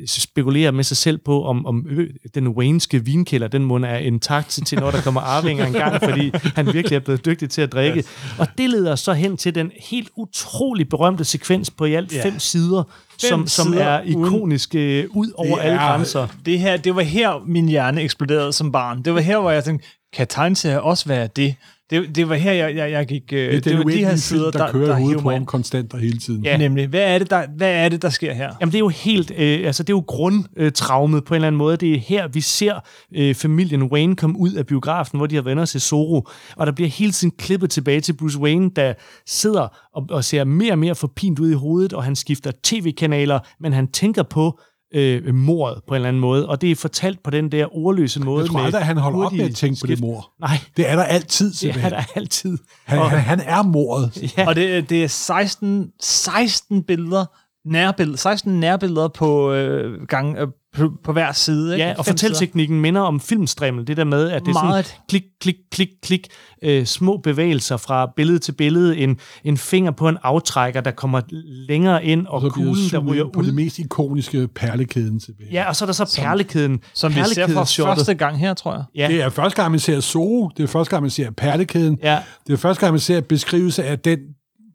spekulerer 0.07 0.71
med 0.71 0.85
sig 0.85 0.97
selv 0.97 1.19
på, 1.19 1.45
om, 1.45 1.67
om 1.67 1.87
øh, 1.91 2.11
den 2.35 2.49
Wayneske 2.49 3.05
vinkælder, 3.05 3.49
den 3.49 3.65
mund 3.65 3.85
er 3.85 3.97
intakt 3.97 4.59
til, 4.67 4.79
når 4.79 4.91
der 4.91 5.01
kommer 5.03 5.21
arvinger 5.21 5.67
engang, 5.67 6.03
fordi 6.03 6.31
han 6.55 6.67
virkelig 6.75 6.97
er 6.97 7.01
blevet 7.01 7.25
dygtig 7.25 7.51
til 7.51 7.63
at 7.63 7.73
drikke. 7.73 7.99
Yes. 7.99 8.07
Og 8.39 8.47
det 8.59 8.71
leder 8.71 8.97
så 8.97 9.13
hen 9.13 9.37
til 9.37 9.55
den 9.55 9.71
helt 9.91 10.09
utrolig 10.17 10.89
berømte 10.89 11.25
sekvens 11.25 11.71
på 11.71 11.85
i 11.85 11.95
alt 11.95 12.13
Ja. 12.15 12.25
fem 12.25 12.39
sider, 12.39 12.83
som, 13.19 13.47
som 13.47 13.75
er 13.77 14.01
ikonisk 14.01 14.75
øh, 14.75 15.05
ud 15.11 15.31
over 15.35 15.57
Det 15.57 15.65
alle 15.65 15.79
er- 15.79 15.89
grænser. 15.93 16.27
Det 16.47 16.59
her, 16.59 16.77
det 16.77 16.97
var 16.97 17.03
her, 17.03 17.43
min 17.47 17.69
hjerne 17.69 18.03
eksploderede 18.03 18.53
som 18.53 18.73
barn. 18.73 19.03
Det 19.03 19.15
var 19.15 19.21
her, 19.21 19.39
hvor 19.39 19.51
jeg 19.51 19.65
tænkte, 19.65 19.89
kan 20.13 20.27
tegneserier 20.27 20.79
også 20.79 21.09
være 21.09 21.27
det? 21.37 21.55
Det, 21.91 22.17
det 22.17 22.29
var 22.29 22.35
her, 22.35 22.53
jeg, 22.53 22.77
jeg, 22.77 22.91
jeg 22.91 23.07
gik... 23.07 23.33
Øh, 23.33 23.53
Det 23.53 23.65
det 23.65 23.73
var 23.73 23.79
de 23.79 23.79
her 23.79 23.85
uendelige 23.85 24.19
sider, 24.19 24.43
film, 24.43 24.53
der, 24.53 24.59
der, 24.59 24.73
kører 24.73 24.87
der 24.87 24.95
hovedet 24.95 25.11
hiver 25.11 25.23
på 25.23 25.31
ham 25.31 25.47
konstant 25.47 25.95
og 25.95 26.01
hele 26.01 26.19
tiden. 26.19 26.45
Ja. 26.45 26.57
Nemlig, 26.57 26.87
hvad 26.87 27.15
er, 27.15 27.19
det, 27.19 27.31
der, 27.31 27.47
hvad 27.57 27.73
er 27.73 27.89
det, 27.89 28.03
der 28.03 28.11
sker 28.11 28.33
her? 28.33 28.53
Jamen 28.61 28.73
det 28.73 28.77
er 28.77 28.81
jo 28.81 28.89
helt, 28.89 29.31
øh, 29.31 29.67
altså 29.67 29.83
det 29.83 29.93
er 29.93 29.97
jo 29.97 30.05
grundtraumet 30.07 31.25
på 31.25 31.35
en 31.35 31.37
eller 31.37 31.47
anden 31.47 31.59
måde. 31.59 31.77
Det 31.77 31.95
er 31.95 31.99
her, 31.99 32.29
vi 32.29 32.41
ser 32.41 32.75
øh, 33.17 33.35
familien 33.35 33.83
Wayne 33.83 34.17
komme 34.17 34.39
ud 34.39 34.53
af 34.53 34.67
biografen, 34.67 35.19
hvor 35.19 35.27
de 35.27 35.35
har 35.35 35.43
venner 35.43 35.65
til 35.65 35.81
Zorro, 35.81 36.29
og 36.57 36.67
der 36.67 36.73
bliver 36.73 36.89
hele 36.89 37.13
tiden 37.13 37.33
klippet 37.39 37.71
tilbage 37.71 38.01
til 38.01 38.13
Bruce 38.13 38.39
Wayne, 38.39 38.71
der 38.77 38.95
sidder 39.27 39.89
og, 39.95 40.07
og 40.11 40.25
ser 40.25 40.45
mere 40.45 40.73
og 40.73 40.79
mere 40.79 40.95
forpint 40.95 41.39
ud 41.39 41.51
i 41.51 41.55
hovedet, 41.55 41.93
og 41.93 42.05
han 42.05 42.17
skifter 42.17 42.51
tv-kanaler, 42.63 43.39
men 43.61 43.73
han 43.73 43.87
tænker 43.89 44.23
på 44.23 44.61
øh, 44.95 45.35
mordet 45.35 45.83
på 45.89 45.95
en 45.95 45.97
eller 45.97 46.09
anden 46.09 46.21
måde, 46.21 46.49
og 46.49 46.61
det 46.61 46.71
er 46.71 46.77
fortalt 46.77 47.23
på 47.23 47.31
den 47.31 47.53
der 47.53 47.77
ordløse 47.77 48.21
måde. 48.21 48.43
Jeg 48.43 48.49
tror 48.51 48.59
med 48.59 48.65
aldrig, 48.65 48.81
at 48.81 48.87
han 48.87 48.97
holder 48.97 49.27
op 49.27 49.33
med 49.33 49.45
at 49.45 49.55
tænke 49.55 49.81
på 49.81 49.87
det 49.87 49.97
skift. 49.99 50.01
mor. 50.01 50.31
Nej, 50.41 50.57
Det 50.77 50.91
er 50.91 50.97
der 50.97 51.03
altid, 51.03 51.47
det 51.47 51.53
er 51.55 51.57
simpelthen. 51.57 51.93
der 51.93 52.03
altid. 52.17 52.59
Han, 52.85 52.99
Og- 52.99 53.11
han, 53.11 53.19
han 53.21 53.41
er 53.41 53.63
mordet. 53.63 54.35
Ja. 54.39 54.49
Og 54.49 54.57
det, 54.57 54.91
det 54.91 55.05
er 55.05 55.09
16, 55.09 55.91
16 56.01 56.83
billeder, 56.83 57.25
nærbilleder, 57.69 58.17
16 58.19 58.61
nærbilleder 58.61 59.09
på, 59.09 59.53
øh, 59.53 60.03
gang, 60.07 60.37
øh, 60.37 60.49
på, 60.77 60.93
på 61.05 61.13
hver 61.13 61.33
side. 61.33 61.75
Ikke? 61.75 61.87
Ja, 61.87 61.95
og 61.99 62.07
fortælteknikken 62.07 62.81
minder 62.81 63.01
om 63.01 63.21
filmstrimmel. 63.21 63.87
Det 63.87 63.97
der 63.97 64.05
med, 64.05 64.31
at 64.31 64.43
det 64.43 64.49
er 64.49 64.63
Meget. 64.63 64.87
sådan 64.87 65.01
klik, 65.09 65.23
klik, 65.41 65.55
klik, 65.73 65.89
klik, 66.03 66.29
øh, 66.65 66.85
små 66.87 67.17
bevægelser 67.17 67.77
fra 67.77 68.13
billede 68.17 68.39
til 68.39 68.53
billede. 68.53 68.99
En, 68.99 69.19
en 69.45 69.57
finger 69.57 69.91
på 69.91 70.09
en 70.09 70.19
aftrækker, 70.23 70.81
der 70.81 70.91
kommer 70.91 71.21
længere 71.69 72.05
ind, 72.05 72.27
og, 72.27 72.43
Og 72.43 72.53
kuglen, 72.53 72.75
der 72.91 72.99
ryger 72.99 73.25
på 73.33 73.41
ud. 73.41 73.45
det 73.47 73.55
mest 73.55 73.79
ikoniske 73.79 74.49
perlekæden 74.49 75.21
tilbage. 75.21 75.49
Ja, 75.53 75.69
og 75.69 75.77
så 75.77 75.85
er 75.85 75.87
der 75.87 75.93
så 75.93 76.19
perlekæden. 76.23 76.81
Som 76.95 77.15
vi 77.15 77.21
ser 77.35 77.47
for 77.47 77.65
første 77.65 78.15
gang 78.15 78.39
her, 78.39 78.55
tror 78.55 78.75
jeg. 78.75 78.85
Ja, 78.95 79.09
Det 79.09 79.23
er 79.23 79.29
første 79.29 79.57
gang, 79.63 79.71
man 79.71 79.81
ser 79.81 80.01
Zorro. 80.01 80.51
Det 80.57 80.63
er 80.63 80.67
første 80.67 80.91
gang, 80.91 81.03
man 81.03 81.11
ser 81.11 81.31
perlekæden. 81.31 81.99
ja, 82.03 82.19
Det 82.47 82.53
er 82.53 82.57
første 82.57 82.81
gang, 82.81 82.93
man 82.93 83.01
ser 83.01 83.21
beskrivelse 83.21 83.85
af 83.85 83.99
den 83.99 84.19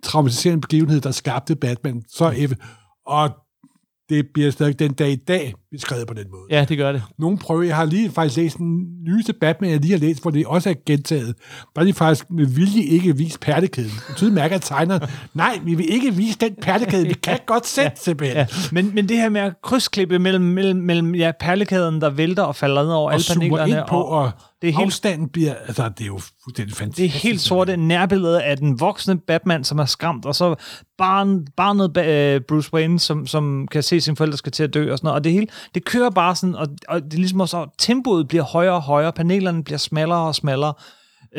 traumatiserende 0.03 0.61
begivenhed, 0.61 1.01
der 1.01 1.11
skabte 1.11 1.55
Batman. 1.55 2.01
Så 2.09 2.55
og 3.07 3.29
det 4.09 4.25
bliver 4.33 4.51
stadig 4.51 4.79
den 4.79 4.93
dag 4.93 5.11
i 5.11 5.15
dag 5.15 5.53
beskrevet 5.75 6.07
på 6.07 6.13
den 6.13 6.25
måde. 6.31 6.41
ja, 6.49 6.65
det 6.69 6.77
gør 6.77 6.91
det. 6.91 7.03
Nogle 7.19 7.37
prøver, 7.37 7.63
jeg 7.63 7.75
har 7.75 7.85
lige 7.85 8.11
faktisk 8.11 8.37
læst 8.37 8.57
den 8.57 8.85
nyeste 9.07 9.33
Batman, 9.33 9.71
jeg 9.71 9.79
lige 9.79 9.91
har 9.91 9.99
læst, 9.99 10.21
hvor 10.21 10.31
det 10.31 10.45
også 10.45 10.69
er 10.69 10.73
gentaget. 10.85 11.35
Er 11.75 11.83
de 11.83 11.93
faktisk 11.93 12.25
med 12.29 12.45
vilje 12.45 12.83
ikke 12.83 13.17
vist 13.17 13.39
perlekæden. 13.39 13.91
Og 14.09 14.15
tydeligt 14.15 14.35
mærker 14.35 14.57
tegner, 14.57 14.99
nej, 15.33 15.59
vi 15.63 15.75
vil 15.75 15.93
ikke 15.93 16.13
vise 16.13 16.37
den 16.41 16.55
perlekæde, 16.61 17.07
vi 17.07 17.13
kan 17.13 17.39
godt 17.45 17.67
sætte 17.67 17.91
ja, 17.95 18.01
simpelthen. 18.03 18.37
Ja. 18.37 18.45
Men, 18.71 18.95
men 18.95 19.09
det 19.09 19.17
her 19.17 19.29
med 19.29 19.41
at 19.41 19.53
krydsklippe 19.63 20.19
mellem, 20.19 20.43
mellem, 20.43 20.79
mellem 20.79 21.15
ja, 21.15 21.31
perlekæden, 21.39 22.01
der 22.01 22.09
vælter 22.09 22.43
og 22.43 22.55
falder 22.55 22.83
ned 22.83 22.91
over 22.91 23.07
Og 23.09 23.13
alle 23.13 23.25
panelerne. 23.39 23.83
på, 23.89 24.01
og 24.01 24.31
det 24.61 24.69
er 24.69 24.73
helt- 24.73 24.85
afstanden 24.85 25.29
bliver, 25.29 25.53
altså 25.67 25.89
det 25.97 26.01
er 26.03 26.05
jo 26.07 26.19
fuldstændig 26.43 26.75
fantastisk. 26.75 27.13
Det 27.13 27.19
er 27.19 27.27
helt 27.29 27.41
sorte 27.41 27.77
nærbillede 27.77 28.43
af 28.43 28.57
den 28.57 28.79
voksne 28.79 29.17
Batman, 29.19 29.63
som 29.63 29.79
er 29.79 29.85
skræmt, 29.85 30.25
og 30.25 30.35
så 30.35 30.55
barn, 30.97 31.47
barnet 31.57 31.97
øh, 31.97 32.41
Bruce 32.47 32.73
Wayne, 32.73 32.99
som, 32.99 33.27
som 33.27 33.67
kan 33.71 33.83
se, 33.83 33.95
at 33.95 34.03
sine 34.03 34.15
forældre 34.15 34.37
skal 34.37 34.51
til 34.51 34.63
at 34.63 34.73
dø 34.73 34.91
og 34.91 34.97
sådan 34.97 35.05
noget. 35.07 35.15
Og 35.15 35.23
det 35.23 35.31
hele, 35.31 35.47
det 35.73 35.85
kører 35.85 36.09
bare 36.09 36.35
sådan, 36.35 36.55
og, 36.55 36.67
og 36.87 37.03
det 37.03 37.13
er 37.13 37.17
ligesom 37.17 37.39
også, 37.39 37.67
tempoet 37.77 38.27
bliver 38.27 38.43
højere 38.43 38.73
og 38.73 38.81
højere, 38.81 39.11
panelerne 39.13 39.63
bliver 39.63 39.77
smallere 39.77 40.19
og 40.27 40.35
smallere. 40.35 40.73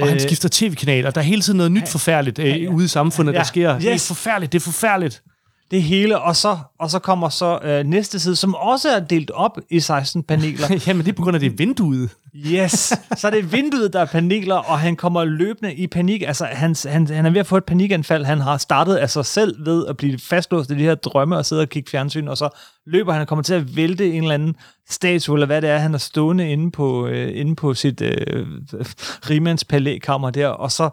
Og 0.00 0.06
han 0.08 0.14
Øh, 0.14 0.20
skifter 0.20 0.48
tv-kanal, 0.52 1.06
og 1.06 1.14
der 1.14 1.20
er 1.20 1.24
hele 1.24 1.42
tiden 1.42 1.56
noget 1.56 1.72
nyt 1.72 1.88
forfærdeligt 1.88 2.38
øh, 2.38 2.74
ude 2.74 2.84
i 2.84 2.88
samfundet, 2.88 3.32
Ja, 3.32 3.38
der 3.38 3.44
sker. 3.44 3.78
Det 3.78 3.88
er 3.88 3.94
yes. 3.94 4.06
forfærdeligt, 4.08 4.52
det 4.52 4.58
er 4.58 4.64
forfærdeligt. 4.64 5.22
Det 5.70 5.82
hele, 5.82 6.18
og 6.18 6.36
så, 6.36 6.58
og 6.78 6.90
så 6.90 6.98
kommer 6.98 7.28
så 7.28 7.58
øh, 7.62 7.84
næste 7.84 8.20
side, 8.20 8.36
som 8.36 8.54
også 8.54 8.88
er 8.88 9.00
delt 9.00 9.30
op 9.30 9.58
i 9.70 9.80
16 9.80 10.22
paneler. 10.22 10.66
Jamen, 10.86 11.06
det 11.06 11.12
er 11.12 11.16
på 11.16 11.22
grund 11.22 11.34
af 11.34 11.40
det 11.40 11.58
vinduet. 11.58 12.10
Yes, 12.36 12.92
så 13.16 13.26
er 13.26 13.30
det 13.30 13.52
vinduet, 13.52 13.92
der 13.92 14.00
er 14.00 14.04
paneler, 14.04 14.54
og 14.54 14.78
han 14.78 14.96
kommer 14.96 15.24
løbende 15.24 15.74
i 15.74 15.86
panik. 15.86 16.22
Altså, 16.22 16.44
han, 16.44 16.76
han, 16.84 17.06
han 17.06 17.26
er 17.26 17.30
ved 17.30 17.40
at 17.40 17.46
få 17.46 17.56
et 17.56 17.64
panikanfald. 17.64 18.24
Han 18.24 18.40
har 18.40 18.58
startet 18.58 18.96
af 18.96 19.10
sig 19.10 19.26
selv 19.26 19.66
ved 19.66 19.86
at 19.86 19.96
blive 19.96 20.18
fastlåst 20.18 20.70
i 20.70 20.74
de 20.74 20.82
her 20.82 20.94
drømme 20.94 21.36
og 21.36 21.46
sidde 21.46 21.62
og 21.62 21.68
kigge 21.68 21.90
fjernsyn, 21.90 22.28
og 22.28 22.36
så 22.36 22.48
løber 22.86 23.12
han 23.12 23.20
og 23.20 23.28
kommer 23.28 23.42
til 23.42 23.54
at 23.54 23.76
vælte 23.76 24.12
en 24.12 24.22
eller 24.22 24.34
anden 24.34 24.56
statue, 24.88 25.36
eller 25.36 25.46
hvad 25.46 25.62
det 25.62 25.70
er, 25.70 25.78
han 25.78 25.94
er 25.94 25.98
stående 25.98 26.50
inde 26.50 26.70
på, 26.70 27.06
øh, 27.06 27.40
inde 27.40 27.56
på 27.56 27.74
sit 27.74 28.00
øh, 28.00 28.46
rimands 29.30 29.64
palækammer 29.64 30.30
der, 30.30 30.48
og 30.48 30.72
så 30.72 30.90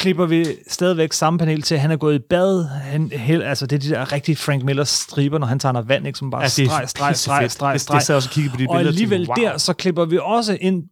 klipper 0.00 0.26
vi 0.26 0.46
stadigvæk 0.68 1.12
samme 1.12 1.38
panel 1.38 1.62
til, 1.62 1.74
at 1.74 1.80
han 1.80 1.90
er 1.90 1.96
gået 1.96 2.14
i 2.14 2.18
bad. 2.30 2.68
Han, 2.68 3.10
hel, 3.14 3.42
altså, 3.42 3.66
det 3.66 3.76
er 3.76 3.80
de 3.80 3.88
der 3.88 4.12
rigtige 4.12 4.36
Frank 4.36 4.62
Miller 4.64 4.84
striber, 4.84 5.38
når 5.38 5.46
han 5.46 5.58
tager 5.58 5.82
vand, 5.82 6.06
ikke, 6.06 6.18
som 6.18 6.30
bare 6.30 6.40
Ja, 6.40 6.44
det 6.44 6.52
streg, 6.52 6.88
streg, 6.88 7.16
streg, 7.16 7.50
streg, 7.50 7.72
Det- 7.72 7.80
streg. 7.80 7.96
Det 7.98 8.06
sad 8.06 8.14
også 8.16 8.28
og 8.28 8.32
kiggede 8.32 8.52
på 8.54 8.56
de 8.60 8.66
Og 8.68 8.74
billeder. 8.74 8.88
alligevel 8.90 9.26
tænkte, 9.26 9.42
wow. 9.42 9.50
der, 9.52 9.58
så 9.58 9.72
klipper 9.72 10.04
vi 10.04 10.18
også 10.22 10.58
ind 10.60 10.82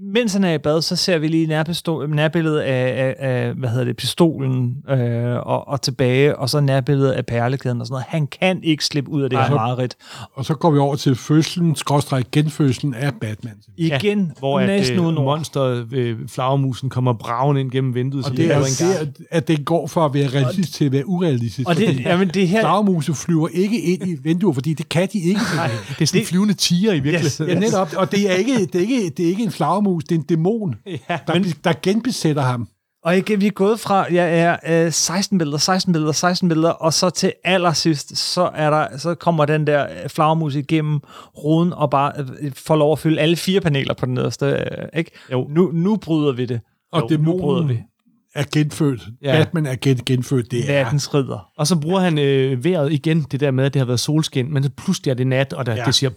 mens 0.00 0.32
han 0.32 0.44
er 0.44 0.52
i 0.52 0.58
bad, 0.58 0.82
så 0.82 0.96
ser 0.96 1.18
vi 1.18 1.28
lige 1.28 1.46
nærpistol, 1.46 2.10
nærbilledet 2.10 2.60
af, 2.60 3.14
af, 3.18 3.28
af, 3.28 3.54
hvad 3.54 3.68
hedder 3.68 3.84
det, 3.84 3.96
pistolen 3.96 4.76
øh, 4.90 5.36
og, 5.36 5.68
og 5.68 5.82
tilbage, 5.82 6.36
og 6.36 6.50
så 6.50 6.60
nærbilledet 6.60 7.10
af 7.10 7.26
perlekæden 7.26 7.80
og 7.80 7.86
sådan 7.86 7.92
noget. 7.92 8.04
Han 8.08 8.26
kan 8.26 8.60
ikke 8.62 8.84
slippe 8.84 9.10
ud 9.10 9.22
af 9.22 9.30
det 9.30 9.36
Ej. 9.36 9.48
her 9.48 9.54
mareridt. 9.54 9.96
Og 10.34 10.44
så 10.44 10.54
går 10.54 10.70
vi 10.70 10.78
over 10.78 10.96
til 10.96 11.14
fødslen, 11.14 11.76
skråstrej 11.76 12.22
genfødslen 12.32 12.94
af 12.94 13.12
Batman. 13.20 13.52
Igen, 13.76 14.18
Ja, 14.20 14.26
hvor 14.38 14.60
at, 14.60 14.66
næsten 14.66 14.98
øh, 14.98 15.04
uden 15.04 15.14
monster, 15.14 15.84
øh, 15.92 16.16
flagermusen, 16.28 16.90
kommer 16.90 17.12
braven 17.12 17.56
ind 17.56 17.70
gennem 17.70 17.94
vinduet. 17.94 18.26
Og 18.26 18.36
det 18.36 18.44
er 18.44 18.54
gang. 18.54 19.08
det, 19.16 19.26
at 19.30 19.48
det 19.48 19.64
går 19.64 19.86
fra 19.86 20.04
at 20.04 20.14
være 20.14 20.28
realistisk 20.28 20.72
til 20.72 20.84
at 20.84 20.92
være 20.92 21.08
urealistisk. 21.08 21.68
Og 21.68 21.76
det, 21.76 21.88
fordi 21.88 22.02
jamen, 22.02 22.28
det 22.28 22.48
her... 22.48 22.60
Flagermuse 22.60 23.14
flyver 23.14 23.48
ikke 23.52 23.80
ind 23.80 24.08
i 24.08 24.16
vinduer, 24.22 24.52
fordi 24.52 24.74
det 24.74 24.88
kan 24.88 25.08
de 25.12 25.18
ikke. 25.18 25.40
Det 25.88 26.02
er 26.02 26.06
sådan 26.06 26.20
en 26.20 26.26
flyvende 26.26 26.54
tiger 26.54 26.92
i 26.92 27.00
virkeligheden. 27.00 27.52
Ja, 27.52 27.58
netop. 27.58 27.88
Og 27.96 28.12
det 28.12 28.30
er 28.30 28.34
ikke, 28.34 28.66
det 28.66 28.74
er 28.74 28.80
ikke, 28.80 29.10
det 29.16 29.24
er 29.24 29.28
ikke 29.28 29.42
en 29.42 29.50
flagermus, 29.50 29.87
det 29.96 30.12
er 30.12 30.18
en 30.18 30.22
dæmon, 30.26 30.74
Ja, 30.86 31.18
der, 31.26 31.34
men, 31.34 31.44
der 31.64 31.72
genbesætter 31.82 32.42
ham. 32.42 32.68
Og 33.04 33.16
igen, 33.18 33.40
vi 33.40 33.46
er 33.46 33.50
gået 33.50 33.80
fra, 33.80 34.12
ja, 34.12 34.56
ja, 34.64 34.84
øh, 34.86 34.92
16 34.92 35.38
billeder, 35.38 35.58
16 35.58 35.92
billeder, 35.92 36.12
16 36.12 36.48
billeder, 36.48 36.70
og 36.70 36.92
så 36.92 37.10
til 37.10 37.32
allersidst, 37.44 38.16
så, 38.16 38.50
er 38.54 38.70
der, 38.70 38.98
så 38.98 39.14
kommer 39.14 39.44
den 39.44 39.66
der 39.66 39.82
øh, 39.84 40.08
flagermus 40.08 40.54
igennem 40.54 41.00
ruden 41.38 41.72
og 41.72 41.90
bare 41.90 42.12
øh, 42.40 42.52
får 42.56 42.76
lov 42.76 42.92
at 42.92 42.98
fylde 42.98 43.20
alle 43.20 43.36
fire 43.36 43.60
paneler 43.60 43.94
på 43.94 44.06
den 44.06 44.14
nederste. 44.14 44.46
Øh, 44.46 44.88
ikke? 44.96 45.10
Jo. 45.32 45.46
Nu, 45.50 45.70
nu 45.72 45.96
bryder 45.96 46.32
vi 46.32 46.44
det. 46.46 46.60
Og 46.92 47.08
Jo, 47.10 47.16
nu 47.16 47.38
bryder 47.38 47.60
dæmonen 47.60 47.68
vi. 47.68 47.82
er 48.34 48.44
genfødt. 48.52 49.02
Ja. 49.22 49.32
Batman 49.32 49.66
er 49.66 49.76
gen, 49.80 49.96
genfødt. 50.06 50.50
Det 50.50 50.70
er, 50.70 50.82
Nattens 50.82 51.14
ridder. 51.14 51.48
Og 51.58 51.66
så 51.66 51.76
bruger 51.76 52.00
han 52.00 52.18
øh, 52.18 52.64
vejret 52.64 52.92
igen, 52.92 53.22
det 53.22 53.40
der 53.40 53.50
med, 53.50 53.64
at 53.64 53.74
det 53.74 53.80
har 53.80 53.86
været 53.86 54.00
solskin, 54.00 54.52
men 54.52 54.62
så 54.62 54.70
pludselig 54.76 55.10
er 55.10 55.14
det 55.14 55.26
nat, 55.26 55.52
og 55.52 55.66
der, 55.66 55.74
ja. 55.74 55.84
Det 55.84 55.94
siger, 55.94 56.10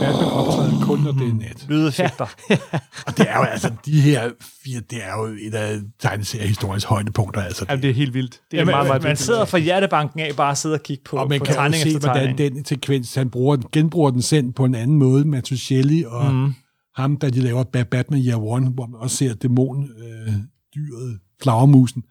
Batman 0.00 0.28
optræder 0.72 0.86
kun, 0.86 1.00
når 1.00 1.12
det 1.12 1.28
er 1.28 1.34
nat. 1.34 1.66
Lydeffekter. 1.68 2.26
Og 3.06 3.16
det 3.18 3.26
er 3.30 3.36
jo 3.36 3.42
altså, 3.42 3.72
de 3.86 4.00
her 4.00 4.30
fire, 4.64 4.80
det 4.80 5.04
er 5.04 5.16
jo 5.18 5.24
et 5.40 5.54
af 5.54 5.78
tegneseriehistoriens 5.98 6.84
højdepunkter. 6.84 7.40
Altså. 7.42 7.64
at 7.68 7.82
det 7.82 7.90
er 7.90 7.94
helt 7.94 8.14
vildt. 8.14 8.40
Det 8.50 8.56
er 8.56 8.60
Ja, 8.60 8.64
meget, 8.64 8.78
man, 8.78 8.86
meget 8.86 9.02
man 9.02 9.10
vigtigt. 9.10 9.26
sidder 9.26 9.44
fra 9.44 9.58
hjertebanken 9.58 10.20
af 10.20 10.36
bare 10.36 10.50
og 10.50 10.56
sidder 10.56 10.76
og 10.76 10.82
kigger 10.82 11.02
på, 11.04 11.16
og 11.16 11.28
man 11.28 11.38
på 11.38 11.44
kan 11.44 11.54
jo 11.54 11.60
tegning 11.60 11.82
se, 11.82 11.98
hvordan 11.98 12.38
den 12.38 12.64
sekvens, 12.64 13.14
han 13.14 13.30
bruger, 13.30 13.56
genbruger 13.72 14.10
den 14.10 14.22
selv 14.22 14.52
på 14.52 14.64
en 14.64 14.74
anden 14.74 14.96
måde, 14.98 15.24
Mattuschelli 15.24 16.04
og 16.06 16.34
mm. 16.34 16.54
ham, 16.96 17.16
da 17.16 17.30
de 17.30 17.40
laver 17.40 17.64
Ba- 17.76 17.82
Batman 17.82 18.20
Year 18.26 18.38
One, 18.42 18.70
hvor 18.70 18.86
man 18.86 19.00
også 19.00 19.16
ser 19.16 19.34
dæmon, 19.34 19.88
øh, 19.98 20.32
dyret, 20.74 21.18
flagermusen, 21.42 22.02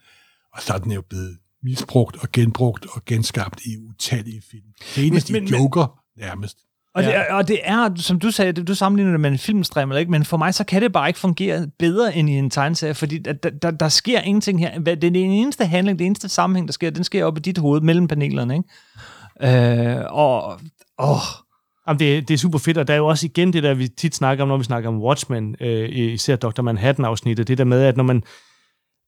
og 0.56 0.62
så 0.62 0.74
er 0.74 0.78
den 0.78 0.92
jo 0.92 1.02
blevet 1.10 1.38
misbrugt 1.64 2.18
og 2.24 2.28
genbrugt 2.34 2.86
og 2.92 3.06
genskabt 3.06 3.62
i 3.66 3.78
utallige 3.90 4.42
film. 4.52 4.64
Senest 4.82 5.32
Men- 5.32 5.48
i 5.48 5.52
men- 5.52 5.60
Joker, 5.62 6.00
nærmest. 6.18 6.58
Og, 6.96 7.04
det, 7.04 7.10
Ja. 7.10 7.14
er- 7.30 7.34
og 7.34 7.48
det 7.48 7.60
er, 7.64 7.90
som 7.96 8.20
du 8.20 8.32
sagde, 8.32 8.54
du 8.54 8.76
sammenligner 8.76 9.12
det 9.12 9.20
med 9.20 9.32
en 9.32 9.38
filmstream, 9.38 9.90
eller 9.92 10.00
ikke? 10.00 10.12
men 10.12 10.26
for 10.26 10.38
mig 10.38 10.54
så 10.54 10.64
kan 10.64 10.82
det 10.82 10.94
bare 10.94 11.08
ikke 11.10 11.20
fungere 11.20 11.68
bedre 11.80 12.16
end 12.16 12.30
i 12.30 12.34
en 12.34 12.50
tegneserie, 12.50 12.94
fordi 12.94 13.18
der, 13.18 13.34
der, 13.34 13.72
der, 13.72 13.90
sker 13.90 14.20
ingenting 14.22 14.60
her. 14.60 14.80
Det 14.80 14.88
er 14.92 14.96
den 14.96 15.16
eneste 15.16 15.66
handling, 15.66 16.00
det 16.00 16.06
eneste 16.06 16.30
sammenhæng, 16.30 16.68
der 16.68 16.72
sker, 16.74 16.90
den 16.90 17.04
sker 17.04 17.26
op 17.26 17.38
i 17.38 17.42
dit 17.42 17.58
hoved 17.58 17.82
mellem 17.82 18.08
panelerne. 18.08 18.54
Ikke? 18.56 19.98
Øh, 19.98 20.06
og 20.10 20.60
åh, 21.00 21.18
Jamen, 21.88 22.00
det, 22.00 22.28
det 22.28 22.34
er 22.34 22.38
super 22.38 22.60
fedt, 22.60 22.78
og 22.78 22.88
der 22.88 22.94
er 22.94 22.98
jo 22.98 23.08
også 23.08 23.26
igen 23.26 23.54
det 23.54 23.64
der, 23.64 23.74
vi 23.74 23.88
tit 23.88 24.16
snakker 24.16 24.42
om, 24.44 24.48
når 24.48 24.58
vi 24.58 24.64
snakker 24.64 24.90
om 24.90 25.02
Watchmen, 25.02 25.56
øh, 25.62 25.90
især 25.90 26.36
Dr. 26.36 26.62
Manhattan-afsnittet, 26.62 27.48
det 27.48 27.58
der 27.58 27.64
med, 27.64 27.84
at 27.84 27.98
når 27.98 28.04
man 28.04 28.24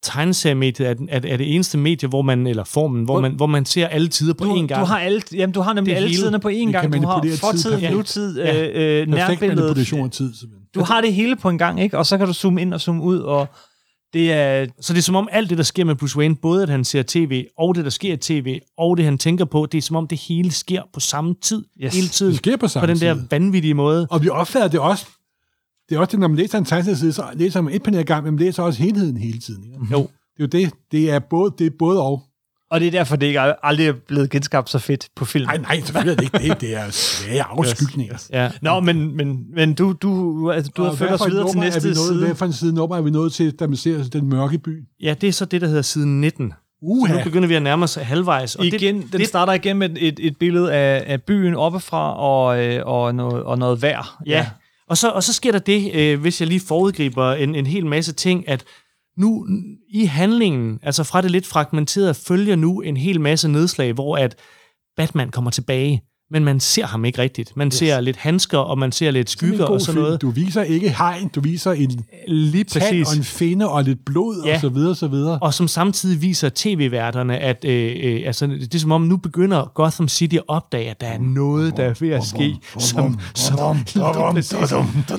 tegneseriemediet 0.03 0.87
er, 0.89 0.95
er, 1.09 1.19
er 1.27 1.37
det 1.37 1.55
eneste 1.55 1.77
medie, 1.77 2.09
hvor 2.09 2.21
man, 2.21 2.47
eller 2.47 2.63
formen, 2.63 3.03
hvor 3.03 3.13
Hvor- 3.13 3.21
man, 3.21 3.31
hvor 3.31 3.45
man 3.45 3.65
ser 3.65 3.87
alle 3.87 4.07
tider 4.07 4.33
på 4.33 4.43
du, 4.43 4.55
én 4.55 4.67
gang. 4.67 4.81
du 4.81 4.85
har, 4.85 4.99
alle, 4.99 5.21
jamen, 5.33 5.53
du 5.53 5.61
har 5.61 5.73
nemlig 5.73 5.91
Det 5.91 5.95
alle 5.95 6.09
hele. 6.09 6.19
tiderne 6.21 6.39
på 6.39 6.49
én 6.49 6.71
gang. 6.71 6.93
Du 7.03 7.07
har 7.07 7.21
tid 7.21 7.37
fortid, 7.37 7.89
nutid, 7.91 8.37
Ja. 8.37 8.63
øh, 8.63 9.01
øh, 9.01 9.07
nærbilledet. 9.07 9.57
manipulation 9.57 10.05
af 10.05 10.11
tid, 10.11 10.33
simpelthen. 10.35 10.67
Du 10.75 10.83
har 10.83 11.01
det 11.01 11.13
hele 11.13 11.35
på 11.35 11.49
en 11.49 11.57
gang, 11.57 11.81
ikke? 11.81 11.97
og 11.97 12.05
så 12.05 12.17
kan 12.17 12.27
du 12.27 12.33
zoome 12.33 12.61
ind 12.61 12.73
og 12.73 12.81
zoome 12.81 13.03
ud, 13.03 13.17
og 13.19 13.47
det 14.13 14.31
er... 14.33 14.65
Så 14.81 14.93
det 14.93 14.99
er 14.99 15.03
som 15.03 15.15
om 15.15 15.27
alt 15.31 15.49
det, 15.49 15.57
der 15.57 15.63
sker 15.63 15.83
med 15.85 15.95
Bruce 15.95 16.17
Wayne, 16.17 16.35
både 16.35 16.63
at 16.63 16.69
han 16.69 16.83
ser 16.83 17.03
tv, 17.07 17.45
og 17.57 17.75
det, 17.75 17.83
der 17.83 17.89
sker 17.91 18.13
i 18.13 18.17
tv, 18.17 18.59
og 18.77 18.97
det, 18.97 19.05
han 19.05 19.17
tænker 19.17 19.45
på, 19.45 19.67
det 19.71 19.77
er 19.77 19.81
som 19.81 19.95
om 19.95 20.07
det 20.07 20.17
hele 20.27 20.51
sker 20.51 20.81
på 20.93 20.99
samme 20.99 21.35
tid, 21.41 21.63
Yes. 21.83 21.95
hele 21.95 22.07
tiden, 22.07 22.31
Det 22.31 22.37
sker 22.39 22.57
på 22.57 22.67
samme 22.67 22.87
på 22.87 22.93
den 22.93 23.01
der 23.01 23.13
tid. 23.13 23.23
vanvittige 23.31 23.73
måde. 23.73 24.07
Og 24.11 24.23
vi 24.23 24.29
opfatter 24.29 24.67
det 24.67 24.79
også, 24.79 25.05
det 25.89 25.95
er 25.95 25.99
også 25.99 26.11
det, 26.11 26.19
når 26.19 26.27
man 26.27 26.37
læser 26.37 26.57
en 26.57 26.65
tegneside, 26.65 27.13
så 27.13 27.23
læser 27.33 27.61
man 27.61 27.73
et 27.73 27.83
panel 27.83 27.99
ad 27.99 28.03
gang, 28.03 28.23
men 28.23 28.33
man 28.33 28.39
læser 28.45 28.63
også 28.63 28.79
helheden 28.83 29.17
hele 29.17 29.39
tiden. 29.39 29.63
Ikke? 29.63 29.77
Jo. 29.91 29.97
Det 30.37 30.55
er 30.55 30.59
jo 30.61 30.65
det. 30.65 30.73
Det 30.91 31.11
er 31.11 31.19
både, 31.19 31.53
det 31.57 31.65
er 31.67 31.71
både 31.79 32.01
og. 32.01 32.21
Og 32.71 32.79
det 32.79 32.87
er 32.87 32.91
derfor, 32.91 33.15
det 33.15 33.27
ikke 33.27 33.39
er- 33.39 33.53
aldrig 33.63 33.87
er 33.87 33.93
blevet 34.07 34.29
genskabt 34.29 34.69
så 34.69 34.79
fedt 34.79 35.07
på 35.15 35.25
film. 35.25 35.45
Nej, 35.45 35.57
nej, 35.57 35.79
selvfølgelig 35.79 36.11
er 36.11 36.15
det 36.15 36.23
ikke 36.23 36.53
det. 36.53 36.61
Det 36.61 36.75
er 36.75 36.89
svage 36.91 37.43
afskygninger. 37.57 38.23
Ja. 38.33 38.51
Nå, 38.61 38.79
men, 38.79 39.17
men, 39.17 39.39
men 39.55 39.73
du, 39.73 39.91
du, 40.01 40.51
altså, 40.51 40.71
du 40.77 40.83
har 40.83 40.89
Og 40.89 40.97
ført 40.97 41.09
hvad 41.09 41.19
os 41.21 41.27
videre 41.31 41.49
til 41.51 41.59
næste 41.59 41.81
vi 41.81 41.87
nået, 41.87 41.97
side. 41.97 42.25
Hvad 42.25 42.35
for 42.35 42.45
en 42.45 42.53
side 42.53 42.73
nummer 42.75 42.97
er 42.97 43.01
vi 43.01 43.09
nået 43.09 43.33
til, 43.33 43.51
da 43.51 43.67
man 43.67 43.75
ser 43.77 44.03
den 44.03 44.29
mørke 44.29 44.57
by? 44.57 44.83
ja, 45.01 45.13
det 45.21 45.29
er 45.29 45.33
så 45.33 45.45
det, 45.45 45.61
der 45.61 45.67
hedder 45.67 45.81
side 45.81 46.07
19. 46.07 46.49
Så 46.51 46.55
Uha. 46.81 47.17
nu 47.17 47.23
begynder 47.23 47.47
vi 47.47 47.53
at 47.55 47.61
nærme 47.63 47.83
os 47.83 47.95
halvvejs. 47.95 48.55
Og 48.55 48.65
Igen, 48.65 49.01
det, 49.01 49.11
den 49.11 49.19
det, 49.19 49.27
starter 49.27 49.53
igen 49.53 49.77
med 49.77 49.89
et, 49.99 50.19
et 50.21 50.37
billede 50.39 50.73
af, 50.73 51.03
af 51.07 51.21
byen 51.23 51.55
oppefra 51.55 52.15
og, 52.19 52.65
øh, 52.65 52.81
og, 52.85 53.15
noget, 53.15 53.43
og 53.43 53.57
noget 53.57 53.81
vejr. 53.81 54.21
Ja, 54.25 54.47
og 54.89 54.97
så, 54.97 55.09
og 55.09 55.23
så 55.23 55.33
sker 55.33 55.51
der 55.51 55.59
det, 55.59 55.95
øh, 55.95 56.21
hvis 56.21 56.41
jeg 56.41 56.47
lige 56.47 56.59
foregriber 56.59 57.33
en, 57.33 57.55
en 57.55 57.65
hel 57.65 57.85
masse 57.85 58.13
ting, 58.13 58.49
at 58.49 58.63
nu 59.17 59.47
i 59.89 60.05
handlingen, 60.05 60.79
altså 60.83 61.03
fra 61.03 61.21
det 61.21 61.31
lidt 61.31 61.47
fragmenterede, 61.47 62.13
følger 62.13 62.55
nu 62.55 62.81
en 62.81 62.97
hel 62.97 63.21
masse 63.21 63.47
nedslag, 63.47 63.93
hvor 63.93 64.17
at 64.17 64.35
Batman 64.97 65.29
kommer 65.29 65.51
tilbage, 65.51 66.01
men 66.33 66.43
man 66.43 66.59
ser 66.59 66.85
ham 66.85 67.05
ikke 67.05 67.19
rigtigt. 67.21 67.57
Man 67.57 67.67
yes. 67.67 67.73
ser 67.75 68.01
lidt 68.01 68.17
handsker, 68.17 68.57
og 68.57 68.77
man 68.77 68.91
ser 68.91 69.11
lidt 69.11 69.29
skygger 69.29 69.65
og 69.65 69.81
sådan 69.81 69.93
film. 69.93 70.03
noget. 70.03 70.21
Du 70.21 70.29
viser 70.29 70.63
ikke 70.63 70.89
hegn, 70.89 71.27
du 71.27 71.41
viser 71.41 71.71
en 71.71 72.05
Lige 72.27 72.63
præcis. 72.65 73.07
og 73.11 73.17
en 73.17 73.23
finde 73.23 73.69
og 73.69 73.83
lidt 73.83 74.05
blod 74.05 74.43
Ja. 74.45 74.55
og 74.55 74.61
så 74.61 74.69
videre, 74.69 74.95
så 74.95 75.07
videre. 75.07 75.39
og 75.41 75.53
som 75.53 75.67
samtidig 75.67 76.21
viser 76.21 76.49
tv-værterne, 76.55 77.37
at 77.37 77.65
øh, 77.65 77.95
øh, 78.03 78.21
altså, 78.25 78.47
det 78.47 78.75
er 78.75 78.79
som 78.79 78.91
om, 78.91 79.01
nu 79.01 79.17
begynder 79.17 79.71
Gotham 79.75 80.07
City 80.07 80.35
at 80.35 80.43
opdage, 80.47 80.89
at 80.89 81.01
der 81.01 81.07
er 81.07 81.19
noget, 81.19 81.77
der 81.77 81.83
er 81.83 81.93
ved 81.99 82.09
at 82.09 82.23
ske. 82.23 82.55
Som, 82.79 83.19
som, 83.35 83.77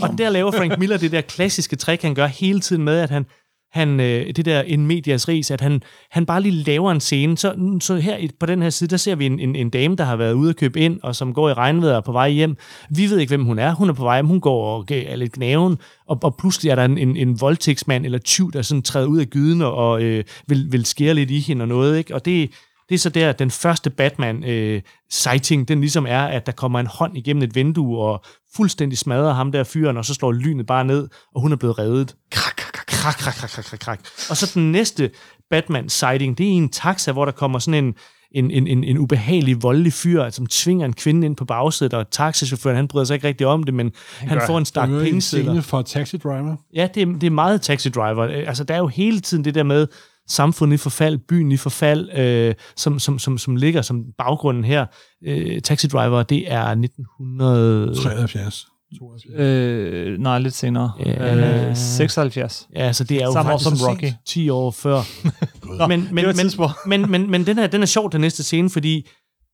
og 0.03 0.19
der 0.19 0.29
laver 0.31 0.51
Frank 0.53 0.79
Miller 0.79 0.97
det 0.97 1.13
der 1.13 1.21
klassiske 1.21 1.77
trick, 1.77 2.03
han 2.03 2.15
gør 2.15 2.27
hele 2.27 2.61
tiden 2.61 2.85
med, 2.85 2.99
at 2.99 3.11
han, 3.11 3.27
han 3.75 4.01
øh, 4.01 4.27
det 4.37 4.45
der 4.45 4.63
en 4.63 4.87
medias 4.87 5.29
ris, 5.29 5.51
at 5.51 5.61
han, 5.61 5.83
han 6.11 6.27
bare 6.27 6.41
lige 6.43 6.63
laver 6.65 6.91
en 6.93 7.01
scene. 7.01 7.39
Så, 7.39 7.77
så 7.81 7.97
her 7.97 8.17
i- 8.17 8.31
på 8.41 8.47
den 8.47 8.63
her 8.63 8.71
side, 8.71 8.91
der 8.91 8.97
ser 8.97 9.15
vi 9.15 9.27
en, 9.27 9.41
en, 9.41 9.57
en 9.57 9.71
dame, 9.71 9.97
der 9.97 10.05
har 10.05 10.17
været 10.17 10.33
ude 10.33 10.51
at 10.51 10.57
købe 10.57 10.81
ind, 10.81 11.01
og 11.03 11.17
som 11.17 11.35
går 11.35 11.49
i 11.49 11.53
regnvejr 11.53 12.01
på 12.01 12.13
vej 12.13 12.31
hjem. 12.31 12.57
Vi 12.91 13.11
ved 13.11 13.19
ikke, 13.19 13.31
hvem 13.31 13.45
hun 13.45 13.59
er. 13.59 13.75
Hun 13.75 13.89
er 13.89 13.93
på 13.93 14.03
vej 14.05 14.17
hjem, 14.17 14.27
hun 14.27 14.41
går 14.41 14.77
og 14.77 14.85
er 14.91 15.17
lidt 15.17 15.33
gnaven, 15.33 15.79
og, 16.07 16.19
og 16.23 16.37
pludselig 16.39 16.71
er 16.71 16.75
der 16.75 16.85
en, 16.85 16.99
en, 16.99 17.17
en 17.17 17.41
voldtægtsmand 17.41 18.05
eller 18.05 18.19
tyv, 18.19 18.53
der 18.53 18.63
sådan 18.63 18.83
træder 18.83 19.07
ud 19.07 19.19
af 19.19 19.27
gyden 19.27 19.63
og, 19.63 19.75
og 19.75 20.03
øh, 20.03 20.25
vil, 20.49 20.67
vil 20.73 20.85
skære 20.85 21.15
lidt 21.15 21.31
i 21.31 21.39
hende 21.39 21.63
og 21.63 21.69
noget. 21.69 21.99
Ikke? 21.99 22.15
Og 22.15 22.25
det, 22.25 22.51
det 22.95 23.01
er 23.01 23.03
så 23.03 23.09
der, 23.09 23.33
den 23.33 23.51
første 23.51 23.91
Batman-sighting, 23.91 25.61
øh, 25.61 25.69
den 25.69 25.81
ligesom 25.81 26.07
er, 26.09 26.23
at 26.23 26.47
der 26.47 26.53
kommer 26.53 26.81
en 26.81 26.87
hånd 26.87 27.17
igennem 27.17 27.43
et 27.43 27.55
vindue 27.55 27.99
og 27.99 28.25
fuldstændig 28.57 28.99
smadrer 28.99 29.33
ham 29.33 29.53
der 29.53 29.65
fyren, 29.65 29.97
og 29.97 30.05
så 30.05 30.15
slår 30.15 30.33
lynet 30.33 30.67
bare 30.67 30.85
ned, 30.85 31.09
og 31.35 31.41
hun 31.41 31.53
er 31.53 31.57
blevet 31.57 31.79
reddet. 31.79 32.15
Krak, 32.31 32.57
krak, 32.57 32.87
krak, 32.87 33.15
krak, 33.17 33.35
krak, 33.35 33.65
krak, 33.65 33.79
krak. 33.79 34.01
Og 34.31 34.37
så 34.37 34.51
den 34.55 34.73
næste 34.73 35.11
Batman-sighting, 35.55 36.35
det 36.35 36.47
er 36.47 36.53
en 36.53 36.69
taxa, 36.69 37.13
hvor 37.13 37.25
der 37.25 37.33
kommer 37.33 37.59
sådan 37.59 37.85
en, 37.85 37.95
en, 38.33 38.51
en, 38.51 38.67
en, 38.67 38.85
en 38.85 38.99
ubehagelig, 38.99 39.63
voldelig 39.63 39.93
fyr, 39.93 40.31
som 40.31 40.47
tvinger 40.47 40.87
en 40.87 40.93
kvinde 40.93 41.27
ind 41.27 41.37
på 41.37 41.45
bagsædet, 41.45 41.95
og 41.95 42.11
taxichaufføren, 42.11 42.77
han 42.77 42.89
bryder 42.89 43.05
sig 43.05 43.15
ikke 43.15 43.29
rigtig 43.29 43.47
om 43.47 43.63
det, 43.63 43.75
men 43.75 43.93
han, 44.19 44.29
han 44.29 44.39
gør, 44.39 44.47
får 44.47 44.59
en 44.59 44.65
stak 44.65 44.89
pengesedler. 44.89 45.53
Det 45.53 45.59
er 45.59 45.63
for 45.63 45.83
taxidriver. 45.83 46.57
Ja, 46.75 46.89
det 46.95 47.03
er, 47.03 47.07
det 47.07 47.25
er 47.25 47.31
meget 47.31 47.63
taxidriver. 47.63 48.25
Altså, 48.47 48.65
der 48.65 48.75
er 48.75 48.79
jo 48.79 48.87
hele 48.87 49.21
tiden 49.21 49.45
det 49.45 49.55
der 49.55 49.63
med, 49.63 49.87
samfundet 50.29 50.75
i 50.75 50.79
forfald, 50.79 51.19
byen 51.29 51.53
i 51.53 51.57
forfald, 51.57 52.19
øh, 52.19 52.55
som, 52.77 52.99
som, 52.99 53.19
som, 53.19 53.39
som 53.39 53.57
ligger 53.57 53.83
som 53.83 54.05
baggrunden 54.19 54.65
her. 54.65 54.87
Øh, 55.27 55.61
Taxi 55.63 55.87
Driver, 55.87 56.23
det 56.23 56.53
er 56.53 56.65
1900... 56.65 57.95
73. 57.95 58.67
72. 58.99 59.41
Øh, 59.41 60.19
nej, 60.19 60.39
lidt 60.39 60.55
senere. 60.55 60.93
Ja. 61.07 61.69
Øh, 61.69 61.77
76. 61.77 62.69
Ja, 62.77 62.93
så 62.93 63.05
det 63.05 63.23
er 63.23 63.27
jo 63.27 63.33
Samme 63.33 63.53
år 63.53 63.59
faktisk 63.59 63.69
som 63.69 63.77
så 63.77 63.89
Rocky. 63.91 64.05
sent. 64.05 64.17
10 64.27 64.49
år 64.49 64.71
før. 64.71 65.03
Nå, 65.79 65.87
men, 65.93 66.01
det 66.01 66.13
men, 66.13 66.27
men, 66.37 66.51
men, 66.87 67.11
men, 67.11 67.31
men 67.31 67.47
den, 67.47 67.59
her, 67.59 67.67
den 67.67 67.83
er 67.83 67.87
sjov, 67.87 68.13
den 68.13 68.21
næste 68.21 68.43
scene, 68.43 68.71
fordi 68.71 69.09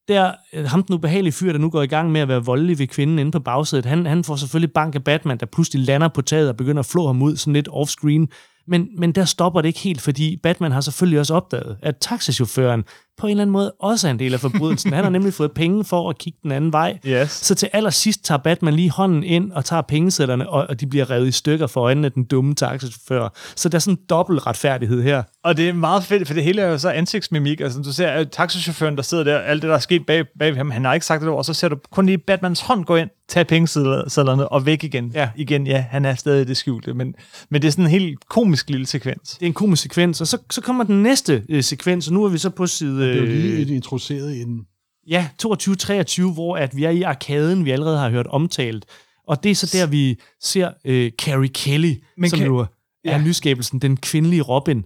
der, 0.08 0.32
øh, 0.52 0.64
ham 0.64 0.82
den 0.82 0.94
ubehagelige 0.94 1.32
fyr, 1.32 1.52
der 1.52 1.58
nu 1.58 1.70
går 1.70 1.82
i 1.82 1.86
gang 1.86 2.12
med 2.12 2.20
at 2.20 2.28
være 2.28 2.44
voldelig 2.44 2.78
ved 2.78 2.86
kvinden 2.86 3.18
inde 3.18 3.30
på 3.30 3.40
bagsædet, 3.40 3.86
han, 3.86 4.06
han 4.06 4.24
får 4.24 4.36
selvfølgelig 4.36 4.72
bank 4.72 4.94
af 4.94 5.04
Batman, 5.04 5.38
der 5.38 5.46
pludselig 5.46 5.86
lander 5.86 6.08
på 6.08 6.22
taget 6.22 6.48
og 6.48 6.56
begynder 6.56 6.80
at 6.80 6.86
flå 6.86 7.06
ham 7.06 7.22
ud 7.22 7.36
sådan 7.36 7.52
lidt 7.52 7.68
off-screen. 7.68 8.26
Men, 8.66 8.88
men 8.98 9.12
der 9.12 9.24
stopper 9.24 9.60
det 9.60 9.68
ikke 9.68 9.80
helt, 9.80 10.00
fordi 10.00 10.36
Batman 10.36 10.72
har 10.72 10.80
selvfølgelig 10.80 11.20
også 11.20 11.34
opdaget, 11.34 11.76
at 11.82 11.96
taxichaufføren 12.00 12.84
på 13.20 13.26
en 13.26 13.30
eller 13.30 13.42
anden 13.42 13.52
måde 13.52 13.72
også 13.80 14.06
er 14.06 14.10
en 14.10 14.18
del 14.18 14.34
af 14.34 14.40
forbrydelsen. 14.40 14.92
Han 14.92 15.04
har 15.04 15.10
nemlig 15.10 15.34
fået 15.34 15.52
penge 15.52 15.84
for 15.84 16.10
at 16.10 16.18
kigge 16.18 16.38
den 16.42 16.52
anden 16.52 16.72
vej. 16.72 16.98
Yes. 17.06 17.30
Så 17.30 17.54
til 17.54 17.68
allersidst 17.72 18.24
tager 18.24 18.38
Batman 18.38 18.74
lige 18.74 18.90
hånden 18.90 19.24
ind 19.24 19.52
og 19.52 19.64
tager 19.64 19.82
pengesætterne, 19.82 20.50
og, 20.50 20.66
og 20.68 20.80
de 20.80 20.86
bliver 20.86 21.10
revet 21.10 21.28
i 21.28 21.32
stykker 21.32 21.66
for 21.66 21.80
øjnene 21.80 22.06
af 22.06 22.12
den 22.12 22.24
dumme 22.24 22.54
taxachauffør. 22.54 23.28
Så 23.56 23.68
der 23.68 23.76
er 23.76 23.80
sådan 23.80 23.94
en 23.94 24.00
dobbelt 24.10 24.46
retfærdighed 24.46 25.02
her. 25.02 25.22
Og 25.44 25.56
det 25.56 25.68
er 25.68 25.72
meget 25.72 26.04
fedt, 26.04 26.26
for 26.26 26.34
det 26.34 26.44
hele 26.44 26.62
er 26.62 26.66
jo 26.66 26.78
så 26.78 26.90
ansigtsmimik. 26.90 27.60
Altså, 27.60 27.82
du 27.82 27.92
ser 27.92 28.08
at 28.08 28.30
taxichaufføren, 28.30 28.96
der 28.96 29.02
sidder 29.02 29.24
der, 29.24 29.38
alt 29.38 29.62
det, 29.62 29.68
der 29.68 29.74
er 29.74 29.80
sket 29.80 30.06
bag, 30.06 30.24
bag 30.38 30.56
ham, 30.56 30.70
han 30.70 30.84
har 30.84 30.94
ikke 30.94 31.06
sagt 31.06 31.20
det 31.20 31.28
ord, 31.28 31.38
og 31.38 31.44
så 31.44 31.54
ser 31.54 31.68
du 31.68 31.76
kun 31.90 32.06
lige 32.06 32.18
Batmans 32.18 32.60
hånd 32.60 32.84
gå 32.84 32.96
ind, 32.96 33.10
tage 33.28 33.44
pengesedlerne 33.44 34.48
og 34.48 34.66
væk 34.66 34.84
igen. 34.84 35.10
Ja. 35.14 35.28
Igen, 35.36 35.66
ja, 35.66 35.84
han 35.90 36.04
er 36.04 36.14
stadig 36.14 36.40
i 36.40 36.44
det 36.44 36.56
skjulte, 36.56 36.94
men, 36.94 37.14
men 37.50 37.62
det 37.62 37.68
er 37.68 37.72
sådan 37.72 37.84
en 37.84 37.90
helt 37.90 38.28
komisk 38.28 38.70
lille 38.70 38.86
sekvens. 38.86 39.30
Det 39.30 39.42
er 39.42 39.46
en 39.46 39.52
komisk 39.52 39.82
sekvens, 39.82 40.20
og 40.20 40.26
så, 40.26 40.38
så 40.50 40.60
kommer 40.60 40.84
den 40.84 41.02
næste 41.02 41.42
øh, 41.48 41.62
sekvens, 41.62 42.06
og 42.08 42.14
nu 42.14 42.24
er 42.24 42.28
vi 42.28 42.38
så 42.38 42.50
på 42.50 42.66
side... 42.66 43.09
Det 43.12 43.22
er 43.22 43.26
jo 43.26 43.32
lige 43.32 43.52
Øh, 43.54 43.60
et 43.60 43.70
introduceret 43.70 44.34
i 44.34 44.42
en... 44.42 44.60
ja, 45.08 45.28
22-23, 45.42 46.32
hvor 46.32 46.56
at 46.56 46.76
vi 46.76 46.84
er 46.84 46.90
i 46.90 47.02
arkaden, 47.02 47.64
vi 47.64 47.70
allerede 47.70 47.98
har 47.98 48.10
hørt 48.10 48.26
omtalt. 48.26 48.84
Og 49.26 49.42
det 49.42 49.50
er 49.50 49.54
så 49.54 49.78
der, 49.78 49.86
vi 49.86 50.18
ser 50.42 50.70
øh, 50.84 51.10
Carrie 51.12 51.48
Kelly, 51.48 51.86
Men 51.88 52.00
Men 52.16 52.30
som 52.30 52.38
kan- 52.38 52.46
jo 52.48 52.58
er 52.58 52.66
Ja. 53.04 53.22
nyskabelsen, 53.22 53.78
den 53.78 53.96
kvindelige 53.96 54.42
Robin. 54.42 54.84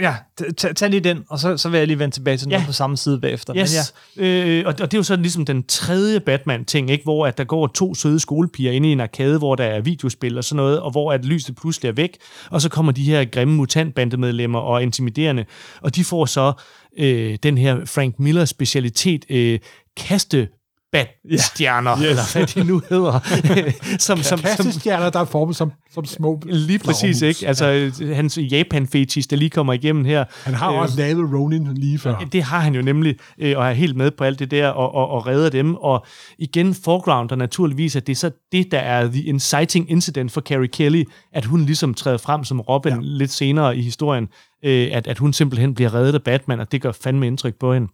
Ja, 0.00 0.14
tag, 0.56 0.76
tag 0.76 0.90
lige 0.90 1.00
den, 1.00 1.24
og 1.28 1.38
så, 1.38 1.56
så 1.56 1.68
vil 1.68 1.78
jeg 1.78 1.86
lige 1.86 1.98
vende 1.98 2.14
tilbage 2.14 2.36
til 2.36 2.48
noget 2.48 2.62
Ja. 2.62 2.66
på 2.66 2.72
samme 2.72 2.96
side 2.96 3.20
bagefter. 3.20 3.56
Yes. 3.56 3.94
Men 4.16 4.24
ja, 4.26 4.58
Øh, 4.58 4.62
og, 4.66 4.72
og 4.72 4.78
det 4.90 4.94
er 4.94 4.98
jo 4.98 5.02
så 5.02 5.16
ligesom 5.16 5.44
den 5.44 5.62
tredje 5.66 6.20
Batman-ting, 6.20 6.90
ikke? 6.90 7.04
hvor 7.04 7.26
at 7.26 7.38
der 7.38 7.44
går 7.44 7.66
to 7.66 7.94
søde 7.94 8.20
skolepiger 8.20 8.72
inde 8.72 8.88
i 8.88 8.92
en 8.92 9.00
arkade, 9.00 9.38
hvor 9.38 9.54
der 9.54 9.64
er 9.64 9.80
videospil 9.80 10.38
og 10.38 10.44
sådan 10.44 10.56
noget, 10.56 10.80
og 10.80 10.90
hvor 10.90 11.12
at 11.12 11.24
lyset 11.24 11.56
pludselig 11.56 11.88
er 11.88 11.92
væk, 11.92 12.16
og 12.50 12.62
så 12.62 12.68
kommer 12.68 12.92
de 12.92 13.04
her 13.04 13.24
grimme 13.24 13.54
mutantbandemedlemmer 13.54 14.58
og 14.58 14.82
intimiderende, 14.82 15.44
og 15.80 15.96
de 15.96 16.04
får 16.04 16.26
så 16.26 16.52
øh, 16.98 17.38
den 17.42 17.58
her 17.58 17.84
Frank 17.84 18.18
Miller 18.18 18.44
specialitet, 18.44 19.24
øh, 19.30 19.58
kaste 19.96 20.48
Bat-stjerner, 20.92 21.90
Ja. 21.90 21.96
Yes. 21.96 22.10
eller 22.10 22.32
hvad 22.32 22.46
de 22.46 22.68
nu 22.68 22.82
hedder, 22.88 23.20
som, 23.98 24.18
som, 24.18 24.22
som, 24.22 24.38
Kastestjerner, 24.38 25.10
der 25.10 25.20
er 25.20 25.24
formet 25.24 25.56
som, 25.56 25.72
som 25.94 26.04
små... 26.04 26.42
lige 26.46 26.78
præcis, 26.78 27.18
flagermus. 27.18 27.22
ikke? 27.22 27.48
Altså, 27.48 27.92
hans 28.14 28.38
Japan-fetish, 28.38 29.26
der 29.30 29.36
lige 29.36 29.50
kommer 29.50 29.72
igennem 29.72 30.04
her. 30.04 30.24
Han 30.44 30.54
har 30.54 30.72
Øh, 30.72 30.78
også 30.78 30.96
lavet 30.96 31.34
Ronin 31.34 31.74
lige 31.74 31.98
før. 31.98 32.16
Ja, 32.20 32.24
Det 32.32 32.42
har 32.42 32.60
han 32.60 32.74
jo 32.74 32.82
nemlig, 32.82 33.16
øh, 33.38 33.58
og 33.58 33.66
er 33.68 33.72
helt 33.72 33.96
med 33.96 34.10
på 34.10 34.24
alt 34.24 34.38
det 34.38 34.50
der, 34.50 34.68
og, 34.68 34.94
og, 34.94 35.08
og 35.08 35.26
redder 35.26 35.50
dem. 35.50 35.74
Og 35.74 36.06
igen, 36.38 36.74
foregrounder 36.74 37.36
naturligvis, 37.36 37.96
at 37.96 38.06
det 38.06 38.12
er 38.12 38.16
så 38.16 38.30
det, 38.52 38.70
der 38.70 38.78
er 38.78 39.06
the 39.08 39.22
inciting 39.22 39.90
incident 39.90 40.32
for 40.32 40.40
Carrie 40.40 40.68
Kelly, 40.68 41.04
at 41.32 41.44
hun 41.44 41.60
ligesom 41.64 41.94
træder 41.94 42.18
frem 42.18 42.44
som 42.44 42.60
Robin 42.60 42.92
ja. 42.92 42.96
Ja. 42.96 43.02
lidt 43.04 43.30
senere 43.30 43.76
i 43.76 43.82
historien, 43.82 44.28
øh, 44.64 44.88
at, 44.92 45.06
at 45.06 45.18
hun 45.18 45.32
simpelthen 45.32 45.74
bliver 45.74 45.94
reddet 45.94 46.14
af 46.14 46.22
Batman, 46.22 46.60
og 46.60 46.72
det 46.72 46.82
gør 46.82 46.92
fandme 47.04 47.26
indtryk 47.26 47.54
på 47.60 47.74
hende. 47.74 47.88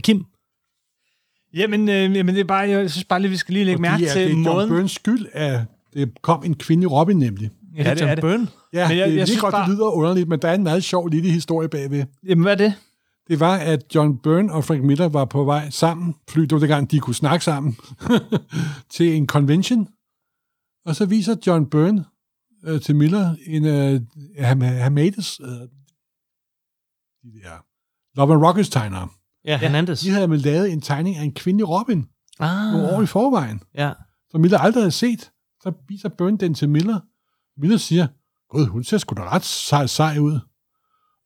Kim? 0.00 0.24
Jamen, 1.54 1.88
øh, 1.88 2.16
jamen, 2.16 2.34
det 2.34 2.40
er 2.40 2.44
bare, 2.44 2.68
jeg 2.68 2.90
synes 2.90 3.04
bare 3.04 3.20
lige, 3.20 3.30
vi 3.30 3.36
skal 3.36 3.52
lige 3.52 3.64
lægge 3.64 3.76
Fordi 3.78 3.90
mærke 3.90 4.04
at 4.06 4.12
til 4.12 4.20
det 4.20 4.26
er 4.30 4.34
John 4.34 4.42
måden. 4.42 4.68
Burns 4.68 4.92
skyld, 4.92 5.26
at 5.32 5.60
det 5.94 6.22
kom 6.22 6.44
en 6.44 6.54
kvinde 6.54 6.86
Robin 6.86 7.16
nemlig. 7.18 7.50
Ja, 7.76 7.94
det 7.94 8.02
er 8.02 8.14
det. 8.14 8.22
Byrne? 8.22 8.48
Ja, 8.72 8.88
Men 8.88 8.98
jeg- 8.98 9.06
det, 9.06 9.12
jeg 9.12 9.18
jeg 9.18 9.26
synes 9.26 9.28
synes 9.28 9.40
godt, 9.40 9.52
bare- 9.52 9.68
det 9.68 9.74
lyder 9.76 9.86
underligt, 9.90 10.28
men 10.28 10.38
der 10.42 10.48
er 10.48 10.54
en 10.54 10.62
meget 10.62 10.84
sjov 10.84 11.08
lille 11.08 11.30
historie 11.30 11.68
bagved. 11.68 12.04
Jamen, 12.26 12.42
hvad 12.42 12.52
er 12.52 12.56
det? 12.56 12.74
Det 13.28 13.40
var, 13.40 13.56
at 13.56 13.94
John 13.94 14.18
Byrne 14.18 14.52
og 14.52 14.64
Frank 14.64 14.84
Miller 14.84 15.08
var 15.08 15.24
på 15.24 15.44
vej 15.44 15.70
sammen, 15.70 16.14
fly, 16.30 16.42
det 16.42 16.52
var 16.52 16.58
det 16.58 16.68
gang, 16.68 16.90
de 16.90 17.00
kunne 17.00 17.14
snakke 17.14 17.44
sammen, 17.44 17.76
til 18.94 19.14
en 19.14 19.26
convention. 19.26 19.88
Og 20.86 20.96
så 20.96 21.06
viser 21.06 21.36
John 21.46 21.70
Byrne 21.70 22.04
øh, 22.64 22.80
til 22.80 22.96
Miller 22.96 23.34
en 23.46 23.64
øh, 23.64 24.00
Hamades, 24.44 25.40
øh, 25.40 25.46
de 25.48 27.40
der 27.42 27.64
Love 28.16 28.32
and 28.34 28.42
Rockets 28.42 28.68
tegnere. 28.70 29.08
Ja, 29.44 29.56
Hernandez. 29.56 30.00
De 30.00 30.10
havde 30.10 30.36
lavet 30.36 30.72
en 30.72 30.80
tegning 30.80 31.16
af 31.16 31.22
en 31.22 31.32
kvindelig 31.32 31.68
Robin 31.68 32.06
nogle 32.40 32.88
år 32.92 32.96
Ah, 32.98 33.02
i 33.02 33.06
forvejen, 33.06 33.60
ja. 33.74 33.92
som 34.30 34.40
Miller 34.40 34.58
aldrig 34.58 34.82
havde 34.82 34.90
set. 34.90 35.30
Så 35.62 35.72
viser 35.88 36.08
Byrne 36.08 36.38
den 36.38 36.54
til 36.54 36.68
Miller. 36.68 37.00
Miller 37.60 37.76
siger, 37.76 38.06
Gud, 38.50 38.66
hun 38.66 38.84
ser 38.84 38.98
sgu 38.98 39.14
da 39.14 39.28
ret 39.28 39.44
sej, 39.44 39.86
sej 39.86 40.18
ud. 40.18 40.38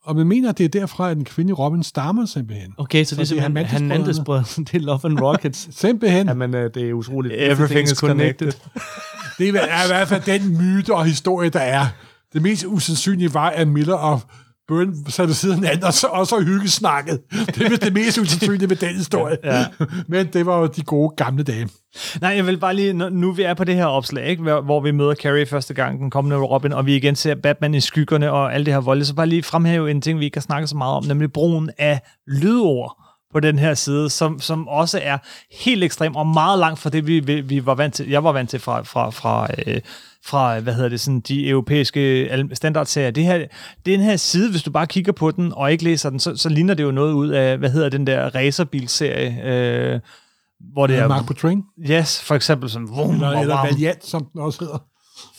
Og 0.05 0.17
man 0.17 0.27
mener, 0.27 0.49
at 0.49 0.59
det 0.59 0.65
er 0.65 0.69
derfra, 0.69 1.11
at 1.11 1.17
den 1.17 1.25
kvindelige 1.25 1.57
Robin 1.57 1.83
stammer 1.83 2.27
simpelthen. 2.27 2.75
Okay, 2.79 3.05
så, 3.05 3.09
Så 3.09 3.15
det 3.17 3.21
er 3.21 3.25
simpelthen 3.25 3.67
Hernandez-brødrene. 3.67 3.89
Hernandez-brødrene. 3.89 4.65
det 4.65 4.75
er 4.75 4.81
Love 4.81 5.01
and 5.05 5.21
Rockets. 5.21 5.69
Simpelthen. 5.81 6.27
Jamen, 6.27 6.55
øh, 6.55 6.75
det 6.75 6.89
er 6.89 6.93
utroligt. 6.93 7.35
Everything 7.39 7.83
is 7.83 7.99
connected. 7.99 8.53
Det 9.39 9.49
er 9.49 9.85
i 9.85 9.89
hvert 9.89 10.09
fald 10.09 10.23
den 10.23 10.59
myte 10.59 10.95
og 10.95 11.05
historie, 11.05 11.51
der 11.51 11.61
er. 11.61 11.87
Det 12.33 12.43
mest 12.43 12.65
usandsynlige 12.65 13.35
var, 13.35 13.51
at 13.51 13.69
Miller 13.69 13.95
og 13.95 14.21
Sad 15.09 15.27
ved 15.27 15.35
siden 15.35 15.55
hinanden, 15.55 15.85
og 15.85 15.93
så, 15.93 16.07
og 16.07 16.27
så 16.27 16.41
hyggesnakket. 16.41 17.21
Det 17.31 17.73
er 17.73 17.77
det 17.77 17.93
mest 17.93 18.19
usandsynlige 18.19 18.71
ved 18.71 18.77
den 18.77 18.95
historie. 18.95 19.37
Ja. 19.45 19.65
Men 20.09 20.27
det 20.27 20.47
var 20.47 20.59
jo 20.59 20.67
de 20.67 20.83
gode 20.83 21.15
gamle 21.17 21.43
dage. 21.43 21.69
Nej, 22.21 22.31
jeg 22.31 22.47
vil 22.47 22.59
bare 22.59 22.75
lige, 22.75 22.93
nu, 22.93 23.33
vi 23.33 23.43
er 23.43 23.55
på 23.55 23.65
det 23.65 23.75
her 23.75 23.87
opslag, 23.87 24.27
ikke, 24.27 24.43
hvor, 24.43 24.81
vi 24.81 24.91
møder 24.91 25.15
Carrie 25.15 25.47
første 25.47 25.75
gang, 25.75 26.01
den 26.01 26.11
kommende 26.11 26.37
Robin, 26.37 26.73
og 26.73 26.87
vi 26.87 26.97
igen 26.97 27.17
ser 27.17 27.35
Batman 27.35 27.75
i 27.75 27.81
skyggerne 27.81 28.33
og 28.33 28.55
alt 28.55 28.67
det 28.67 28.75
her 28.75 28.81
volde, 28.81 29.05
så 29.05 29.15
bare 29.15 29.27
lige 29.27 29.43
fremhæve 29.43 29.91
en 29.91 30.01
ting, 30.01 30.19
vi 30.19 30.25
ikke 30.25 30.37
har 30.37 30.43
snakket 30.43 30.69
så 30.69 30.77
meget 30.77 30.95
om, 30.95 31.05
nemlig 31.05 31.33
brugen 31.33 31.71
af 31.79 32.01
lydord 32.27 32.97
på 33.33 33.41
den 33.41 33.59
her 33.59 33.75
side, 33.75 34.11
som, 34.11 34.41
som 34.41 34.69
også 34.69 35.01
er 35.03 35.19
helt 35.65 35.85
ekstrem 35.85 36.17
og 36.17 36.27
meget 36.27 36.59
langt 36.59 36.79
fra 36.79 36.91
det, 36.91 37.07
vi, 37.07 37.21
vi, 37.21 37.41
vi 37.41 37.67
var 37.67 37.75
vant 37.75 37.95
til. 37.95 38.09
Jeg 38.09 38.25
var 38.25 38.33
vant 38.33 38.51
til 38.51 38.61
fra, 38.61 38.83
fra, 38.83 39.11
fra, 39.11 39.49
øh, 39.67 39.81
fra 40.25 40.61
hvad 40.61 40.75
hedder 40.75 40.89
det, 40.89 41.01
sådan, 41.01 41.21
de 41.21 41.49
europæiske 41.49 42.31
standardserier. 42.53 43.11
Det 43.11 43.25
her, 43.25 43.47
den 43.87 44.01
her 44.01 44.17
side, 44.17 44.51
hvis 44.51 44.63
du 44.63 44.71
bare 44.71 44.87
kigger 44.87 45.13
på 45.13 45.31
den 45.31 45.53
og 45.53 45.73
ikke 45.73 45.85
læser 45.85 46.11
den, 46.11 46.21
så, 46.21 46.37
så 46.37 46.49
ligner 46.49 46.75
det 46.75 46.83
jo 46.83 46.91
noget 46.91 47.13
ud 47.13 47.29
af, 47.29 47.59
hvad 47.59 47.71
hedder 47.71 47.89
den 47.89 48.07
der 48.07 48.35
racerbilserie, 48.35 49.43
øh, 49.45 50.01
hvor 50.73 50.87
det 50.87 50.99
er... 50.99 51.09
Mark 51.09 51.27
på 51.27 51.33
train. 51.33 51.63
Yes, 51.91 52.23
for 52.23 52.35
eksempel 52.35 52.71
som 52.71 52.89
vum, 52.89 53.15
Eller, 53.15 53.31
eller. 53.31 53.63
Valiant, 53.63 54.07
som 54.07 54.25
den 54.33 54.41
også 54.41 54.61
hedder. 54.61 54.79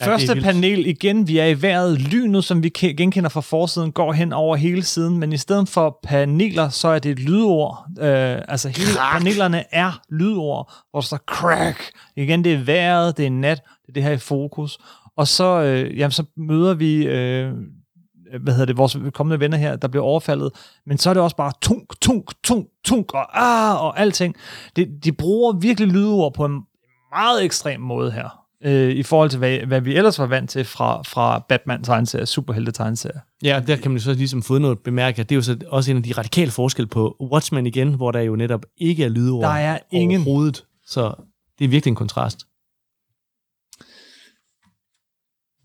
Første 0.04 0.42
panel 0.42 0.88
igen, 0.88 1.28
vi 1.28 1.38
er 1.38 1.46
i 1.46 1.62
vejret. 1.62 2.02
Lynet, 2.02 2.44
som 2.44 2.64
vi 2.64 2.72
ke- 2.78 2.94
genkender 2.96 3.30
fra 3.30 3.42
forsiden, 3.42 3.92
går 3.92 4.14
hen 4.14 4.34
over 4.34 4.56
hele 4.56 4.84
siden, 4.84 5.18
men 5.18 5.34
i 5.34 5.38
stedet 5.38 5.70
for 5.70 6.00
paneler, 6.04 6.70
så 6.70 6.88
er 6.88 7.00
det 7.00 7.12
et 7.12 7.20
lydord. 7.20 7.86
Øh, 8.00 8.38
altså 8.48 8.70
hele 8.70 8.92
Crack. 8.92 9.18
panelerne 9.18 9.64
er 9.72 10.02
lydord, 10.10 10.72
hvor 10.92 11.00
der 11.00 11.06
står 11.06 11.18
crack. 11.18 11.92
Igen, 12.18 12.44
det 12.44 12.54
er 12.54 12.58
vejret, 12.64 13.18
det 13.18 13.26
er 13.26 13.30
nat, 13.30 13.58
det 13.82 13.90
er 13.90 13.94
det 13.94 14.04
her 14.04 14.12
i 14.12 14.18
fokus. 14.18 14.78
Og 15.18 15.28
så, 15.28 15.62
øh, 15.62 15.98
jamen, 15.98 16.12
så 16.12 16.24
møder 16.38 16.74
vi 16.74 17.06
øh, 17.06 17.52
hvad 18.44 18.54
hedder 18.54 18.66
det, 18.66 18.78
vores 18.78 18.98
kommende 19.14 19.40
venner 19.40 19.58
her, 19.58 19.76
der 19.76 19.88
bliver 19.88 20.04
overfaldet, 20.04 20.52
men 20.86 20.98
så 20.98 21.10
er 21.10 21.14
det 21.14 21.24
også 21.24 21.36
bare 21.36 21.52
tunk, 21.62 22.02
tunk, 22.02 22.32
tunk, 22.44 22.66
tunk, 22.86 23.14
og 23.14 23.42
ah, 23.42 23.84
og 23.84 24.00
alting. 24.00 24.36
Det, 24.76 24.88
de 25.04 25.12
bruger 25.12 25.54
virkelig 25.54 25.90
lydord 25.90 26.34
på 26.34 26.46
en 26.46 26.62
meget 27.16 27.44
ekstrem 27.44 27.82
måde 27.82 28.12
her, 28.12 28.40
øh, 28.64 28.92
i 28.92 29.04
forhold 29.04 29.30
til, 29.30 29.40
hvad, 29.40 29.60
hvad 29.60 29.82
vi 29.82 29.96
ellers 29.96 30.20
var 30.20 30.26
vant 30.26 30.50
til 30.50 30.66
fra, 30.66 31.02
fra 31.02 31.46
Batman-tegneserier, 31.50 32.26
superhelte-tegneserier. 32.26 33.20
Ja, 33.44 33.62
der 33.68 33.76
kan 33.76 33.92
man 33.92 34.00
så 34.00 34.14
ligesom 34.14 34.44
få 34.44 34.58
noget 34.58 34.80
bemærke, 34.80 35.20
at 35.20 35.30
det 35.30 35.36
er 35.36 35.38
jo 35.38 35.42
så 35.42 35.58
også 35.68 35.92
en 35.92 35.98
af 35.98 36.04
de 36.04 36.12
radikale 36.12 36.52
forskelle 36.52 36.88
på 36.88 37.16
Watchmen 37.32 37.66
igen, 37.66 37.94
hvor 37.94 38.12
der 38.12 38.20
jo 38.20 38.36
netop 38.36 38.66
ikke 38.78 39.04
er 39.04 39.10
lydord 39.10 39.44
Der 39.44 39.50
er 39.50 39.78
ingen-. 39.92 40.24
Så 40.86 41.14
det 41.60 41.66
er 41.66 41.70
virkelig 41.70 41.92
en 41.92 41.96
kontrast. 41.96 42.46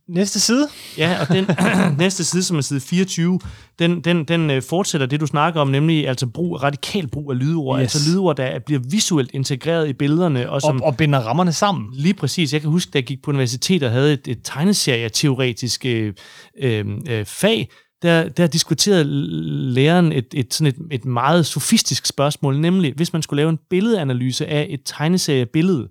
Næste 0.09 0.40
side. 0.40 0.68
Ja, 0.98 1.20
og 1.20 1.28
den 1.28 1.44
næste 1.98 2.24
side, 2.24 2.42
som 2.42 2.57
er 2.57 2.61
side 2.61 2.80
24, 2.80 3.40
den, 3.78 4.00
den, 4.00 4.24
den 4.24 4.50
øh, 4.50 4.62
fortsætter 4.62 5.07
det, 5.07 5.20
du 5.20 5.26
snakker 5.26 5.61
om, 5.61 5.68
nemlig 5.68 6.09
altså 6.09 6.26
brug, 6.26 6.62
radikal 6.62 7.09
brug 7.09 7.32
af 7.32 7.38
lydord. 7.38 7.80
Yes. 7.80 7.82
Altså 7.82 8.11
lydord, 8.11 8.36
der 8.36 8.59
bliver 8.59 8.80
visuelt 8.90 9.30
integreret 9.34 9.88
i 9.88 9.92
billederne, 9.92 10.50
og 10.50 10.61
som 10.61 10.82
Og, 10.82 10.86
og 10.86 10.96
binder 10.96 11.18
rammerne 11.18 11.52
sammen. 11.52 11.94
Lige 11.94 12.14
præcis. 12.14 12.52
Jeg 12.52 12.61
kan 12.61 12.70
huske, 12.70 12.90
da 12.90 12.98
jeg 12.98 13.05
gik 13.05 13.22
på 13.22 13.30
universitetet 13.30 13.86
og 13.86 13.92
havde 13.92 14.12
et, 14.12 14.28
et 14.28 14.40
tegneserie-teoretisk 14.44 15.86
øh, 15.86 16.14
øh, 16.59 16.86
øh, 17.09 17.24
fag, 17.24 17.68
der, 18.02 18.28
der 18.28 18.46
diskuterede 18.46 19.05
læreren 19.74 20.12
et, 20.12 20.26
et, 20.34 20.55
sådan 20.55 20.66
et, 20.66 20.96
et 20.96 21.05
meget 21.05 21.46
sofistisk 21.46 22.07
spørgsmål, 22.07 22.61
nemlig 22.61 22.92
hvis 22.96 23.12
man 23.12 23.22
skulle 23.22 23.38
lave 23.38 23.50
en 23.50 23.59
billedanalyse 23.70 24.46
af 24.46 24.66
et 24.70 24.80
tegneseriebillede, 24.84 25.88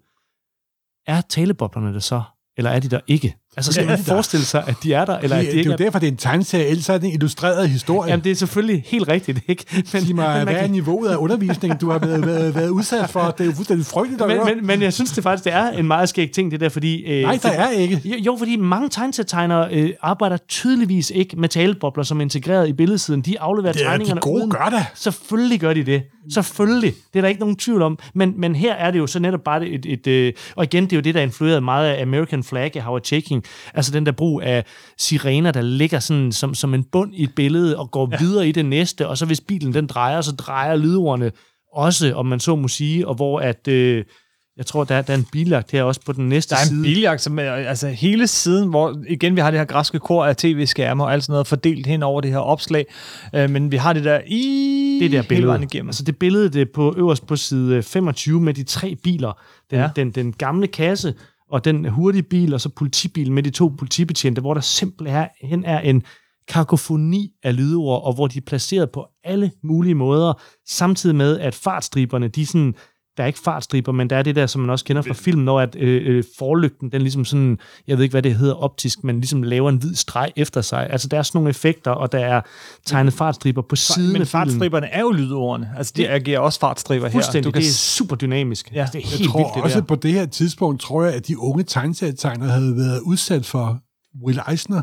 er 1.08 1.22
taleboblerne 1.30 1.94
der 1.94 2.00
så, 2.00 2.22
eller 2.58 2.72
er 2.72 2.80
de 2.80 2.90
der 2.90 3.00
ikke? 3.08 3.36
Altså 3.58 3.72
skal 3.74 3.86
man 3.88 3.98
de 3.98 4.02
er 4.02 4.06
forestille 4.06 4.46
sig, 4.46 4.64
at 4.68 4.76
de 4.84 4.94
er 4.94 5.06
der, 5.06 5.18
eller 5.18 5.38
Det, 5.38 5.46
at 5.46 5.46
de 5.46 5.52
det 5.52 5.54
er 5.54 5.58
ikke 5.58 5.68
jo 5.70 5.74
er 5.74 5.78
derfor, 5.78 6.00
det 6.00 6.08
er 6.08 6.12
en 6.12 6.18
tegneserie, 6.18 6.66
ellers 6.66 6.90
er 6.90 6.98
det 6.98 7.08
en 7.08 7.14
illustreret 7.14 7.70
historie. 7.70 8.10
Jamen, 8.12 8.24
det 8.24 8.32
er 8.32 8.36
selvfølgelig 8.36 8.84
helt 8.88 9.08
rigtigt, 9.08 9.40
ikke? 9.48 9.66
Men, 9.76 9.86
Sig 9.86 10.16
mig, 10.16 10.28
man 10.38 10.44
hvad 10.44 10.54
er 10.56 10.62
kan- 10.62 10.72
niveauet 10.72 11.10
af 11.10 11.16
undervisning, 11.16 11.82
du 11.82 11.90
har 11.90 12.00
været, 12.00 12.26
været, 12.26 12.56
været 12.56 12.70
udsat 12.70 13.10
for? 13.10 13.22
Det 13.38 13.42
er 13.42 13.46
jo 13.46 13.52
fuldstændig 13.52 13.86
frygteligt 13.86 14.22
at 14.22 14.32
høre. 14.32 14.46
men, 14.46 14.56
men, 14.58 14.68
men 14.68 14.82
jeg 14.82 14.94
synes 14.94 15.12
det 15.12 15.24
faktisk, 15.24 15.44
det 15.44 15.54
er 15.54 15.70
en 15.72 15.88
meget 15.88 16.10
skæg 16.10 16.32
ting, 16.32 16.52
det 16.52 16.60
der, 16.60 16.70
fordi... 16.70 17.04
Øh, 17.04 17.22
Nej, 17.22 17.40
der 17.44 17.50
er 17.50 17.70
ikke. 17.70 18.02
Jo, 18.06 18.16
jo 18.26 18.36
fordi 18.38 18.56
mange 18.56 18.90
tegneserietegnere 18.90 19.74
øh, 19.74 19.90
arbejder 20.02 20.38
tydeligvis 20.48 21.10
ikke 21.16 21.36
med 21.40 21.50
talebobler 21.50 22.04
som 22.04 22.18
er 22.18 22.22
integreret 22.22 22.68
i 22.70 22.74
billedsiden. 22.74 23.22
De 23.22 23.40
afleverer 23.40 23.74
Det 23.74 23.82
er, 23.82 23.86
tegningerne 23.86 24.20
de 24.22 24.22
gode 24.22 24.36
uden. 24.38 24.50
gør 24.50 24.70
da. 24.72 24.86
Selvfølgelig 24.96 25.60
gør 25.60 25.74
de 25.74 25.84
det. 25.84 26.04
Selvfølgelig. 26.34 26.94
Det 27.14 27.20
er 27.20 27.22
der 27.22 27.28
ikke 27.30 27.40
nogen 27.40 27.56
tvivl 27.56 27.82
om. 27.82 28.00
Men, 28.16 28.34
men 28.38 28.56
her 28.56 28.74
er 28.74 28.92
det 28.92 29.00
jo 29.00 29.08
så 29.08 29.20
netop 29.20 29.40
bare 29.46 29.68
et... 29.68 29.86
et, 29.86 29.94
et 29.94 30.08
øh, 30.08 30.34
og 30.56 30.64
igen, 30.64 30.84
det 30.84 30.94
er 30.94 30.98
jo 30.98 31.02
det, 31.02 31.16
der 31.16 31.22
influerede 31.22 31.62
meget 31.62 31.88
af 31.90 32.02
American 32.02 32.44
Flag 32.44 32.72
af 32.76 32.82
Howard 32.82 33.02
Chaykin, 33.06 33.43
Altså 33.74 33.92
den 33.92 34.06
der 34.06 34.12
brug 34.12 34.42
af 34.42 34.66
sirener, 34.98 35.52
der 35.52 35.62
ligger 35.62 36.00
sådan 36.00 36.32
som, 36.32 36.56
som 36.56 36.74
en 36.74 36.84
bund 36.84 37.16
i 37.16 37.24
et 37.24 37.36
billede 37.36 37.78
og 37.78 37.92
går 37.92 38.10
ja. 38.12 38.18
videre 38.18 38.48
i 38.48 38.52
det 38.52 38.66
næste, 38.66 39.08
og 39.08 39.18
så 39.18 39.26
hvis 39.26 39.42
bilen 39.42 39.74
den 39.74 39.88
drejer, 39.88 40.22
så 40.22 40.32
drejer 40.32 40.76
lydordene 40.76 41.32
også, 41.74 42.14
om 42.14 42.26
man 42.26 42.40
så 42.40 42.56
må 42.56 42.68
sige, 42.68 43.08
og 43.08 43.16
hvor 43.16 43.40
at... 43.40 43.68
Øh, 43.68 44.04
jeg 44.58 44.66
tror, 44.66 44.84
der 44.84 44.96
er, 44.96 45.02
der 45.02 45.14
er 45.14 45.18
en 45.18 45.28
biljagt 45.32 45.72
her 45.72 45.84
også 45.84 46.02
på 46.06 46.14
den 46.14 46.30
næste 46.30 46.56
Der 46.56 46.62
er 46.62 46.66
side. 46.66 46.78
en 46.78 46.84
biljagt, 46.84 47.22
som 47.22 47.40
er, 47.40 47.52
altså 47.52 47.88
hele 47.88 48.28
siden, 48.28 48.70
hvor 48.70 48.96
igen 49.08 49.36
vi 49.36 49.42
har 49.42 49.52
det 49.52 49.60
her 49.60 49.66
græske 49.66 50.00
kor 50.00 50.26
af 50.26 50.36
tv-skærme 50.36 51.04
og 51.04 51.14
alt 51.14 51.24
sådan 51.24 51.34
noget 51.34 51.48
fordelt 51.48 51.88
hen 51.88 52.04
over 52.04 52.22
det 52.22 52.32
her 52.32 52.38
opslag, 52.38 52.86
øh, 53.36 53.50
men 53.50 53.72
vi 53.72 53.78
har 53.78 53.94
det 53.94 54.04
der 54.04 54.22
i 54.28 55.00
det 55.02 55.12
der 55.12 55.24
billede. 55.30 55.64
igennem. 55.64 55.90
Altså 55.90 56.04
det 56.04 56.18
billede 56.18 56.50
det 56.50 56.72
på 56.72 56.94
øverst 56.98 57.28
på 57.28 57.36
side 57.36 57.84
25 57.84 58.42
med 58.42 58.54
de 58.54 58.64
tre 58.64 58.96
biler. 59.04 59.40
Den, 59.72 59.80
ja. 59.80 59.90
den, 59.96 60.12
den 60.12 60.34
gamle 60.34 60.68
kasse 60.68 61.14
og 61.54 61.66
den 61.66 61.86
hurtige 61.86 62.24
bil, 62.24 62.54
og 62.54 62.62
så 62.62 62.70
politibilen 62.70 63.34
med 63.34 63.44
de 63.44 63.50
to 63.50 63.68
politibetjente, 63.68 64.42
hvor 64.42 64.54
der 64.54 64.62
simpelthen 64.62 65.66
er 65.66 65.80
en 65.80 66.04
kakofoni 66.48 67.32
af 67.44 67.56
lydord, 67.58 68.04
og 68.04 68.14
hvor 68.14 68.28
de 68.28 68.38
er 68.38 68.44
placeret 68.48 68.92
på 68.92 69.06
alle 69.24 69.52
mulige 69.64 69.96
måder, 69.96 70.34
samtidig 70.68 71.16
med, 71.16 71.40
at 71.40 71.56
fartstriberne, 71.56 72.28
de 72.28 72.46
sådan, 72.46 72.76
der 73.18 73.24
er 73.24 73.28
ikke 73.28 73.40
fartstriber, 73.40 73.92
men 73.92 74.10
der 74.10 74.16
er 74.18 74.24
det 74.24 74.36
der, 74.36 74.46
som 74.48 74.62
man 74.62 74.70
også 74.70 74.86
kender 74.86 75.02
fra 75.02 75.14
film, 75.14 75.42
når 75.42 75.60
at 75.60 75.76
øh, 75.80 76.02
øh, 76.18 76.24
forlygten, 76.40 76.92
den 76.92 77.02
ligesom 77.02 77.26
sådan, 77.26 77.58
jeg 77.88 77.98
ved 77.98 78.04
ikke, 78.04 78.14
hvad 78.14 78.22
det 78.22 78.36
hedder 78.36 78.54
optisk, 78.54 79.04
men 79.04 79.16
ligesom 79.16 79.44
laver 79.44 79.70
en 79.70 79.78
hvid 79.78 79.96
streg 79.96 80.32
efter 80.36 80.62
sig. 80.62 80.90
Altså, 80.90 81.08
der 81.08 81.18
er 81.18 81.22
sådan 81.24 81.38
nogle 81.38 81.50
effekter, 81.50 81.92
og 81.92 82.12
der 82.12 82.20
er 82.20 82.42
tegnet 82.86 83.14
fartstriber 83.14 83.62
på 83.62 83.76
siden 83.76 84.14
men 84.14 84.22
af 84.22 84.28
fartstriberne 84.28 84.88
er 84.88 85.02
jo 85.02 85.12
lydordene. 85.12 85.72
Altså, 85.78 85.94
de 85.98 86.02
Det- 86.02 86.08
agerer 86.10 86.40
også 86.40 86.60
fartstriber 86.60 87.08
her. 87.08 87.22
Du 87.44 87.52
kan 87.52 87.62
det 87.62 87.68
er 87.68 87.72
super 87.74 88.16
dynamisk. 88.16 88.72
Ja. 88.72 88.80
Ja. 88.80 88.86
Det 88.86 88.96
er 88.96 89.00
Jeg 89.10 89.18
helt 89.18 89.30
tror 89.30 89.40
vildt, 89.40 89.56
det 89.56 89.64
også, 89.64 89.80
der. 89.80 89.86
på 89.86 89.96
det 89.96 90.12
her 90.14 90.26
tidspunkt, 90.26 90.82
tror 90.82 91.04
jeg, 91.04 91.14
at 91.14 91.28
de 91.28 91.40
unge 91.40 91.64
tegneserietegnere 91.64 92.50
havde 92.50 92.76
været 92.76 93.00
udsat 93.00 93.46
for 93.46 93.80
Will 94.26 94.40
Eisner, 94.52 94.82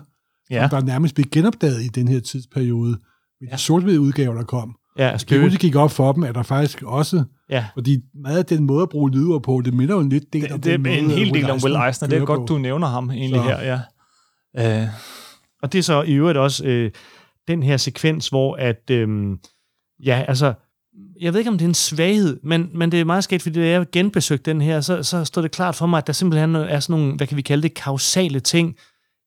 Ja. 0.50 0.68
som 0.68 0.80
der 0.80 0.86
nærmest 0.86 1.14
blev 1.14 1.26
genopdaget 1.32 1.82
i 1.82 1.88
den 1.88 2.08
her 2.08 2.20
tidsperiode, 2.20 2.98
med 3.40 3.48
de 3.52 3.58
sort 3.58 3.82
udgaver, 3.84 4.34
der 4.34 4.44
kom. 4.44 4.74
Ja, 4.98 5.12
Det 5.12 5.20
Spirit. 5.20 5.42
hurtigt 5.42 5.60
gik 5.60 5.74
op 5.76 5.90
for 5.90 6.12
dem, 6.12 6.22
at 6.24 6.34
der 6.34 6.42
faktisk 6.42 6.82
også, 6.82 7.24
Ja. 7.50 7.66
fordi 7.74 8.00
meget 8.22 8.38
af 8.38 8.46
den 8.46 8.64
måde 8.64 8.82
at 8.82 8.88
bruge 8.88 9.10
lyder 9.10 9.38
på, 9.38 9.62
det 9.64 9.74
minder 9.74 9.94
jo 9.94 10.00
lidt 10.08 10.32
del 10.32 10.52
om 10.52 10.60
det, 10.60 10.64
det 10.64 10.78
den 10.78 10.86
er 10.86 10.98
en 10.98 11.04
måde, 11.06 11.16
hel 11.18 11.34
del 11.34 11.50
om 11.50 11.58
Will 11.64 11.76
Eisner. 11.86 12.08
Det 12.08 12.18
er 12.18 12.24
godt, 12.24 12.40
på. 12.40 12.46
du 12.46 12.58
nævner 12.58 12.86
ham 12.86 13.10
egentlig 13.10 13.40
Så. 13.40 13.42
her, 13.42 13.80
ja. 14.56 14.82
Øh, 14.82 14.88
Og 15.62 15.72
det 15.72 15.78
er 15.78 15.82
så 15.82 16.02
i 16.02 16.12
øvrigt 16.12 16.38
også 16.38 16.64
øh, 16.64 16.90
den 17.48 17.62
her 17.62 17.76
sekvens, 17.76 18.28
hvor 18.28 18.54
at, 18.56 18.90
øh, 18.90 19.08
ja, 20.04 20.24
altså, 20.28 20.54
jeg 21.20 21.32
ved 21.32 21.40
ikke, 21.40 21.50
om 21.50 21.58
det 21.58 21.64
er 21.64 21.68
en 21.68 21.74
svaghed, 21.74 22.40
men, 22.42 22.70
men 22.74 22.92
det 22.92 23.00
er 23.00 23.04
meget 23.04 23.24
sket, 23.24 23.42
fordi 23.42 23.60
da 23.60 23.68
jeg 23.68 23.86
genbesøgte 23.92 24.50
den 24.50 24.60
her, 24.60 24.80
så, 24.80 25.02
så 25.02 25.24
stod 25.24 25.42
det 25.42 25.50
klart 25.50 25.74
for 25.74 25.86
mig, 25.86 25.98
at 25.98 26.06
der 26.06 26.12
simpelthen 26.12 26.54
er 26.54 26.80
sådan 26.80 27.00
nogle, 27.00 27.16
hvad 27.16 27.26
kan 27.26 27.36
vi 27.36 27.42
kalde 27.42 27.62
det, 27.62 27.74
kausale 27.74 28.40
ting, 28.40 28.74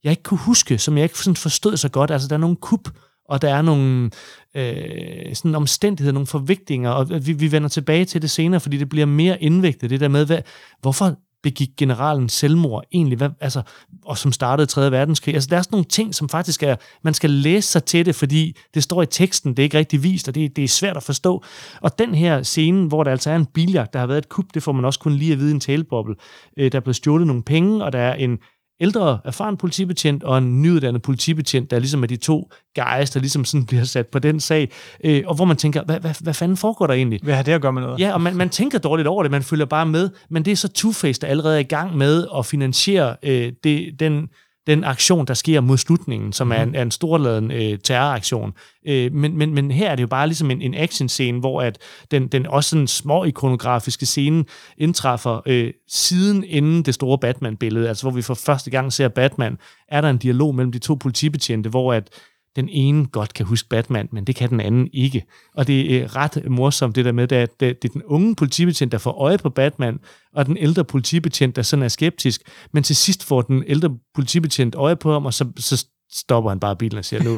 jeg 0.03 0.11
ikke 0.11 0.23
kunne 0.23 0.39
huske, 0.39 0.77
som 0.77 0.97
jeg 0.97 1.03
ikke 1.03 1.17
sådan 1.19 1.35
forstod 1.35 1.77
så 1.77 1.89
godt. 1.89 2.11
Altså, 2.11 2.27
der 2.27 2.33
er 2.35 2.39
nogle 2.39 2.55
kup, 2.55 2.89
og 3.29 3.41
der 3.41 3.55
er 3.55 3.61
nogle 3.61 4.09
øh, 4.55 5.35
sådan 5.35 5.55
omstændigheder, 5.55 6.13
nogle 6.13 6.27
forvigtninger, 6.27 6.89
og 6.89 7.09
vi, 7.25 7.33
vi 7.33 7.51
vender 7.51 7.69
tilbage 7.69 8.05
til 8.05 8.21
det 8.21 8.29
senere, 8.29 8.59
fordi 8.59 8.77
det 8.77 8.89
bliver 8.89 9.05
mere 9.05 9.43
indviklet, 9.43 9.91
det 9.91 9.99
der 9.99 10.07
med, 10.07 10.25
hvad, 10.25 10.41
hvorfor 10.81 11.15
begik 11.43 11.69
generalen 11.77 12.29
selvmord 12.29 12.83
egentlig, 12.93 13.17
hvad, 13.17 13.29
altså, 13.39 13.61
og 14.05 14.17
som 14.17 14.31
startede 14.31 14.65
3. 14.65 14.91
verdenskrig. 14.91 15.35
Altså, 15.35 15.49
der 15.49 15.57
er 15.57 15.61
sådan 15.61 15.75
nogle 15.75 15.85
ting, 15.85 16.15
som 16.15 16.29
faktisk 16.29 16.63
er, 16.63 16.75
man 17.03 17.13
skal 17.13 17.29
læse 17.29 17.67
sig 17.67 17.83
til 17.83 18.05
det, 18.05 18.15
fordi 18.15 18.57
det 18.73 18.83
står 18.83 19.01
i 19.01 19.05
teksten, 19.05 19.51
det 19.51 19.59
er 19.59 19.63
ikke 19.63 19.77
rigtig 19.77 20.03
vist, 20.03 20.27
og 20.27 20.35
det, 20.35 20.55
det 20.55 20.63
er 20.63 20.67
svært 20.67 20.97
at 20.97 21.03
forstå. 21.03 21.43
Og 21.81 21.99
den 21.99 22.15
her 22.15 22.43
scene, 22.43 22.87
hvor 22.87 23.03
der 23.03 23.11
altså 23.11 23.31
er 23.31 23.35
en 23.35 23.45
biljagt, 23.45 23.93
der 23.93 23.99
har 23.99 24.07
været 24.07 24.17
et 24.17 24.29
kup, 24.29 24.45
det 24.53 24.63
får 24.63 24.71
man 24.71 24.85
også 24.85 24.99
kun 24.99 25.13
lige 25.13 25.33
at 25.33 25.39
vide 25.39 25.49
i 25.49 25.53
en 25.53 25.59
taleboble. 25.59 26.15
Øh, 26.57 26.71
der 26.71 26.77
er 26.77 26.81
blevet 26.81 26.95
stjålet 26.95 27.27
nogle 27.27 27.43
penge, 27.43 27.83
og 27.83 27.93
der 27.93 27.99
er 27.99 28.13
en 28.13 28.37
ældre, 28.83 29.19
erfaren 29.25 29.57
politibetjent 29.57 30.23
og 30.23 30.37
en 30.37 30.61
nyuddannet 30.61 31.01
politibetjent, 31.01 31.71
der 31.71 31.79
ligesom 31.79 32.03
er 32.03 32.07
de 32.07 32.15
to 32.15 32.49
guys, 32.75 33.09
der 33.09 33.19
ligesom 33.19 33.45
sådan 33.45 33.65
bliver 33.69 33.83
sat 33.83 34.07
på 34.07 34.19
den 34.19 34.39
sag, 34.39 34.71
øh, 35.03 35.23
og 35.25 35.35
hvor 35.35 35.45
man 35.45 35.57
tænker, 35.57 35.83
hvad, 35.83 35.99
hvad, 35.99 36.13
hvad 36.21 36.33
fanden 36.33 36.57
foregår 36.57 36.87
der 36.87 36.93
egentlig? 36.93 37.19
hvad 37.23 37.35
har 37.35 37.43
det 37.43 37.51
at 37.51 37.61
gøre 37.61 37.73
med 37.73 37.81
noget? 37.81 37.99
Ja, 37.99 38.13
og 38.13 38.21
man, 38.21 38.35
man 38.35 38.49
tænker 38.49 38.79
dårligt 38.79 39.07
over 39.07 39.23
det, 39.23 39.31
man 39.31 39.43
følger 39.43 39.65
bare 39.65 39.85
med, 39.85 40.09
men 40.29 40.45
det 40.45 40.51
er 40.51 40.55
så 40.55 40.69
Two-Face, 40.77 41.19
der 41.21 41.27
allerede 41.27 41.55
er 41.55 41.59
i 41.59 41.63
gang 41.63 41.97
med 41.97 42.27
at 42.37 42.45
finansiere 42.45 43.15
øh, 43.23 43.51
det, 43.63 43.99
den, 43.99 44.29
den 44.67 44.83
aktion, 44.83 45.27
der 45.27 45.33
sker 45.33 45.61
mod 45.61 45.77
slutningen, 45.77 46.33
som 46.33 46.51
er 46.51 46.63
en, 46.63 46.75
er 46.75 46.81
en 46.81 46.91
storladen 46.91 47.51
øh, 47.51 47.79
terroraktion. 47.79 48.53
Øh, 48.87 49.13
men, 49.13 49.37
men, 49.37 49.53
men 49.53 49.71
her 49.71 49.89
er 49.89 49.95
det 49.95 50.03
jo 50.03 50.07
bare 50.07 50.27
ligesom 50.27 50.51
en, 50.51 50.61
en 50.61 50.73
actionscene, 50.73 51.39
hvor 51.39 51.61
at 51.61 51.77
den, 52.11 52.27
den 52.27 52.47
også 52.47 52.69
sådan 52.69 52.87
små 52.87 53.23
ikonografiske 53.23 54.05
scene 54.05 54.45
indtræffer 54.77 55.41
øh, 55.45 55.73
siden 55.87 56.43
inden 56.43 56.83
det 56.83 56.93
store 56.93 57.17
Batman-billede, 57.17 57.87
altså 57.87 58.03
hvor 58.03 58.11
vi 58.11 58.21
for 58.21 58.33
første 58.33 58.71
gang 58.71 58.93
ser 58.93 59.07
Batman, 59.07 59.57
er 59.87 60.01
der 60.01 60.09
en 60.09 60.17
dialog 60.17 60.55
mellem 60.55 60.71
de 60.71 60.79
to 60.79 60.95
politibetjente, 60.95 61.69
hvor 61.69 61.93
at 61.93 62.09
den 62.55 62.69
ene 62.69 63.05
godt 63.05 63.33
kan 63.33 63.45
huske 63.45 63.69
Batman, 63.69 64.09
men 64.11 64.23
det 64.23 64.35
kan 64.35 64.49
den 64.49 64.59
anden 64.59 64.89
ikke. 64.93 65.23
Og 65.55 65.67
det 65.67 65.95
er 65.97 66.15
ret 66.15 66.49
morsomt 66.49 66.95
det 66.95 67.05
der 67.05 67.11
med, 67.11 67.31
at 67.31 67.59
det, 67.59 67.85
er 67.85 67.89
den 67.93 68.03
unge 68.03 68.35
politibetjent, 68.35 68.91
der 68.91 68.97
får 68.97 69.11
øje 69.11 69.37
på 69.37 69.49
Batman, 69.49 69.99
og 70.35 70.45
den 70.45 70.57
ældre 70.57 70.83
politibetjent, 70.83 71.55
der 71.55 71.61
sådan 71.61 71.83
er 71.83 71.87
skeptisk. 71.87 72.41
Men 72.73 72.83
til 72.83 72.95
sidst 72.95 73.23
får 73.23 73.41
den 73.41 73.63
ældre 73.67 73.97
politibetjent 74.15 74.75
øje 74.75 74.95
på 74.95 75.13
ham, 75.13 75.25
og 75.25 75.33
så, 75.33 75.47
så 75.57 75.85
stopper 76.11 76.49
han 76.51 76.59
bare 76.59 76.75
bilen 76.75 76.97
og 76.97 77.05
siger, 77.05 77.23
nu. 77.23 77.37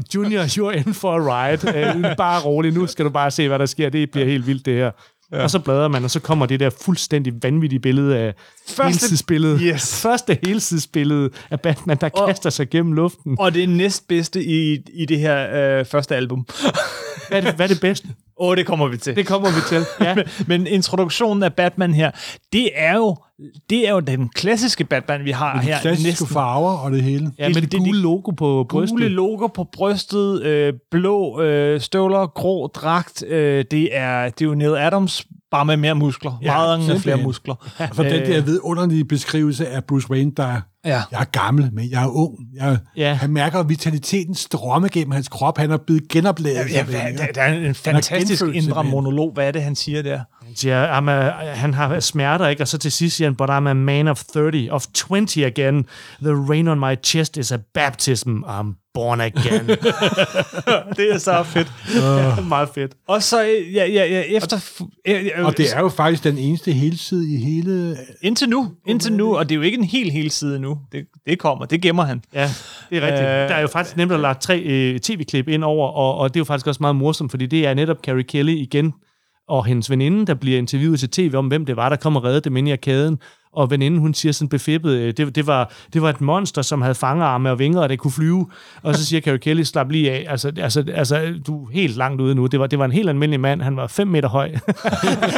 Junior, 0.14 0.42
you're 0.42 0.86
in 0.86 0.94
for 0.94 1.12
a 1.12 1.18
ride. 1.18 1.96
Uh, 1.96 2.16
bare 2.16 2.40
rolig, 2.44 2.72
nu 2.72 2.86
skal 2.86 3.04
du 3.04 3.10
bare 3.10 3.30
se, 3.30 3.48
hvad 3.48 3.58
der 3.58 3.66
sker. 3.66 3.90
Det 3.90 4.10
bliver 4.10 4.26
helt 4.26 4.46
vildt, 4.46 4.66
det 4.66 4.74
her. 4.74 4.90
Ja. 5.32 5.42
Og 5.42 5.50
så 5.50 5.58
bladrer 5.58 5.88
man, 5.88 6.04
og 6.04 6.10
så 6.10 6.20
kommer 6.20 6.46
det 6.46 6.60
der 6.60 6.70
fuldstændig 6.84 7.32
vanvittige 7.42 7.80
billede 7.80 8.16
af 8.18 8.34
Første- 8.68 8.82
helsidesbilledet. 8.84 9.60
Yes. 9.62 9.94
Første 10.02 10.38
helsidesbillede 10.46 11.30
af 11.50 11.60
Batman, 11.60 11.96
der 12.00 12.10
Og- 12.14 12.28
kaster 12.28 12.50
sig 12.50 12.70
gennem 12.70 12.92
luften. 12.92 13.36
Og 13.38 13.54
det 13.54 13.62
er 13.64 13.68
næstbedste 13.68 14.44
i, 14.44 14.78
i 14.94 15.04
det 15.06 15.18
her 15.18 15.78
øh, 15.78 15.84
første 15.86 16.16
album. 16.16 16.46
Hvad 17.28 17.38
er 17.38 17.44
det, 17.44 17.54
hvad 17.54 17.66
er 17.66 17.72
det 17.74 17.80
bedste? 17.80 18.08
Åh, 18.42 18.48
oh, 18.48 18.56
det 18.56 18.66
kommer 18.66 18.88
vi 18.88 18.96
til. 18.96 19.16
Det 19.16 19.26
kommer 19.26 19.48
vi 19.48 19.60
til. 19.68 19.84
Ja. 20.06 20.14
men, 20.14 20.24
men 20.46 20.66
introduktionen 20.66 21.42
af 21.42 21.54
Batman 21.54 21.94
her, 21.94 22.10
det 22.52 22.70
er 22.74 22.96
jo, 22.96 23.16
det 23.70 23.88
er 23.88 23.92
jo 23.92 24.00
den 24.00 24.28
klassiske 24.28 24.84
Batman, 24.84 25.24
vi 25.24 25.30
har 25.30 25.54
De 25.60 25.66
her. 25.66 25.80
klassiske 25.80 26.26
farver 26.26 26.70
og 26.72 26.92
det 26.92 27.02
hele. 27.02 27.30
Ja, 27.38 27.48
med 27.48 27.54
det, 27.54 27.72
det- 27.72 27.80
gule 27.80 27.92
det- 27.92 28.02
logo 28.02 28.30
på 28.30 28.66
brystet. 28.70 28.98
Gule 28.98 29.08
logo 29.08 29.46
på 29.46 29.64
brystet, 29.72 30.42
øh, 30.42 30.72
blå 30.90 31.40
øh, 31.42 31.80
støvler, 31.80 32.26
grå 32.26 32.66
dragt. 32.66 33.24
Øh, 33.28 33.64
det, 33.70 33.96
er, 33.96 34.24
det 34.28 34.42
er 34.42 34.46
jo 34.48 34.54
Neil 34.54 34.76
Adams, 34.76 35.26
bare 35.50 35.64
med 35.64 35.76
mere 35.76 35.94
muskler. 35.94 36.38
Ja, 36.42 36.70
Ja, 36.70 36.76
Meget 36.76 37.00
flere 37.00 37.16
muskler. 37.16 37.54
For 37.92 38.02
den 38.02 38.26
der 38.32 38.40
vidunderlige 38.40 39.04
beskrivelse 39.04 39.68
af 39.68 39.84
Bruce 39.84 40.10
Wayne, 40.10 40.32
der 40.36 40.60
Ja. 40.84 41.02
jeg 41.10 41.20
er 41.20 41.24
gammel, 41.24 41.70
men 41.72 41.90
jeg 41.90 42.02
er 42.02 42.08
ung. 42.08 42.38
Jeg, 42.54 42.78
Ja. 42.96 43.14
Han 43.14 43.30
mærker 43.30 43.62
vitaliteten 43.62 44.34
strømme 44.34 44.88
gennem 44.88 45.10
hans 45.12 45.28
krop. 45.28 45.58
Han 45.58 45.70
er 45.70 45.76
blevet 45.76 46.08
genopladet. 46.08 46.72
Ja, 46.72 46.84
ja, 46.90 47.26
der, 47.34 47.42
er 47.42 47.54
en 47.68 47.74
fantastisk 47.74 48.42
genfødt, 48.42 48.64
indre 48.64 48.84
monolog. 48.84 49.32
Hvad 49.32 49.46
er 49.46 49.50
det, 49.50 49.62
han 49.62 49.74
siger 49.76 50.02
der? 50.02 50.20
Han 50.46 50.56
siger, 50.56 50.98
I'm 51.00 51.10
a, 51.10 51.30
han 51.54 51.74
har 51.74 52.00
smerter, 52.00 52.48
ikke? 52.48 52.62
Og 52.62 52.68
så 52.68 52.78
til 52.78 52.92
sidst 52.92 53.16
siger 53.16 53.28
han, 53.28 53.36
but 53.36 53.50
I'm 53.50 53.68
a 53.68 53.72
man 53.72 54.08
of 54.08 54.24
30, 54.24 54.72
of 54.72 54.86
20 54.94 55.46
again. 55.46 55.86
The 56.22 56.32
rain 56.32 56.68
on 56.68 56.80
my 56.80 56.94
chest 57.04 57.36
is 57.36 57.52
a 57.52 57.58
baptism. 57.74 58.44
I'm 58.44 58.90
born 58.94 59.20
again. 59.20 59.66
det 60.96 61.12
er 61.12 61.18
så 61.18 61.42
fedt. 61.42 61.72
ja, 61.96 62.40
meget 62.48 62.68
fedt. 62.74 62.92
Og 63.08 63.22
så, 63.22 63.40
ja, 63.74 63.86
ja, 63.86 64.04
ja, 64.04 64.20
efter... 64.20 64.82
øh, 65.08 65.24
øh, 65.36 65.46
Og 65.46 65.56
det 65.56 65.72
er 65.74 65.80
jo 65.80 65.88
faktisk 65.88 66.24
den 66.24 66.38
eneste 66.38 66.72
helside 66.72 67.34
i 67.34 67.36
hele... 67.36 67.96
Indtil 68.22 68.48
nu, 68.48 68.70
indtil 68.86 69.12
nu, 69.12 69.36
og 69.36 69.48
det 69.48 69.54
er 69.54 69.56
jo 69.56 69.62
ikke 69.62 69.78
en 69.78 69.84
hel 69.84 70.10
hel 70.10 70.30
side 70.30 70.58
nu. 70.74 70.80
Det, 70.92 71.06
det 71.26 71.38
kommer, 71.38 71.66
det 71.66 71.82
gemmer 71.82 72.02
han. 72.02 72.22
Ja, 72.34 72.50
det 72.90 72.98
er 72.98 73.06
rigtigt. 73.06 73.22
Øh, 73.22 73.26
der 73.28 73.54
er 73.54 73.60
jo 73.60 73.68
faktisk 73.68 73.96
nemt 73.96 74.12
at 74.12 74.20
lade 74.20 74.34
tre 74.34 74.60
øh, 74.60 75.00
tv-klip 75.00 75.48
ind 75.48 75.64
over, 75.64 75.88
og, 75.88 76.18
og 76.18 76.34
det 76.34 76.36
er 76.36 76.40
jo 76.40 76.44
faktisk 76.44 76.66
også 76.66 76.78
meget 76.80 76.96
morsomt, 76.96 77.30
fordi 77.30 77.46
det 77.46 77.66
er 77.66 77.74
netop 77.74 77.96
Carrie 78.04 78.24
Kelly 78.24 78.56
igen, 78.56 78.94
og 79.48 79.64
hendes 79.64 79.90
veninde, 79.90 80.26
der 80.26 80.34
bliver 80.34 80.58
interviewet 80.58 81.00
til 81.00 81.10
tv 81.10 81.32
om, 81.36 81.48
hvem 81.48 81.66
det 81.66 81.76
var, 81.76 81.88
der 81.88 81.96
kom 81.96 82.16
og 82.16 82.24
reddede 82.24 82.40
dem 82.40 82.56
ind 82.56 82.68
i 82.68 82.72
arkaden. 82.72 83.18
Og 83.52 83.70
veninden, 83.70 84.00
hun 84.00 84.14
siger 84.14 84.32
sådan 84.32 84.48
befippet, 84.48 84.92
øh, 84.92 85.12
det, 85.16 85.34
det, 85.34 85.46
var, 85.46 85.72
det 85.92 86.02
var 86.02 86.10
et 86.10 86.20
monster, 86.20 86.62
som 86.62 86.82
havde 86.82 86.94
fangerarme 86.94 87.50
og 87.50 87.58
vinger, 87.58 87.80
og 87.80 87.88
det 87.88 87.98
kunne 87.98 88.10
flyve. 88.10 88.50
Og 88.82 88.94
så 88.94 89.06
siger 89.06 89.20
Carrie 89.20 89.38
Kelly, 89.38 89.62
slap 89.62 89.90
lige 89.90 90.12
af. 90.12 90.26
Altså, 90.28 90.52
altså, 90.56 90.84
altså, 90.94 91.34
du 91.46 91.64
er 91.64 91.72
helt 91.72 91.96
langt 91.96 92.20
ude 92.20 92.34
nu. 92.34 92.46
Det 92.46 92.60
var, 92.60 92.66
det 92.66 92.78
var 92.78 92.84
en 92.84 92.92
helt 92.92 93.08
almindelig 93.08 93.40
mand. 93.40 93.62
Han 93.62 93.76
var 93.76 93.86
5 93.86 94.08
meter 94.08 94.28
høj. 94.28 94.54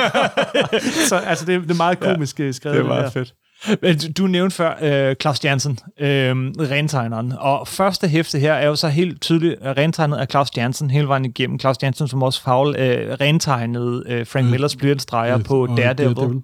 så 1.09 1.17
altså, 1.17 1.45
det, 1.47 1.63
det 1.63 1.71
er 1.71 1.77
meget 1.77 2.01
komisk 2.01 2.41
ja, 2.41 2.53
skrevet. 2.53 2.77
Det 2.77 2.85
er 2.85 2.89
meget 2.89 3.13
fedt. 3.13 3.35
Men 3.83 3.99
du- 4.13 4.27
nævnte 4.27 4.57
før 4.57 4.75
øh, 4.83 5.17
Claus 5.23 5.45
Jansen, 5.45 5.79
øh, 6.01 6.37
rentegneren. 6.71 7.33
Og 7.39 7.69
første 7.69 8.09
hæfte 8.09 8.39
her 8.39 8.53
er 8.53 8.67
jo 8.67 8.77
så 8.77 8.89
helt 8.89 9.21
tydeligt 9.21 9.55
rentegnet 9.63 10.17
af 10.17 10.27
Claus 10.31 10.49
Jansen 10.57 10.91
hele 10.91 11.09
vejen 11.09 11.25
igennem. 11.25 11.61
Claus 11.61 11.77
Jansen, 11.83 12.09
som 12.09 12.23
også 12.23 12.43
Faul 12.43 12.77
øh, 12.77 13.17
rentegnede 13.21 14.03
øh, 14.07 14.27
Frank 14.27 14.51
Millers 14.51 14.77
blyantstreger 14.77 15.39
på 15.39 15.63
og 15.63 15.77
Daredevil. 15.77 16.43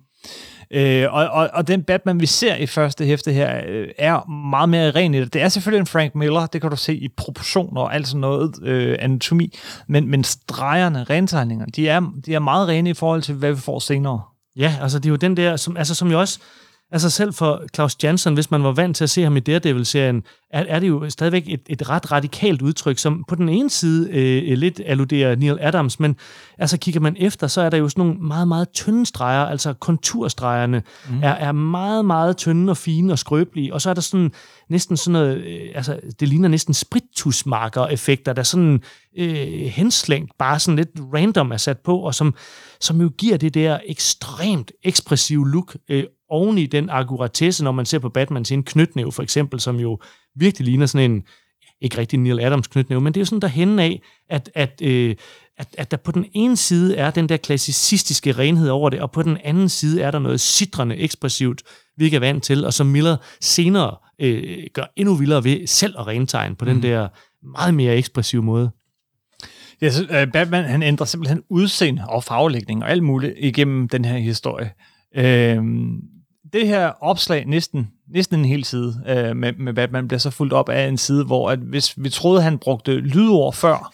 Øh, 0.72 1.06
og, 1.14 1.28
og, 1.28 1.50
og 1.52 1.68
den 1.68 1.82
Batman, 1.82 2.20
vi 2.20 2.26
ser 2.26 2.54
i 2.56 2.66
første 2.66 3.04
hæfte 3.04 3.32
her, 3.32 3.60
øh, 3.68 3.88
er 3.98 4.30
meget 4.30 4.68
mere 4.68 4.90
ren 4.90 5.14
i 5.14 5.20
det. 5.20 5.32
Det 5.32 5.42
er 5.42 5.48
selvfølgelig 5.48 5.80
en 5.80 5.86
Frank 5.86 6.14
Miller, 6.14 6.46
det 6.46 6.60
kan 6.60 6.70
du 6.70 6.76
se 6.76 6.94
i 6.94 7.08
proportioner 7.16 7.80
og 7.80 7.94
alt 7.94 8.08
sådan 8.08 8.20
noget 8.20 8.54
øh, 8.62 8.96
anatomi, 9.00 9.58
men, 9.88 10.08
men 10.08 10.24
stregerne, 10.24 11.04
rentegningerne, 11.04 11.72
de 11.76 11.88
er, 11.88 12.12
de 12.26 12.34
er 12.34 12.38
meget 12.38 12.68
rene 12.68 12.90
i 12.90 12.94
forhold 12.94 13.22
til, 13.22 13.34
hvad 13.34 13.52
vi 13.52 13.60
får 13.60 13.78
senere. 13.78 14.20
Ja, 14.56 14.74
altså 14.82 14.98
det 14.98 15.06
er 15.06 15.10
jo 15.10 15.16
den 15.16 15.36
der, 15.36 15.56
som, 15.56 15.76
altså, 15.76 15.94
som 15.94 16.10
jo 16.10 16.20
også, 16.20 16.38
Altså 16.92 17.10
selv 17.10 17.32
for 17.32 17.62
Claus 17.74 17.96
Jansson, 18.02 18.34
hvis 18.34 18.50
man 18.50 18.62
var 18.62 18.72
vant 18.72 18.96
til 18.96 19.04
at 19.04 19.10
se 19.10 19.22
ham 19.22 19.36
i 19.36 19.40
Daredevil-serien, 19.40 20.22
er, 20.52 20.64
er 20.68 20.78
det 20.78 20.88
jo 20.88 21.10
stadigvæk 21.10 21.44
et, 21.46 21.60
et 21.66 21.88
ret 21.88 22.12
radikalt 22.12 22.62
udtryk, 22.62 22.98
som 22.98 23.24
på 23.28 23.34
den 23.34 23.48
ene 23.48 23.70
side 23.70 24.10
øh, 24.10 24.58
lidt 24.58 24.80
alluderer 24.86 25.36
Neil 25.36 25.58
Adams, 25.60 26.00
men 26.00 26.16
altså 26.58 26.78
kigger 26.78 27.00
man 27.00 27.16
efter, 27.18 27.46
så 27.46 27.60
er 27.60 27.70
der 27.70 27.76
jo 27.76 27.88
sådan 27.88 28.04
nogle 28.04 28.20
meget, 28.20 28.48
meget 28.48 28.70
tynde 28.70 29.06
streger, 29.06 29.44
altså 29.44 29.72
konturstregerne 29.72 30.82
mm. 31.10 31.22
er, 31.22 31.32
er 31.32 31.52
meget, 31.52 32.04
meget 32.04 32.36
tynde 32.36 32.70
og 32.70 32.76
fine 32.76 33.12
og 33.12 33.18
skrøbelige, 33.18 33.74
og 33.74 33.80
så 33.80 33.90
er 33.90 33.94
der 33.94 34.00
sådan 34.00 34.32
næsten 34.68 34.96
sådan 34.96 35.12
noget, 35.12 35.36
øh, 35.36 35.68
altså 35.74 36.00
det 36.20 36.28
ligner 36.28 36.48
næsten 36.48 36.74
spritusmarker-effekter, 36.74 38.32
der 38.32 38.42
sådan 38.42 38.82
øh, 39.18 39.46
henslængt, 39.66 40.32
bare 40.38 40.58
sådan 40.58 40.76
lidt 40.76 40.90
random 41.14 41.52
er 41.52 41.56
sat 41.56 41.78
på, 41.78 41.98
og 41.98 42.14
som, 42.14 42.34
som 42.80 43.00
jo 43.00 43.10
giver 43.18 43.36
det 43.36 43.54
der 43.54 43.78
ekstremt 43.86 44.72
ekspressive 44.82 45.50
look 45.50 45.76
øh, 45.88 46.04
oven 46.28 46.58
i 46.58 46.66
den 46.66 46.90
akkuratesse, 46.90 47.64
når 47.64 47.72
man 47.72 47.86
ser 47.86 47.98
på 47.98 48.08
Batman 48.08 48.44
sin 48.44 48.62
knytnæve 48.62 49.12
for 49.12 49.22
eksempel, 49.22 49.60
som 49.60 49.76
jo 49.76 49.98
virkelig 50.36 50.66
ligner 50.66 50.86
sådan 50.86 51.10
en, 51.10 51.22
ikke 51.80 51.98
rigtig 51.98 52.18
Neil 52.18 52.40
Adams 52.40 52.66
knytnæve, 52.66 53.00
men 53.00 53.14
det 53.14 53.20
er 53.20 53.22
jo 53.22 53.26
sådan 53.26 53.40
der 53.40 53.48
henne 53.48 53.82
af, 53.82 54.02
at, 54.28 54.50
at, 54.54 54.82
øh, 54.82 55.16
at, 55.58 55.68
at 55.78 55.90
der 55.90 55.96
på 55.96 56.12
den 56.12 56.26
ene 56.32 56.56
side 56.56 56.96
er 56.96 57.10
den 57.10 57.28
der 57.28 57.36
klassicistiske 57.36 58.32
renhed 58.32 58.68
over 58.68 58.90
det, 58.90 59.00
og 59.00 59.10
på 59.10 59.22
den 59.22 59.38
anden 59.44 59.68
side 59.68 60.02
er 60.02 60.10
der 60.10 60.18
noget 60.18 60.40
sidrende 60.40 60.96
ekspressivt, 60.96 61.62
vi 61.96 62.04
ikke 62.04 62.14
er 62.14 62.20
vant 62.20 62.44
til, 62.44 62.64
og 62.64 62.74
som 62.74 62.86
Miller 62.86 63.16
senere 63.40 63.96
øh, 64.20 64.66
gør 64.72 64.92
endnu 64.96 65.14
vildere 65.14 65.44
ved 65.44 65.66
selv 65.66 65.94
at 65.98 66.06
rentegne 66.06 66.56
på 66.56 66.64
mm. 66.64 66.70
den 66.70 66.82
der 66.82 67.08
meget 67.42 67.74
mere 67.74 67.96
ekspressive 67.96 68.42
måde. 68.42 68.70
Ja, 69.82 69.90
så, 69.90 70.02
uh, 70.02 70.32
Batman 70.32 70.64
han 70.64 70.82
ændrer 70.82 71.06
simpelthen 71.06 71.42
udseende 71.48 72.04
og 72.08 72.24
farvelægning 72.24 72.82
og 72.82 72.90
alt 72.90 73.02
muligt 73.02 73.34
igennem 73.36 73.88
den 73.88 74.04
her 74.04 74.18
historie. 74.18 74.70
Uh, 75.18 75.64
det 76.52 76.68
her 76.68 76.86
opslag, 76.86 77.46
næsten, 77.46 77.88
næsten 78.14 78.38
en 78.38 78.44
hel 78.44 78.64
side 78.64 78.94
uh, 78.98 79.36
med, 79.36 79.52
med 79.58 79.74
Batman, 79.74 80.08
bliver 80.08 80.18
så 80.18 80.30
fuldt 80.30 80.52
op 80.52 80.68
af 80.68 80.88
en 80.88 80.98
side, 80.98 81.24
hvor 81.24 81.50
at 81.50 81.58
hvis 81.58 81.94
vi 81.96 82.10
troede, 82.10 82.42
han 82.42 82.58
brugte 82.58 82.92
lydord 82.92 83.54
før, 83.54 83.92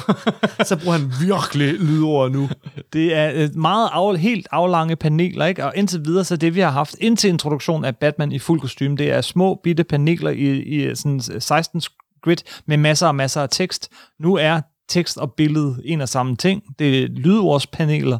så 0.68 0.76
bruger 0.76 0.98
han 0.98 1.12
virkelig 1.20 1.74
lydord 1.74 2.30
nu. 2.30 2.48
Det 2.92 3.14
er 3.14 3.48
meget 3.58 3.88
af, 3.92 4.18
helt 4.18 4.48
aflange 4.50 4.96
paneler, 4.96 5.46
ikke? 5.46 5.64
og 5.64 5.72
indtil 5.76 6.04
videre, 6.04 6.24
så 6.24 6.36
det 6.36 6.54
vi 6.54 6.60
har 6.60 6.70
haft 6.70 6.96
indtil 7.00 7.30
introduktion 7.30 7.84
af 7.84 7.96
Batman 7.96 8.32
i 8.32 8.38
fuld 8.38 8.60
kostume, 8.60 8.96
det 8.96 9.10
er 9.10 9.20
små 9.20 9.60
bitte 9.64 9.84
paneler 9.84 10.30
i, 10.30 10.62
i 10.62 10.94
sådan 10.94 11.20
16 11.20 11.82
grid 12.22 12.36
med 12.66 12.76
masser 12.76 13.06
og 13.06 13.14
masser 13.14 13.42
af 13.42 13.48
tekst. 13.50 13.90
Nu 14.20 14.34
er 14.34 14.60
tekst 14.88 15.18
og 15.18 15.32
billede 15.32 15.76
en 15.84 16.00
og 16.00 16.08
samme 16.08 16.36
ting. 16.36 16.62
Det 16.78 17.02
er 17.02 17.08
lydordspaneler. 17.08 18.18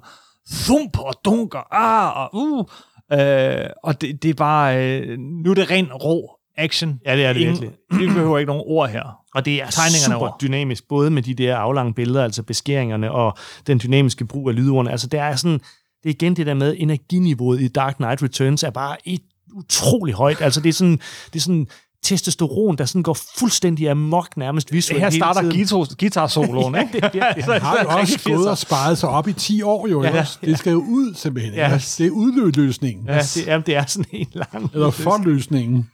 Thump 0.51 0.99
og 0.99 1.15
dunker. 1.25 1.75
Ah, 1.75 2.17
og 2.17 2.31
uh. 2.33 2.65
Øh, 3.13 3.67
og 3.83 4.01
det, 4.01 4.23
det 4.23 4.31
er 4.31 4.35
bare... 4.35 5.01
Øh, 5.01 5.19
nu 5.19 5.51
er 5.51 5.55
det 5.55 5.71
ren 5.71 5.93
rå 5.93 6.31
action. 6.57 7.01
Ja, 7.07 7.17
det 7.17 7.25
er 7.25 7.33
det 7.33 7.41
Ingen, 7.41 7.61
virkelig. 7.61 8.01
Vi 8.01 8.07
behøver 8.07 8.39
ikke 8.39 8.49
nogen 8.49 8.63
ord 8.67 8.91
her. 8.91 9.03
Og 9.35 9.45
det 9.45 9.63
er 9.63 9.71
super 9.71 10.17
over. 10.17 10.37
dynamisk, 10.41 10.89
både 10.89 11.11
med 11.11 11.23
de 11.23 11.35
der 11.35 11.57
aflange 11.57 11.95
billeder, 11.95 12.25
altså 12.25 12.43
beskæringerne, 12.43 13.13
og 13.13 13.37
den 13.67 13.81
dynamiske 13.85 14.25
brug 14.25 14.49
af 14.49 14.57
lydordene. 14.57 14.91
Altså, 14.91 15.07
det 15.07 15.21
er 15.21 15.37
sådan... 15.37 15.61
Det 16.03 16.11
er 16.11 16.15
igen 16.15 16.37
det 16.37 16.47
der 16.47 16.55
med, 16.55 16.75
energiniveauet 16.79 17.61
i 17.61 17.69
Dark 17.69 17.97
Knight 17.97 18.23
Returns 18.23 18.63
er 18.63 18.71
bare 18.71 18.97
et 19.05 19.21
utrolig 19.55 20.15
højt. 20.15 20.41
Altså, 20.41 20.61
det 20.61 20.69
er 20.69 20.73
sådan, 20.73 20.99
det 21.27 21.37
er 21.37 21.41
sådan 21.41 21.67
testosteron, 22.03 22.79
der 22.79 22.85
sådan 22.85 23.03
går 23.03 23.19
fuldstændig 23.39 23.91
amok 23.91 24.37
nærmest 24.37 24.73
visuelt 24.73 25.03
Her 25.03 25.11
starter 25.11 25.43
guitar, 25.43 25.95
guitar-soloen, 25.99 26.75
ikke? 26.81 26.91
ja, 26.95 27.09
det, 27.09 27.13
det, 27.13 27.45
det, 27.45 27.45
har 27.63 27.83
jo 27.83 27.89
også 27.89 28.21
gået 28.25 28.51
og 28.51 28.59
sparet 28.59 28.99
sig 28.99 29.09
op 29.09 29.29
i 29.29 29.33
10 29.33 29.63
år, 29.63 29.89
jo. 29.89 30.03
Ja, 30.03 30.17
ja. 30.17 30.27
Det 30.41 30.59
skal 30.59 30.71
jo 30.73 30.79
ud, 30.79 31.15
simpelthen. 31.15 31.55
Ja. 31.55 31.71
Ja, 31.71 31.75
det 31.99 32.07
er 32.07 32.11
udløsningen. 32.11 33.07
Ja, 33.07 33.19
det, 33.19 33.51
er, 33.51 33.59
det 33.59 33.77
er 33.77 33.87
sådan 33.87 34.07
en 34.13 34.27
lang... 34.33 34.71
Eller 34.75 34.91
forløsningen. 34.91 35.91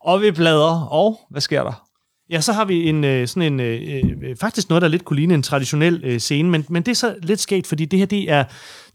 og 0.00 0.20
vi 0.20 0.30
bladrer, 0.30 0.80
og 0.80 1.20
hvad 1.30 1.40
sker 1.40 1.62
der? 1.64 1.86
Ja, 2.32 2.40
så 2.40 2.52
har 2.52 2.64
vi 2.64 2.88
en 2.88 3.04
øh, 3.04 3.28
sådan 3.28 3.52
en 3.52 3.60
øh, 3.60 3.82
øh, 3.82 4.12
øh, 4.22 4.36
faktisk 4.36 4.68
noget 4.68 4.82
der 4.82 4.88
lidt 4.88 5.04
kunne 5.04 5.16
ligne 5.16 5.34
en 5.34 5.42
traditionel 5.42 6.00
øh, 6.04 6.18
scene, 6.18 6.50
men 6.50 6.64
men 6.68 6.82
det 6.82 6.90
er 6.90 6.94
så 6.94 7.16
lidt 7.22 7.40
sket, 7.40 7.66
fordi 7.66 7.84
det 7.84 7.98
her 7.98 8.06
det 8.06 8.30
er 8.30 8.44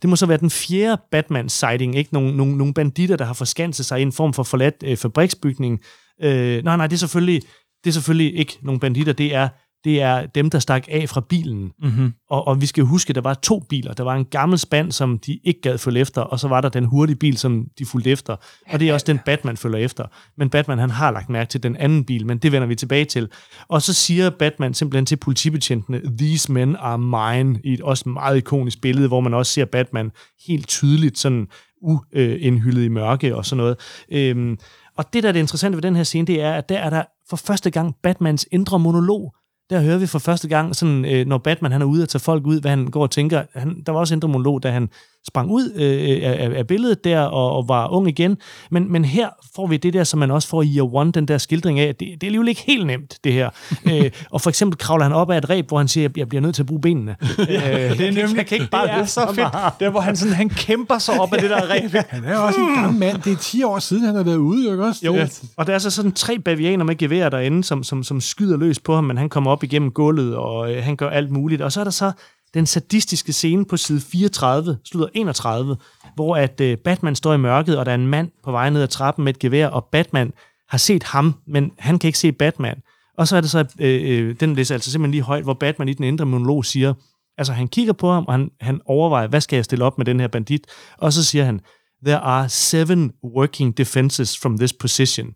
det 0.02 0.10
må 0.10 0.16
så 0.16 0.26
være 0.26 0.38
den 0.38 0.50
fjerde 0.50 1.02
Batman 1.12 1.50
sighting, 1.50 1.96
ikke 1.96 2.14
nogle 2.14 2.38
nogle, 2.38 2.58
nogle 2.58 2.74
banditter 2.74 3.16
der 3.16 3.26
har 3.26 3.34
forskanset 3.34 3.86
sig 3.86 4.00
i 4.00 4.02
en 4.02 4.12
form 4.12 4.34
for 4.34 4.44
forladt 4.44 4.76
øh, 4.86 4.98
fabriksbygning. 4.98 5.80
Øh, 6.24 6.64
nej, 6.64 6.78
nej, 6.78 6.88
det 6.88 6.96
er 6.96 7.00
selvfølgelig 7.00 7.42
det 7.84 7.90
er 7.90 7.94
selvfølgelig 7.94 8.40
ikke 8.40 8.58
nogle 8.62 8.80
banditter, 8.80 9.14
det 9.14 9.36
er 9.36 9.50
det 9.84 10.02
er 10.02 10.26
dem, 10.26 10.50
der 10.50 10.60
stak 10.60 10.88
af 10.92 11.10
fra 11.10 11.22
bilen. 11.22 11.72
Mm-hmm. 11.84 12.14
Og, 12.30 12.48
og 12.48 12.62
vi 12.62 12.66
skal 12.66 12.84
huske, 12.84 13.10
at 13.12 13.16
der 13.16 13.22
var 13.22 13.34
to 13.34 13.60
biler. 13.70 13.94
Der 13.94 14.04
var 14.04 14.16
en 14.16 14.26
gammel 14.26 14.60
spand, 14.60 14.92
som 14.92 15.20
de 15.20 15.40
ikke 15.44 15.62
gad 15.62 15.78
følge 15.78 16.00
efter, 16.00 16.22
og 16.22 16.40
så 16.40 16.48
var 16.48 16.62
der 16.62 16.70
den 16.70 16.86
hurtige 16.86 17.16
bil, 17.16 17.38
som 17.38 17.68
de 17.80 17.86
fulgte 17.86 18.10
efter. 18.10 18.36
Og 18.70 18.80
det 18.80 18.90
er 18.90 18.94
også 18.94 19.06
den, 19.06 19.20
Batman 19.26 19.58
følger 19.58 19.80
efter. 19.80 20.06
Men 20.38 20.50
Batman, 20.50 20.80
han 20.80 20.90
har 20.90 21.12
lagt 21.12 21.30
mærke 21.30 21.50
til 21.50 21.64
den 21.64 21.76
anden 21.76 22.04
bil, 22.06 22.26
men 22.26 22.38
det 22.38 22.52
vender 22.52 22.68
vi 22.68 22.76
tilbage 22.76 23.06
til. 23.06 23.30
Og 23.68 23.82
så 23.82 23.94
siger 23.94 24.30
Batman 24.30 24.74
simpelthen 24.74 25.06
til 25.06 25.16
politibetjentene, 25.16 26.02
these 26.18 26.52
men 26.52 26.76
are 26.76 26.98
mine, 26.98 27.60
i 27.64 27.74
et 27.74 27.82
også 27.82 28.10
meget 28.10 28.38
ikonisk 28.38 28.82
billede, 28.82 29.08
hvor 29.08 29.20
man 29.20 29.34
også 29.34 29.52
ser 29.52 29.66
Batman 29.66 30.12
helt 30.48 30.68
tydeligt 30.68 31.18
sådan 31.18 31.48
uindhyldet 31.82 32.84
i 32.84 32.88
mørke 32.88 33.36
og 33.36 33.46
sådan 33.46 33.58
noget. 33.58 33.78
Øhm, 34.12 34.58
og 34.98 35.14
det, 35.14 35.24
der 35.24 35.30
er 35.30 35.34
det 35.34 35.40
interessante 35.40 35.76
ved 35.76 35.82
den 35.82 35.96
her 35.96 36.04
scene, 36.04 36.28
det 36.28 36.42
er, 36.42 36.54
at 36.54 36.70
der 36.70 36.78
er 36.78 36.90
der 36.90 37.04
for 37.30 37.38
første 37.38 37.70
gang 37.70 37.96
Batmans 38.04 38.48
indre 38.52 38.80
monolog, 38.80 39.36
der 39.70 39.82
hører 39.82 39.98
vi 39.98 40.08
for 40.08 40.20
første 40.20 40.48
gang, 40.48 40.76
sådan, 40.76 41.06
øh, 41.06 41.26
når 41.26 41.38
Batman 41.38 41.72
han 41.72 41.82
er 41.82 41.86
ude 41.86 42.04
og 42.04 42.10
tage 42.10 42.20
folk 42.20 42.48
ud, 42.48 42.62
hvad 42.62 42.72
han 42.72 42.88
går 42.88 43.02
og 43.02 43.12
tænker. 43.12 43.44
Han, 43.54 43.84
der 43.86 43.92
var 43.92 44.00
også 44.00 44.14
en 44.14 44.22
monolog, 44.24 44.64
da 44.64 44.72
han 44.72 44.90
sprang 45.28 45.52
ud 45.52 45.72
øh, 45.76 46.20
af, 46.24 46.52
af 46.56 46.68
billedet 46.68 47.04
der 47.04 47.22
og, 47.22 47.52
og 47.52 47.68
var 47.68 47.88
ung 47.88 48.08
igen. 48.08 48.38
Men, 48.72 48.92
men 48.92 49.06
her 49.06 49.30
får 49.56 49.68
vi 49.68 49.78
det 49.78 49.94
der, 49.94 50.04
som 50.04 50.20
man 50.20 50.32
også 50.32 50.48
får 50.48 50.62
i 50.62 50.76
Year 50.76 50.96
One, 50.96 51.12
den 51.12 51.28
der 51.28 51.38
skildring 51.38 51.80
af, 51.80 51.88
at 51.88 52.00
det, 52.00 52.08
det 52.08 52.24
er 52.24 52.28
alligevel 52.28 52.48
ikke 52.48 52.62
helt 52.68 52.88
nemt, 52.88 53.20
det 53.24 53.34
her. 53.34 53.50
øh, 53.92 54.12
og 54.32 54.42
for 54.42 54.50
eksempel 54.50 54.78
kravler 54.78 55.04
han 55.04 55.14
op 55.14 55.32
af 55.32 55.38
et 55.38 55.50
ræb, 55.50 55.68
hvor 55.68 55.78
han 55.78 55.88
siger, 55.88 56.10
at 56.10 56.18
jeg 56.18 56.30
bliver 56.30 56.42
nødt 56.42 56.56
til 56.56 56.62
at 56.62 56.66
bruge 56.66 56.82
benene. 56.82 57.16
ja, 57.38 57.90
øh, 57.90 57.98
det 57.98 58.08
er 58.08 58.12
nemlig, 58.12 58.38
jeg 58.38 58.46
kan 58.46 58.58
ikke 58.58 58.72
bare 58.72 58.88
det 58.88 58.94
er 58.94 59.06
så 59.06 59.34
fedt. 59.36 59.80
Der, 59.80 59.90
hvor 59.90 60.00
han, 60.00 60.16
sådan, 60.16 60.34
han 60.34 60.50
kæmper 60.50 60.98
sig 60.98 61.20
op 61.20 61.34
af 61.34 61.42
det 61.42 61.50
der 61.50 61.62
ræb. 61.72 61.92
han 62.10 62.24
er 62.24 62.38
også 62.38 62.60
en 62.60 62.76
gammel 62.76 63.00
mand. 63.00 63.22
Det 63.22 63.32
er 63.32 63.38
10 63.38 63.64
år 63.64 63.80
siden, 63.80 64.06
han 64.06 64.16
har 64.16 64.24
været 64.24 64.38
ude, 64.38 64.72
ikke 64.72 64.86
også? 64.86 65.06
Jo, 65.06 65.18
og 65.58 65.68
der 65.68 65.74
er 65.74 65.80
så 65.80 65.90
sådan 65.90 66.12
tre 66.12 66.40
bavianer 66.40 66.86
med 66.86 66.96
gevær 66.96 67.30
derinde, 67.30 67.64
som, 67.64 67.84
som, 67.84 68.04
som 68.04 68.22
skyder 68.22 68.58
løs 68.58 68.80
på 68.80 68.96
ham, 68.96 69.04
men 69.04 69.18
han 69.18 69.30
kommer 69.30 69.52
op 69.52 69.64
igennem 69.64 69.92
gulvet, 69.92 70.36
og 70.36 70.74
øh, 70.74 70.84
han 70.84 70.96
gør 70.96 71.10
alt 71.10 71.32
muligt. 71.32 71.62
Og 71.62 71.72
så 71.72 71.80
er 71.80 71.84
der 71.84 71.92
så 71.92 72.12
den 72.58 72.66
sadistiske 72.66 73.34
scene 73.34 73.66
på 73.66 73.78
side 73.78 74.02
34, 74.02 74.78
slutter 74.86 75.10
31, 75.14 75.78
hvor 76.16 76.36
at 76.36 76.62
øh, 76.62 76.78
Batman 76.78 77.16
står 77.16 77.34
i 77.34 77.38
mørket, 77.38 77.78
og 77.78 77.86
der 77.86 77.92
er 77.92 77.96
en 77.96 78.08
mand 78.08 78.32
på 78.44 78.52
vej 78.52 78.70
ned 78.70 78.82
ad 78.82 78.88
trappen 78.88 79.26
med 79.26 79.34
et 79.34 79.40
gevær, 79.40 79.68
og 79.68 79.86
Batman 79.92 80.34
har 80.70 80.78
set 80.78 81.04
ham, 81.04 81.36
men 81.48 81.72
han 81.78 82.00
kan 82.00 82.08
ikke 82.08 82.20
se 82.20 82.32
Batman. 82.32 82.82
Og 83.18 83.28
så 83.28 83.38
er 83.38 83.42
det 83.42 83.50
så, 83.50 83.66
øh, 83.80 84.02
øh, 84.04 84.36
den 84.40 84.56
læser 84.56 84.76
altså 84.76 84.92
simpelthen 84.92 85.12
lige 85.12 85.22
højt, 85.22 85.44
hvor 85.44 85.54
Batman 85.54 85.90
i 85.90 85.94
den 85.94 86.04
indre 86.04 86.26
monolog 86.26 86.66
siger, 86.66 86.94
altså 87.38 87.54
han 87.54 87.68
kigger 87.68 87.94
på 87.94 88.12
ham, 88.12 88.26
og 88.28 88.34
han, 88.34 88.50
han 88.62 88.82
overvejer, 88.86 89.28
hvad 89.28 89.42
skal 89.42 89.58
jeg 89.58 89.66
stille 89.66 89.86
op 89.86 89.98
med 89.98 90.06
den 90.06 90.20
her 90.20 90.28
bandit? 90.28 90.68
Og 90.98 91.14
så 91.14 91.24
siger 91.24 91.46
han, 91.46 91.60
there 92.06 92.20
are 92.20 92.50
seven 92.50 93.12
working 93.24 93.78
defenses 93.78 94.40
from 94.40 94.58
this 94.58 94.74
position. 94.74 95.28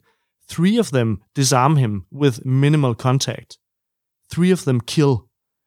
Three 0.49 0.80
of 0.80 0.89
them 0.89 1.22
disarm 1.36 1.76
him 1.76 2.03
with 2.22 2.45
minimal 2.45 2.93
contact. 2.93 3.57
Three 4.34 4.53
of 4.53 4.61
them 4.61 4.80
kill. 4.80 5.15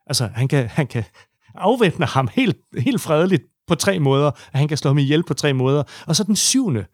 Altså, 0.06 0.30
han 0.34 0.48
kan, 0.48 0.68
han 0.68 0.86
kan, 0.86 1.04
afvæbner 1.54 2.06
ham 2.06 2.28
helt, 2.32 2.56
helt 2.78 3.00
fredeligt 3.00 3.42
på 3.66 3.74
tre 3.74 3.98
måder, 3.98 4.30
at 4.52 4.58
han 4.58 4.68
kan 4.68 4.76
slå 4.76 4.88
ham 4.88 4.98
ihjel 4.98 5.22
på 5.22 5.34
tre 5.34 5.52
måder. 5.52 5.82
Og 6.06 6.16
så 6.16 6.24
den 6.24 6.36
syvende, 6.36 6.84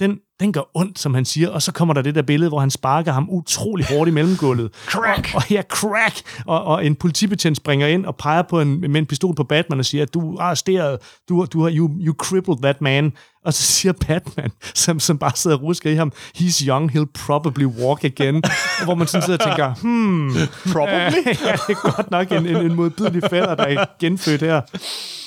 den, 0.00 0.18
den 0.40 0.52
gør 0.52 0.60
ondt, 0.74 0.98
som 0.98 1.14
han 1.14 1.24
siger, 1.24 1.50
og 1.50 1.62
så 1.62 1.72
kommer 1.72 1.94
der 1.94 2.02
det 2.02 2.14
der 2.14 2.22
billede, 2.22 2.48
hvor 2.48 2.60
han 2.60 2.70
sparker 2.70 3.12
ham 3.12 3.28
utrolig 3.30 3.86
hårdt 3.86 4.08
i 4.08 4.12
mellemgulvet. 4.12 4.70
crack! 4.92 5.30
Og, 5.34 5.36
og 5.36 5.50
ja, 5.50 5.62
crack! 5.68 6.22
Og, 6.46 6.64
og 6.64 6.86
en 6.86 6.94
politibetjent 6.94 7.56
springer 7.56 7.86
ind 7.86 8.06
og 8.06 8.16
peger 8.16 8.42
på 8.42 8.60
en, 8.60 8.80
med 8.80 9.00
en 9.00 9.06
pistol 9.06 9.34
på 9.34 9.44
Batman 9.44 9.78
og 9.78 9.84
siger, 9.84 10.02
at 10.02 10.14
du 10.14 10.34
er 10.34 10.40
arresteret, 10.40 10.98
du, 11.28 11.46
du 11.52 11.62
har, 11.62 11.72
you, 11.74 11.90
you 12.00 12.14
crippled 12.14 12.56
that 12.62 12.80
man. 12.80 13.12
Og 13.44 13.54
så 13.54 13.62
siger 13.62 13.92
Batman, 13.92 14.50
som, 14.74 15.00
som 15.00 15.18
bare 15.18 15.32
sidder 15.34 15.56
og 15.56 15.62
rusker 15.62 15.90
i 15.90 15.94
ham, 15.94 16.12
he's 16.36 16.66
young, 16.66 16.96
he'll 16.96 17.26
probably 17.26 17.64
walk 17.64 18.04
again. 18.04 18.42
hvor 18.84 18.94
man 18.94 19.06
sådan 19.06 19.26
sidder 19.26 19.38
og 19.38 19.44
tænker, 19.44 19.74
hmm, 19.82 20.32
probably? 20.72 21.26
ja, 21.46 21.52
det 21.52 21.76
er 21.76 21.92
godt 21.92 22.10
nok 22.10 22.32
en, 22.32 22.46
en, 22.46 22.56
en 22.56 22.74
modbydelig 22.74 23.22
fætter, 23.30 23.54
der 23.54 23.64
er 23.64 23.84
genfødt 24.00 24.40
her. 24.40 24.60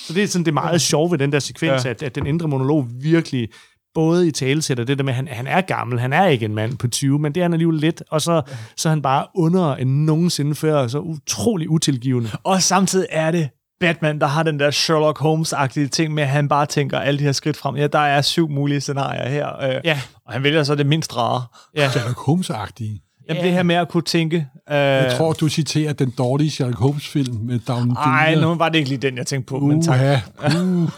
Så 0.07 0.13
det 0.13 0.23
er 0.23 0.27
sådan 0.27 0.45
det 0.45 0.51
er 0.51 0.53
meget 0.53 0.81
sjovt 0.81 1.11
ved 1.11 1.19
den 1.19 1.31
der 1.31 1.39
sekvens, 1.39 1.85
ja. 1.85 1.89
at, 1.89 2.03
at 2.03 2.15
den 2.15 2.27
indre 2.27 2.47
monolog 2.47 2.87
virkelig 3.01 3.49
både 3.95 4.27
i 4.27 4.31
talesætter 4.31 4.83
det 4.83 4.97
der 4.97 5.03
med, 5.03 5.13
at 5.13 5.15
han, 5.15 5.27
han 5.27 5.47
er 5.47 5.61
gammel, 5.61 5.99
han 5.99 6.13
er 6.13 6.25
ikke 6.25 6.45
en 6.45 6.55
mand 6.55 6.77
på 6.77 6.87
20, 6.87 7.19
men 7.19 7.35
det 7.35 7.41
er 7.41 7.45
han 7.45 7.53
alligevel 7.53 7.79
lidt, 7.79 8.03
og 8.09 8.21
så, 8.21 8.41
så 8.77 8.89
er 8.89 8.91
han 8.91 9.01
bare 9.01 9.25
under 9.35 9.75
end 9.75 9.89
nogensinde 9.89 10.55
før, 10.55 10.87
så 10.87 10.99
utrolig 10.99 11.69
utilgivende. 11.69 12.29
Og 12.43 12.61
samtidig 12.61 13.07
er 13.09 13.31
det 13.31 13.49
Batman, 13.79 14.19
der 14.19 14.27
har 14.27 14.43
den 14.43 14.59
der 14.59 14.71
Sherlock 14.71 15.19
Holmes-agtige 15.19 15.87
ting 15.87 16.13
med, 16.13 16.23
at 16.23 16.29
han 16.29 16.47
bare 16.47 16.65
tænker 16.65 16.99
alle 16.99 17.19
de 17.19 17.23
her 17.23 17.31
skridt 17.31 17.57
frem. 17.57 17.75
Ja, 17.75 17.87
der 17.87 17.99
er 17.99 18.21
syv 18.21 18.49
mulige 18.49 18.81
scenarier 18.81 19.29
her, 19.29 19.63
øh, 19.63 19.81
ja. 19.83 20.01
og 20.25 20.33
han 20.33 20.43
vælger 20.43 20.63
så 20.63 20.75
det 20.75 20.85
mindst 20.85 21.17
rare. 21.17 21.43
Ja. 21.75 21.89
Sherlock 21.89 22.17
Holmes-agtige. 22.17 23.07
Jamen, 23.29 23.43
det 23.43 23.51
her 23.51 23.63
med 23.63 23.75
at 23.75 23.89
kunne 23.89 24.03
tænke... 24.03 24.47
Øh... 24.69 24.75
Jeg 24.75 25.13
tror, 25.17 25.33
du 25.33 25.49
citerer 25.49 25.93
den 25.93 26.13
dårlige 26.17 26.51
Sherlock 26.51 26.79
Holmes-film 26.79 27.35
med 27.41 27.59
Down 27.59 27.87
Nej, 27.87 28.35
nu 28.35 28.55
var 28.55 28.69
det 28.69 28.77
ikke 28.77 28.89
lige 28.89 29.01
den, 29.01 29.17
jeg 29.17 29.27
tænkte 29.27 29.49
på, 29.49 29.57
uh, 29.57 29.69
men 29.69 29.81
tak. 29.83 29.99
Uh. 30.45 30.51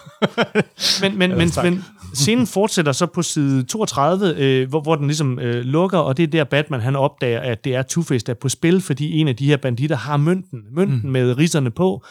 men, 1.02 1.18
men, 1.18 1.38
men, 1.38 1.52
men, 1.64 1.84
scenen 2.14 2.48
fortsætter 2.48 2.92
så 2.92 3.06
på 3.06 3.22
side 3.22 3.64
32, 3.64 4.36
øh, 4.38 4.70
hvor, 4.70 4.82
hvor 4.82 4.96
den 4.96 5.08
ligesom 5.08 5.40
øh, 5.40 5.64
lukker, 5.66 5.98
og 5.98 6.18
det 6.18 6.24
er 6.24 6.28
der 6.28 6.44
Batman 6.44 6.82
han 6.82 6.96
opdager, 6.96 7.40
at 7.40 7.64
det 7.64 7.76
er 7.76 7.84
Two-Face, 7.84 8.24
der 8.26 8.34
er 8.34 8.38
på 8.42 8.50
spil, 8.50 8.82
fordi 8.82 9.12
en 9.12 9.28
af 9.28 9.36
de 9.36 9.46
her 9.46 9.58
banditter 9.58 9.96
har 9.96 10.18
mønten, 10.18 10.60
mønten 10.72 11.02
mm. 11.04 11.10
med 11.10 11.38
risserne 11.38 11.72
på, 11.72 12.06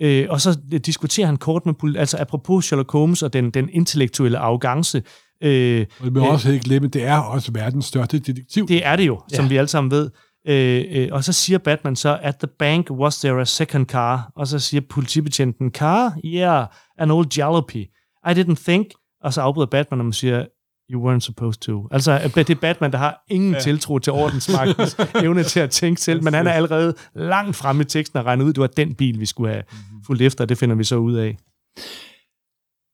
øh, 0.00 0.26
og 0.30 0.40
så 0.40 0.58
diskuterer 0.86 1.26
han 1.26 1.36
kort 1.36 1.66
med 1.66 1.74
politiet, 1.74 2.00
altså 2.00 2.16
apropos 2.20 2.64
Sherlock 2.64 2.92
Holmes 2.92 3.22
og 3.22 3.32
den, 3.32 3.50
den 3.50 3.68
intellektuelle 3.72 4.38
arrogance. 4.38 5.02
Øh, 5.42 5.86
og 5.98 6.04
det 6.04 6.12
må 6.12 6.20
øh, 6.20 6.32
også 6.32 6.52
ikke 6.52 6.64
glemme, 6.64 6.88
det 6.88 7.04
er 7.04 7.18
også 7.18 7.52
verdens 7.52 7.84
største 7.84 8.18
detektiv. 8.18 8.68
Det 8.68 8.86
er 8.86 8.96
det 8.96 9.06
jo, 9.06 9.20
som 9.32 9.44
ja. 9.44 9.48
vi 9.48 9.56
alle 9.56 9.68
sammen 9.68 9.90
ved. 9.90 10.10
Øh, 10.48 10.84
øh, 10.90 11.08
og 11.12 11.24
så 11.24 11.32
siger 11.32 11.58
Batman 11.58 11.96
så, 11.96 12.18
at 12.22 12.36
the 12.36 12.48
bank 12.58 12.90
was 12.90 13.18
there 13.18 13.40
a 13.40 13.44
second 13.44 13.86
car, 13.86 14.32
og 14.36 14.46
så 14.46 14.58
siger 14.58 14.80
politibetjenten, 14.90 15.70
car? 15.70 16.18
Yeah, 16.24 16.66
an 16.98 17.10
old 17.10 17.26
jalopy. 17.36 17.86
I 18.26 18.30
didn't 18.30 18.64
think, 18.64 18.86
og 19.24 19.32
så 19.32 19.40
afbryder 19.40 19.66
Batman, 19.66 20.00
og 20.00 20.06
man 20.06 20.12
siger, 20.12 20.44
you 20.90 21.10
weren't 21.10 21.20
supposed 21.20 21.60
to. 21.60 21.88
Altså, 21.90 22.32
det 22.34 22.50
er 22.50 22.54
Batman, 22.54 22.92
der 22.92 22.98
har 22.98 23.24
ingen 23.30 23.52
ja. 23.52 23.60
tiltro 23.60 23.98
til 23.98 24.12
ordensmagtens 24.12 24.96
evne 25.24 25.42
til 25.42 25.60
at 25.60 25.70
tænke 25.70 26.00
selv, 26.00 26.24
men 26.24 26.34
han 26.34 26.46
er 26.46 26.52
allerede 26.52 26.94
langt 27.14 27.56
fremme 27.56 27.82
i 27.82 27.84
teksten 27.84 28.18
og 28.18 28.24
regnet 28.24 28.44
ud, 28.44 28.52
det 28.52 28.60
var 28.60 28.66
den 28.66 28.94
bil, 28.94 29.20
vi 29.20 29.26
skulle 29.26 29.52
have 29.52 29.62
mhm. 29.72 30.04
fulgt 30.06 30.22
efter, 30.22 30.44
det 30.44 30.58
finder 30.58 30.76
vi 30.76 30.84
så 30.84 30.96
ud 30.96 31.14
af. 31.14 31.36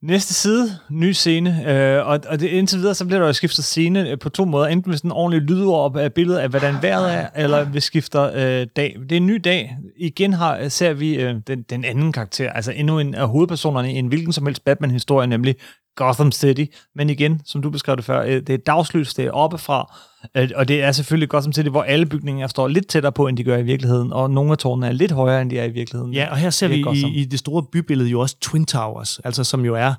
Næste 0.03 0.35
side, 0.35 0.69
ny 0.91 1.13
scene, 1.13 1.71
øh, 1.71 2.07
og, 2.07 2.21
og 2.29 2.41
det, 2.41 2.49
indtil 2.49 2.79
videre, 2.79 2.95
så 2.95 3.07
bliver 3.07 3.19
der 3.19 3.27
jo 3.27 3.33
skiftet 3.33 3.65
scene 3.65 4.11
øh, 4.11 4.19
på 4.19 4.29
to 4.29 4.45
måder. 4.45 4.67
Enten 4.67 4.91
hvis 4.91 5.01
den 5.01 5.13
ordentlig 5.13 5.43
lydord 5.43 5.97
af 5.97 6.13
billedet 6.13 6.39
af, 6.39 6.49
hvordan 6.49 6.75
vejret 6.83 7.15
er, 7.15 7.29
eller 7.37 7.65
vi 7.65 7.81
skifter 7.81 8.23
øh, 8.23 8.67
dag. 8.77 8.97
Det 9.01 9.13
er 9.13 9.17
en 9.17 9.27
ny 9.27 9.41
dag. 9.45 9.77
Igen 9.97 10.33
har, 10.33 10.69
ser 10.69 10.93
vi 10.93 11.15
øh, 11.15 11.35
den, 11.47 11.63
den 11.63 11.85
anden 11.85 12.13
karakter, 12.13 12.51
altså 12.53 12.73
endnu 12.73 12.99
en 12.99 13.15
af 13.15 13.29
hovedpersonerne 13.29 13.93
i 13.93 13.97
en 13.97 14.07
hvilken 14.07 14.33
som 14.33 14.47
helst 14.47 14.65
Batman-historie, 14.65 15.27
nemlig 15.27 15.55
Gotham 16.01 16.33
City. 16.33 16.65
Men 16.95 17.11
igen, 17.11 17.41
som 17.45 17.63
du 17.63 17.71
beskrev 17.71 17.97
det 17.97 18.05
før, 18.05 18.23
øh, 18.23 18.33
det 18.33 18.51
er 18.51 18.57
dagslys, 18.57 19.15
det 19.15 19.25
er 19.25 19.31
oppefra, 19.31 19.97
øh, 20.37 20.51
og 20.57 20.69
det 20.69 20.83
er 20.83 20.93
selvfølgelig 20.93 21.29
Gotham 21.29 21.53
City, 21.53 21.69
hvor 21.69 21.83
alle 21.83 22.07
bygninger 22.07 22.47
står 22.47 22.69
lidt 22.69 22.87
tættere 22.87 23.13
på, 23.13 23.27
end 23.27 23.37
de 23.37 23.45
gør 23.45 23.57
i 23.57 23.63
virkeligheden, 23.63 24.13
og 24.13 24.31
nogle 24.31 24.53
af 24.53 24.59
tårnene 24.59 24.87
er 24.87 24.93
lidt 24.93 25.13
højere, 25.13 25.43
end 25.43 25.51
de 25.51 25.59
er 25.59 25.65
i 25.65 25.71
virkeligheden. 25.71 26.15
Ja, 26.15 26.31
og 26.31 26.37
her 26.37 26.51
ser 26.51 26.69
vi 26.69 26.85
i, 26.95 27.21
i 27.21 27.25
det 27.25 27.39
store 27.39 27.63
bybillede 27.73 28.11
jo 28.11 28.21
også 28.21 28.37
Twin 28.41 28.67
Towers, 28.67 29.19
altså 29.19 29.45
som 29.45 29.65
jo 29.65 29.75
er 29.75 29.95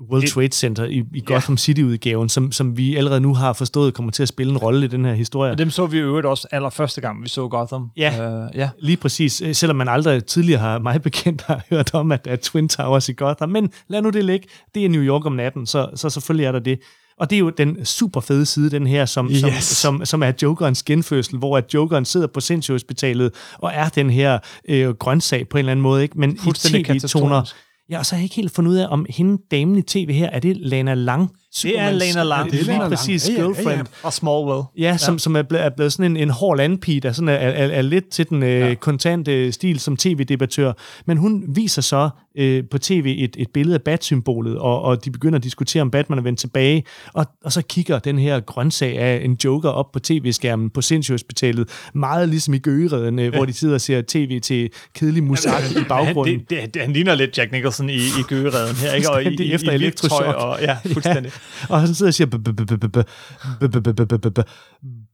World 0.00 0.28
Trade 0.28 0.52
Center 0.52 0.84
i, 0.84 1.02
i 1.14 1.22
Gotham 1.26 1.54
ja. 1.54 1.56
City-udgaven, 1.56 2.28
som, 2.28 2.52
som 2.52 2.76
vi 2.76 2.96
allerede 2.96 3.20
nu 3.20 3.34
har 3.34 3.52
forstået 3.52 3.94
kommer 3.94 4.12
til 4.12 4.22
at 4.22 4.28
spille 4.28 4.52
en 4.52 4.58
rolle 4.58 4.84
i 4.84 4.88
den 4.88 5.04
her 5.04 5.14
historie. 5.14 5.50
Og 5.50 5.58
dem 5.58 5.70
så 5.70 5.86
vi 5.86 5.98
jo 5.98 6.06
øvrigt 6.06 6.26
også 6.26 6.48
allerførste 6.50 7.00
gang, 7.00 7.22
vi 7.22 7.28
så 7.28 7.48
Gotham. 7.48 7.90
Ja, 7.96 8.44
uh, 8.44 8.56
ja, 8.56 8.70
lige 8.78 8.96
præcis. 8.96 9.40
Øh, 9.40 9.54
selvom 9.54 9.76
man 9.76 9.88
aldrig 9.88 10.24
tidligere 10.24 10.60
har 10.60 10.78
mig 10.78 11.02
bekendt 11.02 11.42
har 11.42 11.60
hørt 11.70 11.94
om, 11.94 12.12
at 12.12 12.24
der 12.24 12.30
er 12.30 12.36
Twin 12.36 12.68
Towers 12.68 13.08
i 13.08 13.12
Gotham. 13.12 13.48
Men 13.48 13.70
lad 13.88 14.02
nu 14.02 14.10
det 14.10 14.24
ligge. 14.24 14.48
Det 14.74 14.84
er 14.84 14.88
New 14.88 15.02
York 15.02 15.26
om 15.26 15.32
natten, 15.32 15.66
så, 15.66 15.90
så 15.94 16.10
selvfølgelig 16.10 16.46
er 16.46 16.52
der 16.52 16.58
det. 16.58 16.78
Og 17.18 17.30
det 17.30 17.36
er 17.36 17.40
jo 17.40 17.50
den 17.50 17.84
super 17.84 18.20
fede 18.20 18.46
side, 18.46 18.70
den 18.70 18.86
her, 18.86 19.04
som, 19.04 19.30
yes. 19.30 19.40
som, 19.40 19.50
som, 19.60 20.04
som 20.04 20.22
er 20.22 20.32
Jokerens 20.42 20.82
genfødsel, 20.82 21.38
hvor 21.38 21.58
at 21.58 21.74
Jokeren 21.74 22.04
sidder 22.04 22.26
på 22.26 22.40
sindssygehospitalet 22.40 23.32
og 23.58 23.72
er 23.74 23.88
den 23.88 24.10
her 24.10 24.38
øh, 24.68 24.88
grøntsag 24.88 25.48
på 25.48 25.56
en 25.56 25.58
eller 25.58 25.72
anden 25.72 25.82
måde, 25.82 26.02
ikke? 26.02 26.18
men 26.18 26.30
i 26.30 26.52
tv-toner 26.52 27.52
Ja, 27.90 27.98
og 27.98 28.06
så 28.06 28.14
har 28.14 28.20
jeg 28.20 28.24
ikke 28.24 28.36
helt 28.36 28.54
fundet 28.54 28.70
ud 28.70 28.76
af, 28.76 28.86
om 28.90 29.06
hende 29.08 29.42
damen 29.50 29.78
i 29.78 29.82
tv 29.82 30.12
her, 30.12 30.30
er 30.30 30.40
det 30.40 30.56
Lana 30.56 30.94
Lang? 30.94 31.30
Det 31.62 31.78
er 31.78 31.90
Lana 31.90 32.22
Lang. 32.22 32.50
Det 32.50 32.60
er 32.60 32.64
Lana 32.64 32.88
præcis 32.88 33.28
Lang. 33.28 33.40
girlfriend. 33.40 33.68
Ja, 33.68 33.76
ja, 33.76 34.04
ja. 34.04 34.10
Smallwell. 34.10 34.62
Ja, 34.78 34.96
som, 34.96 35.14
ja. 35.14 35.18
som 35.18 35.36
er, 35.36 35.42
blevet, 35.42 35.64
er 35.64 35.70
blevet 35.70 35.92
sådan 35.92 36.10
en, 36.10 36.16
en 36.16 36.30
hård 36.30 36.56
landpige, 36.56 37.00
der 37.00 37.12
sådan 37.12 37.28
er, 37.28 37.34
er, 37.34 37.68
er 37.68 37.82
lidt 37.82 38.08
til 38.08 38.28
den 38.28 38.42
øh, 38.42 38.60
ja. 38.60 38.74
kontante 38.74 39.52
stil 39.52 39.80
som 39.80 39.96
tv-debattør. 39.96 40.72
Men 41.06 41.16
hun 41.16 41.44
viser 41.48 41.82
så 41.82 42.10
øh, 42.36 42.64
på 42.70 42.78
tv 42.78 43.16
et, 43.18 43.36
et 43.38 43.48
billede 43.54 43.74
af 43.74 43.82
Bat-symbolet, 43.82 44.58
og, 44.58 44.82
og 44.82 45.04
de 45.04 45.10
begynder 45.10 45.38
at 45.38 45.44
diskutere, 45.44 45.82
om 45.82 45.90
Batman 45.90 46.18
er 46.18 46.22
vendt 46.22 46.38
tilbage. 46.38 46.84
Og, 47.12 47.26
og 47.44 47.52
så 47.52 47.62
kigger 47.62 47.98
den 47.98 48.18
her 48.18 48.40
grøntsag 48.40 48.98
af 48.98 49.20
en 49.24 49.36
joker 49.44 49.70
op 49.70 49.92
på 49.92 49.98
tv-skærmen 49.98 50.70
på 50.70 50.82
sindssygehospitalet, 50.82 51.68
meget 51.94 52.28
ligesom 52.28 52.54
i 52.54 52.58
Gøgeredden, 52.58 53.18
øh, 53.18 53.24
ja. 53.24 53.30
hvor 53.30 53.44
de 53.44 53.52
sidder 53.52 53.74
og 53.74 53.80
ser 53.80 54.02
tv 54.08 54.40
til 54.40 54.70
kedelig 54.94 55.24
musak 55.24 55.62
i 55.70 55.84
baggrunden. 55.88 56.38
Det, 56.38 56.50
det, 56.50 56.74
det, 56.74 56.82
han 56.82 56.92
ligner 56.92 57.14
lidt 57.14 57.38
Jack 57.38 57.52
Nicholson 57.52 57.90
i, 57.90 57.96
i 57.96 58.22
Gøgeredden 58.28 58.76
her, 58.76 58.92
ikke? 58.92 59.10
Og 59.16 59.24
i, 59.24 59.42
i, 59.42 59.52
efter 59.52 59.72
elektroshock. 59.72 60.36
Og, 60.36 60.58
ja, 60.60 60.76
fuldstændig. 60.92 61.32
Og 61.68 61.80
han 61.80 61.94
sidder 61.94 62.10
og 62.10 62.14
siger, 62.14 62.26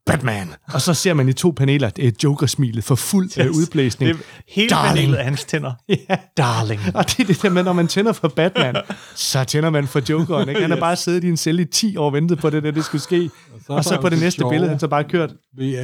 Batman. 0.07 0.49
Og 0.73 0.81
så 0.81 0.95
ser 0.95 1.15
man 1.15 1.29
i 1.29 1.33
to 1.33 1.51
paneler, 1.57 1.91
det 1.91 2.07
er 2.07 2.13
Joker-smilet 2.25 2.85
for 2.85 2.95
fuld 2.95 3.31
yes. 3.41 3.57
udblæsning. 3.57 4.15
Det 4.15 4.21
er 4.21 4.25
hele 4.49 4.69
panelet 4.71 5.17
af 5.17 5.25
hans 5.25 5.45
tænder. 5.45 5.73
ja. 5.89 6.17
Darling. 6.37 6.81
Og 6.95 7.05
det 7.11 7.21
er 7.21 7.25
det 7.25 7.43
der 7.43 7.51
med, 7.51 7.63
når 7.63 7.73
man 7.73 7.89
tænder 7.89 8.13
for 8.13 8.29
Batman, 8.29 8.77
så 9.15 9.45
tænder 9.45 9.71
man 9.71 9.87
for 9.87 10.03
Jokeren. 10.11 10.49
Ikke? 10.49 10.61
Han 10.61 10.71
har 10.71 10.81
bare 10.81 10.97
siddet 10.97 11.25
i 11.25 11.29
en 11.29 11.37
celle 11.37 11.63
i 11.63 11.65
10 11.65 11.97
år 11.97 12.07
og 12.07 12.13
ventet 12.13 12.39
på 12.39 12.51
det, 12.51 12.63
der 12.63 12.71
det 12.71 12.85
skulle 12.85 13.03
ske. 13.03 13.31
Og 13.55 13.61
så, 13.67 13.73
og 13.73 13.85
så 13.85 14.01
på 14.01 14.09
det 14.09 14.21
næste 14.21 14.39
sjove, 14.39 14.51
billede, 14.51 14.71
han 14.71 14.79
så 14.79 14.89
bare 14.89 15.05
kørt. 15.05 15.35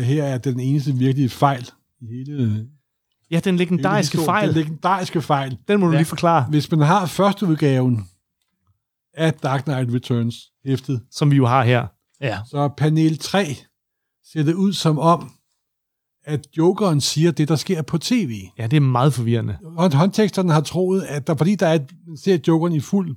Her 0.04 0.24
er 0.24 0.38
den 0.38 0.60
eneste 0.60 0.92
virkelige 0.92 1.28
fejl 1.28 1.68
i 2.00 2.06
hele 2.06 2.66
Ja, 3.30 3.40
den 3.44 3.56
legendariske 3.56 4.18
fejl. 4.24 4.48
Den 4.48 4.56
legendariske 4.56 5.22
fejl. 5.22 5.56
Den 5.68 5.80
må 5.80 5.86
du 5.86 5.92
ja. 5.92 5.98
lige 5.98 6.06
forklare. 6.06 6.46
Hvis 6.50 6.70
man 6.70 6.80
har 6.80 7.06
første 7.06 7.46
udgaven 7.46 8.06
af 9.18 9.34
Dark 9.34 9.64
Knight 9.64 9.94
Returns 9.94 10.36
hæftet, 10.66 11.02
som 11.10 11.30
vi 11.30 11.36
jo 11.36 11.46
har 11.46 11.64
her, 11.64 11.86
ja. 12.20 12.38
så 12.50 12.68
panel 12.76 13.18
3 13.18 13.56
ser 14.32 14.42
det 14.42 14.54
ud 14.54 14.72
som 14.72 14.98
om, 14.98 15.30
at 16.24 16.46
Jokeren 16.58 17.00
siger 17.00 17.30
det, 17.30 17.48
der 17.48 17.56
sker 17.56 17.82
på 17.82 17.98
tv. 17.98 18.42
Ja, 18.58 18.66
det 18.66 18.76
er 18.76 18.80
meget 18.80 19.14
forvirrende. 19.14 19.58
Og 19.76 19.94
håndteksterne 19.94 20.52
har 20.52 20.60
troet, 20.60 21.02
at 21.02 21.26
der, 21.26 21.34
fordi 21.34 21.54
der 21.54 21.66
er 21.66 21.74
et, 21.74 21.90
ser 22.24 22.38
Jokeren 22.48 22.74
i 22.74 22.80
fuld, 22.80 23.16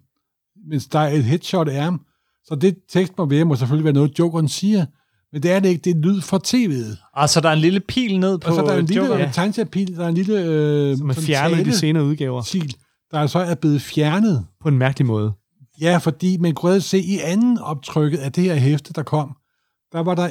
mens 0.70 0.88
der 0.88 1.00
er 1.00 1.10
et 1.10 1.24
headshot 1.24 1.68
af 1.68 1.84
ham, 1.84 2.02
så 2.44 2.56
det 2.56 2.78
tekst 2.90 3.18
må 3.18 3.26
være, 3.26 3.46
må 3.46 3.56
selvfølgelig 3.56 3.86
være 3.86 3.94
noget, 3.94 4.20
Jokeren 4.20 4.48
siger, 4.48 4.86
men 5.34 5.44
det 5.44 5.52
er 5.52 5.60
det 5.60 5.70
ikke, 5.70 5.82
det 5.82 5.96
er 5.96 6.02
lyd 6.02 6.22
fra 6.22 6.40
tv'et. 6.48 7.12
Altså, 7.14 7.42
der 7.42 7.50
er 7.50 7.54
en 7.54 7.60
lille 7.60 7.80
pil 7.80 8.20
ned 8.20 8.38
på 8.38 8.48
Og 8.48 8.56
så 8.56 8.62
der 8.62 8.72
er 8.72 8.80
en 8.80 8.86
lille 8.86 9.16
ja. 9.58 9.64
pil, 9.64 9.96
der 9.96 10.04
er 10.04 10.08
en 10.08 10.16
lille... 10.16 10.42
Øh, 10.42 10.98
Som 10.98 11.10
er 11.10 11.14
fjernet 11.14 11.60
i 11.60 11.64
de 11.64 11.78
senere 11.78 12.04
udgaver. 12.04 12.44
Pil, 12.52 12.76
der 13.12 13.28
så 13.28 13.40
er 13.40 13.56
blevet 13.56 13.82
fjernet. 13.82 14.46
På 14.62 14.70
en 14.70 14.78
mærkelig 14.78 15.06
måde. 15.06 15.34
Ja, 15.82 15.98
fordi 15.98 16.38
man 16.38 16.54
kunne 16.54 16.82
se 16.82 17.00
i 17.00 17.20
anden 17.20 17.58
optrykket 17.58 18.18
af 18.18 18.32
det 18.32 18.44
her 18.44 18.56
hæfte, 18.56 18.94
der 18.94 19.04
kom, 19.04 19.36
der 19.92 20.00
var 20.00 20.16
der 20.16 20.30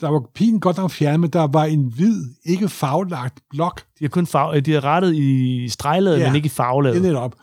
der 0.00 0.08
var 0.08 0.22
pilen 0.34 0.60
godt 0.60 0.76
nok 0.76 0.90
fjernet, 0.90 1.20
men 1.20 1.30
der 1.30 1.46
var 1.46 1.64
en 1.64 1.84
hvid, 1.84 2.24
ikke 2.44 2.68
farvelagt 2.68 3.40
blok. 3.50 3.80
De 3.98 4.04
har 4.04 4.08
kun 4.08 4.26
farve, 4.26 4.60
de 4.60 4.72
har 4.72 4.84
rettet 4.84 5.14
i 5.14 5.68
strejlaget, 5.68 6.20
ja, 6.20 6.26
men 6.26 6.36
ikke 6.36 6.46
i 6.46 6.48
farvelaget. 6.48 7.02
det 7.02 7.12
er 7.12 7.18
op. 7.18 7.36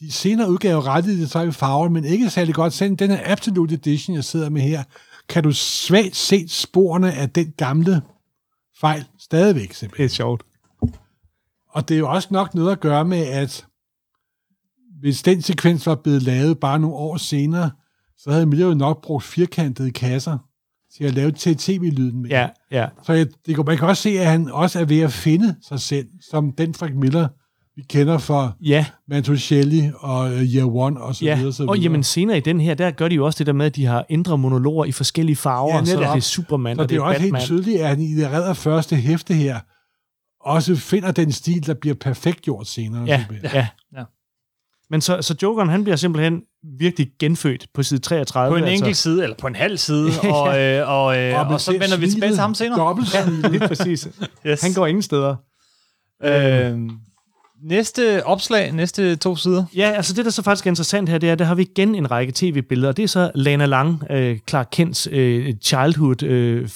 De 0.00 0.12
senere 0.12 0.50
udgaver 0.50 0.86
rettede 0.86 1.20
det 1.20 1.30
så 1.30 1.40
i 1.40 1.50
farve, 1.50 1.90
men 1.90 2.04
ikke 2.04 2.30
særlig 2.30 2.54
godt. 2.54 2.72
Selv 2.72 2.96
den 2.96 3.10
her 3.10 3.32
Absolute 3.32 3.74
Edition, 3.74 4.16
jeg 4.16 4.24
sidder 4.24 4.50
med 4.50 4.62
her, 4.62 4.82
kan 5.28 5.42
du 5.42 5.52
svagt 5.52 6.16
se 6.16 6.48
sporene 6.48 7.12
af 7.12 7.30
den 7.30 7.52
gamle 7.56 8.02
fejl 8.80 9.04
stadigvæk. 9.18 9.72
Simpelthen. 9.72 10.04
Det 10.04 10.12
er 10.12 10.14
sjovt. 10.14 10.42
Og 11.68 11.88
det 11.88 11.94
er 11.94 11.98
jo 11.98 12.10
også 12.10 12.28
nok 12.30 12.54
noget 12.54 12.72
at 12.72 12.80
gøre 12.80 13.04
med, 13.04 13.26
at 13.26 13.66
hvis 15.00 15.22
den 15.22 15.42
sekvens 15.42 15.86
var 15.86 15.94
blevet 15.94 16.22
lavet 16.22 16.58
bare 16.58 16.78
nogle 16.78 16.96
år 16.96 17.16
senere, 17.16 17.70
så 18.18 18.30
havde 18.30 18.46
Miller 18.46 18.66
jo 18.66 18.74
nok 18.74 19.02
brugt 19.02 19.24
firkantede 19.24 19.90
kasser 19.90 20.38
til 20.96 21.04
at 21.04 21.14
lave 21.14 21.30
til 21.30 21.56
tv-lyden 21.56 22.22
med. 22.22 22.30
Ja, 22.30 22.48
ja. 22.70 22.86
Så 23.02 23.12
jeg, 23.12 23.26
det 23.46 23.54
kan, 23.54 23.64
man 23.66 23.78
kan 23.78 23.88
også 23.88 24.02
se, 24.02 24.20
at 24.20 24.26
han 24.26 24.48
også 24.50 24.80
er 24.80 24.84
ved 24.84 25.00
at 25.00 25.12
finde 25.12 25.56
sig 25.68 25.80
selv, 25.80 26.06
som 26.30 26.52
den 26.52 26.74
Frank 26.74 26.94
Miller, 26.94 27.28
vi 27.76 27.82
kender 27.82 28.18
fra 28.18 28.52
ja. 28.60 28.86
Mantucelli 29.08 29.90
og 29.98 30.24
uh, 30.26 30.42
Year 30.42 30.66
One 30.76 31.00
og 31.00 31.14
så 31.14 31.24
ja. 31.24 31.36
videre. 31.36 31.52
Så 31.52 31.62
videre. 31.62 31.72
Og 31.72 31.78
jamen 31.78 32.02
senere 32.02 32.36
i 32.36 32.40
den 32.40 32.60
her, 32.60 32.74
der 32.74 32.90
gør 32.90 33.08
de 33.08 33.14
jo 33.14 33.26
også 33.26 33.38
det 33.38 33.46
der 33.46 33.52
med, 33.52 33.66
at 33.66 33.76
de 33.76 33.84
har 33.84 34.06
indre 34.08 34.38
monologer 34.38 34.84
i 34.84 34.92
forskellige 34.92 35.36
farver, 35.36 35.76
ja, 35.76 35.84
så 35.84 36.00
det 36.00 36.06
er 36.06 36.20
Superman, 36.20 36.76
så 36.76 36.82
og 36.82 36.88
det 36.88 36.96
er, 36.96 37.00
også 37.00 37.20
Batman. 37.20 37.40
helt 37.40 37.44
tydeligt, 37.44 37.80
at 37.80 37.88
han 37.88 38.00
i 38.00 38.14
det 38.14 38.30
redder 38.30 38.54
første 38.54 38.96
hæfte 38.96 39.34
her, 39.34 39.60
også 40.40 40.76
finder 40.76 41.12
den 41.12 41.32
stil, 41.32 41.66
der 41.66 41.74
bliver 41.74 41.94
perfekt 41.94 42.42
gjort 42.42 42.66
senere. 42.66 43.04
Ja, 43.04 43.24
ja. 43.42 43.68
ja. 43.96 44.04
Men 44.90 45.00
så, 45.00 45.22
så 45.22 45.34
Jokeren, 45.42 45.68
han 45.68 45.84
bliver 45.84 45.96
simpelthen 45.96 46.42
virkelig 46.78 47.10
genfødt 47.18 47.66
på 47.74 47.82
side 47.82 48.00
33. 48.00 48.52
På 48.52 48.56
en 48.56 48.64
altså. 48.64 48.74
enkelt 48.74 48.96
side, 48.96 49.22
eller 49.22 49.36
på 49.36 49.46
en 49.46 49.54
halv 49.54 49.76
side, 49.76 50.10
og, 50.34 50.60
øh, 50.62 50.88
og, 50.88 51.18
øh, 51.18 51.40
og, 51.40 51.46
og 51.46 51.60
så 51.60 51.72
vender 51.72 51.96
vi 51.96 52.10
tilbage 52.10 52.32
til 52.32 52.40
ham 52.40 52.54
senere. 52.54 52.78
Dobbelt 52.78 53.14
ja, 53.14 53.48
lige 53.48 53.68
præcis. 53.68 54.08
yes. 54.46 54.62
Han 54.62 54.72
går 54.72 54.86
ingen 54.86 55.02
steder. 55.02 55.36
Øh, 56.24 56.90
Næste 57.62 58.26
opslag, 58.26 58.72
næste 58.72 59.16
to 59.16 59.36
sider. 59.36 59.64
Ja, 59.76 59.90
altså 59.90 60.14
det, 60.14 60.24
der 60.24 60.30
så 60.30 60.42
faktisk 60.42 60.66
er 60.66 60.70
interessant 60.70 61.08
her, 61.08 61.18
det 61.18 61.30
er, 61.30 61.34
der 61.34 61.44
har 61.44 61.54
vi 61.54 61.62
igen 61.62 61.94
en 61.94 62.10
række 62.10 62.32
tv-billeder, 62.32 62.92
det 62.92 63.02
er 63.02 63.08
så 63.08 63.30
Lana 63.34 63.66
Lang, 63.66 64.02
øh, 64.10 64.38
Clark 64.48 64.68
Kents 64.72 65.08
øh, 65.12 65.54
childhood 65.62 66.22
øh, 66.22 66.68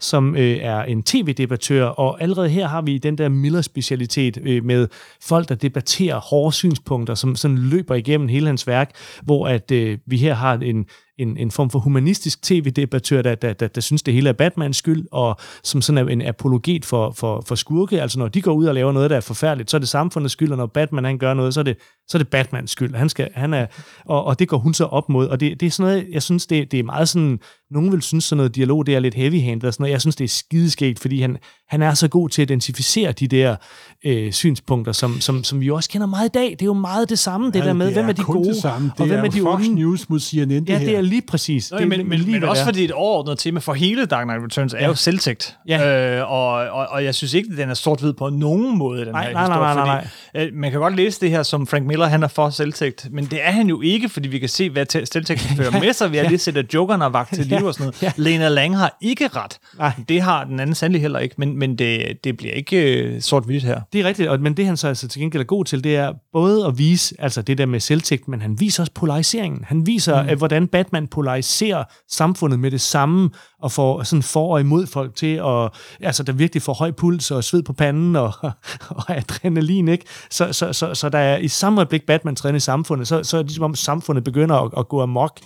som 0.00 0.36
øh, 0.36 0.56
er 0.60 0.82
en 0.82 1.02
tv-debattør, 1.02 1.84
og 1.84 2.22
allerede 2.22 2.48
her 2.48 2.66
har 2.68 2.82
vi 2.82 2.98
den 2.98 3.18
der 3.18 3.28
Miller-specialitet 3.28 4.38
øh, 4.42 4.64
med 4.64 4.88
folk, 5.22 5.48
der 5.48 5.54
debatterer 5.54 6.20
hårde 6.20 6.52
synspunkter, 6.52 7.14
som 7.14 7.36
sådan 7.36 7.58
løber 7.58 7.94
igennem 7.94 8.28
hele 8.28 8.46
hans 8.46 8.66
værk, 8.66 8.90
hvor 9.22 9.48
at 9.48 9.70
øh, 9.70 9.98
vi 10.06 10.16
her 10.16 10.34
har 10.34 10.54
en, 10.54 10.86
en, 11.18 11.36
en 11.36 11.50
form 11.50 11.70
for 11.70 11.78
humanistisk 11.78 12.42
tv-debattør, 12.42 13.22
der, 13.22 13.34
der, 13.34 13.52
der, 13.52 13.68
der 13.68 13.80
synes, 13.80 14.02
det 14.02 14.14
hele 14.14 14.28
er 14.28 14.32
Batmans 14.32 14.76
skyld, 14.76 15.06
og 15.12 15.36
som 15.64 15.82
sådan 15.82 16.08
er 16.08 16.12
en 16.12 16.22
apologet 16.22 16.84
for, 16.84 17.10
for, 17.10 17.44
for 17.46 17.54
skurke. 17.54 18.02
Altså 18.02 18.18
når 18.18 18.28
de 18.28 18.42
går 18.42 18.52
ud 18.52 18.66
og 18.66 18.74
laver 18.74 18.92
noget, 18.92 19.10
der 19.10 19.16
er 19.16 19.20
forfærdeligt, 19.20 19.70
så 19.70 19.76
er 19.76 19.78
det 19.78 19.88
samfundets 19.88 20.32
skyld, 20.32 20.50
og 20.50 20.56
når 20.56 20.66
Batman 20.66 21.04
han 21.04 21.18
gør 21.18 21.34
noget, 21.34 21.54
så 21.54 21.60
er 21.60 21.64
det, 21.64 21.76
så 22.08 22.18
er 22.18 22.22
det 22.22 22.28
Batmans 22.28 22.70
skyld. 22.70 22.94
Han 22.94 23.08
skal, 23.08 23.28
han 23.34 23.54
er, 23.54 23.66
og, 24.04 24.24
og 24.24 24.38
det 24.38 24.48
går 24.48 24.58
hun 24.58 24.74
så 24.74 24.84
op 24.84 25.08
mod. 25.08 25.28
Og 25.28 25.40
det, 25.40 25.60
det 25.60 25.66
er 25.66 25.70
sådan 25.70 25.92
noget, 25.92 26.08
jeg 26.12 26.22
synes, 26.22 26.46
det, 26.46 26.72
det 26.72 26.80
er 26.80 26.84
meget 26.84 27.08
sådan, 27.08 27.40
nogen 27.70 27.92
vil 27.92 28.02
synes 28.02 28.24
sådan 28.24 28.36
noget 28.36 28.54
dialog, 28.54 28.86
det 28.86 28.94
er 28.94 29.00
lidt 29.00 29.14
heavy-handed 29.14 29.66
og 29.66 29.72
sådan 29.72 29.82
noget. 29.82 29.92
Jeg 29.92 30.00
synes, 30.00 30.16
det 30.16 30.24
er 30.24 30.28
skideskægt, 30.28 30.98
fordi 30.98 31.20
han, 31.20 31.38
han 31.68 31.82
er 31.82 31.94
så 31.94 32.08
god 32.08 32.28
til 32.28 32.42
at 32.42 32.50
identificere 32.50 33.12
de 33.12 33.28
der 33.28 33.56
øh, 34.04 34.32
synspunkter, 34.32 34.92
som, 34.92 35.20
som, 35.20 35.44
som 35.44 35.60
vi 35.60 35.66
jo 35.66 35.74
også 35.76 35.88
kender 35.90 36.06
meget 36.06 36.26
i 36.28 36.32
dag. 36.34 36.50
Det 36.50 36.62
er 36.62 36.66
jo 36.66 36.72
meget 36.72 37.08
det 37.10 37.18
samme, 37.18 37.46
det 37.46 37.54
Ja, 37.60 37.64
der 37.66 37.72
med, 37.72 37.86
det 37.86 37.94
hvem 37.94 38.08
er 38.08 38.12
de 38.12 38.22
kun 38.22 38.36
gode, 38.36 38.48
det 38.48 38.56
samme. 38.56 38.86
Det 38.92 39.00
og 39.00 39.06
hvem 39.06 39.18
er 39.18 39.24
er 39.24 39.28
de 39.28 39.40
Fox 39.40 39.54
onde. 39.54 39.74
News 39.74 40.08
mod 40.08 40.20
CNN, 40.20 40.48
det 40.50 40.68
Ja, 40.68 40.78
her. 40.78 40.86
det 40.86 40.96
er 40.96 41.00
lige 41.00 41.22
præcis. 41.28 41.70
Nå, 41.70 41.76
det 41.78 41.84
er 41.84 41.88
men, 41.88 42.08
men, 42.08 42.18
lige, 42.18 42.30
men 42.40 42.44
også 42.48 42.60
det 42.60 42.62
er. 42.62 42.66
fordi 42.66 42.84
et 42.84 42.92
overordnet 42.92 43.38
tema 43.38 43.60
for 43.60 43.72
hele 43.74 44.06
Dark 44.06 44.24
Knight 44.26 44.44
Returns 44.44 44.74
er 44.78 44.86
jo 44.86 44.94
selvtægt. 44.94 45.56
Ja. 45.68 46.16
Øh, 46.18 46.30
og, 46.32 46.50
og, 46.52 46.86
og 46.90 47.04
jeg 47.04 47.14
synes 47.14 47.34
ikke, 47.34 47.48
at 47.52 47.58
den 47.58 47.70
er 47.70 47.74
sort-hvid 47.74 48.12
på 48.12 48.28
nogen 48.30 48.78
måde, 48.78 49.04
den 49.04 49.12
Nej, 49.12 49.24
her 49.26 49.32
nej, 49.32 49.42
historie. 49.42 49.74
nej, 49.74 49.84
nej, 49.86 50.06
fordi, 50.34 50.46
øh, 50.46 50.54
man 50.54 50.70
kan 50.70 50.80
godt 50.80 50.96
læse 50.96 51.20
det 51.20 51.30
her 51.30 51.42
som 51.42 51.66
Frank 51.66 51.86
Miller, 51.86 52.06
han 52.06 52.22
er 52.22 52.28
for 52.28 52.50
selvtægt, 52.50 53.08
men 53.12 53.24
det 53.24 53.38
er 53.46 53.50
han 53.50 53.68
jo 53.68 53.80
ikke, 53.80 54.08
fordi 54.08 54.28
vi 54.28 54.38
kan 54.38 54.48
se, 54.48 54.70
hvad 54.70 54.86
te- 54.86 55.06
selvtægten 55.06 55.56
fører 55.56 55.80
med 55.80 55.92
sig. 55.92 56.12
Vi 56.12 56.16
har 56.16 56.28
lige 56.34 56.38
set, 56.38 56.56
at 56.56 56.74
Jokeren 56.74 57.00
har 57.00 57.08
vagt 57.08 57.34
til 57.34 57.46
liv 57.46 57.64
og 57.64 57.74
sådan 57.74 57.84
noget. 57.84 58.02
Ja. 58.08 58.12
Lena 58.16 58.48
Lang 58.48 58.76
har 58.78 58.96
ikke 59.00 59.28
ret. 59.28 59.58
Nej. 59.78 59.92
Det 60.08 60.20
har 60.22 60.44
den 60.44 60.60
anden 60.60 60.74
sandelig 60.74 61.00
heller 61.02 61.18
ikke, 61.18 61.34
men, 61.38 61.57
men 61.58 61.78
det, 61.78 62.24
det 62.24 62.36
bliver 62.36 62.52
ikke 62.52 63.02
øh, 63.02 63.20
sort-hvidt 63.20 63.64
her. 63.64 63.80
Det 63.92 64.00
er 64.00 64.04
rigtigt, 64.04 64.28
og, 64.28 64.40
men 64.40 64.56
det 64.56 64.66
han 64.66 64.76
så 64.76 64.88
altså 64.88 65.08
til 65.08 65.20
gengæld 65.20 65.40
er 65.40 65.46
god 65.46 65.64
til, 65.64 65.84
det 65.84 65.96
er 65.96 66.12
både 66.32 66.66
at 66.66 66.78
vise 66.78 67.14
altså 67.18 67.42
det 67.42 67.58
der 67.58 67.66
med 67.66 67.80
selvtægt, 67.80 68.28
men 68.28 68.40
han 68.40 68.60
viser 68.60 68.82
også 68.82 68.92
polariseringen. 68.92 69.64
Han 69.64 69.86
viser, 69.86 70.22
mm. 70.22 70.38
hvordan 70.38 70.68
Batman 70.68 71.06
polariserer 71.06 71.84
samfundet 72.10 72.60
med 72.60 72.70
det 72.70 72.80
samme, 72.80 73.30
og 73.62 73.72
får 73.72 74.02
sådan 74.02 74.22
for 74.22 74.52
og 74.52 74.60
imod 74.60 74.86
folk 74.86 75.16
til, 75.16 75.36
at, 75.36 75.70
altså 76.00 76.22
der 76.22 76.32
virkelig 76.32 76.62
får 76.62 76.74
høj 76.74 76.90
puls 76.90 77.30
og 77.30 77.44
sved 77.44 77.62
på 77.62 77.72
panden 77.72 78.16
og, 78.16 78.32
og 78.90 79.16
adrenalin, 79.16 79.88
ikke? 79.88 80.04
Så, 80.30 80.52
så, 80.52 80.72
så, 80.72 80.94
så 80.94 81.08
der 81.08 81.18
er 81.18 81.38
i 81.38 81.48
samme 81.48 81.80
øjeblik 81.80 82.06
Batman 82.06 82.36
træder 82.36 82.50
ind 82.50 82.56
i 82.56 82.60
samfundet, 82.60 83.08
så, 83.08 83.22
så 83.22 83.36
er 83.36 83.42
det 83.42 83.50
ligesom 83.50 83.64
om 83.64 83.74
samfundet 83.74 84.24
begynder 84.24 84.56
at, 84.56 84.72
at 84.78 84.88
gå 84.88 85.02
amok. 85.02 85.40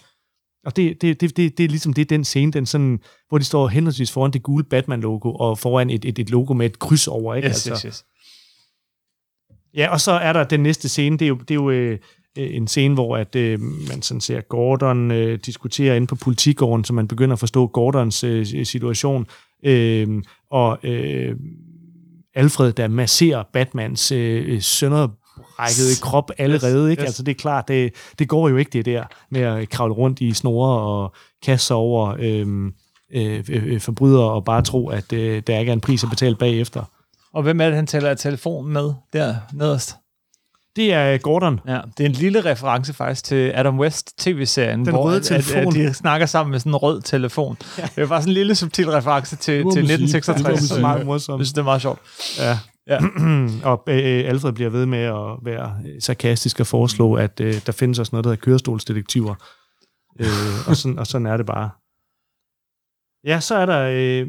Og 0.65 0.77
det, 0.77 1.03
det, 1.03 1.21
det, 1.21 1.37
det, 1.37 1.59
det 1.59 1.65
er 1.65 1.69
ligesom 1.69 1.93
det, 1.93 2.11
den 2.11 2.25
scene, 2.25 2.53
den 2.53 2.67
sådan, 2.67 3.01
hvor 3.29 3.39
de 3.39 3.45
står 3.45 3.69
henholdsvis 3.69 4.13
foran 4.13 4.31
det 4.31 4.43
gule 4.43 4.65
Batman-logo, 4.65 5.33
og 5.33 5.59
foran 5.59 5.91
et, 5.91 6.05
et, 6.05 6.19
et 6.19 6.31
logo 6.31 6.55
med 6.55 6.67
et 6.67 6.79
kryds 6.79 7.09
over, 7.09 7.35
ikke? 7.35 7.49
Yes, 7.49 7.65
yes, 7.65 7.83
yes. 7.83 8.05
Ja, 9.75 9.89
og 9.93 10.01
så 10.01 10.13
er 10.13 10.33
der 10.33 10.45
den 10.45 10.61
næste 10.61 10.89
scene, 10.89 11.19
det 11.19 11.25
er 11.25 11.29
jo, 11.29 11.35
det 11.35 11.51
er 11.51 11.55
jo 11.55 11.71
øh, 11.71 11.99
øh, 12.39 12.57
en 12.57 12.69
scene, 12.69 12.95
hvor 12.95 13.17
at, 13.17 13.37
øh, 13.37 13.61
man 13.61 14.03
sådan 14.03 14.21
ser 14.21 14.41
Gordon 14.41 15.11
øh, 15.11 15.39
diskutere 15.47 15.97
inde 15.97 16.07
på 16.07 16.17
politigården, 16.17 16.85
så 16.85 16.93
man 16.93 17.09
begynder 17.09 17.33
at 17.33 17.39
forstå 17.41 17.67
Gordons 17.67 18.25
øh, 18.25 18.67
situation, 18.67 19.27
øh, 19.65 20.23
og 20.51 20.79
øh, 20.83 21.37
Alfred, 22.35 22.73
der 22.73 22.89
masserer 22.89 23.43
Batmans 23.53 24.13
øh, 24.13 24.61
sønderbrækkede 25.69 26.01
krop 26.03 26.31
allerede, 26.39 26.91
ikke? 26.91 27.03
yes. 27.03 27.07
Altså 27.07 27.23
det 27.23 27.31
er 27.33 27.39
klart, 27.39 27.69
det, 27.69 27.95
det 28.19 28.29
går 28.29 28.49
jo 28.49 28.57
ikke 28.57 28.71
det 28.71 28.85
der 28.87 29.05
med 29.31 29.41
at 29.41 29.69
kravle 29.69 29.95
rundt 29.95 30.21
i 30.21 30.33
snore 30.33 30.81
og 30.81 31.15
kaste 31.43 31.67
sig 31.67 31.77
over 31.77 32.17
øh, 32.19 32.73
øh, 33.13 33.45
øh, 33.49 33.81
forbrydere 33.81 34.31
og 34.31 34.45
bare 34.45 34.63
tro, 34.63 34.89
at 34.89 35.13
øh, 35.13 35.43
der 35.47 35.59
ikke 35.59 35.71
er 35.71 35.75
en 35.75 35.81
pris 35.81 36.05
at 36.05 36.11
betale 36.11 36.37
bagefter. 36.37 36.85
Og 37.35 37.43
hvem 37.43 37.61
er 37.61 37.67
det, 37.67 37.75
han 37.75 37.87
taler 37.87 38.15
telefon 38.15 38.69
med 38.73 38.93
der 39.13 39.35
nederst? 39.53 39.97
Det 40.77 40.93
er 40.93 41.19
Gordon. 41.19 41.61
Ja, 41.69 41.81
det 41.99 42.05
er 42.05 42.09
en 42.09 42.15
lille 42.15 42.45
reference 42.45 42.93
faktisk 42.93 43.25
til 43.25 43.53
Adam 43.55 43.79
West 43.79 44.19
tv-serien, 44.19 44.85
Den 44.85 44.95
hvor 44.95 45.03
røde 45.05 45.17
at, 45.17 45.31
at, 45.31 45.45
telefon. 45.45 45.77
at 45.77 45.89
de 45.89 45.95
snakker 46.05 46.27
sammen 46.27 46.51
med 46.51 46.59
sådan 46.61 46.73
en 46.73 46.77
rød 46.77 47.03
telefon. 47.03 47.57
Ja. 47.79 47.83
Det 47.83 48.03
er 48.03 48.07
bare 48.07 48.23
sådan 48.23 48.31
en 48.31 48.35
lille 48.35 48.55
subtil 48.55 48.91
reference 48.91 49.37
til, 49.37 49.55
til 49.55 49.65
man 49.65 49.73
sige. 49.73 49.83
1966. 49.83 50.63
Det 50.63 50.77
er 50.77 50.81
meget 50.81 50.95
meget 50.97 51.07
morsomt. 51.07 51.39
Jeg 51.39 51.47
synes, 51.47 51.53
det 51.53 51.61
er 51.61 51.65
meget 51.65 51.83
sjovt. 51.83 52.01
Ja. 52.39 52.59
Ja. 52.87 52.99
og 53.71 53.85
øh, 53.89 54.29
Alfred 54.29 54.53
bliver 54.53 54.71
ved 54.71 54.87
med 54.87 54.99
at 54.99 55.39
være 55.43 55.77
øh, 55.87 56.03
sarkastisk 56.03 56.61
og 56.61 56.67
foreslå, 56.67 57.15
at 57.15 57.41
øh, 57.41 57.55
der 57.67 57.73
findes 57.73 57.99
også 57.99 58.11
noget, 58.13 58.25
der 58.25 58.31
hedder 58.31 58.45
kørestolsdetektiver. 58.45 59.35
Øh, 60.21 60.27
og, 60.69 60.77
sådan, 60.77 60.99
og 60.99 61.07
sådan 61.07 61.27
er 61.27 61.37
det 61.37 61.47
bare. 61.47 61.71
Ja, 63.27 63.41
så 63.41 63.55
er 63.55 63.67
der 63.67 63.81
øh, 63.81 64.29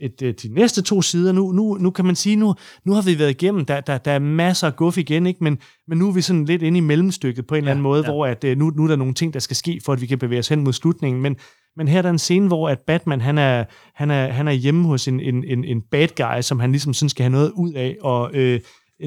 et, 0.00 0.22
øh, 0.22 0.34
de 0.42 0.48
næste 0.48 0.82
to 0.82 1.02
sider. 1.02 1.32
Nu, 1.32 1.52
nu, 1.52 1.74
nu 1.80 1.90
kan 1.90 2.04
man 2.04 2.16
sige, 2.16 2.36
nu, 2.36 2.54
nu 2.84 2.92
har 2.92 3.02
vi 3.02 3.18
været 3.18 3.30
igennem, 3.30 3.64
der, 3.64 3.80
der, 3.80 3.98
der 3.98 4.10
er 4.10 4.18
masser 4.18 4.66
af 4.66 4.76
guf 4.76 4.98
igen, 4.98 5.26
ikke? 5.26 5.44
Men, 5.44 5.58
men 5.88 5.98
nu 5.98 6.08
er 6.08 6.12
vi 6.12 6.20
sådan 6.20 6.44
lidt 6.44 6.62
inde 6.62 6.78
i 6.78 6.80
mellemstykket 6.80 7.46
på 7.46 7.54
en 7.54 7.58
eller 7.58 7.70
anden 7.70 7.82
måde, 7.82 8.02
ja. 8.04 8.10
hvor 8.10 8.26
at, 8.26 8.44
øh, 8.44 8.56
nu, 8.56 8.70
nu 8.70 8.84
er 8.84 8.88
der 8.88 8.96
nogle 8.96 9.14
ting, 9.14 9.34
der 9.34 9.40
skal 9.40 9.56
ske, 9.56 9.80
for 9.84 9.92
at 9.92 10.00
vi 10.00 10.06
kan 10.06 10.18
bevæge 10.18 10.38
os 10.38 10.48
hen 10.48 10.64
mod 10.64 10.72
slutningen. 10.72 11.22
Men, 11.22 11.36
men 11.76 11.88
her 11.88 11.98
er 11.98 12.02
der 12.02 12.10
en 12.10 12.18
scene, 12.18 12.46
hvor 12.46 12.68
at 12.68 12.78
Batman, 12.86 13.20
han 13.20 13.38
er, 13.38 13.64
han 13.94 14.10
er, 14.10 14.32
han 14.32 14.48
er 14.48 14.52
hjemme 14.52 14.86
hos 14.86 15.08
en, 15.08 15.20
en, 15.20 15.44
en, 15.44 15.64
en 15.64 15.82
bad 15.90 16.08
guy, 16.16 16.40
som 16.40 16.60
han 16.60 16.70
ligesom 16.72 16.94
sådan 16.94 17.08
skal 17.08 17.22
have 17.22 17.32
noget 17.32 17.50
ud 17.50 17.72
af, 17.72 17.96
og 18.00 18.30
øh, 18.34 18.60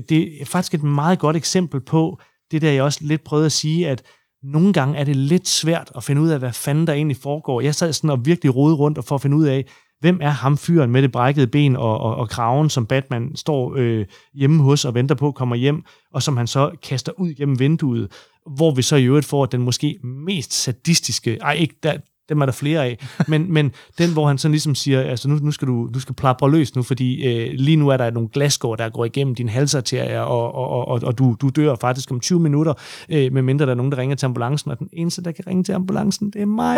det 0.10 0.42
er 0.42 0.46
faktisk 0.46 0.74
et 0.74 0.84
meget 0.84 1.20
godt 1.20 1.36
eksempel 1.36 1.82
på 1.82 2.20
det 2.52 2.62
der, 2.62 2.72
jeg 2.72 2.84
også 2.84 3.00
lidt 3.02 3.24
prøvede 3.24 3.46
at 3.46 3.52
sige, 3.52 3.90
at 3.90 4.04
nogle 4.44 4.74
gange 4.74 4.98
er 4.98 5.04
det 5.04 5.16
lidt 5.16 5.48
svært 5.48 5.92
at 5.96 6.04
finde 6.04 6.22
ud 6.22 6.30
af, 6.30 6.40
hvad 6.40 6.54
fanden 6.54 6.88
der 6.88 6.94
egentlig 6.94 7.18
foregår. 7.18 7.62
Jeg 7.62 7.76
sad 7.76 7.94
sådan 7.94 8.10
og 8.10 8.26
virkelig 8.26 8.56
rode 8.56 8.76
rundt 8.76 8.98
og 8.98 9.04
for 9.04 9.16
at 9.16 9.22
finde 9.22 9.38
ud 9.38 9.46
af, 9.46 9.66
hvem 10.00 10.20
er 10.22 10.30
ham 10.30 10.58
fyren 10.58 10.92
med 10.92 11.02
det 11.02 11.12
brækkede 11.12 11.48
ben 11.48 11.76
og, 11.76 11.98
og, 11.98 12.16
og 12.16 12.30
kraven, 12.30 12.70
som 12.70 12.86
Batman 12.86 13.36
står 13.36 13.74
øh, 13.78 14.06
hjemme 14.34 14.64
hos 14.64 14.86
og 14.86 14.94
venter 14.94 15.16
på 15.16 15.32
kommer 15.32 15.56
hjem, 15.56 15.84
og 16.14 16.24
som 16.24 16.38
han 16.38 16.48
så 16.48 16.72
kaster 16.84 17.12
ud 17.18 17.34
gennem 17.34 17.60
vinduet, 17.60 18.12
hvor 18.56 18.72
vi 18.72 18.82
så 18.82 18.96
i 18.96 19.06
øvrigt 19.06 19.26
får 19.26 19.46
den 19.46 19.62
måske 19.62 20.00
mest 20.04 20.54
sadistiske, 20.54 21.38
ej 21.38 21.54
ikke, 21.54 21.76
der, 21.84 21.98
dem 22.30 22.42
er 22.42 22.46
der 22.46 22.54
flere 22.54 22.86
af, 22.86 23.08
men, 23.28 23.54
men 23.54 23.72
den, 23.98 24.14
hvor 24.14 24.28
han 24.28 24.38
sådan 24.38 24.52
ligesom 24.52 24.76
siger, 24.76 25.02
altså 25.02 25.30
nu, 25.30 25.36
nu 25.36 25.52
skal 25.52 25.68
du, 25.68 25.90
du 25.94 26.00
skal 26.00 26.16
plapre 26.16 26.52
løs 26.52 26.76
nu, 26.76 26.84
fordi 26.84 27.26
øh, 27.28 27.50
lige 27.54 27.78
nu 27.78 27.90
er 27.90 27.98
der 27.98 28.12
nogle 28.12 28.30
glasgård, 28.30 28.78
der 28.78 28.90
går 28.90 29.06
igennem 29.06 29.36
din 29.36 29.50
halsarterier, 29.50 30.22
og, 30.22 30.56
og, 30.56 30.88
og, 30.88 31.02
og, 31.04 31.18
du, 31.18 31.36
du 31.42 31.50
dør 31.50 31.76
faktisk 31.82 32.12
om 32.12 32.20
20 32.20 32.40
minutter, 32.40 32.74
øh, 33.10 33.34
medmindre 33.34 33.66
der 33.66 33.72
er 33.72 33.76
nogen, 33.76 33.92
der 33.92 33.98
ringer 33.98 34.16
til 34.16 34.26
ambulancen, 34.26 34.72
og 34.72 34.80
den 34.80 34.90
eneste, 34.94 35.24
der 35.24 35.32
kan 35.32 35.48
ringe 35.48 35.64
til 35.64 35.74
ambulancen, 35.74 36.30
det 36.32 36.42
er 36.42 36.46
mig. 36.46 36.78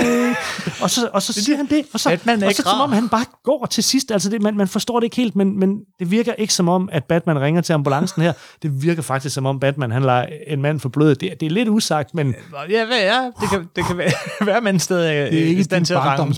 og 0.82 0.90
så, 0.90 1.10
og 1.14 1.22
så 1.22 1.34
siger 1.34 1.58
han 1.58 1.66
det, 1.66 1.86
og 1.94 2.00
så, 2.00 2.10
Batman 2.10 2.44
er 2.44 2.48
og 2.48 2.54
så 2.54 2.62
som 2.62 2.82
om 2.82 2.92
han 2.92 3.10
bare 3.10 3.26
går 3.44 3.66
til 3.66 3.84
sidst, 3.84 4.12
altså 4.12 4.30
det, 4.30 4.42
man, 4.42 4.58
man 4.58 4.68
forstår 4.68 5.00
det 5.00 5.04
ikke 5.04 5.16
helt, 5.16 5.36
men, 5.36 5.60
men 5.60 5.80
det 6.00 6.12
virker 6.12 6.34
ikke 6.34 6.54
som 6.54 6.70
om, 6.70 6.90
at 6.92 7.04
Batman 7.04 7.42
ringer 7.42 7.62
til 7.62 7.74
ambulancen 7.74 8.22
her, 8.22 8.34
det 8.62 8.84
virker 8.84 9.02
faktisk 9.02 9.36
som 9.36 9.46
om 9.46 9.60
Batman, 9.60 9.92
han 9.92 10.04
lader 10.04 10.26
en 10.48 10.62
mand 10.62 10.80
for 10.80 10.90
blødet. 10.90 11.22
Det, 11.22 11.34
det 11.40 11.46
er 11.46 11.50
lidt 11.50 11.70
usagt, 11.70 12.16
men 12.16 12.36
Ja, 12.70 12.86
hvad 12.86 13.02
er? 13.02 13.32
Det 13.42 13.50
kan, 13.50 13.70
det 13.76 13.86
kan 13.86 13.98
være, 13.98 14.12
være 14.52 14.62
man 14.62 14.80
stadig 14.80 15.35
Det 15.36 15.44
er 15.44 15.48
ikke 15.48 15.60
i 15.60 15.64
stand 15.64 15.80
din 15.82 15.86
til 15.86 15.94
at 15.94 16.00
ramme. 16.00 16.36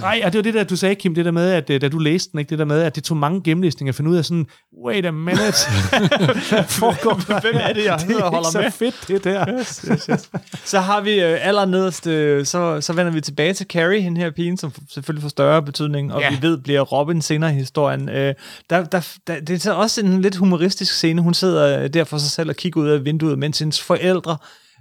Nej, 0.00 0.20
og 0.24 0.32
det 0.32 0.38
var 0.38 0.42
det 0.42 0.54
der, 0.54 0.64
du 0.64 0.76
sagde, 0.76 0.94
Kim, 0.94 1.14
det 1.14 1.24
der 1.24 1.30
med, 1.30 1.50
at 1.50 1.70
øh, 1.70 1.80
da 1.80 1.88
du 1.88 1.98
læste 1.98 2.32
den, 2.32 2.38
ikke, 2.38 2.50
det 2.50 2.58
der 2.58 2.64
med, 2.64 2.82
at 2.82 2.94
det 2.96 3.04
tog 3.04 3.16
mange 3.16 3.42
gennemlæsninger 3.42 3.90
at 3.92 3.94
finde 3.96 4.10
ud 4.10 4.16
af 4.16 4.24
sådan, 4.24 4.46
wait 4.86 5.06
a 5.06 5.10
minute, 5.10 5.42
hvad 6.50 6.64
foregår 6.68 7.20
der 7.28 7.40
Hvem 7.40 7.54
er 7.60 7.72
det, 7.72 7.84
jeg 7.84 7.98
Det 8.08 8.16
er 8.16 8.22
holder 8.22 8.38
ikke 8.38 8.50
så 8.50 8.60
med? 8.60 8.70
fedt, 8.70 9.08
det 9.08 9.24
der. 9.24 9.58
Yes, 9.60 9.84
yes, 9.92 10.04
yes. 10.10 10.30
så 10.64 10.80
har 10.80 11.00
vi 11.00 11.20
øh, 11.20 11.38
allernederst, 11.48 12.06
øh, 12.06 12.46
så, 12.46 12.80
så 12.80 12.92
vender 12.92 13.12
vi 13.12 13.20
tilbage 13.20 13.52
til 13.54 13.66
Carrie, 13.66 14.00
hende 14.00 14.20
her 14.20 14.30
pigen, 14.30 14.56
som 14.56 14.72
selvfølgelig 14.90 15.22
får 15.22 15.28
større 15.28 15.62
betydning, 15.62 16.12
og 16.12 16.20
Ja. 16.20 16.30
vi 16.30 16.38
ved, 16.42 16.58
bliver 16.58 16.80
Robin 16.80 17.22
senere 17.22 17.50
i 17.50 17.54
historien. 17.54 18.08
Øh, 18.08 18.34
der, 18.70 18.84
der, 18.84 19.08
der, 19.26 19.40
det 19.40 19.50
er 19.50 19.58
så 19.58 19.74
også 19.74 20.00
en 20.00 20.20
lidt 20.22 20.36
humoristisk 20.36 20.94
scene. 20.94 21.22
Hun 21.22 21.34
sidder 21.34 21.82
øh, 21.82 21.88
der 21.88 22.04
for 22.04 22.18
sig 22.18 22.30
selv 22.30 22.48
og 22.50 22.56
kigger 22.56 22.80
ud 22.80 22.88
af 22.88 23.04
vinduet, 23.04 23.38
mens 23.38 23.58
hendes 23.58 23.80
forældre 23.82 24.36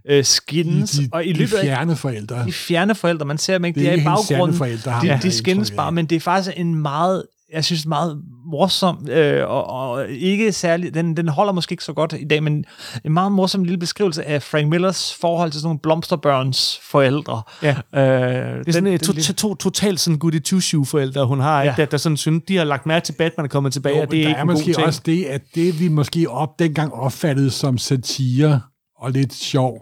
øh, 0.10 0.26
skændes. 0.26 0.92
De, 0.92 1.04
de, 1.04 1.10
og 1.14 1.26
i 1.26 1.34
de 1.34 1.38
løbet 1.40 1.54
af 1.54 1.64
fjerne 1.64 1.96
forældre. 1.96 2.46
de 2.46 2.52
fjerne 2.54 2.96
forældre, 2.96 3.26
man 3.26 3.38
ser 3.38 3.54
dem 3.54 3.66
ikke, 3.66 3.80
Det 3.80 3.84
de 3.84 3.88
er 3.88 3.92
er 3.92 3.96
i 3.96 3.98
ikke 4.00 4.10
baggrunden. 4.10 4.58
forældre, 4.58 4.92
De, 5.02 5.20
de 5.24 5.60
af. 5.72 5.76
bare, 5.76 5.92
men 5.92 6.06
det 6.06 6.16
er 6.16 6.20
faktisk 6.20 6.54
en 6.60 6.76
meget, 6.76 7.24
jeg 7.54 7.66
synes, 7.66 7.86
meget 7.86 8.22
morsom, 8.52 9.08
øh, 9.12 9.48
og, 9.50 9.70
og 9.70 10.10
ikke 10.10 10.52
særlig, 10.52 10.94
den, 10.94 11.18
den 11.18 11.28
holder 11.28 11.54
måske 11.54 11.74
ikke 11.74 11.84
så 11.84 11.94
godt 11.94 12.14
i 12.20 12.24
dag, 12.28 12.44
men 12.44 12.66
en 13.06 13.14
meget 13.14 13.32
morsom 13.32 13.64
lille 13.64 13.78
beskrivelse 13.78 14.24
af 14.28 14.44
Frank 14.44 14.68
Millers 14.70 15.14
forhold 15.22 15.52
til 15.52 15.62
sådan 15.62 15.68
nogle 15.68 15.80
blomsterbørns 15.80 16.80
forældre. 16.84 17.42
Ja. 17.64 17.70
Øh, 17.96 18.60
Det 18.60 18.68
er 18.68 18.72
sådan 18.72 18.88
et 18.88 19.02
to, 19.02 19.14
to, 19.14 19.34
to, 19.34 19.56
totalt 19.56 20.00
sådan 20.00 20.20
goody 20.20 20.42
two 20.44 20.60
shoe 20.60 20.86
forældre, 20.86 21.26
hun 21.28 21.40
har, 21.40 21.62
ikke? 21.64 21.74
Ja. 21.78 21.82
Der, 21.86 21.90
der 21.90 21.98
sådan 21.98 22.18
synes, 22.18 22.44
de 22.48 22.58
har 22.58 22.64
lagt 22.64 22.86
mærke 22.86 23.06
til, 23.06 23.14
Batman 23.14 23.46
er 23.46 23.50
kommet 23.50 23.74
tilbage, 23.74 23.96
Jo, 23.96 24.02
og 24.02 24.12
det 24.12 24.20
er 24.20 24.24
der 24.24 24.30
ikke 24.30 24.38
er 24.38 24.42
en 24.42 24.48
god 24.48 24.56
måske 24.56 24.86
også 24.86 25.02
det, 25.06 25.26
at 25.26 25.42
det 25.56 25.80
vi 25.80 25.88
måske 25.88 26.30
op 26.30 26.50
dengang 26.60 26.94
opfattede 26.94 27.52
som 27.52 27.78
satire 27.78 28.62
og 29.00 29.12
lidt 29.12 29.34
sjov. 29.34 29.78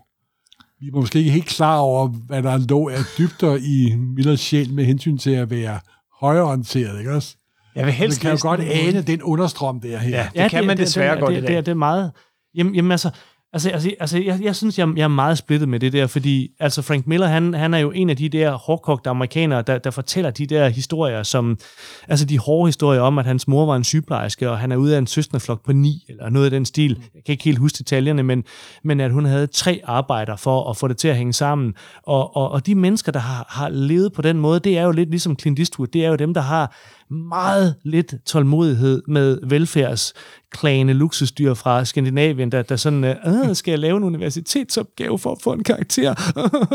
Vi 0.82 0.88
er 0.88 0.92
måske 0.92 1.20
ikke 1.20 1.32
helt 1.32 1.46
klar 1.46 1.78
over, 1.78 2.08
hvad 2.08 2.44
der 2.44 2.58
lå 2.70 2.90
af 2.90 3.00
dybder 3.18 3.56
i 3.56 3.96
Millers 3.96 4.40
sjæl 4.40 4.74
med 4.74 4.86
hensyn 4.86 5.18
til 5.18 5.32
at 5.32 5.50
være 5.50 5.80
højreorienteret, 6.20 7.00
ikke 7.00 7.12
også? 7.12 7.36
jeg 7.76 7.86
vil 7.86 7.92
Man 7.92 7.94
helst 7.94 8.22
kan 8.22 8.32
jo 8.32 8.38
godt 8.42 8.62
ane 8.62 9.02
den 9.02 9.24
understrøm 9.24 9.82
der 9.82 9.98
her. 9.98 10.28
Ja, 10.36 10.44
det 10.44 10.52
kan 10.52 10.68
man 10.68 10.78
desværre 10.78 11.16
det, 11.16 11.22
godt 11.22 11.34
i 11.34 11.36
det, 11.36 11.44
dag. 11.44 11.58
det, 11.58 11.66
det 11.66 11.72
er 11.72 11.76
meget... 11.76 12.12
Jamen, 12.56 12.76
jamen 12.76 12.92
altså, 12.92 13.10
Altså, 13.54 13.70
altså, 13.70 13.92
altså 14.00 14.18
jeg, 14.18 14.40
jeg 14.42 14.56
synes, 14.56 14.80
jeg, 14.80 14.88
jeg 14.96 15.04
er 15.04 15.08
meget 15.08 15.38
splittet 15.38 15.70
med 15.70 15.80
det 15.80 15.94
der, 15.94 16.08
fordi 16.08 16.52
altså 16.60 16.82
Frank 16.82 17.08
Miller, 17.08 17.28
han, 17.28 17.54
han 17.54 17.74
er 17.74 17.78
jo 17.78 17.92
en 17.92 18.10
af 18.10 18.18
de 18.18 18.30
der 18.30 18.52
hårdkogte 18.52 19.10
amerikanere, 19.10 19.62
der, 19.62 19.78
der 19.78 19.92
fortæller 19.92 20.32
de 20.32 20.46
der 20.46 20.70
historier, 20.70 21.24
som, 21.24 21.58
altså 22.08 22.26
de 22.26 22.40
hårde 22.40 22.68
historier 22.68 23.02
om, 23.02 23.18
at 23.18 23.26
hans 23.26 23.48
mor 23.48 23.66
var 23.66 23.76
en 23.76 23.84
sygeplejerske, 23.84 24.50
og 24.50 24.60
han 24.60 24.72
er 24.72 24.76
ude 24.76 24.96
af 24.96 24.98
en 24.98 25.08
søsterflok 25.08 25.66
på 25.66 25.74
ni, 25.74 26.06
eller 26.10 26.30
noget 26.30 26.46
af 26.46 26.52
den 26.52 26.66
stil. 26.66 26.98
Jeg 27.16 27.24
kan 27.26 27.34
ikke 27.34 27.44
helt 27.44 27.58
huske 27.58 27.78
detaljerne, 27.78 28.24
men, 28.24 28.44
men 28.84 29.00
at 29.00 29.12
hun 29.12 29.26
havde 29.26 29.48
tre 29.48 29.82
arbejder 29.84 30.36
for 30.36 30.70
at 30.70 30.78
få 30.78 30.88
det 30.88 30.98
til 30.98 31.08
at 31.08 31.18
hænge 31.18 31.34
sammen. 31.34 31.74
Og, 32.04 32.36
og, 32.36 32.52
og 32.52 32.66
de 32.66 32.76
mennesker, 32.76 33.12
der 33.12 33.20
har, 33.20 33.46
har 33.50 33.70
levet 33.70 34.14
på 34.14 34.22
den 34.22 34.38
måde, 34.40 34.60
det 34.60 34.78
er 34.78 34.84
jo 34.84 34.92
lidt 34.92 35.10
ligesom 35.10 35.40
Clint 35.40 35.60
Eastwood, 35.60 35.88
det 35.88 36.06
er 36.06 36.10
jo 36.10 36.16
dem, 36.16 36.34
der 36.34 36.42
har 36.42 36.76
meget 37.12 37.76
lidt 37.84 38.16
tålmodighed 38.26 39.02
med 39.08 39.40
velfærdsklagende 39.48 40.94
luksusdyr 40.94 41.54
fra 41.54 41.86
Skandinavien, 41.86 42.52
der, 42.52 42.62
der 42.62 42.76
sådan, 42.76 43.04
øh, 43.04 43.16
skal 43.56 43.72
jeg 43.72 43.80
lave 43.80 43.98
en 43.98 44.04
universitetsopgave 44.04 45.20
for 45.20 45.32
at 45.32 45.38
få 45.42 45.54
en 45.54 45.64
karakter? 45.64 46.14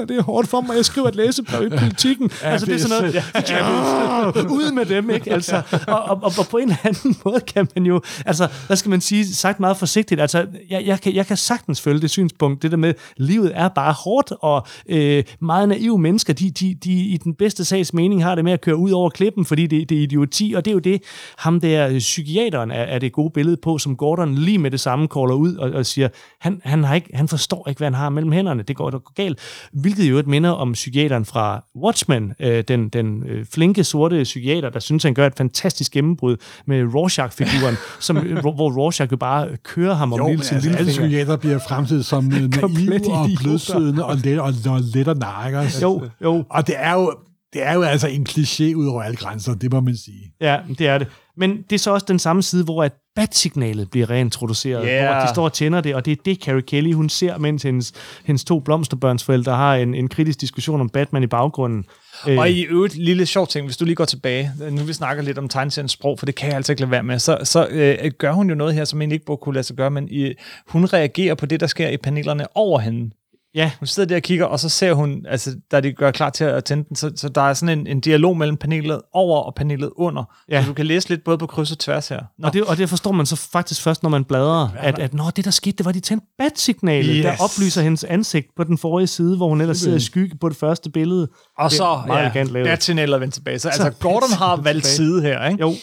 det 0.09 0.19
er 0.19 0.23
hårdt 0.23 0.49
for 0.49 0.61
mig, 0.61 0.77
jeg 0.77 0.85
skriver 0.85 1.09
et 1.09 1.15
læsebrev 1.15 1.67
i 1.67 1.71
politikken. 1.85 2.31
ja, 2.43 2.49
altså, 2.49 2.67
det 2.67 2.75
er 2.75 2.79
sådan 2.79 3.03
noget, 3.03 3.15
ja, 3.15 3.23
ja, 3.49 4.31
ud 4.31 4.73
med 4.73 4.87
dem, 4.87 5.11
ikke? 5.11 5.33
Altså, 5.33 5.63
og, 5.89 6.03
og, 6.03 6.23
og, 6.23 6.33
og, 6.39 6.47
på 6.51 6.57
en 6.57 6.63
eller 6.63 6.77
anden 6.85 7.17
måde 7.25 7.41
kan 7.41 7.69
man 7.75 7.87
jo, 7.87 8.01
altså, 8.27 8.49
hvad 8.67 8.77
skal 8.77 8.91
man 8.91 9.01
sige, 9.01 9.35
sagt 9.35 9.61
meget 9.61 9.77
forsigtigt, 9.77 10.21
altså, 10.21 10.47
jeg, 10.71 10.83
jeg, 10.87 11.01
kan, 11.01 11.15
jeg 11.15 11.27
kan 11.27 11.37
sagtens 11.37 11.81
følge 11.81 12.01
det 12.01 12.11
synspunkt, 12.11 12.63
det 12.63 12.71
der 12.71 12.77
med, 12.77 12.95
livet 13.17 13.53
er 13.55 13.69
bare 13.69 13.93
hårdt, 13.93 14.33
og 14.41 14.67
øh, 14.89 15.25
meget 15.41 15.69
naive 15.69 15.99
mennesker, 15.99 16.33
de, 16.33 16.51
de, 16.51 16.75
de 16.85 16.93
i 16.93 17.17
den 17.17 17.35
bedste 17.35 17.65
sags 17.65 17.95
mening 17.95 18.25
har 18.25 18.35
det 18.35 18.45
med 18.45 18.53
at 18.53 18.61
køre 18.61 18.77
ud 18.77 18.91
over 18.91 19.11
klippen, 19.11 19.45
fordi 19.45 19.67
det, 19.67 19.89
det 19.89 19.99
er 19.99 20.03
idioti, 20.03 20.24
og 20.57 20.65
det 20.65 20.71
er 20.71 20.73
jo 20.73 20.79
det, 20.79 21.03
ham 21.39 21.61
der 21.61 21.99
psykiateren 21.99 22.71
er, 22.71 22.83
er 22.83 22.99
det 22.99 23.13
gode 23.13 23.31
billede 23.31 23.57
på, 23.57 23.79
som 23.79 23.97
Gordon 23.97 24.35
lige 24.35 24.59
med 24.59 24.71
det 24.71 24.81
samme 24.81 25.09
kolder 25.09 25.35
ud 25.35 25.57
og, 25.57 25.71
og 25.71 25.87
siger, 25.87 26.09
han, 26.41 26.61
han, 26.65 26.85
har 26.85 26.95
ikke, 26.95 27.17
han 27.17 27.29
forstår 27.29 27.69
ikke, 27.69 27.79
hvad 27.79 27.87
han 27.87 27.95
har 27.95 28.09
mellem 28.09 28.33
hænderne, 28.33 28.63
det 28.63 28.77
går, 28.77 28.91
det 28.91 29.05
går 29.05 29.13
galt. 29.15 29.39
Hvilket 29.73 30.11
jo 30.11 30.19
et 30.19 30.27
minder 30.27 30.51
om 30.51 30.73
psykiateren 30.73 31.25
fra 31.25 31.65
Watchmen, 31.77 32.33
øh, 32.41 32.65
den, 32.69 32.89
den 32.89 33.23
øh, 33.27 33.47
flinke 33.53 33.85
sorte 33.85 34.23
psykiater, 34.23 34.71
der 34.71 34.81
synes, 34.81 35.03
han 35.03 35.15
gør 35.15 35.27
et 35.27 35.35
fantastisk 35.37 35.93
gennembrud 35.93 36.37
med 36.67 36.95
Rorschach-figuren, 36.95 37.77
som, 38.01 38.17
øh, 38.17 38.39
hvor, 38.39 38.71
Rorschach 38.71 39.13
jo 39.13 39.17
bare 39.17 39.49
kører 39.63 39.95
ham 39.95 40.13
om 40.13 40.19
Jo, 40.19 40.29
lille 40.29 40.45
sin 40.45 40.55
altså, 40.55 40.69
lille 40.69 40.79
alle 40.79 40.91
psykiater 40.91 41.37
bliver 41.37 41.59
fremstillet 41.59 42.07
som 42.07 42.33
øh, 42.33 42.41
naive 42.51 43.13
og 43.13 43.29
blødsødende 43.43 44.05
og 44.05 44.17
let 44.17 44.41
og, 44.41 44.53
og 44.69 44.81
let 44.95 45.09
og 45.09 45.17
nakker. 45.17 45.79
Jo, 45.83 46.03
jo. 46.23 46.45
Og 46.51 46.67
det 46.67 46.75
er 46.79 46.93
jo, 46.93 47.13
det 47.55 47.63
er 47.63 47.73
jo 47.75 47.83
altså 47.83 48.09
en 48.09 48.27
kliché 48.29 48.75
ud 48.75 48.87
over 48.87 49.03
alle 49.03 49.17
grænser, 49.17 49.55
det 49.55 49.73
må 49.73 49.81
man 49.81 49.97
sige. 49.97 50.33
Ja, 50.41 50.59
det 50.79 50.87
er 50.89 50.99
det. 50.99 51.07
Men 51.37 51.57
det 51.71 51.73
er 51.73 51.79
så 51.79 51.91
også 51.91 52.07
den 52.09 52.19
samme 52.19 52.43
side, 52.43 52.65
hvor 52.65 52.85
at 52.85 52.93
bat-signalet 53.17 53.91
bliver 53.91 54.11
reintroduceret, 54.11 54.85
Yeah. 54.87 55.07
hvor 55.15 55.23
de 55.25 55.29
står 55.29 55.45
og 55.45 55.53
tænder 55.53 55.81
det, 55.81 55.95
og 55.95 56.05
det 56.05 56.13
er 56.13 56.17
det, 56.25 56.39
Carrie 56.43 56.63
Kelly, 56.63 56.93
hun 56.93 57.09
ser, 57.09 57.39
mens 57.39 57.63
hendes, 57.63 57.93
hendes 58.25 58.45
to 58.45 58.61
blomsterbørnsforældre 58.61 59.57
har 59.57 59.75
en, 59.77 59.95
en 59.95 60.09
kritisk 60.09 60.41
diskussion 60.41 60.81
om 60.81 60.89
Batman 60.89 61.23
i 61.23 61.27
baggrunden. 61.27 61.85
Øh, 62.29 62.39
Og 62.39 62.51
i 62.51 62.63
øvrigt, 62.63 62.95
lille 62.95 63.27
sjov 63.27 63.47
ting, 63.47 63.67
hvis 63.67 63.77
du 63.77 63.85
lige 63.85 63.95
går 63.95 64.05
tilbage, 64.05 64.53
nu 64.71 64.83
vi 64.83 64.93
snakker 64.93 65.23
lidt 65.23 65.39
om 65.39 65.49
tegneseriens 65.49 65.93
sprog, 65.93 66.19
for 66.19 66.27
det 66.27 66.35
kan 66.35 66.49
jeg 66.49 66.57
altså 66.57 66.73
ikke 66.73 66.81
lade 66.83 66.91
være 66.91 67.03
med, 67.03 67.19
så, 67.19 67.39
så 67.45 67.67
øh, 67.71 68.11
gør 68.19 68.33
hun 68.33 68.49
jo 68.49 68.55
noget 68.55 68.75
her, 68.75 68.85
som 68.85 69.01
egentlig 69.01 69.15
ikke 69.15 69.27
burde 69.27 69.41
kunne 69.43 69.55
lade 69.55 69.65
sig 69.67 69.77
gøre, 69.77 69.91
men 69.91 70.09
i, 70.11 70.33
hun 70.69 70.85
reagerer 70.85 71.35
på 71.35 71.47
det, 71.47 71.61
der 71.61 71.67
sker 71.67 71.89
i 71.89 71.97
panelerne 71.97 72.47
over 72.55 72.79
hende. 72.81 73.11
Ja, 73.55 73.71
Hun 73.79 73.87
sidder 73.87 74.07
der 74.09 74.17
og 74.17 74.23
kigger, 74.23 74.45
og 74.45 74.61
så 74.61 74.69
ser 74.69 74.93
hun, 74.93 75.27
altså, 75.29 75.55
da 75.71 75.81
de 75.81 75.93
gør 75.93 76.11
klar 76.11 76.31
til 76.31 76.45
at 76.45 76.65
tænde 76.65 76.85
den, 76.89 76.97
så, 76.97 77.13
så 77.17 77.29
der 77.29 77.41
er 77.41 77.55
sådan 77.55 77.79
en, 77.79 77.87
en 77.87 78.01
dialog 78.01 78.37
mellem 78.37 78.57
panelet 78.57 79.01
over 79.13 79.41
og 79.41 79.55
panelet 79.55 79.91
under. 79.97 80.25
Ja. 80.51 80.63
Så 80.63 80.69
du 80.69 80.75
kan 80.75 80.87
læse 80.87 81.09
lidt 81.09 81.25
både 81.25 81.39
på 81.39 81.47
kryds 81.47 81.73
og 81.73 81.79
tværs 81.79 82.09
her. 82.09 82.21
Nå, 82.39 82.47
og 82.47 82.53
det, 82.53 82.63
og 82.65 82.77
det 82.77 82.89
forstår 82.89 83.13
man 83.13 83.27
så 83.27 83.37
faktisk 83.37 83.83
først, 83.83 84.03
når 84.03 84.11
man 84.11 84.25
bladrer, 84.25 84.69
at, 84.79 84.99
at 84.99 85.15
nå, 85.15 85.25
det 85.37 85.45
der 85.45 85.51
skete, 85.51 85.77
det 85.77 85.87
var, 85.87 85.93
de 85.93 86.01
tændte 86.01 86.27
bat-signalet, 86.39 87.17
Yes. 87.17 87.23
der 87.25 87.33
oplyser 87.45 87.83
hendes 87.83 88.05
ansigt 88.05 88.47
på 88.57 88.65
den 88.65 88.79
forrige 88.79 89.07
side, 89.07 89.37
hvor 89.37 89.49
hun 89.49 89.61
ellers 89.61 89.79
sidder 89.79 89.97
i 89.97 90.01
skygge 90.01 90.37
på 90.41 90.49
det 90.49 90.57
første 90.57 90.91
billede. 90.91 91.29
og 91.59 91.71
det 91.71 91.77
så, 91.79 92.01
meget 92.07 92.35
ja. 92.35 92.63
Bat-signalet 92.65 93.21
vendt 93.21 93.35
tilbage. 93.35 93.59
Så, 93.59 93.63
Så 93.75 93.83
altså, 93.83 94.01
Gordon 94.01 94.33
har 94.33 94.57
valgt 94.57 94.85
tilbage. 94.85 94.97
side 94.97 95.23
her, 95.23 95.49
ikke? 95.49 95.61
Jo, 95.61 95.75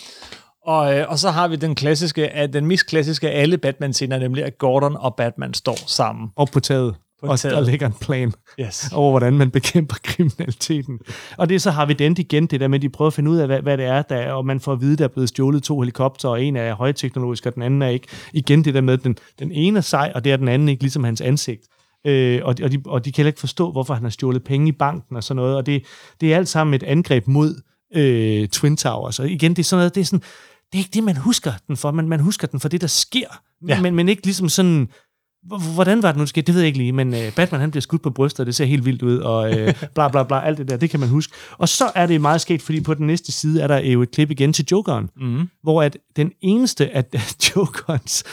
Og, 0.65 0.97
øh, 0.99 1.05
og 1.09 1.19
så 1.19 1.29
har 1.29 1.47
vi 1.47 1.55
den 1.55 1.75
klassiske, 1.75 2.29
at 2.29 2.53
den 2.53 2.65
mest 2.65 2.85
klassiske 2.87 3.29
af 3.31 3.41
alle 3.41 3.57
Batman-scener, 3.57 4.19
nemlig 4.19 4.43
at 4.45 4.57
Gordon 4.57 4.97
og 4.99 5.15
Batman 5.15 5.53
står 5.53 5.77
sammen. 5.87 6.29
op 6.35 6.47
på 6.53 6.59
taget. 6.59 6.95
Og 7.29 7.39
taget. 7.39 7.55
der 7.55 7.61
ligger 7.61 7.87
en 7.87 7.93
plan. 8.01 8.33
Yes. 8.59 8.89
over, 8.93 9.11
hvordan 9.11 9.33
man 9.37 9.51
bekæmper 9.51 9.95
kriminaliteten. 10.03 10.99
Og 11.37 11.49
det 11.49 11.61
så 11.61 11.71
har 11.71 11.85
vi 11.85 11.93
den 11.93 12.15
igen, 12.19 12.45
det 12.45 12.59
der 12.59 12.67
med, 12.67 12.77
at 12.77 12.81
de 12.81 12.89
prøver 12.89 13.07
at 13.07 13.13
finde 13.13 13.31
ud 13.31 13.37
af, 13.37 13.47
hvad, 13.47 13.61
hvad 13.61 13.77
det 13.77 13.85
er, 13.85 14.01
der, 14.01 14.15
er, 14.15 14.33
og 14.33 14.45
man 14.45 14.59
får 14.59 14.73
at 14.73 14.81
vide, 14.81 14.97
der 14.97 15.03
er 15.03 15.07
blevet 15.07 15.29
stjålet 15.29 15.63
to 15.63 15.79
helikopter, 15.79 16.29
og 16.29 16.43
en 16.43 16.55
er 16.55 16.73
højteknologisk, 16.75 17.45
og 17.45 17.55
den 17.55 17.63
anden 17.63 17.81
er 17.81 17.87
ikke. 17.87 18.07
Igen 18.33 18.63
det 18.65 18.73
der 18.73 18.81
med, 18.81 18.93
at 18.93 19.03
den, 19.03 19.17
den 19.39 19.51
ene 19.51 19.77
er 19.77 19.81
sej, 19.81 20.11
og 20.15 20.23
det 20.23 20.31
er 20.31 20.37
den 20.37 20.47
anden 20.47 20.69
ikke, 20.69 20.83
ligesom 20.83 21.03
hans 21.03 21.21
ansigt. 21.21 21.61
Øh, 22.07 22.41
og, 22.43 22.57
de, 22.57 22.63
og, 22.63 22.71
de, 22.71 22.81
og 22.85 23.05
de 23.05 23.11
kan 23.11 23.17
heller 23.21 23.29
ikke 23.29 23.39
forstå, 23.39 23.71
hvorfor 23.71 23.93
han 23.93 24.03
har 24.03 24.09
stjålet 24.09 24.43
penge 24.43 24.67
i 24.67 24.71
banken 24.71 25.15
og 25.15 25.23
sådan 25.23 25.35
noget, 25.35 25.55
og 25.55 25.65
det, 25.65 25.83
det 26.21 26.33
er 26.33 26.37
alt 26.37 26.49
sammen 26.49 26.73
et 26.73 26.83
angreb 26.83 27.27
mod 27.27 27.61
øh, 27.95 28.47
Twin 28.47 28.77
Towers. 28.77 29.19
Og 29.19 29.29
igen, 29.29 29.51
det 29.51 29.59
er 29.59 29.63
sådan 29.63 29.79
noget, 29.79 29.95
det 29.95 30.01
er 30.01 30.05
sådan, 30.05 30.19
det 30.71 30.73
er 30.73 30.77
ikke 30.77 30.89
det, 30.93 31.03
man 31.03 31.17
husker 31.17 31.51
den 31.67 31.77
for, 31.77 31.91
men 31.91 32.09
man 32.09 32.19
husker 32.19 32.47
den 32.47 32.59
for 32.59 32.69
det, 32.69 32.81
der 32.81 32.87
sker, 32.87 33.27
Ja. 33.67 33.81
men, 33.81 33.95
men 33.95 34.09
ikke 34.09 34.23
ligesom 34.25 34.49
sådan, 34.49 34.87
Hvordan 35.73 36.03
var 36.03 36.11
det 36.11 36.19
nu, 36.19 36.25
det? 36.35 36.47
Det 36.47 36.55
ved 36.55 36.61
jeg 36.61 36.67
ikke 36.67 36.77
lige, 36.79 36.91
men 36.91 37.13
øh, 37.13 37.35
Batman 37.35 37.61
han 37.61 37.71
bliver 37.71 37.81
skudt 37.81 38.01
på 38.01 38.09
brystet, 38.09 38.39
og 38.39 38.45
det 38.45 38.55
ser 38.55 38.65
helt 38.65 38.85
vildt 38.85 39.01
ud, 39.01 39.17
og 39.17 39.59
øh, 39.59 39.73
bla 39.95 40.07
bla 40.07 40.23
bla, 40.23 40.39
alt 40.45 40.57
det 40.57 40.67
der, 40.69 40.77
det 40.77 40.89
kan 40.89 40.99
man 40.99 41.09
huske. 41.09 41.33
Og 41.57 41.69
så 41.69 41.91
er 41.95 42.05
det 42.05 42.21
meget 42.21 42.41
sket, 42.41 42.61
fordi 42.61 42.81
på 42.81 42.93
den 42.93 43.07
næste 43.07 43.31
side 43.31 43.61
er 43.61 43.67
der 43.67 43.77
jo 43.79 44.01
et 44.01 44.11
klip 44.11 44.31
igen 44.31 44.53
til 44.53 44.65
Jokeren, 44.71 45.09
Mm. 45.17 45.49
hvor 45.63 45.83
at 45.83 45.97
den 46.15 46.31
eneste 46.41 46.95
af 46.95 47.05
Jokerens 47.55 48.23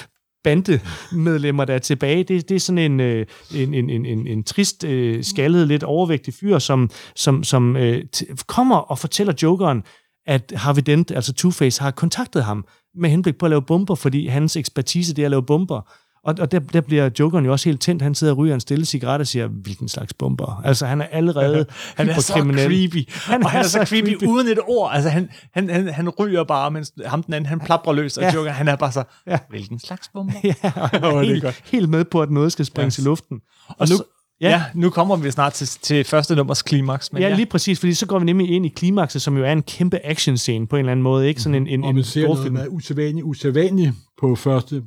bandemedlemmer, 0.45 1.65
der 1.65 1.75
er 1.75 1.79
tilbage, 1.79 2.25
det, 2.25 2.49
det 2.49 2.55
er 2.55 2.61
sådan 2.61 2.79
en, 2.93 3.01
øh, 3.01 3.27
en, 3.55 3.75
en, 3.75 3.91
en, 3.91 4.07
en, 4.07 4.27
en 4.27 4.45
trist, 4.45 4.85
øh, 4.85 5.25
skaldet, 5.25 5.69
lidt 5.69 5.83
overvægtig 5.83 6.35
fyr, 6.35 6.59
som, 6.59 6.91
som, 7.17 7.45
som 7.45 7.77
øh, 7.77 8.05
kommer 8.47 8.77
og 8.77 8.99
fortæller 8.99 9.33
Jokeren, 9.43 9.83
at 10.27 10.53
Harvey 10.57 10.83
Dent, 10.87 11.11
altså 11.11 11.33
Two-Face, 11.41 11.83
har 11.83 11.91
kontaktet 11.91 12.45
ham 12.45 12.65
med 12.95 13.11
henblik 13.11 13.39
på 13.39 13.47
at 13.47 13.51
lave 13.51 13.63
bomber, 13.63 13.95
fordi 13.95 14.27
hans 14.27 14.57
ekspertise 14.57 15.15
det 15.15 15.23
er 15.23 15.27
at 15.27 15.31
lave 15.31 15.43
bomber. 15.43 15.93
Og, 16.25 16.35
og 16.41 16.53
der, 16.53 16.59
der 16.59 16.81
bliver 16.81 17.11
Jokeren 17.21 17.45
jo 17.45 17.53
også 17.53 17.69
helt 17.69 17.81
tændt. 17.81 18.03
Han 18.03 18.15
sidder 18.15 18.33
og 18.33 18.39
ryger 18.39 18.55
en 18.55 18.61
stille 18.61 18.85
cigaret 18.85 19.21
og 19.21 19.27
siger, 19.27 19.47
hvilken 19.47 19.89
slags 19.89 20.15
bomber? 20.15 20.63
Altså, 20.65 20.87
han 20.87 21.01
er 21.01 21.07
allerede 21.13 21.67
Han 21.97 22.09
er 22.09 22.21
så 22.21 22.33
creepy. 22.33 23.09
Han 23.13 23.33
Han 23.33 23.45
og 23.45 23.51
han 23.51 23.59
er 23.61 23.65
er 23.65 23.69
så 23.69 23.79
så 23.79 23.85
creepy, 23.85 24.09
creepy. 24.09 24.25
uden 24.25 24.49
et 24.49 24.59
ord. 24.69 24.91
Altså, 24.95 25.11
han, 25.11 25.29
han, 25.55 25.71
han, 25.71 25.89
han 25.89 26.09
ryger 26.09 26.45
bare, 26.45 26.71
mens 26.71 26.93
ham 27.07 27.23
den 27.23 27.35
anden, 27.35 27.49
han 27.49 27.61
plapper 27.61 27.93
løs, 27.93 28.17
og 28.17 28.23
Ja. 28.23 28.35
Joker, 28.35 28.51
han 28.51 28.69
er 28.69 28.77
bare 28.77 28.93
så, 28.93 29.05
Ja. 29.27 29.39
hvilken 29.51 29.79
slags 29.79 30.09
bomber? 30.15 30.33
Ja, 30.45 30.55
og 30.65 30.89
han 30.89 31.05
er 31.05 31.09
er 31.09 31.23
helt, 31.23 31.43
godt. 31.43 31.61
helt 31.73 31.89
med 31.89 32.05
på, 32.05 32.23
at 32.23 32.31
noget 32.31 32.53
skal 32.53 32.65
springes 32.65 32.95
Yes. 32.97 33.05
i 33.05 33.09
luften. 33.09 33.41
Og, 33.69 33.75
Og 33.79 33.89
nu, 33.89 33.97
så, 33.97 34.03
ja. 34.41 34.49
ja, 34.51 34.63
nu 34.75 34.91
kommer 34.91 35.17
vi 35.17 35.31
snart 35.31 35.53
til, 35.53 35.67
til 35.83 36.05
første 36.05 36.37
nummers 36.37 36.63
klimaks. 36.63 37.13
Men 37.13 37.23
ja, 37.23 37.29
ja, 37.29 37.35
lige 37.37 37.47
præcis, 37.47 37.81
fordi 37.81 37.95
så 37.95 38.07
går 38.07 38.19
vi 38.19 38.25
nemlig 38.25 38.51
ind 38.51 38.67
i 38.67 38.69
klimakset, 38.69 39.23
som 39.23 39.37
jo 39.37 39.45
er 39.45 39.53
en 39.53 39.63
kæmpe 39.63 39.99
actionscene 40.07 40.67
på 40.67 40.77
en 40.77 40.81
eller 40.81 40.93
anden 40.93 41.03
måde, 41.03 41.29
ikke? 41.29 41.43
Sådan 41.43 41.55
en, 41.55 41.67
en, 41.67 41.85
Og 41.85 41.91
en 41.91 41.95
man 41.97 42.05
ser 42.05 42.23
noget 42.23 42.37
storfilm. 42.39 42.55
med 42.55 42.67
usædvanligt, 42.71 43.25
usædvanligt 43.25 43.93
på 44.21 44.35
første 44.35 44.83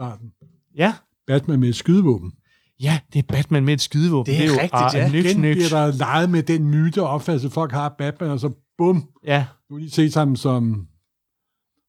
starten. 0.00 0.26
Ja, 0.76 0.94
Batman 1.26 1.60
med 1.60 1.68
et 1.68 1.76
skydevåben. 1.76 2.32
ja, 2.80 2.98
det 3.12 3.18
er 3.18 3.22
Batman 3.32 3.64
med 3.64 3.74
et 3.74 3.80
skydevåben. 3.80 4.34
Det 4.34 4.42
er 4.42 4.46
jo 4.46 4.52
rigtigt, 4.52 4.72
ah, 4.72 4.90
ja. 4.94 5.08
Nyks, 5.08 5.30
Igen 5.30 5.42
nyks. 5.42 5.56
bliver 5.56 5.68
der 5.86 5.92
leget 5.96 6.30
med 6.30 6.42
den 6.42 6.64
myte 6.68 7.02
og 7.02 7.08
opfattelse, 7.08 7.50
folk 7.50 7.72
har 7.72 7.94
Batman, 7.98 8.30
og 8.30 8.40
så 8.40 8.50
bum, 8.78 9.08
Ja, 9.26 9.44
du 9.68 9.74
har 9.74 9.78
lige 9.80 9.90
set 9.90 10.14
ham 10.14 10.36
som 10.36 10.86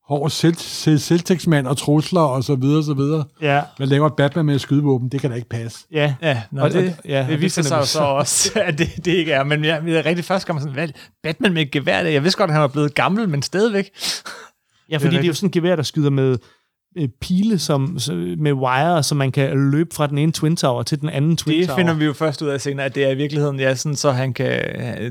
hård 0.07 0.29
selv, 0.29 0.55
selv, 0.55 0.97
selvtægtsmand 0.97 1.67
og 1.67 1.77
trusler 1.77 2.21
og 2.21 2.43
så 2.43 2.55
videre, 2.55 2.83
så 2.83 2.93
videre. 2.93 3.25
ja, 3.41 3.61
Man 3.79 3.87
laver 3.87 4.07
et 4.07 4.15
Batman 4.15 4.45
med 4.45 4.55
et 4.55 4.61
skydevåben, 4.61 5.09
det 5.09 5.21
kan 5.21 5.29
da 5.29 5.35
ikke 5.35 5.49
passe. 5.49 5.85
ja. 5.91 6.15
ja, 6.21 6.43
nå, 6.51 6.61
Og- 6.61 6.71
det, 6.73 6.95
og- 6.99 7.05
ja, 7.09 7.19
det 7.21 7.29
det 7.29 7.41
viser 7.41 7.61
sig 7.61 7.77
jo 7.77 7.85
så 7.85 7.91
så- 7.91 7.99
også, 8.03 8.51
at 8.67 8.77
det, 8.77 8.89
det 9.05 9.11
ikke 9.11 9.31
er. 9.31 9.43
Men 9.43 9.63
jeg, 9.65 9.83
jeg 9.87 10.05
rigtig 10.05 10.25
først 10.25 10.47
kommer 10.47 10.59
sådan, 10.61 10.73
hvad, 10.73 10.89
Batman 11.23 11.53
med 11.53 11.61
et 11.61 11.71
gevær, 11.71 11.99
jeg 12.03 12.23
vidste 12.23 12.37
godt, 12.37 12.49
at 12.49 12.53
han 12.53 12.61
var 12.61 12.67
blevet 12.67 12.95
gammel, 12.95 13.29
men 13.29 13.41
stadigvæk. 13.41 13.89
Ja, 14.89 14.97
fordi 14.97 15.07
det 15.07 15.13
er, 15.13 15.17
rigtigt. 15.17 15.27
jo 15.27 15.33
sådan 15.33 15.47
et 15.47 15.53
gevær, 15.53 15.75
der 15.75 15.83
skyder 15.83 16.09
med 16.09 16.37
pile 17.21 17.59
som, 17.59 17.97
med 18.37 18.53
wire, 18.53 19.03
så 19.03 19.15
man 19.15 19.31
kan 19.31 19.71
løbe 19.71 19.95
fra 19.95 20.07
den 20.07 20.17
ene 20.17 20.31
Twin 20.31 20.55
Tower 20.55 20.83
til 20.83 21.01
den 21.01 21.09
anden 21.09 21.37
Twin 21.37 21.59
Det 21.59 21.67
Tower. 21.67 21.77
finder 21.77 21.93
vi 21.93 22.05
jo 22.05 22.13
først 22.13 22.41
ud 22.41 22.47
af 22.47 22.61
senere, 22.61 22.85
at 22.85 22.95
det 22.95 23.03
er 23.03 23.09
i 23.09 23.15
virkeligheden, 23.15 23.59
ja, 23.59 23.75
sådan, 23.75 23.95
så 23.95 24.11
han 24.11 24.33
kan, 24.33 24.51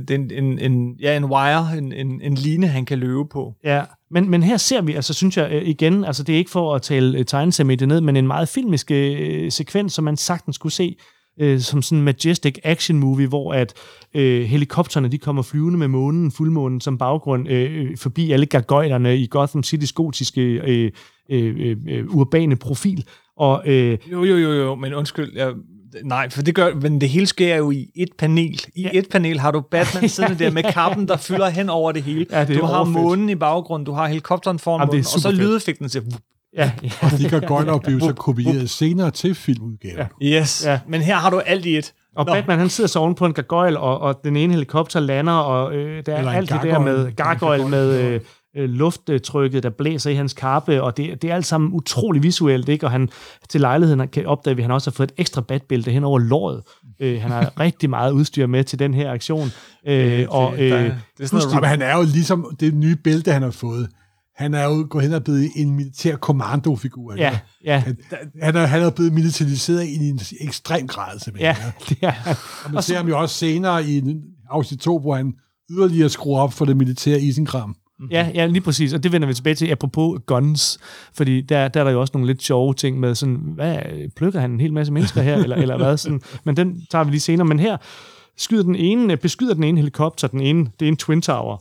det 0.09 0.11
er 0.11 0.15
en, 0.15 0.31
en, 0.31 0.59
en, 0.59 0.97
ja, 1.01 1.17
en 1.17 1.25
wire, 1.25 1.79
en, 1.79 1.93
en, 1.93 2.21
en 2.23 2.35
line, 2.35 2.67
han 2.67 2.85
kan 2.85 2.99
løbe 2.99 3.25
på. 3.33 3.55
Ja, 3.65 3.83
men, 4.11 4.31
men 4.31 4.43
her 4.43 4.57
ser 4.57 4.83
vi, 4.83 4.95
altså 4.95 5.15
synes 5.15 5.37
jeg 5.37 5.49
øh, 5.53 5.69
igen, 5.69 6.05
altså 6.05 6.23
det 6.23 6.33
er 6.33 6.39
ikke 6.39 6.51
for 6.51 6.75
at 6.75 6.83
tale 6.83 7.19
øh, 7.19 7.25
tegnesemie 7.25 7.87
ned, 7.87 8.01
men 8.01 8.17
en 8.17 8.27
meget 8.27 8.49
filmisk 8.49 8.91
øh, 8.91 9.51
sekvens, 9.53 9.93
som 9.93 10.05
man 10.05 10.17
sagtens 10.17 10.57
skulle 10.57 10.73
se 10.73 10.97
øh, 11.41 11.61
som 11.61 11.83
sådan 11.83 11.99
en 11.99 12.05
majestic 12.05 12.59
action 12.65 12.99
movie, 12.99 13.27
hvor 13.27 13.53
at 13.53 13.75
øh, 14.15 14.43
helikopterne 14.43 15.09
de 15.09 15.19
kommer 15.19 15.43
flyvende 15.43 15.79
med 15.79 15.89
månen, 15.89 16.33
fuldmånen 16.33 16.81
som 16.81 16.99
baggrund, 16.99 17.49
øh, 17.49 17.97
forbi 17.97 18.33
alle 18.33 18.47
gargoylerne 18.47 19.17
i 19.17 19.27
Gotham 19.31 19.63
City's 19.67 19.93
gotiske 19.95 20.43
øh, 20.43 20.91
øh, 21.31 21.57
øh, 21.59 21.77
øh, 21.89 22.05
urbane 22.09 22.57
profil. 22.57 23.05
Og 23.37 23.63
øh, 23.67 23.99
Jo, 24.13 24.25
jo, 24.25 24.37
jo, 24.37 24.53
jo, 24.53 24.75
men 24.75 24.95
undskyld, 24.95 25.33
jeg, 25.37 25.53
nej, 26.05 26.31
for 26.31 26.43
det 26.43 26.55
gør, 26.55 26.75
men 26.75 27.01
det 27.01 27.09
hele 27.09 27.27
sker 27.27 27.57
jo 27.57 27.71
i 27.71 27.87
et 27.97 28.09
panel. 28.19 28.61
I 28.75 28.83
Ja. 28.83 28.89
et 28.93 29.07
panel 29.11 29.39
har 29.41 29.51
du 29.51 29.61
Batman 29.61 30.09
siddende 30.09 30.45
der 30.45 30.51
med 30.51 30.63
kappen, 30.63 31.09
der 31.09 31.17
fylder 31.17 31.49
hen 31.49 31.69
over 31.69 31.93
det 31.93 32.03
hele. 32.03 32.27
Ja, 32.31 32.45
det 32.45 32.57
du 32.59 32.65
har 32.65 32.77
overfedt. 32.77 32.93
månen 32.97 33.29
i 33.31 33.35
baggrunden, 33.35 33.87
du 33.87 33.93
har 33.93 34.09
helikopteren 34.09 34.59
foran 34.59 34.81
Jamen, 34.81 34.89
månen, 34.89 35.01
og 35.15 35.21
så 35.21 35.31
lydeffekten 35.33 35.91
vup, 35.95 36.21
Ja, 36.57 36.71
ja. 36.83 36.91
Og 37.03 37.11
de 37.19 37.29
gargoyler 37.29 37.79
blev 37.79 38.01
så 38.01 38.13
kopieret 38.13 38.71
senere 38.71 39.11
til 39.11 39.35
filmudgaven. 39.35 39.99
Ja. 40.21 40.41
Yes. 40.41 40.65
Ja. 40.67 40.81
Men 40.89 41.01
her 41.01 41.17
har 41.17 41.31
du 41.31 41.39
alt 41.39 41.67
i 41.67 41.77
et. 41.77 41.93
Og 42.17 42.27
Nå. 42.27 42.33
Batman, 42.33 42.59
han 42.59 42.69
sidder 42.69 42.89
så 42.89 42.99
oven 42.99 43.15
på 43.15 43.27
en 43.27 43.33
gargoyle, 43.33 43.79
og, 43.81 43.99
og 44.01 44.21
den 44.25 44.37
ene 44.37 44.53
helikopter 44.53 45.01
lander, 45.01 45.33
og 45.33 45.75
øh, 45.75 46.03
der 46.07 46.15
er 46.15 46.31
alt 46.31 46.51
det 46.51 46.61
der 46.63 46.79
med 46.79 47.17
gargoyle. 47.17 47.69
med 47.69 48.01
øh, 48.01 48.21
øh, 48.57 48.69
lufttrykket, 48.71 49.63
der 49.63 49.71
blæser 49.71 50.11
i 50.11 50.15
hans 50.15 50.33
kappe, 50.33 50.83
og 50.83 50.97
det, 50.97 51.23
det 51.23 51.31
er 51.31 51.35
alt 51.35 51.47
sammen 51.47 51.73
utrolig 51.73 52.23
visuelt, 52.23 52.69
ikke? 52.69 52.87
Og 52.87 52.91
han 52.91 53.09
til 53.49 53.61
lejligheden 53.61 54.09
kan 54.09 54.27
opdage, 54.27 54.57
at 54.57 54.63
han 54.63 54.71
også 54.71 54.91
har 54.91 54.95
fået 54.95 55.11
et 55.11 55.15
ekstra 55.21 55.41
batbælte 55.41 55.91
hen 55.91 56.05
over 56.05 56.19
låret. 56.19 56.63
Øh, 57.01 57.21
han 57.21 57.31
har 57.31 57.53
rigtig 57.61 57.91
meget 57.91 58.13
udstyr 58.13 58.47
med 58.47 58.65
til 58.65 58.79
den 58.79 58.95
her 58.95 59.11
aktion. 59.13 59.49
Øh, 59.87 60.27
og, 60.29 60.53
det, 60.57 60.71
der- 60.73 60.79
øh, 60.79 60.85
det 60.85 60.93
er 61.21 61.27
sådan 61.27 61.49
noget 61.55 61.67
han 61.69 61.83
er 61.83 61.97
jo 61.97 62.03
ligesom 62.03 62.57
det 62.61 62.75
nye 62.75 62.97
bælte, 62.97 63.33
han 63.33 63.43
har 63.43 63.51
fået. 63.51 63.89
Han 64.37 64.55
er 64.55 64.65
jo 64.65 64.87
gået 64.91 65.05
hen 65.05 65.13
og 65.15 65.25
blevet 65.25 65.49
en 65.57 65.77
militær 65.77 66.17
kommandofigur. 66.17 67.15
ja, 67.17 67.39
ja, 67.65 67.79
Han, 67.79 67.97
han, 68.43 68.57
er, 68.57 68.67
han 68.67 68.83
er 68.83 68.91
blevet 68.91 69.13
militariseret 69.13 69.85
i 69.85 70.09
en 70.09 70.21
ekstrem 70.41 70.87
grad, 70.87 71.19
simpelthen. 71.19 71.55
ja, 71.57 71.73
det 71.89 71.99
er 72.03 72.11
han. 72.11 72.37
Og 72.65 72.73
man 72.73 72.83
ser 72.83 72.97
ham 72.97 73.09
jo 73.09 73.19
også 73.21 73.35
senere 73.35 73.85
i 73.87 74.03
afsnit 74.51 74.81
2, 74.81 74.99
hvor 74.99 75.17
han 75.17 75.33
yderligere 75.71 76.09
skruer 76.09 76.41
op 76.41 76.53
for 76.53 76.65
det 76.65 76.77
militære 76.77 77.21
isenkram. 77.21 77.75
Ja, 78.11 78.31
ja, 78.35 78.47
lige 78.47 78.61
præcis. 78.61 78.93
Og 78.93 79.03
det 79.03 79.13
vender 79.13 79.29
vi 79.29 79.35
tilbage 79.35 79.55
til, 79.55 79.71
apropos 79.71 80.21
guns. 80.27 80.79
Fordi 81.15 81.41
der, 81.41 81.69
der 81.69 81.81
er 81.81 81.85
der 81.85 81.91
jo 81.91 82.01
også 82.01 82.11
nogle 82.15 82.27
lidt 82.27 82.43
sjove 82.43 82.75
ting 82.75 83.01
med 83.01 83.15
sådan, 83.15 83.37
hvad, 83.37 83.77
plukker 84.17 84.41
han 84.41 84.51
en 84.51 84.61
hel 84.61 84.73
masse 84.73 84.93
mennesker 84.93 85.23
her, 85.23 85.37
eller, 85.37 85.57
eller 85.57 85.77
hvad? 85.77 85.97
Sådan. 85.97 86.21
Men 86.45 86.57
den 86.57 86.87
tager 86.91 87.05
vi 87.05 87.11
lige 87.11 87.21
senere. 87.21 87.47
Men 87.47 87.61
her 87.61 87.77
skyder 88.37 88.63
den 88.63 88.75
ene, 88.75 89.17
beskyder 89.17 89.55
den 89.55 89.65
ene 89.65 89.79
helikopter, 89.79 90.29
den 90.29 90.41
ene, 90.41 90.71
det 90.81 90.87
er 90.87 90.89
en 90.89 90.97
Twin 90.97 91.23
Tower. 91.23 91.59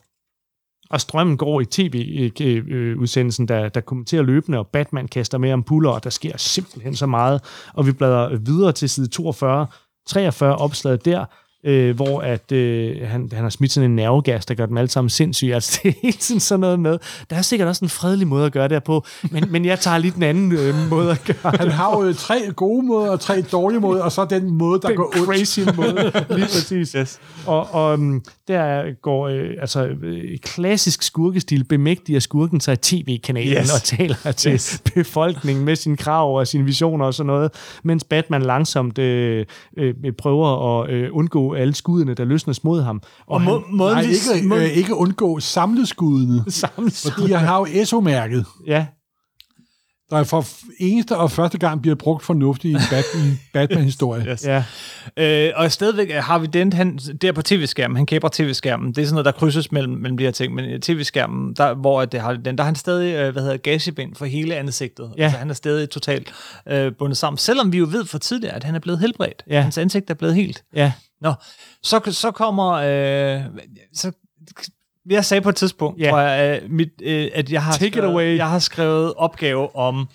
Og 0.89 1.01
strømmen 1.01 1.37
går 1.37 1.61
i 1.61 1.65
tv-udsendelsen, 1.65 3.47
der, 3.47 3.69
der 3.69 3.81
kommenterer 3.81 4.23
løbende, 4.23 4.57
og 4.57 4.67
Batman 4.67 5.07
kaster 5.07 5.37
med 5.37 5.49
ampuller, 5.49 5.89
og 5.89 6.03
der 6.03 6.09
sker 6.09 6.37
simpelthen 6.37 6.95
så 6.95 7.05
meget. 7.05 7.41
Og 7.73 7.87
vi 7.87 7.91
bladrer 7.91 8.37
videre 8.37 8.71
til 8.71 8.89
side 8.89 9.07
42, 9.07 9.67
43 10.07 10.55
opslaget 10.55 11.05
der, 11.05 11.25
øh, 11.63 11.95
hvor 11.95 12.19
at, 12.19 12.51
øh, 12.51 13.07
han, 13.07 13.29
han 13.33 13.43
har 13.43 13.49
smidt 13.49 13.71
sådan 13.71 13.89
en 13.89 13.95
nervegas, 13.95 14.45
der 14.45 14.53
gør 14.53 14.65
dem 14.65 14.77
alle 14.77 14.89
sammen 14.89 15.09
sindssyge. 15.09 15.53
Altså, 15.59 15.79
det 15.83 15.89
er 15.89 15.93
hele 16.01 16.17
tiden 16.17 16.39
sådan 16.39 16.59
noget 16.59 16.79
med. 16.79 16.97
Der 17.29 17.35
er 17.35 17.41
sikkert 17.41 17.67
også 17.67 17.85
en 17.85 17.89
fredelig 17.89 18.27
måde 18.27 18.45
at 18.45 18.51
gøre 18.51 18.63
det 18.63 18.71
her 18.71 18.79
på, 18.79 19.05
men, 19.31 19.51
men 19.51 19.65
jeg 19.65 19.79
tager 19.79 19.97
lige 19.97 20.11
den 20.11 20.23
anden 20.23 20.51
øh, 20.51 20.89
måde 20.89 21.11
at 21.11 21.23
gøre 21.25 21.53
Han 21.57 21.71
har 21.71 22.05
jo 22.05 22.13
tre 22.13 22.51
gode 22.55 22.85
måder 22.85 23.11
og 23.11 23.19
tre 23.19 23.41
dårlige 23.41 23.79
måder, 23.79 24.03
og 24.03 24.11
så 24.11 24.25
den 24.25 24.51
måde, 24.51 24.81
der 24.81 24.87
den 24.87 24.97
går 24.97 25.13
ondt. 25.17 25.25
crazy 25.25 25.59
måde. 25.59 26.11
Lige 26.29 26.45
præcis. 26.45 26.91
Yes. 26.99 27.19
Og, 27.45 27.73
og 27.73 27.93
um, 27.93 28.23
der 28.49 28.83
går 29.01 29.27
øh, 29.27 29.49
altså 29.61 29.85
øh, 29.87 30.37
klassisk 30.43 31.03
skurkestil, 31.03 31.63
bemægtiger 31.63 32.19
skurken 32.19 32.59
sig 32.61 32.79
tv-kanalen 32.81 33.53
Yes. 33.61 33.73
og 33.75 33.83
taler 33.83 34.31
til 34.31 34.51
Yes. 34.53 34.81
befolkningen 34.95 35.65
med 35.65 35.75
sine 35.75 35.97
krav 35.97 36.37
og 36.37 36.47
sine 36.47 36.65
visioner 36.65 37.05
og 37.05 37.13
sådan 37.13 37.27
noget, 37.27 37.51
mens 37.83 38.03
Batman 38.03 38.41
langsomt 38.41 38.97
øh, 38.97 39.45
øh, 39.77 39.93
prøver 40.17 40.79
at 40.83 40.89
øh, 40.89 41.09
undgå 41.11 41.53
alle 41.53 41.75
skuddene, 41.75 42.13
der 42.13 42.25
løsnes 42.25 42.63
mod 42.63 42.81
ham. 42.81 43.01
Og, 43.19 43.23
Og 43.27 43.41
han, 43.41 43.51
må, 43.53 43.63
måden, 43.71 43.95
Nej, 43.97 44.03
ikke, 44.35 44.47
må, 44.47 44.55
øh, 44.55 44.63
ikke 44.63 44.95
undgå 44.95 45.39
samleskuddene, 45.39 46.43
sammen, 46.51 46.91
fordi 46.91 47.31
han 47.31 47.45
har 47.45 47.57
jo 47.59 47.65
ESO-mærket, 47.81 48.45
ja, 48.67 48.85
der 50.09 50.23
for 50.23 50.45
eneste 50.79 51.17
og 51.17 51.31
første 51.31 51.57
gang 51.57 51.81
bliver 51.81 51.95
brugt 51.95 52.23
fornuftigt 52.23 52.71
i 52.71 52.75
en 52.75 52.81
Batman, 52.89 53.39
Batman-historie. 53.53 54.25
Yes. 54.31 54.45
ja, 54.45 54.63
Øh, 55.17 55.51
og 55.55 55.71
stadigvæk 55.71 56.09
er 56.09 56.21
Harvey 56.21 56.47
Dent, 56.53 56.73
han, 56.73 56.97
der 56.97 57.31
på 57.31 57.41
tv-skærmen, 57.41 57.95
han 57.95 58.05
kæber 58.05 58.29
tv-skærmen, 58.31 58.87
det 58.87 58.97
er 59.01 59.05
sådan 59.05 59.13
noget, 59.13 59.25
der 59.25 59.31
krydses 59.31 59.71
mellem, 59.71 59.93
mellem 59.93 60.17
de 60.17 60.23
her 60.23 60.31
ting, 60.31 60.53
men 60.53 60.65
i 60.65 60.79
tv-skærmen, 60.79 61.53
der, 61.53 61.73
hvor 61.73 62.05
det 62.05 62.19
har 62.19 62.33
den, 62.33 62.57
der 62.57 62.63
er 62.63 62.65
han 62.65 62.75
stadig, 62.75 63.15
øh, 63.15 63.31
hvad 63.33 63.43
hedder 63.43 63.57
gagebind 63.57 64.15
for 64.15 64.25
hele 64.25 64.55
ansigtet. 64.55 65.13
Ja. 65.17 65.23
Altså, 65.23 65.37
han 65.37 65.49
er 65.49 65.53
stadig 65.53 65.89
totalt 65.89 66.33
øh, 66.67 66.91
bundet 66.99 67.17
sammen, 67.17 67.37
selvom 67.37 67.71
vi 67.73 67.77
jo 67.77 67.87
ved 67.91 68.05
for 68.05 68.17
tidligere, 68.17 68.55
at 68.55 68.63
han 68.63 68.75
er 68.75 68.79
blevet 68.79 68.99
helbredt. 68.99 69.43
Ja. 69.49 69.61
Hans 69.61 69.77
ansigt 69.77 70.09
er 70.09 70.13
blevet 70.13 70.35
helt. 70.35 70.63
ja, 70.75 70.91
Nå, 71.21 71.33
så, 71.83 72.01
så 72.11 72.31
kommer, 72.31 72.71
øh, 72.71 73.41
så, 73.93 74.11
jeg 75.09 75.25
sagde 75.25 75.41
på 75.41 75.49
et 75.49 75.55
tidspunkt, 75.55 75.99
yeah. 76.01 76.11
tror 76.11 76.19
jeg, 76.19 76.61
øh, 76.63 76.71
mit, 76.71 76.89
øh, 77.01 77.27
at 77.33 77.51
jeg 77.51 77.63
har, 77.63 77.71
Take 77.71 77.91
skrevet, 77.91 78.11
away. 78.11 78.37
jeg 78.37 78.49
har 78.49 78.59
skrevet 78.59 79.13
opgave 79.17 79.75
om, 79.75 80.07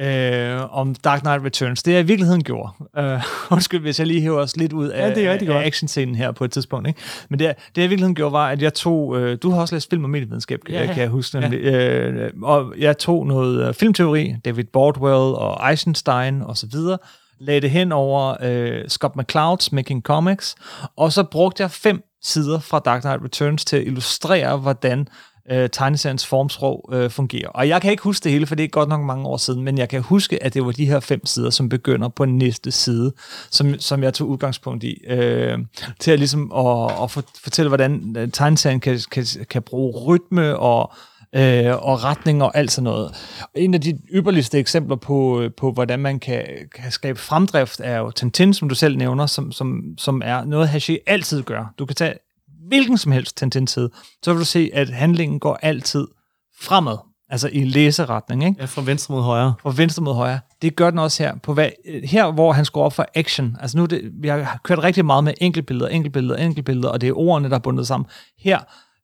øh, 0.00 0.78
om 0.78 0.94
Dark 0.94 1.20
Knight 1.20 1.44
Returns. 1.44 1.82
Det 1.82 1.92
jeg 1.92 2.00
i 2.00 2.06
virkeligheden 2.06 2.44
gjorde. 2.44 2.72
Øh, 2.98 3.20
undskyld, 3.52 3.80
hvis 3.80 3.98
jeg 3.98 4.06
lige 4.06 4.20
hæver 4.20 4.40
os 4.40 4.56
lidt 4.56 4.72
ud 4.72 4.88
af, 4.88 5.08
Ja, 5.08 5.14
det 5.14 5.48
er 5.48 5.58
af 5.58 5.66
actionscenen 5.66 6.14
her 6.14 6.32
på 6.32 6.44
et 6.44 6.50
tidspunkt. 6.50 6.88
Ikke? 6.88 7.00
Men 7.28 7.38
det, 7.38 7.48
det 7.48 7.56
jeg 7.76 7.84
i 7.84 7.88
virkeligheden 7.88 8.14
gjorde, 8.14 8.32
var, 8.32 8.48
at 8.48 8.62
jeg 8.62 8.74
tog... 8.74 9.20
Øh, 9.20 9.38
du 9.42 9.50
har 9.50 9.60
også 9.60 9.74
læst 9.74 9.90
film 9.90 10.04
og 10.04 10.10
medievidenskab, 10.10 10.60
Ja, 10.68 10.86
kan 10.86 11.02
jeg 11.02 11.08
huske. 11.08 11.40
Nemlig, 11.40 11.60
øh, 11.60 12.30
og 12.42 12.74
jeg 12.78 12.98
tog 12.98 13.26
noget 13.26 13.68
øh, 13.68 13.74
filmteori, 13.74 14.34
David 14.44 14.64
Bordwell 14.64 15.34
og 15.34 15.70
Eisenstein 15.70 16.42
og 16.42 16.56
så 16.56 16.66
videre, 16.72 16.98
lagde 17.42 17.60
det 17.60 17.70
hen 17.70 17.92
over 17.92 18.36
øh, 18.42 18.88
Scott 18.88 19.16
McClouds 19.16 19.72
Making 19.72 20.02
Comics, 20.02 20.54
og 20.96 21.12
så 21.12 21.22
brugte 21.22 21.62
jeg 21.62 21.70
fem 21.70 22.02
sider 22.22 22.60
fra 22.60 22.78
Dark 22.78 23.00
Knight 23.00 23.22
Returns 23.24 23.64
til 23.64 23.76
at 23.76 23.86
illustrere, 23.86 24.56
hvordan 24.56 25.08
øh, 25.50 25.70
tegneseriens 25.70 26.26
formsprog 26.26 26.90
øh, 26.92 27.10
fungerer. 27.10 27.48
Og 27.48 27.68
jeg 27.68 27.82
kan 27.82 27.90
ikke 27.90 28.02
huske 28.02 28.24
det 28.24 28.32
hele, 28.32 28.46
for 28.46 28.54
det 28.54 28.64
er 28.64 28.68
godt 28.68 28.88
nok 28.88 29.00
mange 29.00 29.26
år 29.26 29.36
siden, 29.36 29.62
men 29.62 29.78
jeg 29.78 29.88
kan 29.88 30.02
huske, 30.02 30.42
at 30.42 30.54
det 30.54 30.64
var 30.64 30.72
de 30.72 30.86
her 30.86 31.00
fem 31.00 31.26
sider, 31.26 31.50
som 31.50 31.68
begynder 31.68 32.08
på 32.08 32.24
næste 32.24 32.70
side, 32.70 33.12
som, 33.50 33.78
som 33.78 34.02
jeg 34.02 34.14
tog 34.14 34.28
udgangspunkt 34.28 34.84
i, 34.84 34.96
øh, 35.06 35.58
til 36.00 36.10
at, 36.10 36.18
ligesom 36.18 36.52
at, 36.52 37.02
at 37.02 37.10
fortælle, 37.42 37.68
hvordan 37.68 38.16
øh, 38.18 38.28
tegneserien 38.32 38.80
kan, 38.80 39.00
kan, 39.10 39.26
kan 39.50 39.62
bruge 39.62 39.92
rytme 40.06 40.56
og 40.56 40.92
øh, 41.34 41.76
og 41.76 42.04
retning 42.04 42.42
og 42.42 42.56
alt 42.56 42.72
sådan 42.72 42.84
noget. 42.84 43.14
En 43.54 43.74
af 43.74 43.80
de 43.80 43.98
ypperligste 44.14 44.58
eksempler 44.58 44.96
på, 44.96 45.40
øh, 45.40 45.50
på 45.56 45.72
hvordan 45.72 45.98
man 45.98 46.20
kan, 46.20 46.44
kan 46.74 46.90
skabe 46.90 47.18
fremdrift, 47.18 47.80
er 47.84 47.98
jo 47.98 48.10
Tintin, 48.10 48.54
som 48.54 48.68
du 48.68 48.74
selv 48.74 48.96
nævner, 48.96 49.26
som, 49.26 49.52
som, 49.52 49.82
som 49.98 50.22
er 50.24 50.44
noget, 50.44 50.68
Haché 50.68 50.96
altid 51.06 51.42
gør. 51.42 51.74
Du 51.78 51.86
kan 51.86 51.96
tage 51.96 52.14
hvilken 52.68 52.98
som 52.98 53.12
helst 53.12 53.36
Tintin-side, 53.36 53.90
så 54.22 54.32
vil 54.32 54.40
du 54.40 54.44
se, 54.44 54.70
at 54.74 54.88
handlingen 54.88 55.40
går 55.40 55.58
altid 55.62 56.06
fremad, 56.60 56.96
altså 57.28 57.48
i 57.52 57.64
læseretning, 57.64 58.44
ikke? 58.44 58.56
ja, 58.60 58.64
fra 58.64 58.82
venstre 58.82 59.14
mod 59.14 59.22
højre. 59.22 59.54
fra 59.62 59.72
venstre 59.76 60.02
mod 60.02 60.14
højre. 60.14 60.40
Det 60.62 60.76
gør 60.76 60.90
den 60.90 60.98
også 60.98 61.22
her. 61.22 61.34
På 61.42 61.54
hvad, 61.54 61.70
her, 62.04 62.32
hvor 62.32 62.52
han 62.52 62.64
skruer 62.64 62.84
op 62.84 62.92
for 62.92 63.06
action. 63.14 63.56
Altså 63.60 63.78
nu, 63.78 63.86
det, 63.86 64.10
vi 64.20 64.28
har 64.28 64.60
kørt 64.64 64.78
rigtig 64.82 65.04
meget 65.04 65.24
med 65.24 65.34
enkeltbilleder, 65.40 65.88
enkeltbilleder, 65.88 66.36
enkeltbilleder, 66.36 66.88
og 66.88 67.00
det 67.00 67.08
er 67.08 67.18
ordene, 67.18 67.48
der 67.48 67.54
er 67.54 67.60
bundet 67.60 67.86
sammen. 67.86 68.06
Her, 68.38 68.58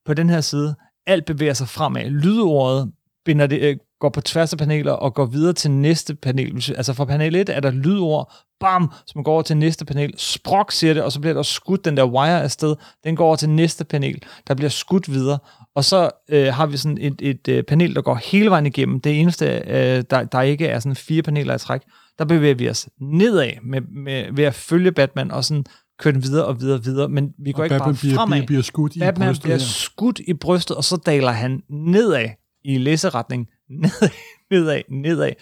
på 0.06 0.14
den 0.14 0.30
her 0.30 0.40
side, 0.40 0.74
alt 1.08 1.24
bevæger 1.24 1.54
sig 1.54 1.68
fremad. 1.68 2.10
Lydordet 2.10 2.92
binder 3.24 3.46
det, 3.46 3.60
øh, 3.60 3.76
går 4.00 4.08
på 4.08 4.20
tværs 4.20 4.52
af 4.52 4.58
paneler 4.58 4.92
og 4.92 5.14
går 5.14 5.26
videre 5.26 5.52
til 5.52 5.70
næste 5.70 6.14
panel. 6.14 6.64
Altså 6.76 6.92
fra 6.92 7.04
panel 7.04 7.34
1 7.34 7.48
er 7.48 7.60
der 7.60 7.70
lydord, 7.70 8.32
bam, 8.60 8.92
som 9.06 9.24
går 9.24 9.32
over 9.32 9.42
til 9.42 9.56
næste 9.56 9.84
panel. 9.84 10.14
Sprok 10.16 10.72
siger 10.72 10.94
det, 10.94 11.02
og 11.02 11.12
så 11.12 11.20
bliver 11.20 11.34
der 11.34 11.42
skudt 11.42 11.84
den 11.84 11.96
der 11.96 12.04
wire 12.04 12.42
afsted. 12.42 12.76
Den 13.04 13.16
går 13.16 13.26
over 13.26 13.36
til 13.36 13.48
næste 13.48 13.84
panel. 13.84 14.22
Der 14.48 14.54
bliver 14.54 14.70
skudt 14.70 15.12
videre. 15.12 15.38
Og 15.74 15.84
så 15.84 16.10
øh, 16.28 16.54
har 16.54 16.66
vi 16.66 16.76
sådan 16.76 16.98
et, 17.00 17.14
et 17.20 17.48
øh, 17.48 17.62
panel, 17.62 17.94
der 17.94 18.02
går 18.02 18.14
hele 18.14 18.50
vejen 18.50 18.66
igennem. 18.66 19.00
Det 19.00 19.20
eneste, 19.20 19.46
øh, 19.66 20.04
der, 20.10 20.24
der 20.24 20.42
ikke 20.42 20.66
er 20.66 20.78
sådan 20.78 20.96
fire 20.96 21.22
paneler 21.22 21.54
i 21.54 21.58
træk. 21.58 21.80
Der 22.18 22.24
bevæger 22.24 22.54
vi 22.54 22.68
os 22.68 22.88
nedad 23.00 23.50
med, 23.62 23.80
med, 23.80 24.26
ved 24.32 24.44
at 24.44 24.54
følge 24.54 24.92
Batman 24.92 25.30
og 25.30 25.44
sådan 25.44 25.64
køre 25.98 26.12
den 26.14 26.22
videre 26.22 26.44
og 26.44 26.60
videre 26.60 26.78
og 26.78 26.84
videre. 26.84 27.08
Men 27.08 27.32
vi 27.38 27.52
går 27.52 27.58
Og 27.58 27.66
ikke 27.66 27.74
Batman 27.74 27.94
bare 27.94 28.00
bliver, 28.00 28.14
fremad. 28.14 28.36
bliver, 28.36 28.46
bliver 28.46 28.62
skudt 28.62 28.96
i 28.96 28.98
Batman 28.98 29.28
brystet. 29.28 29.42
bliver 29.42 29.56
her. 29.56 29.64
skudt 29.64 30.20
i 30.28 30.32
brystet, 30.34 30.76
og 30.76 30.84
så 30.84 30.96
daler 30.96 31.30
han 31.30 31.62
nedad 31.70 32.28
i 32.64 32.78
læseretning. 32.78 33.48
Nedad, 33.82 34.10
nedad, 34.50 34.82
nedad. 34.90 35.32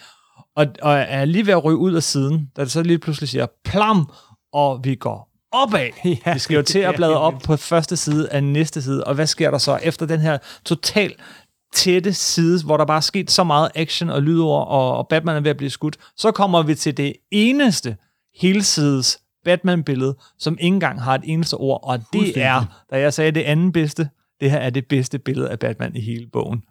Og, 0.55 0.65
og 0.81 0.93
er 0.93 1.25
lige 1.25 1.45
ved 1.45 1.53
at 1.53 1.63
ryge 1.63 1.77
ud 1.77 1.93
af 1.93 2.03
siden, 2.03 2.49
da 2.57 2.61
det 2.61 2.71
så 2.71 2.83
lige 2.83 2.99
pludselig 2.99 3.29
siger 3.29 3.45
plam, 3.65 4.09
og 4.53 4.79
vi 4.83 4.95
går 4.95 5.29
opad. 5.51 5.89
Ja, 6.25 6.33
vi 6.33 6.39
skal 6.39 6.55
jo 6.55 6.61
til 6.61 6.79
at 6.79 6.95
bladre 6.99 7.19
op 7.19 7.33
på 7.43 7.55
første 7.57 7.97
side 7.97 8.29
af 8.29 8.43
næste 8.43 8.81
side, 8.81 9.03
og 9.03 9.15
hvad 9.15 9.27
sker 9.27 9.51
der 9.51 9.57
så 9.57 9.79
efter 9.83 10.05
den 10.05 10.19
her 10.19 10.37
total 10.65 11.13
tætte 11.73 12.13
side, 12.13 12.63
hvor 12.63 12.77
der 12.77 12.85
bare 12.85 12.97
er 12.97 13.01
sket 13.01 13.31
så 13.31 13.43
meget 13.43 13.69
action 13.75 14.09
og 14.09 14.21
lydord, 14.21 14.67
og, 14.67 14.97
og 14.97 15.07
Batman 15.07 15.35
er 15.35 15.39
ved 15.39 15.49
at 15.51 15.57
blive 15.57 15.69
skudt, 15.69 15.97
så 16.17 16.31
kommer 16.31 16.63
vi 16.63 16.75
til 16.75 16.97
det 16.97 17.13
eneste 17.31 17.97
helsides 18.41 19.19
Batman-billede, 19.47 20.15
som 20.39 20.57
ikke 20.59 20.73
engang 20.73 21.01
har 21.03 21.15
et 21.15 21.21
eneste 21.23 21.53
ord, 21.53 21.79
og 21.83 21.99
det 22.13 22.37
er, 22.43 22.83
da 22.91 22.99
jeg 22.99 23.13
sagde 23.13 23.31
det 23.31 23.41
anden 23.43 23.71
bedste, 23.71 24.09
det 24.41 24.51
her 24.51 24.57
er 24.57 24.69
det 24.69 24.85
bedste 24.87 25.19
billede 25.19 25.49
af 25.49 25.59
Batman 25.59 25.95
i 25.95 26.01
hele 26.01 26.27
bogen. 26.33 26.61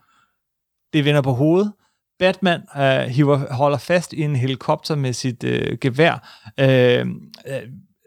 Det 0.92 1.04
vender 1.04 1.20
på 1.20 1.32
hovedet. 1.32 1.72
Batman 2.18 2.60
øh, 2.76 2.98
hiver, 3.00 3.54
holder 3.54 3.78
fast 3.78 4.12
i 4.12 4.20
en 4.22 4.36
helikopter 4.36 4.94
med 4.96 5.12
sit 5.12 5.44
øh, 5.44 5.78
gevær. 5.80 6.42
Øh, 6.60 7.06
øh, 7.48 7.60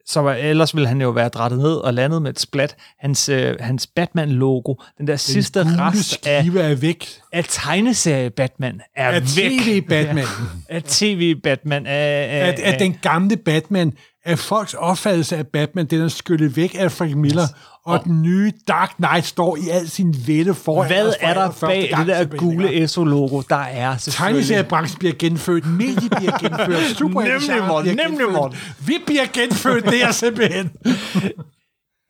så 0.06 0.22
var- 0.22 0.34
ellers 0.34 0.76
ville 0.76 0.88
han 0.88 1.02
jo 1.02 1.10
være 1.10 1.30
drættet 1.30 1.60
ned 1.60 1.74
og 1.76 1.94
landet 1.94 2.22
med 2.22 2.30
et 2.32 2.40
splat. 2.40 2.76
Hans, 3.00 3.30
øh, 3.30 3.56
hans 3.60 3.88
Batman-logo, 3.88 4.74
den 4.98 5.08
der 5.08 5.16
sidste 5.16 5.60
Den 5.60 5.68
gule 5.68 5.82
rest 5.90 6.28
af, 6.28 6.46
er 6.46 6.76
væk. 6.76 7.08
af 7.34 7.46
tegneserie 7.48 8.30
Batman, 8.30 8.82
er 8.96 9.10
Af 9.10 9.22
væk. 9.22 9.52
tv-Batman. 9.52 10.26
Af 10.70 10.84
tv-Batman. 10.84 11.86
Af, 11.88 11.92
af, 12.32 12.48
At, 12.48 12.60
at 12.60 12.80
den 12.80 12.98
gamle 13.02 13.38
Batman 13.38 13.94
at 14.24 14.40
folks 14.40 14.74
opfattelse 14.74 15.38
af 15.38 15.48
Batman, 15.48 15.86
den 15.86 16.02
er 16.02 16.08
skyllet 16.08 16.56
væk 16.56 16.76
af 16.80 16.92
Frank 16.92 17.16
Miller, 17.16 17.48
og 17.86 18.04
den 18.04 18.22
nye 18.22 18.52
Dark 18.68 18.94
Knight 18.96 19.26
står 19.26 19.56
i 19.56 19.70
al 19.72 19.90
sin 19.90 20.16
vælde 20.28 20.54
foran 20.54 20.88
Hvad 20.88 21.14
er 21.20 21.34
der 21.34 21.52
bag 21.62 21.94
det 21.98 22.08
der 22.08 22.26
gule 22.38 22.84
ESO-logo? 22.84 23.42
Der 23.50 23.56
er 23.56 23.98
selvfølgelig... 23.98 24.46
Tegneseriebranchen 24.46 25.00
bliver 25.00 25.14
genfødt, 25.20 25.66
medie 25.66 26.10
bliver 26.10 26.38
genført, 26.38 26.84
super 26.98 27.22
Nemlig, 27.22 27.68
Morten, 27.68 27.96
nemlig, 27.96 28.32
Morten. 28.32 28.58
Vi 28.86 28.98
bliver 29.06 29.26
genfødt, 29.34 29.86
det 29.86 30.04
er 30.04 30.12
simpelthen. 30.26 30.72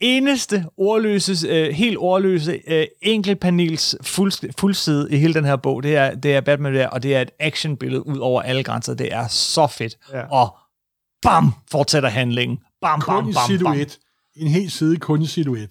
eneste 0.01 0.65
ordløse, 0.77 1.47
øh, 1.47 1.73
helt 1.73 1.97
ordløse, 1.97 2.59
øh, 2.67 2.87
enkeltpanels 3.01 3.95
fuld, 4.01 4.53
fuldside 4.59 5.07
i 5.11 5.17
hele 5.17 5.33
den 5.33 5.45
her 5.45 5.55
bog, 5.55 5.83
det 5.83 5.95
er, 5.95 6.15
det 6.15 6.35
er 6.35 6.41
Batman 6.41 6.73
der, 6.73 6.87
og 6.87 7.03
det 7.03 7.15
er 7.15 7.21
et 7.21 7.31
actionbillede 7.39 8.07
ud 8.07 8.17
over 8.17 8.41
alle 8.41 8.63
grænser. 8.63 8.93
Det 8.93 9.13
er 9.13 9.27
så 9.27 9.67
fedt. 9.67 9.95
Ja. 10.13 10.21
Og 10.31 10.55
bam, 11.21 11.53
fortsætter 11.71 12.09
handlingen. 12.09 12.57
Bam, 12.81 12.99
bam, 12.99 13.01
Kun 13.01 13.23
bam, 13.23 13.29
i 13.29 13.33
bam. 13.33 13.47
silhuet. 13.47 13.97
En 14.35 14.47
helt 14.47 14.71
side 14.71 14.97
kun 14.97 15.21
i 15.21 15.25
silhuet. 15.25 15.69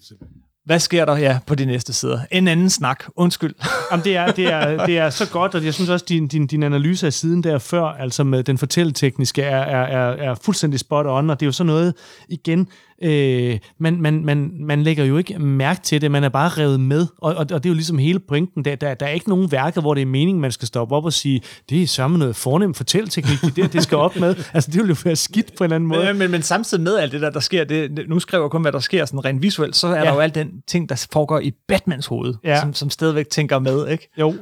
Hvad 0.65 0.79
sker 0.79 1.05
der 1.05 1.17
ja, 1.17 1.39
på 1.47 1.55
de 1.55 1.65
næste 1.65 1.93
sider? 1.93 2.19
En 2.31 2.47
anden 2.47 2.69
snak. 2.69 3.03
Undskyld. 3.15 3.53
Jamen, 3.91 4.03
det, 4.03 4.15
er, 4.15 4.31
det, 4.31 4.53
er, 4.53 4.85
det 4.85 4.97
er 4.97 5.09
så 5.09 5.29
godt, 5.29 5.55
og 5.55 5.65
jeg 5.65 5.73
synes 5.73 5.89
også, 5.89 6.05
din, 6.09 6.27
din, 6.27 6.47
din 6.47 6.63
analyse 6.63 7.05
af 7.07 7.13
siden 7.13 7.43
der 7.43 7.57
før, 7.57 7.83
altså 7.83 8.23
med 8.23 8.43
den 8.43 8.57
fortælletekniske, 8.57 9.41
er, 9.41 9.57
er, 9.57 9.83
er, 9.83 10.31
er 10.31 10.35
fuldstændig 10.35 10.79
spot 10.79 11.05
on, 11.05 11.29
og 11.29 11.39
det 11.39 11.45
er 11.45 11.47
jo 11.47 11.51
sådan 11.51 11.67
noget, 11.67 11.93
igen, 12.29 12.67
øh, 13.01 13.59
man, 13.79 14.01
man, 14.01 14.25
man, 14.25 14.51
man 14.59 14.83
lægger 14.83 15.03
jo 15.05 15.17
ikke 15.17 15.39
mærke 15.39 15.81
til 15.81 16.01
det, 16.01 16.11
man 16.11 16.23
er 16.23 16.29
bare 16.29 16.49
revet 16.49 16.79
med, 16.79 17.07
og, 17.17 17.35
og, 17.35 17.37
og 17.37 17.49
det 17.49 17.65
er 17.65 17.69
jo 17.69 17.73
ligesom 17.73 17.97
hele 17.97 18.19
pointen, 18.19 18.65
der, 18.65 18.75
der, 18.75 18.93
der 18.93 19.05
er 19.05 19.09
ikke 19.09 19.29
nogen 19.29 19.51
værker, 19.51 19.81
hvor 19.81 19.93
det 19.93 20.01
er 20.01 20.05
meningen, 20.05 20.41
man 20.41 20.51
skal 20.51 20.67
stoppe 20.67 20.95
op 20.95 21.05
og 21.05 21.13
sige, 21.13 21.41
det 21.69 21.83
er 21.83 21.87
sørme 21.87 22.17
noget 22.17 22.35
fornemt 22.35 22.77
fortælleteknik, 22.77 23.41
det 23.41 23.55
der, 23.55 23.67
det 23.67 23.83
skal 23.83 23.97
op 23.97 24.15
med. 24.15 24.35
Altså, 24.53 24.71
det 24.71 24.81
vil 24.81 24.89
jo 24.89 24.95
være 25.03 25.15
skidt 25.15 25.57
på 25.57 25.63
en 25.63 25.65
eller 25.65 25.75
anden 25.75 25.87
måde. 25.87 26.05
Men, 26.05 26.17
men, 26.17 26.31
men 26.31 26.41
samtidig 26.41 26.83
med 26.83 26.97
alt 26.97 27.11
det 27.11 27.21
der, 27.21 27.29
der 27.29 27.39
sker, 27.39 27.63
det, 27.63 28.05
nu 28.07 28.19
skriver 28.19 28.43
jeg 28.43 28.51
kun, 28.51 28.61
hvad 28.61 28.71
der 28.71 28.79
sker 28.79 29.05
sådan 29.05 29.25
rent 29.25 29.41
visuelt, 29.41 29.75
så 29.75 29.87
er 29.87 29.95
ja. 29.95 30.05
Der 30.05 30.13
jo 30.13 30.19
alt 30.19 30.35
den 30.35 30.61
ting, 30.67 30.89
der 30.89 31.07
foregår 31.13 31.39
i 31.39 31.51
Batmans 31.67 32.05
hoved, 32.07 32.33
Ja. 32.43 32.59
som, 32.61 32.73
som 32.73 32.89
stadigvæk 32.89 33.29
tænker 33.29 33.59
med, 33.59 33.87
ikke? 33.87 34.09
Jo, 34.19 34.35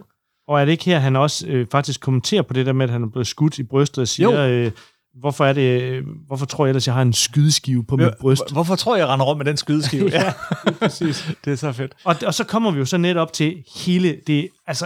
og 0.48 0.62
er 0.62 0.66
det 0.66 0.72
ikke 0.72 0.86
her, 0.86 1.00
han 1.00 1.16
også 1.16 1.48
øh, 1.48 1.68
faktisk 1.72 2.02
kommenterer 2.02 2.42
på 2.42 2.54
det 2.54 2.66
der 2.66 2.74
med, 2.74 2.84
at 2.86 2.90
han 2.90 3.04
er 3.04 3.08
blevet 3.08 3.28
skudt 3.28 3.60
i 3.60 3.64
brystet 3.64 4.02
og 4.02 4.08
siger, 4.08 4.42
øh, 4.42 4.72
hvorfor 5.20 5.46
er 5.46 5.54
det, 5.54 6.04
hvorfor 6.28 6.46
tror 6.46 6.66
jeg 6.66 6.70
ellers, 6.70 6.88
jeg 6.88 6.96
har 6.96 7.02
en 7.02 7.14
skydeskive 7.14 7.84
på 7.84 7.96
mit 7.96 8.14
bryst? 8.20 8.44
Hvor- 8.48 8.54
Hvorfor 8.54 8.76
tror 8.76 8.96
jeg, 8.96 9.02
jeg 9.02 9.08
render 9.14 9.26
rundt 9.26 9.38
med 9.38 9.46
den 9.46 9.58
skydeskive? 9.58 10.10
Ja, 10.14 10.34
præcis. 10.80 11.30
det 11.46 11.52
er 11.52 11.58
så 11.58 11.72
fedt. 11.72 11.94
Og, 12.04 12.16
og 12.26 12.34
så 12.34 12.44
kommer 12.44 12.72
vi 12.72 12.80
jo 12.80 12.86
så 12.86 12.98
net 12.98 13.18
op 13.18 13.34
til 13.34 13.64
hele 13.86 14.18
det, 14.28 14.50
altså, 14.68 14.86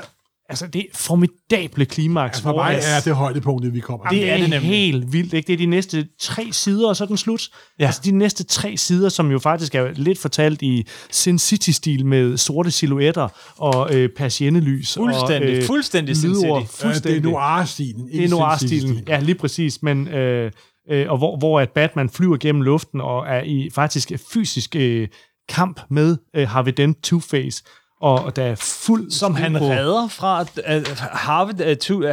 altså 0.52 0.68
det 0.68 0.86
formidable 0.95 1.86
klimaks. 1.86 2.30
Altså 2.30 2.44
for 2.44 2.53
mig 2.56 2.76
at- 2.76 2.84
er 2.98 2.99
det 3.06 3.15
højdepunktet, 3.15 3.73
vi 3.73 3.80
kommer 3.80 4.06
det 4.06 4.18
til. 4.18 4.28
er, 4.28 4.32
er 4.34 4.38
det 4.38 4.41
det 4.41 4.49
nemlig. 4.49 4.69
helt 4.69 5.14
vildt. 5.14 5.34
Ikke? 5.34 5.48
Det 5.48 5.53
er 5.53 5.57
de 5.57 5.65
næste 5.65 6.07
tre 6.19 6.48
sider, 6.52 6.90
og 6.90 6.95
så 6.95 7.03
er 7.03 7.07
den 7.07 7.18
slut. 7.18 7.41
Ja. 7.52 7.84
Ja. 7.84 7.86
Altså 7.88 8.02
de 8.06 8.11
næste 8.11 8.44
tre 8.44 8.78
sider, 8.78 9.10
som 9.10 9.32
jo 9.32 9.40
faktisk 9.40 9.76
er 9.76 9.88
lidt 9.95 10.19
fortalt 10.19 10.61
i 10.61 10.88
Sin 11.11 11.40
City-stil 11.40 12.06
med 12.06 12.38
sorte 12.38 12.72
silhuetter 12.72 13.28
og 13.57 13.95
øh, 13.95 14.10
persiennelys. 14.18 14.94
Fuldstændig, 14.94 15.49
og, 15.49 15.56
øh, 15.56 15.64
fuldstændig 15.64 16.18
Sin. 16.18 16.36
City. 16.36 16.45
Ja, 16.48 16.53
det 16.56 16.61
er 16.61 16.65
Fuldstændig. 16.68 17.22
noir-stilen. 17.22 18.07
Det 18.07 18.23
er 18.23 18.30
noir-stilen. 18.30 19.03
Ja, 19.07 19.19
lige 19.19 19.36
præcis. 19.36 19.84
Men, 19.84 20.07
øh, 20.07 20.52
øh, 20.91 21.06
og 21.10 21.18
hvor, 21.18 21.38
hvor 21.38 21.60
at 21.60 21.69
Batman 21.76 22.10
flyver 22.10 22.38
gennem 22.38 22.61
luften 22.61 23.02
og 23.02 23.28
er 23.28 23.44
i 23.44 23.69
faktisk 23.76 24.11
fysisk 24.34 24.76
øh, 24.76 25.07
kamp 25.49 25.80
med 25.90 26.18
øh, 26.36 26.48
Harvey 26.48 26.72
Dent 26.78 26.98
Two-Face. 27.14 27.81
Og, 28.02 28.36
der 28.36 28.44
er 28.44 28.56
fuld 28.56 29.11
Som 29.11 29.36
han 29.36 29.53
på- 29.53 29.60
redder 29.69 30.07
fra 30.07 30.41
uh, 30.41 30.98
Harvey, 30.98 31.72
uh, 31.72 31.78
to, 31.78 31.95
uh, 31.98 32.03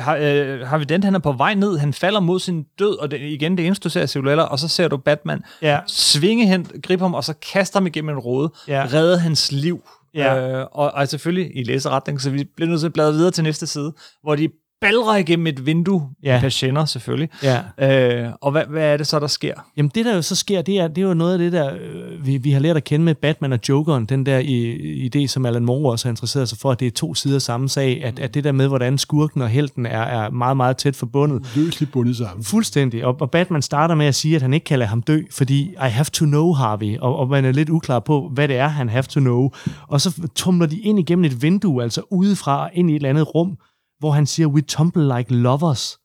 Harvey 0.69 0.85
Dent, 0.89 1.05
han 1.05 1.15
er 1.15 1.19
på 1.19 1.33
vej 1.33 1.55
ned, 1.55 1.79
han 1.79 1.93
falder 1.93 2.21
mod 2.21 2.41
sin 2.41 2.63
død, 2.79 2.99
og 2.99 3.11
det, 3.11 3.21
igen, 3.21 3.57
det 3.59 3.67
eneste, 3.67 3.85
du 3.85 3.89
ser 3.89 4.03
er 4.03 4.07
silhuetter, 4.07 4.45
og 4.45 4.59
så 4.59 4.69
ser 4.69 4.89
du 4.89 4.97
Batman 4.97 5.43
Ja. 5.63 5.79
svinge 5.87 6.47
hen, 6.47 6.67
gribe 6.83 7.03
ham, 7.03 7.15
og 7.15 7.25
så 7.25 7.35
kaster 7.53 7.79
ham 7.81 7.87
igennem 7.87 8.09
en 8.17 8.19
råde, 8.19 8.53
Ja. 8.69 8.87
redde 8.93 9.19
hans 9.19 9.53
liv. 9.53 9.83
Ja. 10.15 10.49
Øh, 10.61 10.67
og, 10.73 10.91
og 10.95 11.09
selvfølgelig 11.09 11.51
i 11.57 11.63
læseretning, 11.63 12.21
så 12.21 12.31
vi 12.31 12.45
bliver 12.57 12.69
nødt 12.71 12.81
til 12.81 12.87
at 12.87 12.93
bladre 12.93 13.13
videre 13.13 13.31
til 13.31 13.45
næste 13.45 13.67
side, 13.67 13.93
hvor 14.23 14.35
de 14.37 14.49
balrer 14.81 15.17
igennem 15.17 15.47
et 15.47 15.67
vindue, 15.67 16.09
Ja. 16.23 16.39
patienter 16.41 16.85
selvfølgelig. 16.85 17.29
Ja. 17.43 18.25
Øh, 18.27 18.33
og 18.41 18.51
hvad, 18.53 18.63
hvad 18.71 18.93
er 18.93 18.97
det 18.97 19.07
så, 19.07 19.19
der 19.19 19.27
sker? 19.27 19.55
Jamen 19.77 19.91
det, 19.95 20.05
der 20.05 20.15
jo 20.15 20.23
så 20.23 20.37
sker, 20.37 20.63
det 20.63 20.79
er, 20.81 20.89
det 20.89 20.99
er 20.99 21.09
jo 21.09 21.15
noget 21.15 21.33
af 21.33 21.39
det 21.39 21.53
der, 21.53 21.75
øh, 21.75 22.27
vi, 22.27 22.37
vi 22.37 22.51
har 22.51 22.61
lært 22.61 22.77
at 22.77 22.85
kende 22.85 23.05
med 23.05 23.15
Batman 23.15 23.53
og 23.53 23.59
Jokeren, 23.69 24.05
den 24.07 24.27
der 24.27 24.39
i, 24.39 25.09
idé, 25.17 25.27
som 25.27 25.47
Alan 25.47 25.65
Moore 25.65 25.93
også 25.93 26.09
har 26.09 26.11
interesseret 26.11 26.49
sig 26.49 26.59
for, 26.59 26.71
at 26.71 26.81
det 26.81 26.87
er 26.87 26.91
to 26.91 27.15
sider 27.15 27.39
samme 27.39 27.69
sag, 27.69 28.05
at, 28.05 28.19
at 28.19 28.35
det 28.35 28.45
der 28.45 28.53
med, 28.53 28.69
hvordan 28.69 28.99
skurken 28.99 29.43
og 29.43 29.49
helten 29.49 29.87
er, 29.87 30.01
er 30.03 30.31
meget, 30.31 30.57
meget 30.57 30.77
tæt 30.77 30.97
forbundet. 30.97 31.57
Løsligt 31.57 31.93
bundet 31.93 32.17
sammen. 32.17 32.45
Fuldstændig. 32.45 33.05
Og, 33.05 33.17
og 33.21 33.31
Batman 33.31 33.63
starter 33.63 33.95
med 33.95 34.07
at 34.07 34.15
sige, 34.15 34.37
at 34.37 34.43
han 34.43 34.55
ikke 34.55 34.65
kan 34.65 34.79
lade 34.79 34.89
ham 34.89 35.03
dø, 35.03 35.21
fordi 35.31 35.61
I 35.63 35.77
have 35.91 36.05
to 36.05 36.25
know, 36.25 36.53
Harvey. 36.53 36.99
Og, 36.99 37.17
og 37.17 37.29
man 37.29 37.45
er 37.45 37.53
lidt 37.53 37.69
uklar 37.71 37.99
på, 38.01 38.31
hvad 38.35 38.49
det 38.49 38.57
er, 38.57 38.69
han 38.69 38.89
have 38.89 39.03
to 39.03 39.21
know. 39.21 39.51
Og 39.89 40.01
så 40.01 40.29
tumler 40.35 40.67
de 40.67 40.79
ind 40.81 40.99
igennem 40.99 41.25
et 41.25 41.43
vindue, 41.43 41.83
altså 41.83 42.03
udefra 42.11 42.69
ind 42.75 42.91
i 42.91 42.93
et 42.93 42.97
eller 42.97 43.09
andet 43.11 43.35
rum, 43.35 43.57
hvor 43.99 44.11
han 44.11 44.27
siger, 44.27 44.47
we 44.47 44.61
tumble 44.61 45.17
like 45.17 45.35
lovers. 45.35 45.99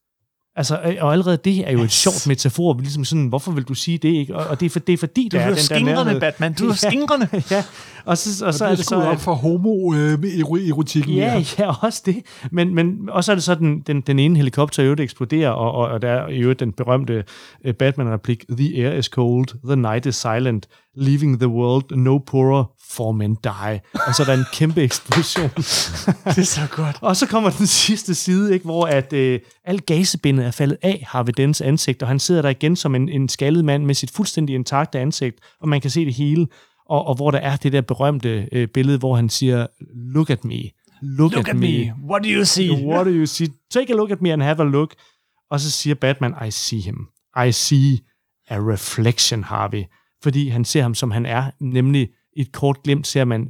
Altså, 0.55 0.79
øh, 0.85 0.95
og 1.01 1.11
allerede 1.11 1.37
det 1.37 1.67
er 1.67 1.71
jo 1.71 1.81
et 1.81 1.91
sjovt 1.91 2.27
metafor, 2.27 2.79
ligesom 2.79 3.05
sådan, 3.05 3.27
hvorfor 3.27 3.51
vil 3.51 3.63
du 3.63 3.73
sige 3.73 3.97
det, 3.97 4.09
ikke? 4.09 4.35
Og, 4.35 4.47
og 4.47 4.59
det, 4.59 4.65
er 4.65 4.69
for, 4.69 4.79
det 4.79 4.93
er 4.93 4.97
fordi, 4.97 5.29
Du 5.31 5.37
der 5.37 5.43
er 5.43 5.55
den 5.55 5.85
der 5.85 6.03
nærhed. 6.03 6.19
Batman. 6.19 6.53
Du 6.53 6.69
er 6.69 6.73
skingrende. 6.73 7.27
ja, 7.51 7.63
og 8.05 8.17
så, 8.17 8.45
og 8.45 8.53
så 8.53 8.57
Så 8.57 8.65
er 8.65 8.75
det 8.75 8.85
så, 8.85 8.95
op 8.95 9.19
for 9.19 9.33
homo-erotikken. 9.33 11.13
Ja, 11.13 11.43
ja, 11.59 11.85
også 11.85 12.01
det. 12.05 12.15
Men, 12.51 12.75
men 12.75 13.09
også 13.09 13.31
er 13.31 13.35
det 13.35 13.43
så, 13.43 13.55
den, 13.55 13.79
den, 13.79 14.01
den 14.01 14.19
ene 14.19 14.37
helikopter 14.37 14.83
i 14.83 14.85
øvrigt 14.85 15.01
eksploderer, 15.01 15.49
og, 15.49 15.71
og, 15.71 15.87
og 15.87 16.01
der 16.01 16.09
er 16.09 16.27
i 16.27 16.37
øvrigt 16.37 16.59
den 16.59 16.71
berømte 16.71 17.23
uh, 17.67 17.71
Batman-replik, 17.73 18.45
The 18.57 18.85
air 18.85 18.93
is 18.93 19.05
cold, 19.05 19.47
the 19.65 19.75
night 19.75 20.05
is 20.05 20.15
silent, 20.15 20.67
leaving 20.95 21.39
the 21.39 21.47
world 21.49 21.97
no 21.97 22.17
poorer, 22.17 22.63
for 22.89 23.11
men 23.11 23.37
die. 23.43 23.81
Og 24.07 24.15
så 24.15 24.23
er 24.23 24.25
der 24.25 24.33
en 24.33 24.45
kæmpe 24.53 24.81
eksplosion. 24.81 25.49
det 25.55 26.37
er 26.37 26.43
så 26.43 26.67
godt. 26.71 26.97
og 27.01 27.15
så 27.15 27.27
kommer 27.27 27.49
den 27.49 27.67
sidste 27.67 28.15
side, 28.15 28.53
ikke, 28.53 28.65
hvor 28.65 28.85
at, 28.85 29.13
øh, 29.13 29.39
alt 29.65 29.85
gasebindet 29.85 30.45
er 30.45 30.51
faldet 30.51 30.77
af 30.81 31.03
Harvey 31.07 31.33
Dents 31.37 31.61
ansigt, 31.61 32.01
og 32.01 32.07
han 32.07 32.19
sidder 32.19 32.41
der 32.41 32.49
igen 32.49 32.75
som 32.75 32.95
en, 32.95 33.09
en 33.09 33.29
skaldet 33.29 33.65
mand 33.65 33.85
med 33.85 33.95
sit 33.95 34.11
fuldstændig 34.11 34.55
intakte 34.55 34.99
ansigt, 34.99 35.39
og 35.61 35.69
man 35.69 35.81
kan 35.81 35.89
se 35.89 36.05
det 36.05 36.13
hele. 36.13 36.47
Og, 36.89 37.05
og 37.05 37.15
hvor 37.15 37.31
der 37.31 37.39
er 37.39 37.55
det 37.55 37.73
der 37.73 37.81
berømte 37.81 38.47
øh, 38.51 38.67
billede, 38.67 38.97
hvor 38.97 39.15
han 39.15 39.29
siger, 39.29 39.67
look 40.13 40.29
at 40.29 40.45
me, 40.45 40.61
look, 41.01 41.33
Look 41.33 41.49
at 41.49 41.55
me. 41.55 41.93
What 42.09 42.23
do 42.23 42.29
you 42.29 42.45
see? 42.45 42.71
What 42.71 43.05
do 43.05 43.11
you 43.11 43.25
see? 43.25 43.47
Take 43.71 43.93
a 43.93 43.95
look 43.95 44.11
at 44.11 44.21
me 44.21 44.33
and 44.33 44.41
have 44.41 44.59
a 44.59 44.63
look. 44.65 44.93
Og 45.51 45.59
så 45.59 45.71
siger 45.71 45.95
Batman, 45.95 46.33
I 46.47 46.51
see 46.51 46.81
him. 46.81 47.07
I 47.47 47.51
see 47.51 47.99
a 48.49 48.57
reflection, 48.57 49.43
Harvey. 49.43 49.83
Fordi 50.23 50.49
han 50.49 50.65
ser 50.65 50.81
ham, 50.81 50.95
som 50.95 51.11
han 51.11 51.25
er. 51.25 51.51
Nemlig 51.59 52.09
et 52.37 52.51
kort 52.51 52.83
glimt 52.83 53.07
ser 53.07 53.25
man 53.25 53.47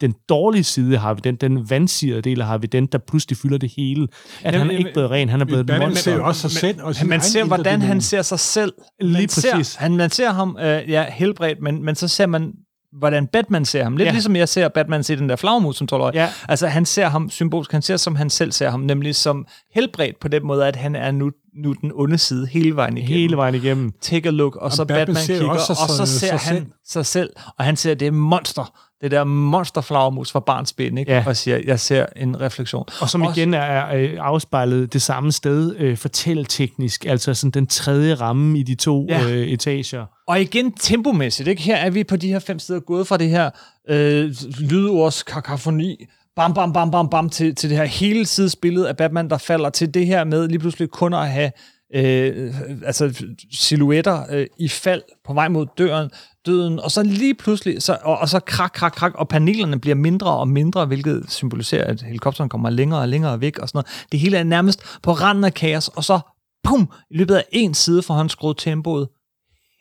den 0.00 0.14
dårlige 0.28 0.64
side 0.64 0.94
af 0.94 1.00
Harvey, 1.00 1.20
den, 1.24 1.36
den 1.36 1.70
vandsirede 1.70 2.22
del 2.22 2.40
af 2.40 2.46
Harvey, 2.46 2.68
den, 2.72 2.86
der 2.86 2.98
pludselig 2.98 3.38
fylder 3.38 3.58
det 3.58 3.72
hele. 3.76 4.08
At 4.42 4.54
Jamen, 4.54 4.60
han 4.60 4.70
er 4.70 4.78
ikke 4.78 4.92
blevet 4.92 5.10
ren, 5.10 5.28
han 5.28 5.40
er 5.40 5.44
blevet 5.44 5.70
et 5.70 5.78
monster. 5.78 6.02
ser 6.02 6.14
jo 6.14 6.24
også 6.24 6.40
sig 6.40 6.50
selv. 6.50 6.82
Og 6.82 6.94
man 7.04 7.20
ser, 7.20 7.44
hvordan 7.44 7.82
han 7.82 8.00
ser 8.00 8.22
sig 8.22 8.40
selv. 8.40 8.72
Lige 9.00 9.12
man 9.12 9.28
ser, 9.28 9.52
præcis. 9.52 9.74
han, 9.74 9.96
man 9.96 10.10
ser 10.10 10.30
ham 10.30 10.56
øh, 10.60 10.90
ja, 10.90 11.04
helbredt, 11.10 11.62
men, 11.62 11.84
men 11.84 11.94
så 11.94 12.08
ser 12.08 12.26
man, 12.26 12.52
hvordan 12.98 13.26
Batman 13.26 13.64
ser 13.64 13.82
ham. 13.82 13.96
Lidt 13.96 14.00
ja. 14.00 14.04
Ja. 14.04 14.12
ligesom 14.12 14.36
jeg 14.36 14.48
ser 14.48 14.68
Batman 14.68 15.04
se 15.04 15.16
den 15.16 15.28
der 15.28 15.36
flagmus 15.36 15.76
som 15.76 15.86
12 15.86 16.14
Ja. 16.14 16.28
Altså, 16.48 16.66
han 16.66 16.84
ser 16.84 17.08
ham 17.08 17.30
symbolsk. 17.30 17.72
Han 17.72 17.82
ser, 17.82 17.96
som 17.96 18.16
han 18.16 18.30
selv 18.30 18.52
ser 18.52 18.70
ham, 18.70 18.80
nemlig 18.80 19.16
som 19.16 19.46
helbredt 19.78 20.20
på 20.20 20.28
den 20.28 20.46
måde, 20.46 20.66
at 20.66 20.76
han 20.76 20.96
er 20.96 21.10
nu, 21.10 21.30
nu 21.54 21.72
den 21.72 21.92
onde 21.94 22.18
side 22.18 22.46
hele 22.46 22.76
vejen 22.76 22.96
igennem. 22.96 23.14
Hele 23.16 23.36
vejen 23.36 23.54
igennem. 23.54 23.92
Take 24.00 24.28
a 24.28 24.32
look, 24.32 24.56
og 24.56 24.72
så 24.72 24.84
Batman 24.84 25.06
Batman, 25.06 25.38
kigger, 25.38 25.48
også 25.50 25.72
og 25.72 26.06
så 26.06 26.06
ser 26.18 26.26
sig 26.26 26.38
han 26.38 26.56
selv. 26.56 26.66
sig 26.88 27.06
selv, 27.06 27.30
og 27.58 27.64
han 27.64 27.76
ser 27.76 27.94
det 27.94 28.14
monster, 28.14 28.72
det 29.02 29.10
der 29.10 29.24
monsterflagermus 29.24 30.32
fra 30.32 30.40
barns 30.40 30.72
ben, 30.72 30.98
ikke? 30.98 31.12
Ja. 31.12 31.24
og 31.26 31.36
siger, 31.36 31.60
jeg 31.66 31.80
ser 31.80 32.06
en 32.16 32.40
refleksion. 32.40 32.84
Og 33.00 33.10
som 33.10 33.22
Også- 33.22 33.40
igen 33.40 33.54
er, 33.54 33.94
øh, 33.94 34.10
afspejlet 34.18 34.92
det 34.92 35.02
samme 35.02 35.32
sted, 35.32 35.76
øh, 35.78 35.96
fortælleteknisk, 35.96 37.04
altså 37.06 37.34
sådan 37.34 37.50
den 37.50 37.66
tredje 37.66 38.14
ramme 38.14 38.58
i 38.58 38.62
de 38.62 38.74
to 38.74 39.06
ja. 39.08 39.30
øh, 39.30 39.48
etager. 39.48 40.06
Og 40.28 40.40
igen 40.40 40.72
tempomæssigt, 40.72 41.48
ikke? 41.48 41.62
her 41.62 41.76
er 41.76 41.90
vi 41.90 42.04
på 42.04 42.16
de 42.16 42.28
her 42.28 42.38
fem 42.38 42.58
steder 42.58 42.80
gået 42.80 43.06
fra 43.06 43.16
det 43.16 43.28
her 43.28 43.50
øh, 43.90 44.34
lydords 44.60 45.22
kakafoni, 45.22 46.06
bam, 46.38 46.54
bam, 46.54 46.72
bam, 46.72 46.90
bam, 46.90 47.08
bam, 47.08 47.30
til, 47.30 47.54
til 47.54 47.70
det 47.70 47.78
her 47.78 47.84
hele 47.84 48.26
sidesbillede 48.26 48.88
af 48.88 48.96
Batman, 48.96 49.30
der 49.30 49.38
falder 49.38 49.70
til 49.70 49.94
det 49.94 50.06
her 50.06 50.24
med 50.24 50.48
lige 50.48 50.58
pludselig 50.58 50.90
kun 50.90 51.14
at 51.14 51.30
have 51.30 51.50
øh, 51.94 52.54
altså 52.84 53.24
silhuetter 53.52 54.22
øh, 54.30 54.46
i 54.58 54.68
fald 54.68 55.02
på 55.24 55.32
vej 55.32 55.48
mod 55.48 55.66
døren, 55.78 56.10
døden, 56.46 56.80
og 56.80 56.90
så 56.90 57.02
lige 57.02 57.34
pludselig, 57.34 57.82
så, 57.82 57.98
og, 58.02 58.18
og 58.18 58.28
så 58.28 58.40
krak, 58.40 58.70
krak, 58.74 58.92
krak, 58.92 59.14
og 59.14 59.28
panelerne 59.28 59.80
bliver 59.80 59.94
mindre 59.94 60.30
og 60.30 60.48
mindre, 60.48 60.86
hvilket 60.86 61.24
symboliserer, 61.28 61.84
at 61.84 62.02
helikopteren 62.02 62.48
kommer 62.48 62.70
længere 62.70 63.00
og 63.00 63.08
længere 63.08 63.40
væk, 63.40 63.58
og 63.58 63.68
sådan 63.68 63.76
noget. 63.78 64.06
Det 64.12 64.20
hele 64.20 64.36
er 64.36 64.44
nærmest 64.44 64.82
på 65.02 65.12
randen 65.12 65.44
af 65.44 65.54
kaos, 65.54 65.88
og 65.88 66.04
så, 66.04 66.20
pum, 66.64 66.92
i 67.10 67.16
løbet 67.16 67.34
af 67.34 67.44
en 67.52 67.74
side 67.74 68.02
får 68.02 68.14
han 68.14 68.28
skruet 68.28 68.56
tempoet 68.56 69.08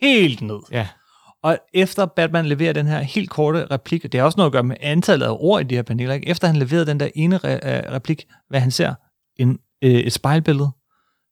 helt 0.01 0.41
ned. 0.41 0.59
Ja. 0.71 0.87
Og 1.43 1.57
efter 1.73 2.05
Batman 2.05 2.45
leverer 2.45 2.73
den 2.73 2.87
her 2.87 2.99
helt 2.99 3.29
korte 3.29 3.65
replik, 3.71 4.03
det 4.03 4.13
har 4.13 4.25
også 4.25 4.37
noget 4.37 4.49
at 4.49 4.53
gøre 4.53 4.63
med 4.63 4.75
antallet 4.79 5.25
af 5.25 5.35
ord 5.39 5.61
i 5.61 5.63
de 5.63 5.75
her 5.75 5.81
paneler, 5.81 6.13
ikke? 6.13 6.27
efter 6.27 6.47
han 6.47 6.55
leverer 6.55 6.85
den 6.85 6.99
der 6.99 7.09
ene 7.15 7.37
re- 7.37 7.67
øh, 7.67 7.91
replik, 7.91 8.27
hvad 8.49 8.59
han 8.59 8.71
ser, 8.71 8.93
en, 9.35 9.59
øh, 9.81 9.91
et 9.91 10.13
spejlbillede, 10.13 10.71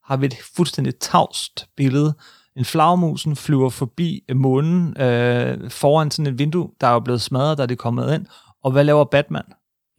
har 0.04 0.18
vi 0.18 0.26
et 0.26 0.36
fuldstændig 0.56 1.00
tavst 1.00 1.68
billede 1.78 2.14
En 2.58 2.66
flagmusen 2.66 3.36
flyver 3.36 3.70
forbi 3.70 4.22
øh, 4.30 4.36
månen 4.36 5.02
øh, 5.02 5.70
foran 5.72 6.12
sådan 6.12 6.34
et 6.34 6.40
vindue, 6.40 6.70
der 6.82 6.88
er 6.88 6.94
jo 6.94 7.00
blevet 7.00 7.22
smadret, 7.22 7.58
da 7.58 7.64
det 7.66 7.72
er 7.72 7.76
kommet 7.76 8.14
ind. 8.14 8.26
Og 8.64 8.72
hvad 8.72 8.84
laver 8.84 9.04
Batman? 9.04 9.44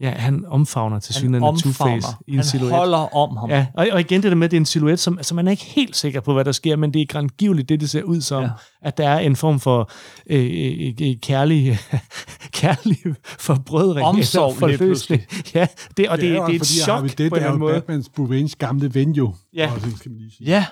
Ja, 0.01 0.10
han 0.10 0.44
omfavner 0.47 0.98
til 0.98 1.14
synligheden 1.14 1.44
af. 1.44 1.66
Two-Face 1.66 2.14
i 2.27 2.31
en 2.31 2.36
Han 2.36 2.44
silhuet. 2.44 2.73
holder 2.73 3.16
om 3.16 3.36
ham. 3.36 3.51
Ja, 3.51 3.66
og, 3.74 3.86
og 3.93 4.01
igen 4.01 4.23
det 4.23 4.31
der 4.31 4.36
med, 4.36 4.44
at 4.44 4.51
det 4.51 4.56
er 4.56 4.60
en 4.60 4.66
silhuet, 4.66 4.98
som 5.01 5.18
altså, 5.18 5.35
man 5.35 5.47
er 5.47 5.51
ikke 5.51 5.64
helt 5.64 5.97
sikker 5.97 6.20
på, 6.20 6.32
hvad 6.32 6.44
der 6.44 6.52
sker, 6.52 6.77
men 6.77 6.94
det 6.94 7.02
er 7.02 7.06
grandgiveligt, 7.06 7.68
det 7.68 7.81
det 7.81 7.90
ser 7.90 8.02
ud 8.02 8.20
som, 8.20 8.43
Ja. 8.43 8.48
at 8.82 8.97
der 8.98 9.09
er 9.09 9.18
en 9.18 9.36
form 9.36 9.60
for 9.60 9.90
øh, 10.31 10.44
øh, 10.44 10.94
øh, 11.02 11.16
kærlig, 11.23 11.78
kærlig 12.60 12.98
forbrødring. 13.24 14.06
Omsorg 14.06 14.55
eller 14.55 14.66
lige 14.66 14.78
forløsning. 14.78 15.23
Ja, 15.55 15.66
det, 15.97 16.09
og 16.09 16.16
det, 16.18 16.24
det, 16.31 16.36
jo 16.36 16.47
det 16.47 16.55
er 16.56 16.60
et 16.60 16.66
chok 16.66 16.94
Harvey 16.94 17.09
på 17.09 17.23
en 17.23 17.23
er 17.23 17.27
eller 17.36 17.40
jo 17.43 17.47
anden 17.47 17.59
måde. 17.60 17.74
Batmans 17.74 18.09
Bruce 18.09 18.31
Waynes 18.31 18.56
gamle 18.56 18.94
ven 18.94 19.12
jo. 19.12 19.35
Ja. 19.55 19.73
Også, 19.74 19.86
skal 19.97 20.10
man 20.10 20.18
lige 20.20 20.31
sige. 20.36 20.47
Ja. 20.51 20.64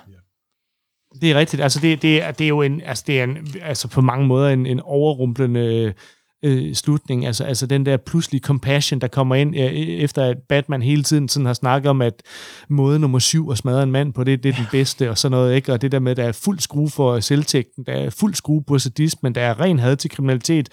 Det 1.21 1.31
er 1.31 1.35
rigtigt. 1.35 1.61
Altså, 1.61 1.79
det, 1.79 2.01
det, 2.01 2.23
er, 2.23 2.31
det 2.31 2.43
er 2.43 2.47
jo 2.49 2.61
en, 2.61 2.81
altså, 2.85 3.03
det 3.07 3.19
er 3.19 3.23
en, 3.23 3.37
altså 3.61 3.87
på 3.87 4.01
mange 4.01 4.27
måder 4.27 4.49
en, 4.49 4.65
en 4.65 4.79
overrumplende 4.79 5.93
øh, 6.43 6.75
slutning. 6.75 7.25
Altså, 7.25 7.43
altså 7.43 7.65
den 7.67 7.85
der 7.85 7.97
pludselige 7.97 8.41
compassion, 8.41 9.01
der 9.01 9.07
kommer 9.07 9.35
ind, 9.35 9.55
øh, 9.55 9.63
efter 9.71 10.23
at 10.25 10.37
Batman 10.49 10.81
hele 10.81 11.03
tiden 11.03 11.29
sådan 11.29 11.45
har 11.45 11.53
snakket 11.53 11.89
om, 11.89 12.01
at 12.01 12.13
måde 12.69 12.99
nummer 12.99 13.19
syv 13.19 13.49
at 13.51 13.57
smadre 13.57 13.83
en 13.83 13.91
mand 13.91 14.13
på, 14.13 14.23
det, 14.23 14.43
det 14.43 14.49
er 14.49 14.55
den 14.55 14.67
bedste, 14.71 15.09
og 15.09 15.17
sådan 15.17 15.31
noget, 15.31 15.55
ikke? 15.55 15.73
Og 15.73 15.81
det 15.81 15.91
der 15.91 15.99
med, 15.99 16.11
at 16.11 16.17
der 16.17 16.23
er 16.23 16.31
fuld 16.31 16.59
skrue 16.59 16.89
for 16.89 17.19
selvtægten, 17.19 17.85
der 17.85 17.93
er 17.93 18.09
fuld 18.09 18.33
skrue 18.33 18.63
på 18.63 18.79
sadismen, 18.79 19.35
der 19.35 19.41
er 19.41 19.59
ren 19.59 19.79
had 19.79 19.95
til 19.97 20.09
kriminalitet, 20.09 20.69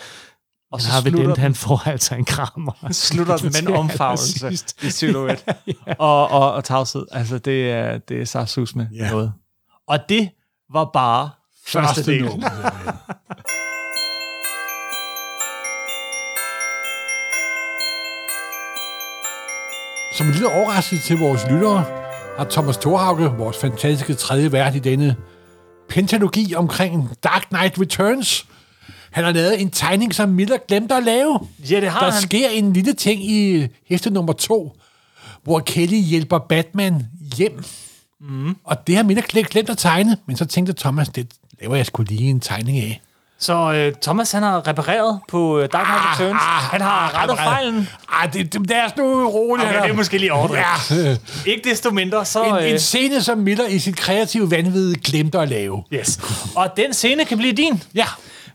Og 0.73 0.81
så 0.81 0.91
har 0.91 1.01
vi 1.01 1.11
slutter 1.11 1.35
den, 1.35 1.43
han 1.43 1.55
får 1.55 1.89
altså 1.89 2.15
en 2.15 2.25
krammer. 2.25 2.73
slutter 2.93 3.37
den 3.37 3.47
med 3.53 3.63
en 3.71 3.77
omfavnelse 3.83 4.53
i 4.83 4.91
silhuet. 4.91 5.45
og, 5.99 6.29
og, 6.31 6.53
og 6.53 6.65
tavshed. 6.65 7.07
Altså, 7.11 7.39
det 7.39 7.71
er, 7.71 7.99
det 7.99 8.21
er 8.21 8.25
sarsus 8.25 8.75
med 8.75 8.87
Ja. 8.95 9.11
noget. 9.11 9.33
Og 9.89 9.99
det 10.09 10.29
var 10.73 10.91
bare 10.95 11.31
første 11.67 12.13
del. 12.13 12.29
Som 20.13 20.27
en 20.27 20.33
lille 20.33 20.49
overraskelse 20.53 21.07
til 21.07 21.19
vores 21.19 21.43
lyttere, 21.51 21.85
har 22.39 22.45
Thomas 22.51 22.77
Thorhauge, 22.77 23.25
vores 23.39 23.57
fantastiske 23.57 24.15
tredje 24.15 24.53
vært 24.53 24.75
i 24.75 24.79
denne 24.79 25.17
pentalogi 25.89 26.55
omkring 26.55 27.11
Dark 27.25 27.47
Knight 27.51 27.81
Returns, 27.81 28.47
han 29.11 29.25
har 29.25 29.33
lavet 29.33 29.61
en 29.61 29.71
tegning, 29.71 30.15
som 30.15 30.29
Miller 30.29 30.57
glemte 30.69 30.95
at 30.95 31.03
lave. 31.03 31.41
Ja, 31.71 31.81
det 31.81 31.91
har 31.91 32.01
Der 32.01 32.11
han. 32.11 32.23
sker 32.23 32.49
en 32.49 32.73
lille 32.73 32.93
ting 32.93 33.25
i 33.31 33.67
hæfte 33.89 34.11
nummer 34.11 34.33
to, 34.33 34.77
hvor 35.43 35.61
Kelly 35.61 35.97
hjælper 35.97 36.39
Batman 36.39 37.07
hjem. 37.37 37.65
Mm. 38.21 38.57
Og 38.65 38.87
det 38.87 38.97
har 38.97 39.03
Miller 39.03 39.23
glemt 39.23 39.71
at 39.71 39.79
tegne, 39.79 40.17
men 40.27 40.37
så 40.37 40.45
tænkte 40.45 40.73
Thomas, 40.73 41.09
det 41.09 41.35
laver 41.61 41.77
jeg 41.77 41.87
sgu 41.87 42.03
lige 42.03 42.31
en 42.31 42.41
tegning 42.41 42.79
af. 42.79 43.01
Så 43.43 43.73
øh, 43.73 43.93
Thomas, 44.03 44.33
han 44.33 44.43
har 44.43 44.69
repareret 44.69 45.21
på 45.29 45.59
øh, 45.59 45.69
Dark 45.73 45.87
Knight 45.87 46.21
Returns. 46.21 46.43
han 46.43 46.81
har 46.81 47.23
rettet 47.23 47.39
repareret. 47.39 47.57
fejlen. 47.57 47.89
Ej, 48.13 48.27
det, 48.27 48.53
det, 48.53 48.71
er 48.71 48.89
nu 48.97 49.29
roligt. 49.29 49.69
Okay, 49.69 49.83
det 49.83 49.91
er 49.91 49.95
måske 49.95 50.19
lige 50.19 50.33
overdrevet. 50.33 50.65
Ja. 50.91 51.17
Ikke 51.51 51.71
desto 51.71 51.91
mindre, 51.91 52.25
så... 52.25 52.45
En, 52.45 52.55
øh, 52.55 52.71
en 52.71 52.79
scene, 52.79 53.23
som 53.23 53.39
Miller 53.39 53.67
i 53.67 53.79
sit 53.79 53.97
kreative 53.97 54.51
vanvid 54.51 54.95
glemte 54.95 55.39
at 55.39 55.49
lave. 55.49 55.85
Yes. 55.93 56.21
Og 56.57 56.77
den 56.77 56.93
scene 56.93 57.25
kan 57.25 57.39
blive 57.39 57.53
din. 57.53 57.83
Ja. 57.95 58.07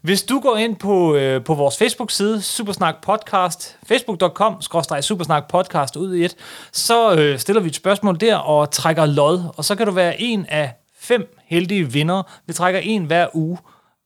Hvis 0.01 0.23
du 0.23 0.39
går 0.39 0.57
ind 0.57 0.75
på, 0.75 1.15
øh, 1.15 1.43
på 1.43 1.53
vores 1.53 1.77
Facebook-side, 1.77 2.41
Supersnak 2.41 2.95
Podcast, 3.01 3.77
facebook.com, 3.87 4.61
Supersnak 5.01 5.47
Podcast 5.49 5.95
ud 5.95 6.15
i 6.15 6.25
et, 6.25 6.35
så 6.71 7.13
øh, 7.13 7.39
stiller 7.39 7.61
vi 7.61 7.67
et 7.67 7.75
spørgsmål 7.75 8.21
der 8.21 8.35
og 8.35 8.71
trækker 8.71 9.05
lod, 9.05 9.43
og 9.57 9.65
så 9.65 9.75
kan 9.75 9.85
du 9.85 9.91
være 9.91 10.21
en 10.21 10.45
af 10.49 10.73
fem 10.99 11.35
heldige 11.47 11.91
vinder. 11.91 12.23
Vi 12.45 12.53
trækker 12.53 12.79
en 12.79 13.03
hver 13.03 13.27
uge. 13.33 13.57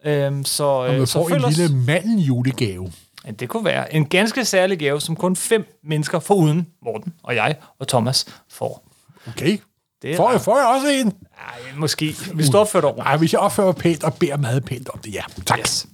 Øhm, 0.06 0.44
så, 0.46 0.86
øh, 0.88 1.08
så 1.08 1.14
får 1.14 1.30
en 1.36 1.44
os. 1.46 1.58
lille 1.58 1.76
manden 1.76 2.20
julegave. 2.20 2.92
Ja, 3.26 3.32
det 3.32 3.50
kunne 3.50 3.66
være 3.66 3.94
en 3.94 4.06
ganske 4.06 4.46
særlig 4.46 4.80
gave, 4.80 5.02
som 5.02 5.16
kun 5.16 5.36
fem 5.36 5.80
mennesker 5.84 6.20
foruden 6.20 6.68
Morten 6.86 7.14
og 7.24 7.36
jeg 7.36 7.56
og 7.80 7.88
Thomas 7.88 8.26
får. 8.52 8.84
Okay. 9.28 9.58
Det 10.02 10.12
er 10.12 10.18
Får 10.18 10.32
jeg, 10.32 10.42
får 10.42 10.58
jeg 10.58 10.68
også 10.68 10.88
en? 10.88 11.08
Ej, 11.08 11.60
måske. 11.78 12.16
Hvis 12.34 12.50
du 12.50 12.58
opfører 12.58 12.82
dig 12.82 12.88
ordentligt. 12.90 13.06
Nej, 13.06 13.18
hvis 13.18 13.34
jeg 13.34 13.40
opfører 13.40 13.72
pænt 13.72 14.04
og 14.04 14.14
beder 14.14 14.38
meget 14.38 14.66
pænt 14.66 14.90
om 14.90 15.00
det, 15.00 15.14
ja. 15.14 15.22
Tak. 15.46 15.60
Yes. 15.60 15.88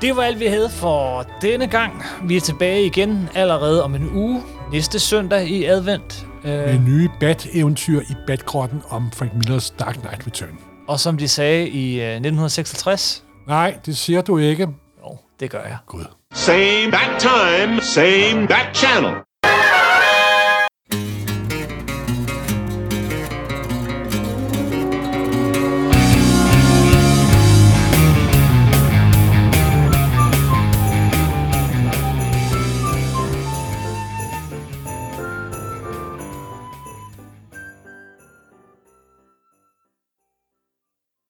Det 0.00 0.16
var 0.16 0.22
alt, 0.22 0.40
vi 0.40 0.46
havde 0.46 0.70
for 0.70 1.26
denne 1.42 1.66
gang. 1.66 2.02
Vi 2.24 2.36
er 2.36 2.40
tilbage 2.40 2.86
igen 2.86 3.28
allerede 3.34 3.84
om 3.84 3.94
en 3.94 4.10
uge. 4.14 4.42
Næste 4.72 4.98
søndag 4.98 5.48
i 5.48 5.64
advent. 5.64 6.26
Med 6.44 6.74
Øh, 6.74 6.84
nye 6.84 7.08
Bat-eventyr 7.20 8.00
i 8.00 8.14
Batgrotten 8.26 8.82
om 8.88 9.10
Frank 9.12 9.34
Millers 9.34 9.70
Dark 9.70 9.94
Knight 9.94 10.26
Return. 10.26 10.58
og 10.88 11.00
som 11.00 11.18
de 11.18 11.28
sagde 11.28 11.68
i 11.68 12.00
øh, 12.00 12.06
1966. 12.06 13.24
Nej, 13.48 13.78
det 13.86 13.96
siger 13.96 14.22
du 14.22 14.38
ikke. 14.38 14.62
Jo, 15.04 15.16
det 15.40 15.50
gør 15.50 15.62
jeg. 15.62 15.76
Gud. 15.86 16.04
Same 16.34 16.90
bat 16.92 17.20
time, 17.20 17.80
same 17.82 18.48
bat 18.48 18.76
channel. 18.76 19.14